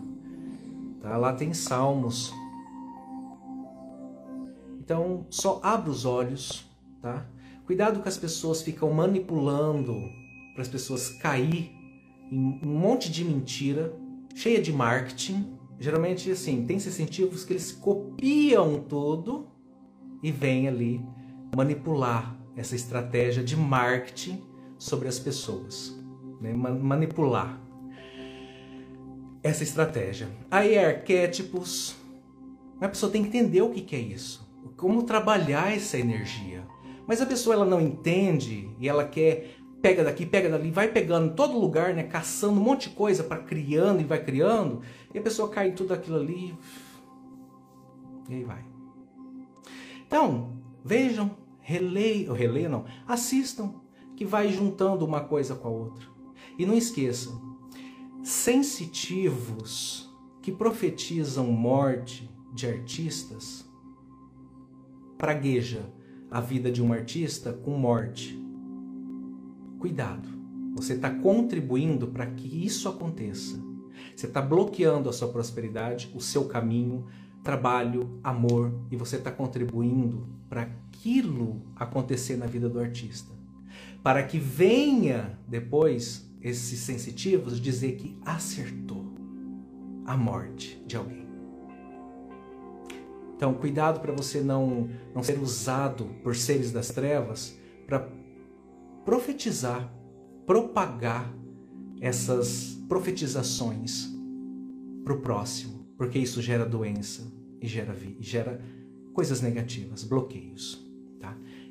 Tá? 1.01 1.17
Lá 1.17 1.33
tem 1.33 1.53
salmos. 1.53 2.33
Então, 4.79 5.27
só 5.31 5.61
abra 5.63 5.91
os 5.91 6.05
olhos, 6.05 6.67
tá? 7.01 7.27
Cuidado 7.65 8.03
que 8.03 8.09
as 8.09 8.19
pessoas 8.19 8.63
ficam 8.63 8.93
manipulando 8.93 9.95
para 10.55 10.63
as 10.63 10.69
pessoas 10.69 11.11
cair 11.11 11.71
em 12.31 12.59
um 12.65 12.79
monte 12.79 13.11
de 13.11 13.25
mentira, 13.25 13.95
cheia 14.35 14.61
de 14.61 14.73
marketing. 14.73 15.57
Geralmente, 15.79 16.31
assim, 16.31 16.67
tem 16.67 16.77
incentivos 16.77 17.45
que 17.45 17.53
eles 17.53 17.71
copiam 17.71 18.81
tudo 18.81 19.47
e 20.23 20.33
vêm 20.33 20.67
ali 20.67 21.01
manipular 21.55 22.37
essa 22.57 22.75
estratégia 22.75 23.45
de 23.45 23.57
marketing 23.57 24.50
sobre 24.81 25.07
as 25.07 25.19
pessoas. 25.19 25.95
Né? 26.41 26.53
Manipular 26.55 27.61
essa 29.43 29.63
estratégia. 29.63 30.29
Aí 30.51 30.75
é 30.75 30.87
arquétipos. 30.87 31.95
A 32.81 32.89
pessoa 32.89 33.13
tem 33.13 33.23
que 33.23 33.29
entender 33.29 33.63
o 33.63 33.71
que 33.71 33.95
é 33.95 33.99
isso. 33.99 34.49
Como 34.77 35.03
trabalhar 35.03 35.75
essa 35.75 35.99
energia. 35.99 36.67
Mas 37.07 37.21
a 37.21 37.27
pessoa 37.27 37.55
ela 37.55 37.67
não 37.67 37.81
entende 37.81 38.71
e 38.79 38.89
ela 38.89 39.05
quer 39.05 39.57
pega 39.83 40.05
daqui, 40.05 40.27
pega 40.27 40.49
dali, 40.49 40.71
vai 40.71 40.89
pegando 40.89 41.35
todo 41.35 41.59
lugar, 41.59 41.95
né, 41.95 42.03
caçando 42.03 42.61
um 42.61 42.63
monte 42.63 42.91
de 42.91 42.95
coisa 42.95 43.25
para 43.25 43.39
criando 43.39 44.03
e 44.03 44.05
vai 44.05 44.23
criando, 44.23 44.83
e 45.15 45.19
a 45.19 45.23
pessoa 45.23 45.49
cai 45.49 45.69
em 45.69 45.73
tudo 45.73 45.95
aquilo 45.95 46.19
ali. 46.19 46.55
E 48.29 48.35
aí 48.35 48.45
vai. 48.45 48.63
Então, 50.07 50.53
vejam, 50.85 51.31
releiam, 51.61 52.35
releiam 52.35 52.71
não, 52.71 52.85
assistam, 53.09 53.73
que 54.21 54.25
vai 54.27 54.53
juntando 54.53 55.03
uma 55.07 55.23
coisa 55.23 55.55
com 55.55 55.67
a 55.67 55.71
outra. 55.71 56.07
E 56.59 56.67
não 56.67 56.77
esqueçam, 56.77 57.57
sensitivos 58.23 60.15
que 60.43 60.53
profetizam 60.53 61.47
morte 61.47 62.31
de 62.53 62.67
artistas 62.67 63.67
pragueja 65.17 65.91
a 66.31 66.39
vida 66.39 66.71
de 66.71 66.83
um 66.83 66.93
artista 66.93 67.51
com 67.51 67.71
morte 67.79 68.39
Cuidado, 69.79 70.29
você 70.77 70.93
está 70.93 71.09
contribuindo 71.09 72.09
para 72.09 72.27
que 72.27 72.67
isso 72.67 72.91
aconteça. 72.91 73.59
Você 74.15 74.27
está 74.27 74.43
bloqueando 74.43 75.09
a 75.09 75.15
sua 75.15 75.29
prosperidade, 75.29 76.13
o 76.15 76.21
seu 76.21 76.45
caminho, 76.45 77.07
trabalho, 77.43 78.21
amor, 78.23 78.71
e 78.91 78.97
você 78.97 79.17
está 79.17 79.33
contribuindo 79.33 80.29
para 80.47 80.61
aquilo 80.65 81.63
acontecer 81.75 82.37
na 82.37 82.45
vida 82.45 82.69
do 82.69 82.79
artista. 82.79 83.40
Para 84.03 84.23
que 84.23 84.39
venha 84.39 85.39
depois 85.47 86.31
esses 86.41 86.81
sensitivos 86.81 87.61
dizer 87.61 87.97
que 87.97 88.19
acertou 88.25 89.05
a 90.07 90.17
morte 90.17 90.83
de 90.87 90.97
alguém. 90.97 91.29
Então, 93.37 93.55
cuidado 93.55 94.01
para 94.01 94.13
você 94.13 94.41
não, 94.41 94.91
não 95.15 95.23
ser 95.23 95.39
usado 95.39 96.07
por 96.23 96.37
seres 96.37 96.73
das 96.73 96.89
trevas 96.89 97.57
para 97.87 98.07
profetizar, 99.05 99.91
propagar 100.45 101.33
essas 102.01 102.79
profetizações 102.89 104.09
para 105.05 105.15
o 105.15 105.21
próximo, 105.21 105.87
porque 105.97 106.19
isso 106.19 106.43
gera 106.43 106.67
doença 106.67 107.23
e 107.61 107.67
gera, 107.67 107.97
gera 108.21 108.61
coisas 109.13 109.41
negativas, 109.41 110.05
bloqueios. 110.05 110.90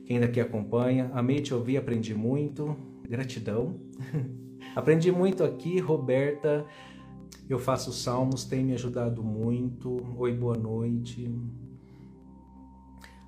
Quem 0.10 0.19
daqui 0.19 0.41
acompanha, 0.41 1.11
amei 1.14 1.40
te 1.40 1.53
ouvir, 1.53 1.77
aprendi 1.77 2.15
muito, 2.15 2.76
gratidão. 3.07 3.80
aprendi 4.76 5.11
muito 5.11 5.44
aqui, 5.44 5.77
Roberta. 5.77 6.65
Eu 7.48 7.60
faço 7.60 7.94
salmos, 7.94 8.44
tem 8.44 8.65
me 8.65 8.73
ajudado 8.73 9.23
muito. 9.23 10.03
Oi, 10.18 10.34
boa 10.34 10.57
noite. 10.57 11.31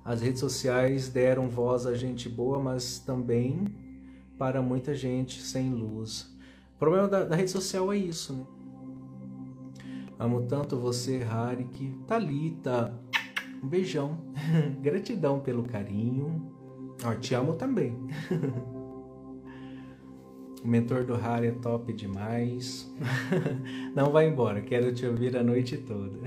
As 0.04 0.22
redes 0.22 0.40
sociais 0.40 1.08
deram 1.08 1.48
voz 1.48 1.86
a 1.86 1.94
gente 1.94 2.28
boa, 2.28 2.58
mas 2.58 2.98
também 2.98 3.64
para 4.36 4.60
muita 4.60 4.92
gente 4.92 5.40
sem 5.40 5.70
luz. 5.70 6.36
O 6.74 6.78
problema 6.80 7.06
da, 7.06 7.22
da 7.22 7.36
rede 7.36 7.52
social 7.52 7.92
é 7.92 7.96
isso, 7.96 8.32
né? 8.32 8.44
Amo 10.18 10.48
tanto 10.48 10.76
você, 10.76 11.22
Harik. 11.22 11.96
Talita, 12.08 12.92
um 13.62 13.68
beijão. 13.68 14.18
Gratidão 14.82 15.38
pelo 15.38 15.62
carinho. 15.62 16.60
Te 17.20 17.34
amo 17.34 17.54
também. 17.54 17.96
o 20.62 20.68
mentor 20.68 21.04
do 21.04 21.14
Hari 21.14 21.48
é 21.48 21.50
top 21.50 21.92
demais. 21.92 22.88
Não 23.92 24.12
vai 24.12 24.28
embora, 24.28 24.60
quero 24.60 24.94
te 24.94 25.04
ouvir 25.04 25.36
a 25.36 25.42
noite 25.42 25.76
toda. 25.78 26.20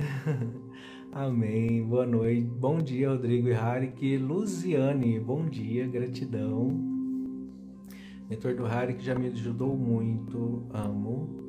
Amém. 1.14 1.81
Boa 1.81 2.06
noite. 2.06 2.41
Bom 2.41 2.80
dia, 2.80 3.10
Rodrigo 3.10 3.47
e 3.47 3.53
Harik. 3.53 4.18
Luziane, 4.18 5.18
bom 5.18 5.45
dia, 5.45 5.88
gratidão. 5.88 6.68
Mentor 8.30 8.56
do 8.56 8.65
Harry 8.65 8.95
que 8.95 9.06
já 9.06 9.15
me 9.15 9.27
ajudou 9.27 9.77
muito, 9.77 10.64
amo. 10.73 11.45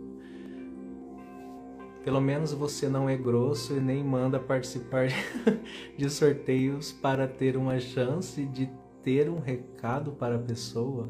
Pelo 2.04 2.20
menos 2.20 2.52
você 2.52 2.88
não 2.88 3.08
é 3.08 3.16
grosso 3.16 3.74
e 3.74 3.80
nem 3.80 4.04
manda 4.04 4.38
participar 4.38 5.08
de 5.98 6.08
sorteios 6.08 6.92
para 6.92 7.26
ter 7.26 7.56
uma 7.56 7.80
chance 7.80 8.44
de 8.44 8.70
ter 9.06 9.30
um 9.30 9.38
recado 9.38 10.10
para 10.10 10.34
a 10.34 10.38
pessoa. 10.40 11.08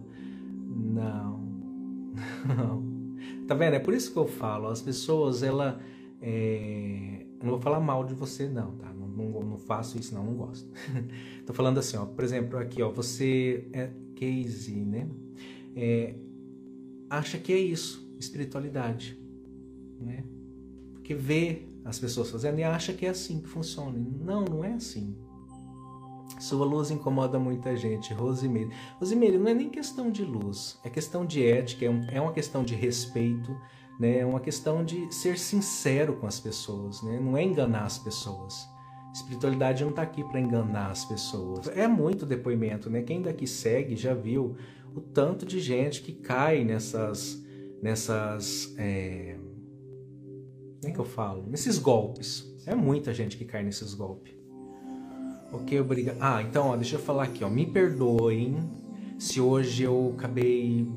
Não. 0.69 1.41
Não. 2.47 2.97
Tá 3.47 3.55
vendo? 3.55 3.75
É 3.75 3.79
por 3.79 3.95
isso 3.95 4.13
que 4.13 4.19
eu 4.19 4.27
falo. 4.27 4.69
As 4.69 4.83
pessoas, 4.83 5.43
ela. 5.43 5.81
É... 6.21 7.25
não 7.43 7.51
vou 7.51 7.61
falar 7.61 7.81
mal 7.81 8.05
de 8.05 8.15
você, 8.15 8.49
não, 8.49 8.73
tá? 8.77 8.93
Não, 8.93 9.07
não, 9.07 9.41
não 9.41 9.59
faço 9.59 9.99
isso, 9.99 10.15
não, 10.15 10.25
não 10.25 10.35
gosto. 10.35 10.69
Tô 11.47 11.55
falando 11.55 11.79
assim, 11.79 11.97
ó. 11.97 12.05
Por 12.05 12.25
exemplo, 12.25 12.59
aqui, 12.59 12.83
ó. 12.83 12.91
Você 12.91 13.69
é 13.73 13.91
Casey, 14.19 14.85
né? 14.85 15.09
é, 15.77 16.15
acha 17.11 17.39
que 17.39 17.53
é 17.53 17.59
isso, 17.59 18.11
espiritualidade, 18.19 19.21
né? 20.01 20.25
porque 20.95 21.15
vê 21.15 21.69
as 21.85 21.99
pessoas 21.99 22.31
fazendo 22.31 22.59
e 22.59 22.65
acha 22.65 22.93
que 22.95 23.07
é 23.07 23.11
assim 23.11 23.41
que 23.41 23.49
funciona. 23.49 23.97
Não, 23.97 24.45
não 24.45 24.65
é 24.65 24.73
assim. 24.73 25.15
Sua 26.39 26.67
luz 26.67 26.91
incomoda 26.91 27.39
muita 27.39 27.75
gente, 27.77 28.13
Rosimeire. 28.13 28.71
Rosimeire, 29.01 29.39
não 29.39 29.49
é 29.49 29.55
nem 29.55 29.71
questão 29.71 30.11
de 30.11 30.25
luz, 30.25 30.79
é 30.85 30.91
questão 30.91 31.25
de 31.25 31.45
ética, 31.45 31.87
é, 31.87 32.17
é 32.17 32.21
uma 32.21 32.33
questão 32.33 32.63
de 32.63 32.75
respeito, 32.75 33.57
né? 33.99 34.19
é 34.19 34.27
uma 34.27 34.41
questão 34.41 34.85
de 34.85 35.13
ser 35.15 35.39
sincero 35.39 36.17
com 36.17 36.27
as 36.27 36.39
pessoas, 36.39 37.03
né? 37.03 37.19
não 37.19 37.37
é 37.37 37.43
enganar 37.43 37.85
as 37.85 37.99
pessoas. 37.99 38.69
Espiritualidade 39.15 39.83
não 39.83 39.91
está 39.91 40.03
aqui 40.03 40.23
para 40.23 40.39
enganar 40.39 40.91
as 40.91 41.07
pessoas. 41.07 41.69
É 41.69 41.89
muito 41.89 42.27
depoimento, 42.27 42.91
né? 42.91 43.01
Quem 43.01 43.23
daqui 43.23 43.47
segue 43.47 43.97
já 43.97 44.13
viu 44.13 44.55
o 44.95 45.01
tanto 45.01 45.47
de 45.47 45.59
gente 45.59 46.03
que 46.03 46.13
cai 46.13 46.63
nessas, 46.65 47.43
nessas, 47.83 48.75
é... 48.77 49.39
como 50.83 50.89
é 50.89 50.91
que 50.91 50.99
eu 50.99 51.05
falo? 51.07 51.47
Nesses 51.49 51.79
golpes. 51.79 52.45
É 52.67 52.75
muita 52.75 53.15
gente 53.15 53.39
que 53.39 53.47
cai 53.47 53.63
nesses 53.63 53.95
golpes. 53.95 54.36
Ok, 55.53 55.81
obrigado. 55.81 56.19
Ah, 56.21 56.43
então, 56.43 56.69
ó, 56.69 56.77
deixa 56.77 56.97
eu 56.97 57.01
falar 57.01 57.25
aqui, 57.25 57.45
ó. 57.45 57.49
Me 57.49 57.67
perdoem 57.67 58.59
se 59.19 59.41
hoje 59.41 59.85
eu 59.85 60.15
acabei 60.17 60.89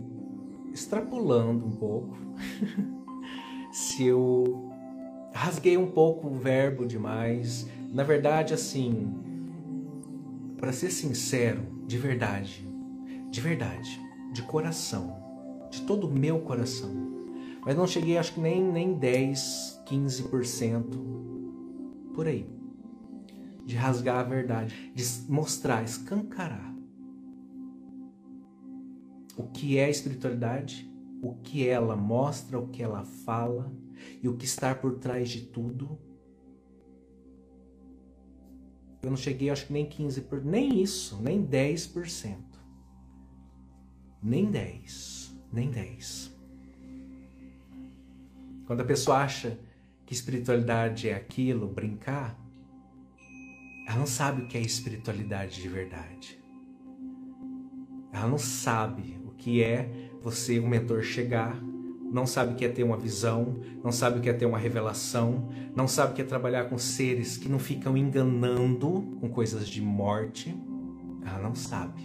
extrapolando 0.73 1.65
um 1.65 1.71
pouco. 1.71 2.17
se 3.71 4.05
eu 4.05 4.69
rasguei 5.33 5.77
um 5.77 5.87
pouco 5.87 6.27
o 6.27 6.35
verbo 6.35 6.85
demais. 6.85 7.67
Na 7.93 8.03
verdade, 8.03 8.53
assim, 8.53 9.13
para 10.57 10.71
ser 10.71 10.91
sincero, 10.91 11.61
de 11.87 11.97
verdade, 11.97 12.67
de 13.31 13.41
verdade, 13.41 13.99
de 14.33 14.41
coração, 14.43 15.15
de 15.71 15.81
todo 15.83 16.07
o 16.07 16.11
meu 16.11 16.39
coração. 16.39 17.09
Mas 17.65 17.75
não 17.75 17.87
cheguei, 17.87 18.17
acho 18.17 18.33
que 18.33 18.39
nem, 18.39 18.63
nem 18.63 18.93
10, 18.93 19.83
15% 19.87 20.83
por 22.13 22.27
aí. 22.27 22.58
De 23.69 23.75
rasgar 23.75 24.17
a 24.17 24.23
verdade, 24.23 24.91
de 24.95 25.03
mostrar, 25.31 25.83
escancarar 25.83 26.75
o 29.37 29.43
que 29.43 29.77
é 29.77 29.89
espiritualidade, 29.89 30.91
o 31.21 31.35
que 31.35 31.67
ela 31.67 31.95
mostra, 31.95 32.59
o 32.59 32.67
que 32.67 32.81
ela 32.81 33.05
fala 33.05 33.71
e 34.23 34.27
o 34.27 34.35
que 34.35 34.45
está 34.45 34.73
por 34.73 34.97
trás 34.97 35.29
de 35.29 35.41
tudo 35.41 35.99
eu 39.01 39.09
não 39.09 39.17
cheguei, 39.17 39.49
acho 39.49 39.67
que 39.67 39.73
nem 39.73 39.87
15%, 39.87 40.43
nem 40.43 40.81
isso, 40.81 41.21
nem 41.21 41.45
10%. 41.45 42.35
Nem 44.21 44.51
10%, 44.51 45.31
nem 45.53 45.71
10%. 45.71 46.31
Quando 48.65 48.81
a 48.81 48.85
pessoa 48.85 49.19
acha 49.19 49.57
que 50.05 50.13
espiritualidade 50.13 51.07
é 51.07 51.15
aquilo, 51.15 51.67
brincar, 51.67 52.37
ela 53.89 53.97
não 53.97 54.07
sabe 54.07 54.43
o 54.43 54.47
que 54.47 54.57
é 54.57 54.61
espiritualidade 54.61 55.61
de 55.61 55.67
verdade. 55.67 56.39
Ela 58.13 58.27
não 58.27 58.37
sabe 58.37 59.19
o 59.25 59.31
que 59.31 59.63
é 59.63 60.09
você, 60.21 60.59
o 60.59 60.67
mentor, 60.67 61.01
chegar 61.01 61.59
não 62.11 62.25
sabe 62.25 62.53
o 62.53 62.55
que 62.55 62.65
é 62.65 62.69
ter 62.69 62.83
uma 62.83 62.97
visão, 62.97 63.59
não 63.83 63.91
sabe 63.91 64.17
o 64.17 64.21
que 64.21 64.29
é 64.29 64.33
ter 64.33 64.45
uma 64.45 64.57
revelação, 64.57 65.47
não 65.75 65.87
sabe 65.87 66.11
o 66.11 66.15
que 66.15 66.21
é 66.21 66.25
trabalhar 66.25 66.65
com 66.65 66.77
seres 66.77 67.37
que 67.37 67.47
não 67.47 67.59
ficam 67.59 67.95
enganando 67.95 69.17
com 69.19 69.29
coisas 69.29 69.67
de 69.67 69.81
morte. 69.81 70.55
Ela 71.23 71.39
não 71.39 71.53
sabe. 71.53 72.01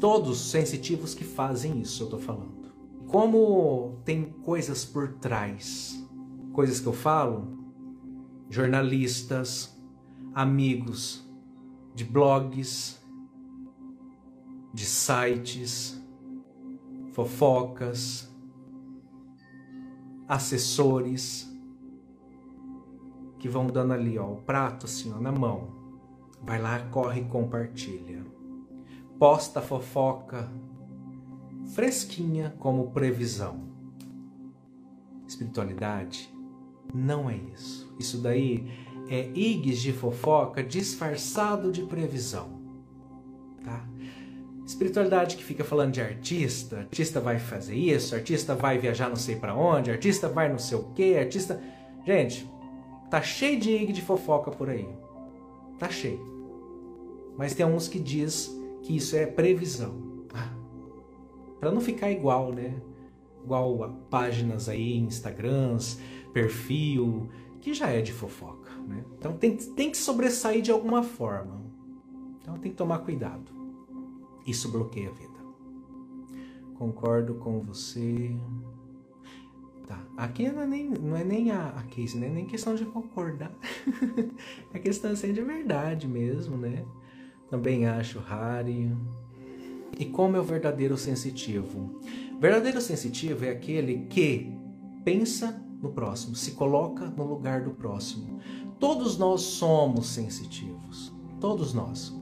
Todos 0.00 0.50
sensitivos 0.50 1.14
que 1.14 1.24
fazem 1.24 1.80
isso, 1.80 2.02
eu 2.02 2.06
estou 2.06 2.20
falando. 2.20 2.66
Como 3.06 4.00
tem 4.04 4.24
coisas 4.24 4.84
por 4.84 5.12
trás, 5.14 6.04
coisas 6.52 6.80
que 6.80 6.86
eu 6.86 6.92
falo, 6.92 7.56
jornalistas, 8.50 9.75
amigos 10.36 11.26
de 11.94 12.04
blogs, 12.04 13.02
de 14.74 14.84
sites, 14.84 15.98
fofocas, 17.12 18.30
assessores 20.28 21.50
que 23.38 23.48
vão 23.48 23.66
dando 23.66 23.94
ali, 23.94 24.18
ó, 24.18 24.30
o 24.30 24.36
prato 24.42 24.84
assim, 24.84 25.10
ó, 25.10 25.18
na 25.18 25.32
mão. 25.32 25.74
Vai 26.42 26.60
lá, 26.60 26.80
corre 26.90 27.22
e 27.22 27.24
compartilha. 27.24 28.22
Posta 29.18 29.62
fofoca 29.62 30.52
fresquinha 31.74 32.54
como 32.58 32.90
previsão. 32.90 33.70
Espiritualidade 35.26 36.30
não 36.94 37.30
é 37.30 37.36
isso. 37.36 37.90
Isso 37.98 38.20
daí 38.20 38.85
é 39.08 39.30
igues 39.34 39.80
de 39.80 39.92
fofoca 39.92 40.62
disfarçado 40.62 41.70
de 41.70 41.82
previsão. 41.82 42.60
Tá? 43.64 43.86
Espiritualidade 44.66 45.36
que 45.36 45.44
fica 45.44 45.62
falando 45.62 45.92
de 45.92 46.00
artista, 46.00 46.78
artista 46.78 47.20
vai 47.20 47.38
fazer 47.38 47.76
isso, 47.76 48.14
artista 48.14 48.54
vai 48.54 48.78
viajar 48.78 49.08
não 49.08 49.16
sei 49.16 49.36
para 49.36 49.54
onde, 49.54 49.90
artista 49.90 50.28
vai 50.28 50.48
não 50.48 50.58
sei 50.58 50.76
o 50.76 50.84
que, 50.92 51.16
artista. 51.16 51.62
Gente, 52.04 52.50
tá 53.10 53.22
cheio 53.22 53.60
de 53.60 53.70
ig 53.70 53.92
de 53.92 54.02
fofoca 54.02 54.50
por 54.50 54.68
aí. 54.68 54.88
Tá 55.78 55.88
cheio. 55.88 56.34
Mas 57.36 57.54
tem 57.54 57.66
uns 57.66 57.86
que 57.86 58.00
diz 58.00 58.50
que 58.82 58.96
isso 58.96 59.14
é 59.16 59.26
previsão. 59.26 60.26
Ah, 60.34 60.50
para 61.60 61.70
não 61.70 61.80
ficar 61.80 62.10
igual, 62.10 62.52
né? 62.52 62.74
Igual 63.44 63.84
a 63.84 63.88
páginas 63.88 64.68
aí, 64.68 64.96
Instagrams, 64.96 66.00
perfil, 66.32 67.28
que 67.60 67.72
já 67.74 67.90
é 67.90 68.00
de 68.00 68.12
fofoca, 68.12 68.65
né? 68.86 69.04
Então 69.18 69.36
tem, 69.36 69.56
tem 69.56 69.90
que 69.90 69.96
sobressair 69.96 70.62
de 70.62 70.70
alguma 70.70 71.02
forma. 71.02 71.62
Então 72.40 72.58
tem 72.58 72.70
que 72.70 72.76
tomar 72.76 73.00
cuidado. 73.00 73.50
Isso 74.46 74.70
bloqueia 74.70 75.10
a 75.10 75.12
vida. 75.12 75.36
Concordo 76.78 77.34
com 77.34 77.60
você. 77.60 78.36
Tá. 79.86 80.00
Aqui 80.16 80.50
não 80.50 80.62
é 80.62 80.66
nem, 80.66 80.88
não 80.88 81.16
é 81.16 81.24
nem 81.24 81.50
a, 81.50 81.68
a 81.68 81.82
case, 81.84 82.16
né? 82.16 82.28
Nem 82.28 82.44
questão 82.44 82.74
de 82.74 82.84
concordar. 82.84 83.52
é 84.72 84.78
questão 84.78 85.12
assim, 85.12 85.32
de 85.32 85.42
verdade 85.42 86.06
mesmo, 86.06 86.56
né? 86.56 86.84
Também 87.48 87.86
acho 87.86 88.18
Harry. 88.20 88.92
E 89.98 90.04
como 90.04 90.36
é 90.36 90.40
o 90.40 90.44
verdadeiro 90.44 90.96
sensitivo? 90.96 92.00
Verdadeiro 92.38 92.80
sensitivo 92.80 93.44
é 93.44 93.50
aquele 93.50 94.06
que 94.06 94.52
pensa 95.04 95.62
no 95.80 95.92
próximo, 95.92 96.34
se 96.34 96.52
coloca 96.52 97.06
no 97.06 97.24
lugar 97.24 97.62
do 97.62 97.70
próximo. 97.70 98.40
Todos 98.78 99.16
nós 99.16 99.40
somos 99.42 100.08
sensitivos. 100.08 101.14
Todos 101.40 101.72
nós. 101.72 102.14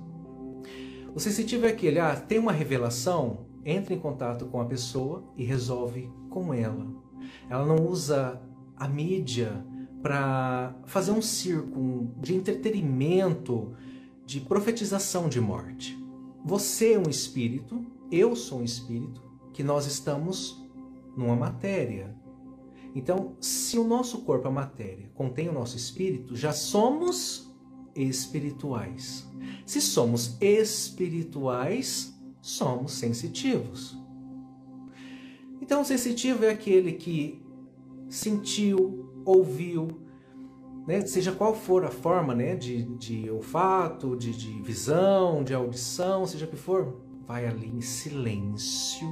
O 1.15 1.21
sensitivo 1.21 1.67
é 1.67 1.71
aquele, 1.71 2.01
ah, 2.01 2.17
tem 2.17 2.39
uma 2.39 2.53
revelação, 2.53 3.47
entra 3.65 3.95
em 3.95 3.99
contato 3.99 4.47
com 4.47 4.61
a 4.61 4.65
pessoa 4.65 5.25
e 5.37 5.45
resolve 5.45 6.11
com 6.29 6.53
ela. 6.53 6.87
Ela 7.49 7.65
não 7.65 7.87
usa 7.87 8.41
a 8.77 8.89
mídia 8.89 9.65
para 10.03 10.75
fazer 10.85 11.13
um 11.13 11.23
circo 11.23 12.11
de 12.21 12.35
entretenimento, 12.35 13.75
de 14.27 14.41
profetização 14.41 15.29
de 15.29 15.41
morte. 15.41 15.99
Você 16.45 16.93
é 16.95 16.99
um 16.99 17.09
espírito, 17.09 17.85
eu 18.11 18.37
sou 18.37 18.61
um 18.61 18.65
espírito, 18.65 19.23
que 19.53 19.63
nós 19.63 19.87
estamos 19.87 20.63
numa 21.17 21.37
matéria. 21.37 22.15
Então, 22.95 23.37
se 23.41 23.77
o 23.77 23.85
nosso 23.85 24.19
corpo, 24.23 24.47
a 24.47 24.51
matéria, 24.51 25.11
contém 25.15 25.49
o 25.49 25.53
nosso 25.53 25.77
espírito, 25.77 26.37
já 26.37 26.53
somos 26.53 27.53
espirituais. 27.95 29.29
Se 29.67 29.81
somos 29.81 30.37
espirituais, 30.41 32.15
somos 32.41 32.93
sensitivos. 32.93 33.99
Então, 35.61 35.81
o 35.81 35.85
sensitivo 35.85 36.45
é 36.45 36.51
aquele 36.51 36.93
que 36.93 37.43
sentiu, 38.09 39.23
ouviu, 39.25 39.89
né? 40.87 41.05
seja 41.05 41.33
qual 41.33 41.55
for 41.55 41.85
a 41.85 41.91
forma 41.91 42.33
né? 42.35 42.55
de, 42.55 42.85
de 42.97 43.29
olfato, 43.29 44.15
de, 44.15 44.31
de 44.37 44.63
visão, 44.63 45.43
de 45.43 45.53
audição, 45.53 46.27
seja 46.27 46.45
o 46.45 46.49
que 46.49 46.57
for, 46.57 47.01
vai 47.27 47.47
ali 47.47 47.67
em 47.67 47.81
silêncio 47.81 49.09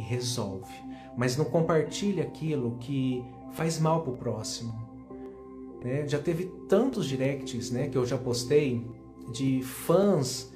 e 0.00 0.02
resolve. 0.02 0.72
Mas 1.16 1.36
não 1.36 1.44
compartilha 1.44 2.22
aquilo 2.22 2.76
que 2.80 3.24
faz 3.52 3.78
mal 3.78 4.02
para 4.02 4.12
o 4.12 4.16
próximo. 4.16 4.72
Né? 5.84 6.06
Já 6.08 6.18
teve 6.18 6.46
tantos 6.68 7.06
directs 7.06 7.70
né, 7.70 7.88
que 7.88 7.98
eu 7.98 8.06
já 8.06 8.16
postei 8.16 8.86
de 9.32 9.62
fãs 9.62 10.52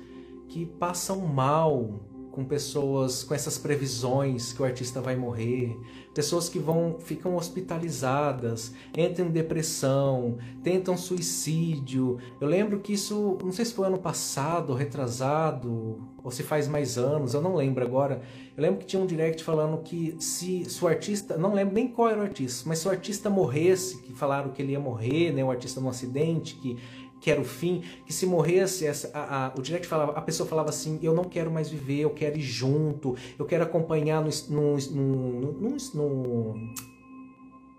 que 0.48 0.66
passam 0.66 1.20
mal 1.20 2.00
com 2.34 2.44
pessoas 2.44 3.22
com 3.22 3.32
essas 3.32 3.56
previsões 3.56 4.52
que 4.52 4.60
o 4.60 4.64
artista 4.64 5.00
vai 5.00 5.14
morrer, 5.14 5.78
pessoas 6.12 6.48
que 6.48 6.58
vão 6.58 6.96
ficam 6.98 7.36
hospitalizadas, 7.36 8.72
entram 8.96 9.26
em 9.26 9.30
depressão, 9.30 10.36
tentam 10.62 10.96
suicídio. 10.96 12.18
Eu 12.40 12.48
lembro 12.48 12.80
que 12.80 12.92
isso, 12.92 13.38
não 13.42 13.52
sei 13.52 13.64
se 13.64 13.72
foi 13.72 13.86
ano 13.86 13.98
passado, 13.98 14.74
retrasado, 14.74 16.02
ou 16.24 16.30
se 16.30 16.42
faz 16.42 16.66
mais 16.66 16.98
anos, 16.98 17.34
eu 17.34 17.40
não 17.40 17.54
lembro 17.54 17.84
agora. 17.84 18.20
Eu 18.56 18.62
lembro 18.62 18.80
que 18.80 18.86
tinha 18.86 19.00
um 19.00 19.06
direct 19.06 19.44
falando 19.44 19.78
que 19.82 20.16
se, 20.18 20.66
o 20.82 20.88
artista, 20.88 21.36
não 21.36 21.54
lembro 21.54 21.74
nem 21.74 21.86
qual 21.86 22.08
era 22.08 22.18
o 22.18 22.22
artista, 22.22 22.68
mas 22.68 22.80
se 22.80 22.88
o 22.88 22.90
artista 22.90 23.30
morresse, 23.30 24.02
que 24.02 24.12
falaram 24.12 24.50
que 24.50 24.60
ele 24.60 24.72
ia 24.72 24.80
morrer, 24.80 25.32
né, 25.32 25.44
o 25.44 25.50
artista 25.50 25.80
num 25.80 25.88
acidente, 25.88 26.56
que 26.56 26.78
que 27.24 27.30
era 27.30 27.40
o 27.40 27.44
fim, 27.44 27.82
que 28.04 28.12
se 28.12 28.26
morresse, 28.26 28.86
essa, 28.86 29.10
a, 29.14 29.46
a, 29.46 29.52
o 29.56 29.62
direct 29.62 29.88
falava, 29.88 30.12
a 30.12 30.20
pessoa 30.20 30.46
falava 30.46 30.68
assim, 30.68 30.98
eu 31.02 31.14
não 31.14 31.24
quero 31.24 31.50
mais 31.50 31.70
viver, 31.70 32.00
eu 32.00 32.10
quero 32.10 32.36
ir 32.36 32.42
junto, 32.42 33.16
eu 33.38 33.46
quero 33.46 33.64
acompanhar 33.64 34.22
no, 34.22 34.28
no, 34.50 34.76
no, 34.76 35.52
no, 35.94 36.54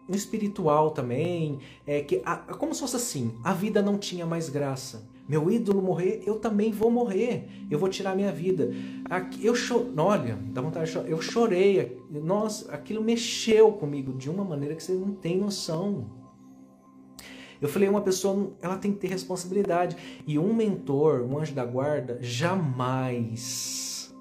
no, 0.09 0.15
espiritual 0.15 0.89
também, 0.89 1.59
é 1.85 2.01
que 2.01 2.23
a, 2.25 2.37
como 2.37 2.73
se 2.73 2.81
fosse 2.81 2.95
assim, 2.95 3.35
a 3.43 3.53
vida 3.53 3.83
não 3.83 3.99
tinha 3.99 4.25
mais 4.25 4.49
graça. 4.49 5.07
Meu 5.29 5.51
ídolo 5.51 5.79
morrer, 5.79 6.23
eu 6.25 6.39
também 6.39 6.71
vou 6.71 6.89
morrer. 6.89 7.47
Eu 7.69 7.77
vou 7.77 7.89
tirar 7.89 8.15
minha 8.15 8.31
vida. 8.31 8.71
Aqui, 9.09 9.45
eu 9.45 9.55
cho... 9.55 9.91
Olha, 9.97 10.39
dá 10.53 10.61
vontade 10.61 10.85
de 10.85 10.91
chorar. 10.91 11.09
Eu 11.09 11.19
chorei. 11.19 11.99
Nossa, 12.09 12.71
aquilo 12.71 13.03
mexeu 13.03 13.71
comigo 13.73 14.13
de 14.13 14.29
uma 14.29 14.43
maneira 14.43 14.75
que 14.75 14.83
você 14.83 14.93
não 14.93 15.13
tem 15.13 15.37
noção. 15.37 16.24
Eu 17.61 17.69
falei, 17.69 17.87
uma 17.89 18.01
pessoa, 18.01 18.51
ela 18.61 18.77
tem 18.77 18.91
que 18.91 18.99
ter 18.99 19.07
responsabilidade. 19.07 19.95
E 20.25 20.37
um 20.37 20.53
mentor, 20.53 21.21
um 21.21 21.37
anjo 21.37 21.53
da 21.53 21.65
guarda, 21.65 22.17
jamais, 22.21 24.13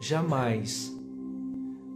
jamais 0.00 0.94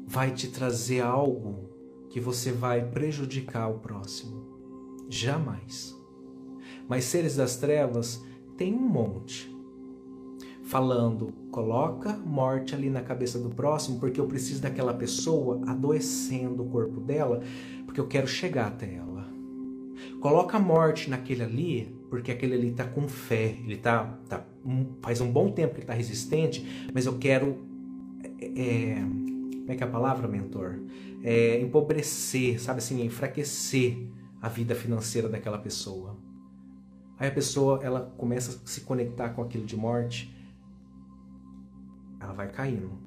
vai 0.07 0.33
te 0.33 0.49
trazer 0.49 1.01
algo 1.01 1.71
que 2.09 2.19
você 2.19 2.51
vai 2.51 2.85
prejudicar 2.85 3.69
o 3.69 3.79
próximo. 3.79 4.45
Jamais. 5.09 5.97
Mas 6.89 7.05
seres 7.05 7.37
das 7.37 7.57
trevas 7.57 8.21
tem 8.57 8.75
um 8.75 8.89
monte 8.89 9.51
falando, 10.71 11.33
coloca 11.51 12.17
morte 12.17 12.77
ali 12.77 12.89
na 12.89 13.03
cabeça 13.03 13.41
do 13.41 13.51
próximo, 13.51 13.99
porque 13.99 14.21
eu 14.21 14.27
preciso 14.29 14.63
daquela 14.63 14.95
pessoa 14.95 15.61
adoecendo 15.67 16.63
o 16.63 16.71
corpo 16.71 17.01
dela, 17.01 17.41
porque 17.85 18.01
eu 18.01 18.07
quero 18.07 18.29
chegar 18.29 18.69
até 18.69 18.95
ela. 18.95 19.10
Coloca 20.21 20.57
a 20.57 20.61
morte 20.61 21.09
naquele 21.09 21.43
ali, 21.43 21.97
porque 22.11 22.31
aquele 22.31 22.55
ali 22.55 22.73
tá 22.73 22.85
com 22.85 23.09
fé, 23.09 23.57
ele 23.65 23.77
tá, 23.77 24.05
tá 24.29 24.45
faz 25.01 25.21
um 25.21 25.31
bom 25.33 25.51
tempo 25.51 25.75
que 25.75 25.81
ele 25.81 25.87
tá 25.87 25.95
resistente, 25.95 26.89
mas 26.93 27.07
eu 27.07 27.19
quero 27.19 27.59
é, 28.41 28.45
é, 28.45 28.95
como 29.71 29.73
é 29.73 29.77
que 29.77 29.85
é 29.85 29.87
a 29.87 29.91
palavra, 29.91 30.27
mentor? 30.27 30.81
É, 31.23 31.61
empobrecer, 31.61 32.61
sabe 32.61 32.79
assim, 32.79 33.05
enfraquecer 33.05 33.97
a 34.43 34.49
vida 34.49 34.75
financeira 34.75 35.29
daquela 35.29 35.59
pessoa. 35.59 36.17
Aí 37.19 37.29
a 37.29 37.31
pessoa 37.33 37.81
ela 37.83 38.13
começa 38.17 38.61
a 38.65 38.67
se 38.67 38.81
conectar 38.81 39.31
com 39.31 39.43
aquilo 39.43 39.65
de 39.65 39.77
morte, 39.77 40.35
ela 42.19 42.33
vai 42.33 42.51
caindo. 42.51 42.99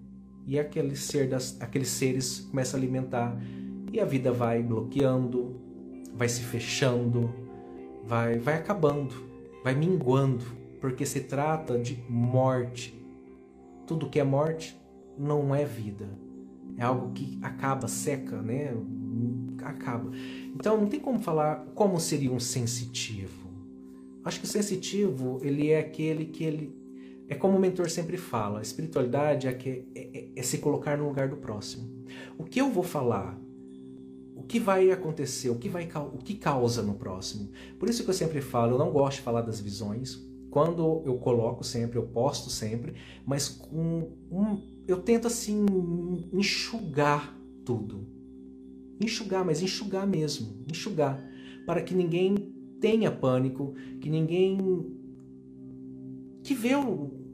E 0.45 0.59
aquele 0.59 0.95
ser 0.95 1.27
das, 1.27 1.59
aqueles 1.59 1.89
seres 1.89 2.39
começa 2.39 2.77
a 2.77 2.79
alimentar 2.79 3.37
e 3.91 3.99
a 3.99 4.05
vida 4.05 4.31
vai 4.31 4.61
bloqueando, 4.61 5.59
vai 6.15 6.29
se 6.29 6.41
fechando, 6.41 7.33
vai, 8.05 8.37
vai 8.37 8.55
acabando, 8.55 9.13
vai 9.63 9.73
minguando, 9.75 10.45
porque 10.79 11.05
se 11.05 11.21
trata 11.21 11.77
de 11.77 12.03
morte. 12.09 12.99
Tudo 13.87 14.09
que 14.09 14.19
é 14.19 14.23
morte 14.23 14.79
não 15.17 15.53
é 15.53 15.65
vida. 15.65 16.07
É 16.77 16.83
algo 16.83 17.11
que 17.11 17.37
acaba, 17.41 17.87
seca, 17.87 18.41
né? 18.41 18.75
Acaba. 19.63 20.11
Então 20.55 20.77
não 20.77 20.87
tem 20.87 20.99
como 20.99 21.19
falar 21.19 21.65
como 21.75 21.99
seria 21.99 22.31
um 22.31 22.39
sensitivo. 22.39 23.43
Acho 24.23 24.39
que 24.39 24.45
o 24.45 24.49
sensitivo, 24.49 25.39
ele 25.41 25.69
é 25.69 25.79
aquele 25.79 26.25
que 26.25 26.43
ele 26.43 26.83
é 27.27 27.35
como 27.35 27.57
o 27.57 27.59
mentor 27.59 27.89
sempre 27.89 28.17
fala, 28.17 28.59
a 28.59 28.61
espiritualidade 28.61 29.47
é, 29.47 29.53
que, 29.53 29.85
é, 29.95 30.09
é, 30.13 30.29
é 30.35 30.43
se 30.43 30.57
colocar 30.57 30.97
no 30.97 31.07
lugar 31.07 31.29
do 31.29 31.37
próximo. 31.37 32.05
O 32.37 32.43
que 32.43 32.59
eu 32.59 32.69
vou 32.69 32.83
falar 32.83 33.39
o 34.43 34.45
que 34.45 34.59
vai 34.59 34.91
acontecer, 34.91 35.49
o 35.49 35.55
que, 35.55 35.69
vai, 35.69 35.89
o 36.13 36.17
que 36.17 36.35
causa 36.35 36.83
no 36.83 36.95
próximo. 36.95 37.49
Por 37.79 37.89
isso 37.89 38.03
que 38.03 38.09
eu 38.09 38.13
sempre 38.13 38.41
falo, 38.41 38.73
eu 38.73 38.77
não 38.77 38.91
gosto 38.91 39.17
de 39.17 39.23
falar 39.23 39.41
das 39.41 39.59
visões. 39.59 40.21
Quando 40.51 41.01
eu 41.05 41.17
coloco 41.17 41.63
sempre, 41.63 41.97
eu 41.97 42.03
posto 42.03 42.49
sempre, 42.49 42.93
mas 43.25 43.47
com 43.47 44.11
um, 44.29 44.61
eu 44.87 44.97
tento 45.01 45.27
assim 45.27 45.65
enxugar 46.31 47.35
tudo. 47.65 48.05
Enxugar, 49.01 49.43
mas 49.45 49.61
enxugar 49.61 50.05
mesmo, 50.05 50.63
enxugar, 50.69 51.19
para 51.65 51.81
que 51.81 51.95
ninguém 51.95 52.35
tenha 52.79 53.09
pânico, 53.09 53.73
que 53.99 54.09
ninguém 54.09 54.57
que 56.43 56.53
vê 56.53 56.71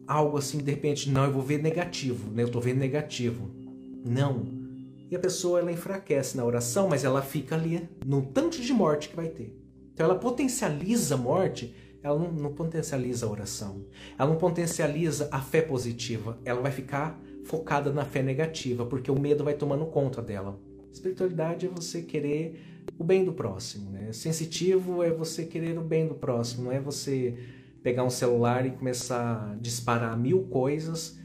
algo 0.08 0.38
assim 0.38 0.60
de 0.60 0.72
repente, 0.72 1.10
não, 1.10 1.26
eu 1.26 1.34
vou 1.34 1.42
ver 1.42 1.62
negativo, 1.62 2.32
né? 2.32 2.44
Eu 2.44 2.52
tô 2.52 2.60
vendo 2.62 2.78
negativo. 2.78 3.50
Não, 4.06 4.59
e 5.10 5.16
a 5.16 5.20
pessoa 5.20 5.60
ela 5.60 5.72
enfraquece 5.72 6.38
na 6.38 6.46
oração, 6.46 6.88
mas 6.88 7.04
ela 7.04 7.22
fica 7.22 7.56
ali 7.56 7.90
no 8.06 8.22
tanto 8.22 8.62
de 8.62 8.72
morte 8.72 9.10
que 9.10 9.16
vai 9.16 9.28
ter. 9.28 9.58
Então 9.94 10.06
ela 10.06 10.18
potencializa 10.18 11.16
a 11.16 11.18
morte, 11.18 11.76
ela 12.02 12.18
não, 12.18 12.32
não 12.32 12.54
potencializa 12.54 13.26
a 13.26 13.30
oração. 13.30 13.86
Ela 14.18 14.30
não 14.30 14.38
potencializa 14.38 15.28
a 15.32 15.42
fé 15.42 15.62
positiva. 15.62 16.40
Ela 16.46 16.62
vai 16.62 16.72
ficar 16.72 17.20
focada 17.44 17.92
na 17.92 18.06
fé 18.06 18.22
negativa, 18.22 18.86
porque 18.86 19.12
o 19.12 19.20
medo 19.20 19.44
vai 19.44 19.56
tomando 19.56 19.86
conta 19.88 20.22
dela. 20.22 20.60
Espiritualidade 20.92 21.66
é 21.66 21.70
você 21.70 22.02
querer 22.02 22.84
o 22.98 23.04
bem 23.04 23.26
do 23.26 23.34
próximo. 23.34 23.92
Né? 23.92 24.12
Sensitivo 24.14 25.04
é 25.04 25.12
você 25.12 25.46
querer 25.46 25.78
o 25.78 25.82
bem 25.82 26.08
do 26.08 26.16
próximo, 26.16 26.66
não 26.66 26.72
é 26.72 26.80
você 26.80 27.36
pegar 27.84 28.04
um 28.04 28.10
celular 28.10 28.66
e 28.66 28.72
começar 28.72 29.52
a 29.52 29.56
disparar 29.56 30.18
mil 30.18 30.44
coisas 30.44 31.19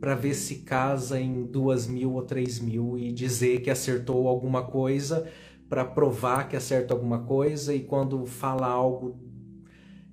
para 0.00 0.14
ver 0.14 0.34
se 0.34 0.56
casa 0.56 1.20
em 1.20 1.44
duas 1.44 1.86
mil 1.86 2.12
ou 2.14 2.22
três 2.22 2.60
mil 2.60 2.98
e 2.98 3.12
dizer 3.12 3.60
que 3.60 3.70
acertou 3.70 4.28
alguma 4.28 4.62
coisa 4.62 5.26
para 5.68 5.84
provar 5.84 6.48
que 6.48 6.56
acerta 6.56 6.94
alguma 6.94 7.20
coisa 7.20 7.74
e 7.74 7.80
quando 7.80 8.24
fala 8.26 8.66
algo 8.66 9.18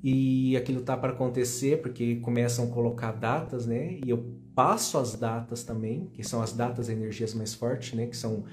e 0.03 0.57
aquilo 0.57 0.81
tá 0.81 0.97
para 0.97 1.13
acontecer 1.13 1.81
porque 1.81 2.17
começam 2.17 2.65
a 2.65 2.67
colocar 2.67 3.13
datas, 3.13 3.65
né? 3.65 3.99
E 4.05 4.09
eu 4.09 4.35
passo 4.53 4.97
as 4.97 5.15
datas 5.15 5.63
também, 5.63 6.07
que 6.13 6.23
são 6.23 6.41
as 6.41 6.51
datas 6.51 6.89
energias 6.89 7.33
mais 7.33 7.53
fortes, 7.53 7.93
né? 7.93 8.07
Que 8.07 8.17
são 8.17 8.43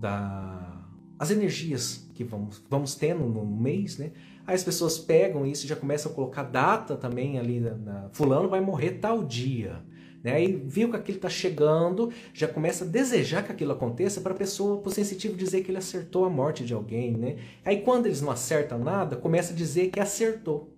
da 0.00 0.84
as 1.18 1.30
energias 1.30 2.06
que 2.14 2.22
vamos, 2.22 2.62
vamos 2.68 2.94
tendo 2.94 3.26
no 3.26 3.44
mês, 3.44 3.98
né? 3.98 4.12
Aí 4.46 4.54
as 4.54 4.62
pessoas 4.62 4.98
pegam 4.98 5.44
isso 5.44 5.64
e 5.64 5.68
já 5.68 5.74
começam 5.74 6.12
a 6.12 6.14
colocar 6.14 6.44
data 6.44 6.94
também 6.94 7.38
ali 7.38 7.58
na 7.58 8.08
fulano 8.12 8.48
vai 8.48 8.60
morrer 8.60 8.92
tal 8.92 9.24
dia. 9.24 9.82
Né? 10.26 10.32
Aí 10.32 10.60
viu 10.66 10.90
que 10.90 10.96
aquilo 10.96 11.18
está 11.18 11.28
chegando, 11.28 12.10
já 12.34 12.48
começa 12.48 12.84
a 12.84 12.86
desejar 12.88 13.44
que 13.44 13.52
aquilo 13.52 13.70
aconteça 13.70 14.20
para 14.20 14.32
a 14.32 14.36
pessoa, 14.36 14.80
para 14.80 14.88
o 14.88 14.92
sensitivo 14.92 15.36
dizer 15.36 15.62
que 15.62 15.70
ele 15.70 15.78
acertou 15.78 16.24
a 16.24 16.28
morte 16.28 16.64
de 16.64 16.74
alguém. 16.74 17.16
Né? 17.16 17.36
Aí 17.64 17.82
quando 17.82 18.06
eles 18.06 18.20
não 18.20 18.32
acertam 18.32 18.80
nada, 18.80 19.14
começa 19.14 19.52
a 19.52 19.56
dizer 19.56 19.88
que 19.88 20.00
acertou. 20.00 20.74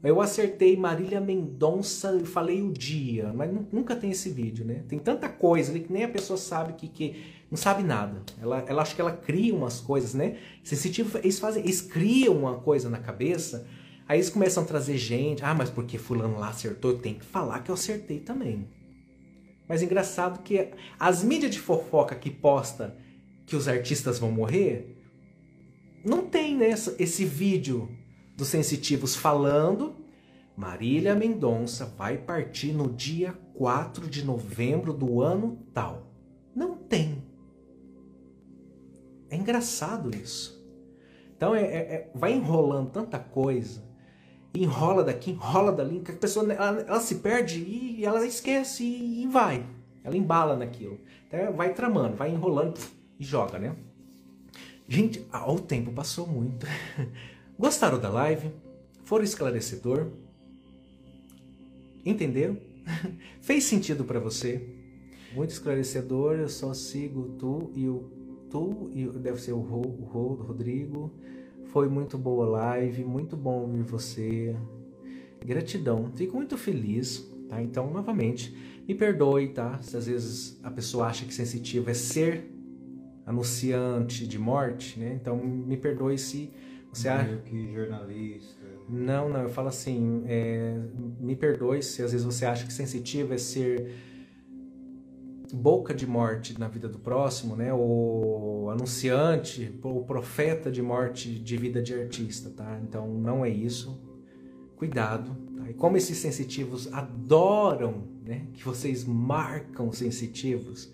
Eu 0.00 0.20
acertei 0.20 0.76
Marília 0.76 1.20
Mendonça 1.20 2.16
e 2.22 2.24
falei 2.24 2.62
o 2.62 2.72
dia, 2.72 3.32
mas 3.32 3.50
nunca 3.72 3.96
tem 3.96 4.12
esse 4.12 4.30
vídeo, 4.30 4.64
né? 4.64 4.82
Tem 4.88 4.98
tanta 4.98 5.28
coisa 5.28 5.70
ali 5.70 5.78
que 5.78 5.92
nem 5.92 6.02
a 6.02 6.08
pessoa 6.08 6.36
sabe 6.36 6.72
que, 6.72 6.88
que 6.88 7.22
não 7.48 7.56
sabe 7.56 7.84
nada. 7.84 8.20
Ela, 8.40 8.64
ela 8.66 8.82
acha 8.82 8.96
que 8.96 9.00
ela 9.00 9.12
cria 9.12 9.54
umas 9.54 9.80
coisas, 9.80 10.12
né? 10.12 10.38
Sensitivo, 10.64 11.18
eles 11.18 11.38
fazem, 11.38 11.62
eles 11.62 11.80
criam 11.80 12.36
uma 12.36 12.56
coisa 12.56 12.90
na 12.90 12.98
cabeça 12.98 13.64
Aí 14.08 14.18
eles 14.18 14.30
começam 14.30 14.62
a 14.62 14.66
trazer 14.66 14.96
gente. 14.96 15.44
Ah, 15.44 15.54
mas 15.54 15.70
porque 15.70 15.98
fulano 15.98 16.38
lá 16.38 16.48
acertou, 16.48 16.92
eu 16.92 16.98
tenho 16.98 17.18
que 17.18 17.24
falar 17.24 17.60
que 17.60 17.70
eu 17.70 17.74
acertei 17.74 18.20
também. 18.20 18.68
Mas 19.68 19.82
engraçado 19.82 20.42
que 20.42 20.70
as 20.98 21.22
mídias 21.22 21.50
de 21.50 21.60
fofoca 21.60 22.14
que 22.14 22.30
posta 22.30 22.96
que 23.46 23.56
os 23.56 23.68
artistas 23.68 24.18
vão 24.18 24.30
morrer, 24.30 24.98
não 26.04 26.26
tem 26.26 26.56
né, 26.56 26.70
esse 26.98 27.24
vídeo 27.24 27.88
dos 28.36 28.48
sensitivos 28.48 29.14
falando 29.14 29.96
Marília 30.56 31.14
Mendonça 31.14 31.86
vai 31.86 32.18
partir 32.18 32.72
no 32.72 32.92
dia 32.92 33.32
4 33.54 34.08
de 34.08 34.24
novembro 34.24 34.92
do 34.92 35.22
ano 35.22 35.58
tal. 35.72 36.12
Não 36.54 36.76
tem. 36.76 37.22
É 39.30 39.36
engraçado 39.36 40.14
isso. 40.14 40.62
Então 41.36 41.54
é, 41.54 41.62
é, 41.62 41.78
é 41.78 42.10
vai 42.14 42.32
enrolando 42.34 42.90
tanta 42.90 43.18
coisa 43.18 43.82
enrola 44.54 45.02
daqui, 45.02 45.30
enrola 45.30 45.72
dali, 45.72 46.00
que 46.00 46.12
a 46.12 46.16
pessoa 46.16 46.50
ela, 46.52 46.80
ela 46.80 47.00
se 47.00 47.16
perde 47.16 47.60
e 47.60 48.04
ela 48.04 48.24
esquece 48.26 48.84
e, 48.84 49.22
e, 49.22 49.26
vai. 49.26 49.66
Ela 50.04 50.16
embala 50.16 50.56
naquilo. 50.56 50.98
Então, 51.28 51.52
vai 51.54 51.72
tramando, 51.72 52.16
vai 52.16 52.30
enrolando 52.30 52.78
e 53.18 53.24
joga, 53.24 53.58
né? 53.58 53.74
Gente, 54.88 55.26
o 55.46 55.58
tempo 55.58 55.92
passou 55.92 56.26
muito. 56.26 56.66
Gostaram 57.58 57.98
da 57.98 58.10
live? 58.10 58.50
Foi 59.04 59.22
esclarecedor? 59.22 60.08
Entenderam? 62.04 62.58
Fez 63.40 63.64
sentido 63.64 64.04
para 64.04 64.18
você? 64.18 64.68
Muito 65.34 65.50
esclarecedor, 65.50 66.34
eu 66.34 66.48
só 66.48 66.74
sigo 66.74 67.36
tu 67.38 67.70
e 67.74 67.88
o 67.88 68.22
tu 68.50 68.90
e 68.92 69.06
deve 69.06 69.40
ser 69.40 69.52
o 69.52 69.60
Rô, 69.60 69.80
o 69.80 70.04
Rô, 70.04 70.36
do 70.36 70.42
Rodrigo. 70.42 71.10
Foi 71.72 71.88
muito 71.88 72.18
boa 72.18 72.44
a 72.44 72.50
live, 72.50 73.02
muito 73.02 73.34
bom 73.34 73.62
ouvir 73.62 73.82
você. 73.82 74.54
Gratidão, 75.42 76.12
fico 76.14 76.36
muito 76.36 76.58
feliz, 76.58 77.26
tá? 77.48 77.62
Então, 77.62 77.90
novamente, 77.90 78.54
me 78.86 78.94
perdoe, 78.94 79.48
tá? 79.48 79.80
Se 79.80 79.96
às 79.96 80.06
vezes 80.06 80.60
a 80.62 80.70
pessoa 80.70 81.06
acha 81.06 81.24
que 81.24 81.32
sensitivo 81.32 81.88
é 81.88 81.94
ser 81.94 82.44
anunciante 83.24 84.26
de 84.26 84.38
morte, 84.38 85.00
né? 85.00 85.18
Então, 85.18 85.42
me 85.42 85.78
perdoe 85.78 86.18
se 86.18 86.52
você 86.92 87.08
acha. 87.08 87.38
que 87.38 87.72
jornalista. 87.72 88.66
Não, 88.86 89.30
não, 89.30 89.40
eu 89.40 89.48
falo 89.48 89.68
assim, 89.68 90.24
é... 90.26 90.78
me 91.18 91.34
perdoe 91.34 91.82
se 91.82 92.02
às 92.02 92.12
vezes 92.12 92.26
você 92.26 92.44
acha 92.44 92.66
que 92.66 92.72
sensitivo 92.72 93.32
é 93.32 93.38
ser 93.38 93.90
boca 95.52 95.94
de 95.94 96.06
morte 96.06 96.58
na 96.58 96.66
vida 96.66 96.88
do 96.88 96.98
próximo, 96.98 97.54
né? 97.54 97.72
O 97.74 98.68
anunciante, 98.70 99.78
o 99.82 100.02
profeta 100.02 100.70
de 100.70 100.80
morte 100.80 101.38
de 101.38 101.56
vida 101.56 101.82
de 101.82 101.94
artista, 101.94 102.50
tá? 102.50 102.80
Então 102.82 103.06
não 103.06 103.44
é 103.44 103.50
isso. 103.50 104.00
Cuidado. 104.76 105.36
Tá? 105.56 105.70
E 105.70 105.74
como 105.74 105.96
esses 105.96 106.16
sensitivos 106.18 106.92
adoram, 106.92 108.08
né? 108.24 108.46
Que 108.54 108.64
vocês 108.64 109.04
marcam 109.04 109.92
sensitivos 109.92 110.92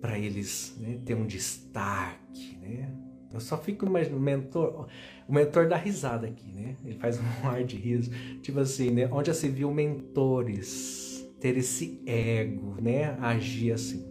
para 0.00 0.18
eles 0.18 0.76
né? 0.78 1.00
ter 1.04 1.14
um 1.14 1.26
destaque, 1.26 2.58
né? 2.60 2.94
Eu 3.32 3.40
só 3.40 3.58
fico 3.58 3.84
imaginando 3.84 4.18
o 4.18 4.22
mentor, 4.22 4.88
o 5.28 5.32
mentor 5.32 5.68
dá 5.68 5.76
risada 5.76 6.26
aqui, 6.26 6.50
né? 6.52 6.76
Ele 6.84 6.98
faz 6.98 7.18
um 7.18 7.22
ar 7.48 7.64
de 7.64 7.76
riso, 7.76 8.10
tipo 8.42 8.60
assim, 8.60 8.90
né? 8.90 9.08
Onde 9.10 9.28
já 9.28 9.34
se 9.34 9.48
viu 9.48 9.72
mentores 9.72 11.07
ter 11.40 11.56
esse 11.56 12.00
ego, 12.06 12.76
né? 12.80 13.16
Agir 13.20 13.72
assim. 13.72 14.04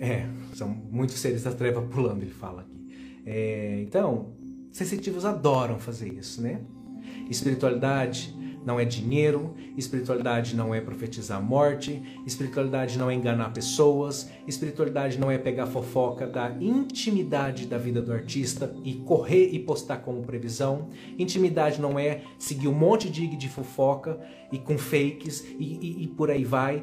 É, 0.00 0.28
são 0.54 0.68
muitos 0.68 1.18
seres 1.18 1.42
da 1.42 1.52
treva 1.52 1.82
pulando, 1.82 2.22
ele 2.22 2.30
fala 2.30 2.62
aqui. 2.62 3.20
É, 3.26 3.80
então, 3.82 4.32
sensitivos 4.72 5.24
adoram 5.24 5.78
fazer 5.78 6.12
isso, 6.12 6.40
né? 6.40 6.60
Espiritualidade 7.28 8.34
não 8.64 8.78
é 8.78 8.84
dinheiro, 8.84 9.54
espiritualidade 9.76 10.54
não 10.56 10.74
é 10.74 10.80
profetizar 10.80 11.42
morte, 11.42 12.02
espiritualidade 12.26 12.98
não 12.98 13.10
é 13.10 13.14
enganar 13.14 13.52
pessoas, 13.52 14.30
espiritualidade 14.46 15.18
não 15.18 15.30
é 15.30 15.38
pegar 15.38 15.66
fofoca 15.66 16.26
da 16.26 16.50
intimidade 16.60 17.66
da 17.66 17.78
vida 17.78 18.02
do 18.02 18.12
artista 18.12 18.74
e 18.84 18.94
correr 18.94 19.50
e 19.52 19.58
postar 19.58 19.98
como 19.98 20.22
previsão, 20.22 20.88
intimidade 21.18 21.80
não 21.80 21.98
é 21.98 22.22
seguir 22.38 22.68
um 22.68 22.74
monte 22.74 23.08
de 23.08 23.28
de 23.28 23.48
fofoca 23.48 24.20
e 24.50 24.58
com 24.58 24.78
fakes 24.78 25.44
e, 25.58 25.78
e, 25.80 26.04
e 26.04 26.06
por 26.08 26.30
aí 26.30 26.44
vai, 26.44 26.82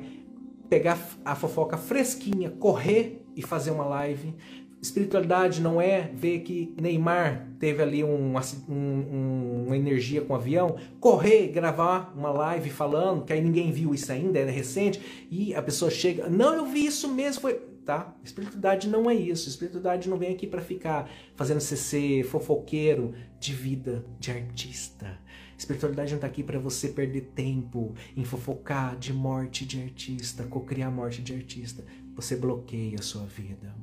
pegar 0.69 0.99
a 1.23 1.35
fofoca 1.35 1.77
fresquinha, 1.77 2.49
correr 2.49 3.26
e 3.35 3.41
fazer 3.41 3.72
uma 3.72 3.85
live, 3.85 4.34
Espiritualidade 4.81 5.61
não 5.61 5.81
é 5.81 6.11
ver 6.14 6.41
que 6.41 6.73
Neymar 6.80 7.47
teve 7.60 7.81
ali 7.81 8.03
um, 8.03 8.35
um, 8.69 9.64
uma 9.65 9.76
energia 9.76 10.22
com 10.22 10.34
o 10.34 10.35
avião, 10.35 10.76
correr, 10.99 11.47
gravar 11.47 12.14
uma 12.15 12.30
live 12.30 12.69
falando, 12.69 13.23
que 13.26 13.34
aí 13.34 13.41
ninguém 13.41 13.72
viu 13.72 13.93
isso 13.93 14.11
ainda, 14.11 14.38
é 14.38 14.49
recente, 14.49 15.27
e 15.31 15.56
a 15.56 15.61
pessoa 15.61 15.89
chega, 15.89 16.30
não, 16.30 16.53
eu 16.53 16.65
vi 16.65 16.85
isso 16.85 17.07
mesmo, 17.11 17.41
foi. 17.41 17.76
Tá? 17.85 18.15
Espiritualidade 18.23 18.89
não 18.89 19.07
é 19.07 19.14
isso. 19.14 19.47
Espiritualidade 19.47 20.10
não 20.10 20.18
vem 20.18 20.34
aqui 20.34 20.47
para 20.47 20.60
ficar 20.60 21.07
fazendo 21.35 21.60
você 21.60 21.77
ser 21.77 22.23
fofoqueiro 22.23 23.14
de 23.39 23.53
vida 23.53 24.03
de 24.19 24.31
artista. 24.31 25.19
Espiritualidade 25.56 26.11
não 26.11 26.18
está 26.18 26.26
aqui 26.26 26.41
para 26.41 26.57
você 26.57 26.89
perder 26.89 27.30
tempo 27.35 27.93
em 28.18 28.23
fofocar 28.23 28.97
de 28.97 29.14
morte 29.14 29.65
de 29.65 29.81
artista, 29.81 30.43
cocriar 30.45 30.91
morte 30.91 31.22
de 31.22 31.34
artista. 31.34 31.85
Você 32.15 32.35
bloqueia 32.35 32.97
a 32.99 33.03
sua 33.03 33.26
vida. 33.26 33.73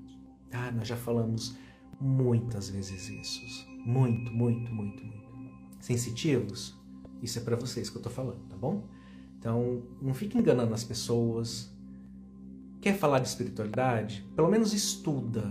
Ah, 0.53 0.71
nós 0.71 0.87
já 0.87 0.97
falamos 0.97 1.57
muitas 2.01 2.69
vezes 2.69 3.09
isso. 3.09 3.67
Muito, 3.85 4.33
muito, 4.33 4.73
muito, 4.73 5.05
muito. 5.05 5.23
Sensitivos? 5.81 6.79
Isso 7.23 7.39
é 7.39 7.43
para 7.43 7.57
vocês 7.57 7.89
que 7.89 7.97
eu 7.97 8.03
tô 8.03 8.11
falando, 8.11 8.41
tá 8.49 8.57
bom? 8.57 8.85
Então, 9.39 9.83
não 10.01 10.15
fique 10.15 10.39
enganando 10.39 10.75
as 10.75 10.85
pessoas. 10.85 11.73
Quer 12.81 12.97
falar 12.97 13.21
de 13.21 13.29
espiritualidade? 13.29 14.27
Pelo 14.35 14.49
menos 14.49 14.73
estuda. 14.73 15.45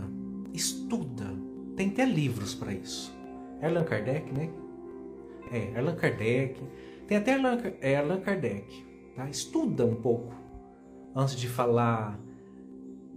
Estuda. 0.53 1.33
Tem 1.75 1.89
até 1.89 2.05
livros 2.05 2.53
para 2.53 2.73
isso. 2.73 3.13
Erlan 3.61 3.83
Kardec, 3.83 4.31
né? 4.33 4.49
É, 5.51 5.77
Erlan 5.77 5.95
Kardec. 5.95 6.61
Tem 7.07 7.17
até 7.17 7.33
Erlan, 7.33 7.57
é, 7.81 7.93
Erlan 7.93 8.19
Kardec. 8.21 8.85
Tá? 9.15 9.29
Estuda 9.29 9.85
um 9.85 9.95
pouco 9.95 10.33
antes 11.15 11.35
de 11.35 11.47
falar, 11.47 12.19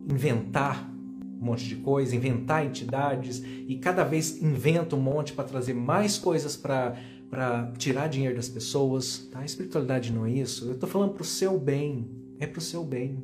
inventar 0.08 0.93
um 1.40 1.46
monte 1.46 1.66
de 1.66 1.76
coisa, 1.76 2.14
inventar 2.14 2.64
entidades 2.64 3.42
e 3.68 3.76
cada 3.76 4.04
vez 4.04 4.42
inventa 4.42 4.96
um 4.96 5.00
monte 5.00 5.32
para 5.32 5.44
trazer 5.44 5.74
mais 5.74 6.18
coisas 6.18 6.56
para 6.56 6.96
para 7.34 7.72
tirar 7.76 8.08
dinheiro 8.08 8.36
das 8.36 8.48
pessoas. 8.48 9.28
Tá? 9.30 9.40
A 9.40 9.44
espiritualidade 9.44 10.12
não 10.12 10.24
é 10.24 10.30
isso. 10.30 10.66
Eu 10.66 10.74
estou 10.74 10.88
falando 10.88 11.14
para 11.14 11.22
o 11.22 11.26
seu 11.26 11.58
bem. 11.58 12.08
É 12.38 12.46
para 12.46 12.60
o 12.60 12.62
seu 12.62 12.84
bem. 12.84 13.22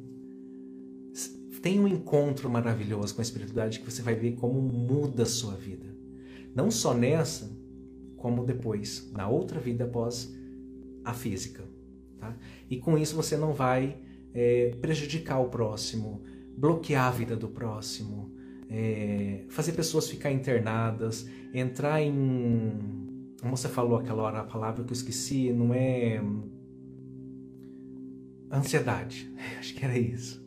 Tem 1.62 1.78
um 1.78 1.86
encontro 1.86 2.50
maravilhoso 2.50 3.14
com 3.14 3.20
a 3.20 3.22
espiritualidade 3.22 3.78
que 3.78 3.90
você 3.90 4.02
vai 4.02 4.14
ver 4.14 4.32
como 4.32 4.60
muda 4.60 5.22
a 5.22 5.26
sua 5.26 5.54
vida. 5.54 5.94
Não 6.54 6.70
só 6.70 6.92
nessa, 6.92 7.56
como 8.16 8.44
depois, 8.44 9.10
na 9.12 9.28
outra 9.28 9.60
vida 9.60 9.84
após 9.84 10.34
a 11.04 11.12
física. 11.12 11.62
Tá? 12.18 12.36
E 12.68 12.78
com 12.78 12.98
isso 12.98 13.14
você 13.14 13.36
não 13.36 13.52
vai 13.52 13.98
é, 14.32 14.74
prejudicar 14.80 15.38
o 15.38 15.50
próximo, 15.50 16.22
bloquear 16.60 17.06
a 17.06 17.10
vida 17.10 17.34
do 17.34 17.48
próximo, 17.48 18.30
é, 18.68 19.44
fazer 19.48 19.72
pessoas 19.72 20.08
ficar 20.08 20.30
internadas, 20.30 21.26
entrar 21.54 22.02
em. 22.02 23.34
A 23.42 23.48
moça 23.48 23.70
falou 23.70 23.98
aquela 23.98 24.22
hora 24.22 24.40
a 24.40 24.44
palavra 24.44 24.84
que 24.84 24.90
eu 24.90 24.94
esqueci, 24.94 25.50
não 25.52 25.72
é. 25.72 26.22
Ansiedade, 28.52 29.32
acho 29.58 29.74
que 29.74 29.84
era 29.84 29.98
isso. 29.98 30.44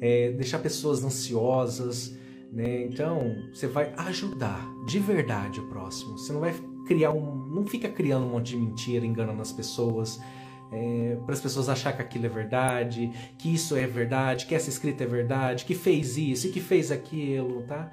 É, 0.00 0.30
deixar 0.30 0.60
pessoas 0.60 1.02
ansiosas, 1.02 2.16
né? 2.52 2.84
Então, 2.84 3.34
você 3.52 3.66
vai 3.66 3.92
ajudar 3.96 4.64
de 4.86 5.00
verdade 5.00 5.58
o 5.58 5.68
próximo. 5.68 6.16
Você 6.16 6.32
não 6.32 6.40
vai 6.40 6.54
criar 6.86 7.10
um. 7.10 7.48
Não 7.48 7.66
fica 7.66 7.88
criando 7.88 8.26
um 8.26 8.30
monte 8.30 8.50
de 8.50 8.56
mentira, 8.56 9.04
enganando 9.04 9.42
as 9.42 9.50
pessoas 9.50 10.20
é, 10.70 11.16
para 11.24 11.34
as 11.34 11.40
pessoas 11.40 11.68
achar 11.68 11.92
que 11.92 12.02
aquilo 12.02 12.26
é 12.26 12.28
verdade, 12.28 13.10
que 13.38 13.52
isso 13.52 13.76
é 13.76 13.86
verdade, 13.86 14.46
que 14.46 14.54
essa 14.54 14.68
escrita 14.68 15.04
é 15.04 15.06
verdade, 15.06 15.64
que 15.64 15.74
fez 15.74 16.16
isso 16.16 16.46
e 16.46 16.50
que 16.50 16.60
fez 16.60 16.90
aquilo, 16.90 17.62
tá? 17.62 17.90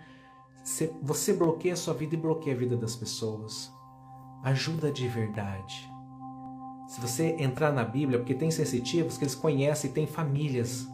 Você 1.02 1.34
bloqueia 1.34 1.73
a 1.73 1.77
sua 1.77 1.93
vida 1.93 2.15
e 2.15 2.18
bloqueia 2.18 2.56
a 2.56 2.60
vida 2.60 2.76
das 2.76 2.95
pessoas. 2.95 3.72
Ajuda 4.43 4.91
de 4.91 5.07
verdade. 5.07 5.89
Se 6.88 6.99
você 6.99 7.35
entrar 7.39 7.72
na 7.72 7.84
Bíblia, 7.84 8.19
porque 8.19 8.34
tem 8.34 8.49
sensitivos 8.49 9.18
que 9.18 9.23
eles 9.23 9.35
conhecem, 9.35 9.91
tem 9.91 10.07
famílias 10.07 10.88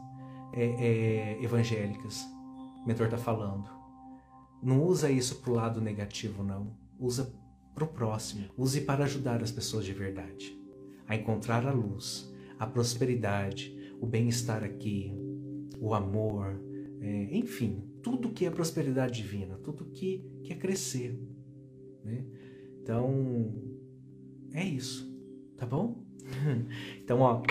é, 0.54 0.64
é, 0.64 1.44
evangélicas. 1.44 2.26
O 2.84 2.88
mentor 2.88 3.06
está 3.06 3.18
falando. 3.18 3.70
Não 4.62 4.84
usa 4.84 5.10
isso 5.10 5.36
para 5.38 5.52
o 5.52 5.56
lado 5.56 5.82
negativo, 5.82 6.44
não. 6.44 6.76
Usa 7.00 7.34
para 7.74 7.86
o 7.86 7.88
próximo. 7.88 8.50
Use 8.58 8.82
para 8.82 9.06
ajudar 9.06 9.42
as 9.42 9.52
pessoas 9.52 9.86
de 9.86 9.94
verdade 9.94 10.61
a 11.12 11.16
encontrar 11.18 11.68
a 11.68 11.74
luz, 11.74 12.34
a 12.58 12.66
prosperidade, 12.66 13.78
o 14.00 14.06
bem-estar 14.06 14.64
aqui, 14.64 15.14
o 15.78 15.94
amor, 15.94 16.64
é, 17.02 17.38
enfim, 17.38 17.84
tudo 18.02 18.30
que 18.30 18.46
é 18.46 18.50
prosperidade 18.50 19.22
divina, 19.22 19.58
tudo 19.58 19.92
que, 19.92 20.26
que 20.42 20.54
é 20.54 20.56
crescer. 20.56 21.20
Né? 22.06 22.26
Então, 22.82 23.54
é 24.54 24.64
isso, 24.64 25.14
tá 25.58 25.66
bom? 25.66 26.02
Então, 27.04 27.20
ó, 27.20 27.44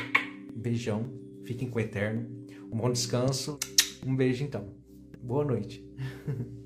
beijão, 0.57 1.05
fiquem 1.45 1.69
com 1.69 1.79
o 1.79 1.83
Eterno, 1.83 2.31
um 2.73 2.79
bom 2.79 2.91
descanso, 2.91 3.59
um 4.07 4.17
beijo 4.17 4.43
então, 4.43 4.73
boa 5.23 5.45
noite. 5.45 5.87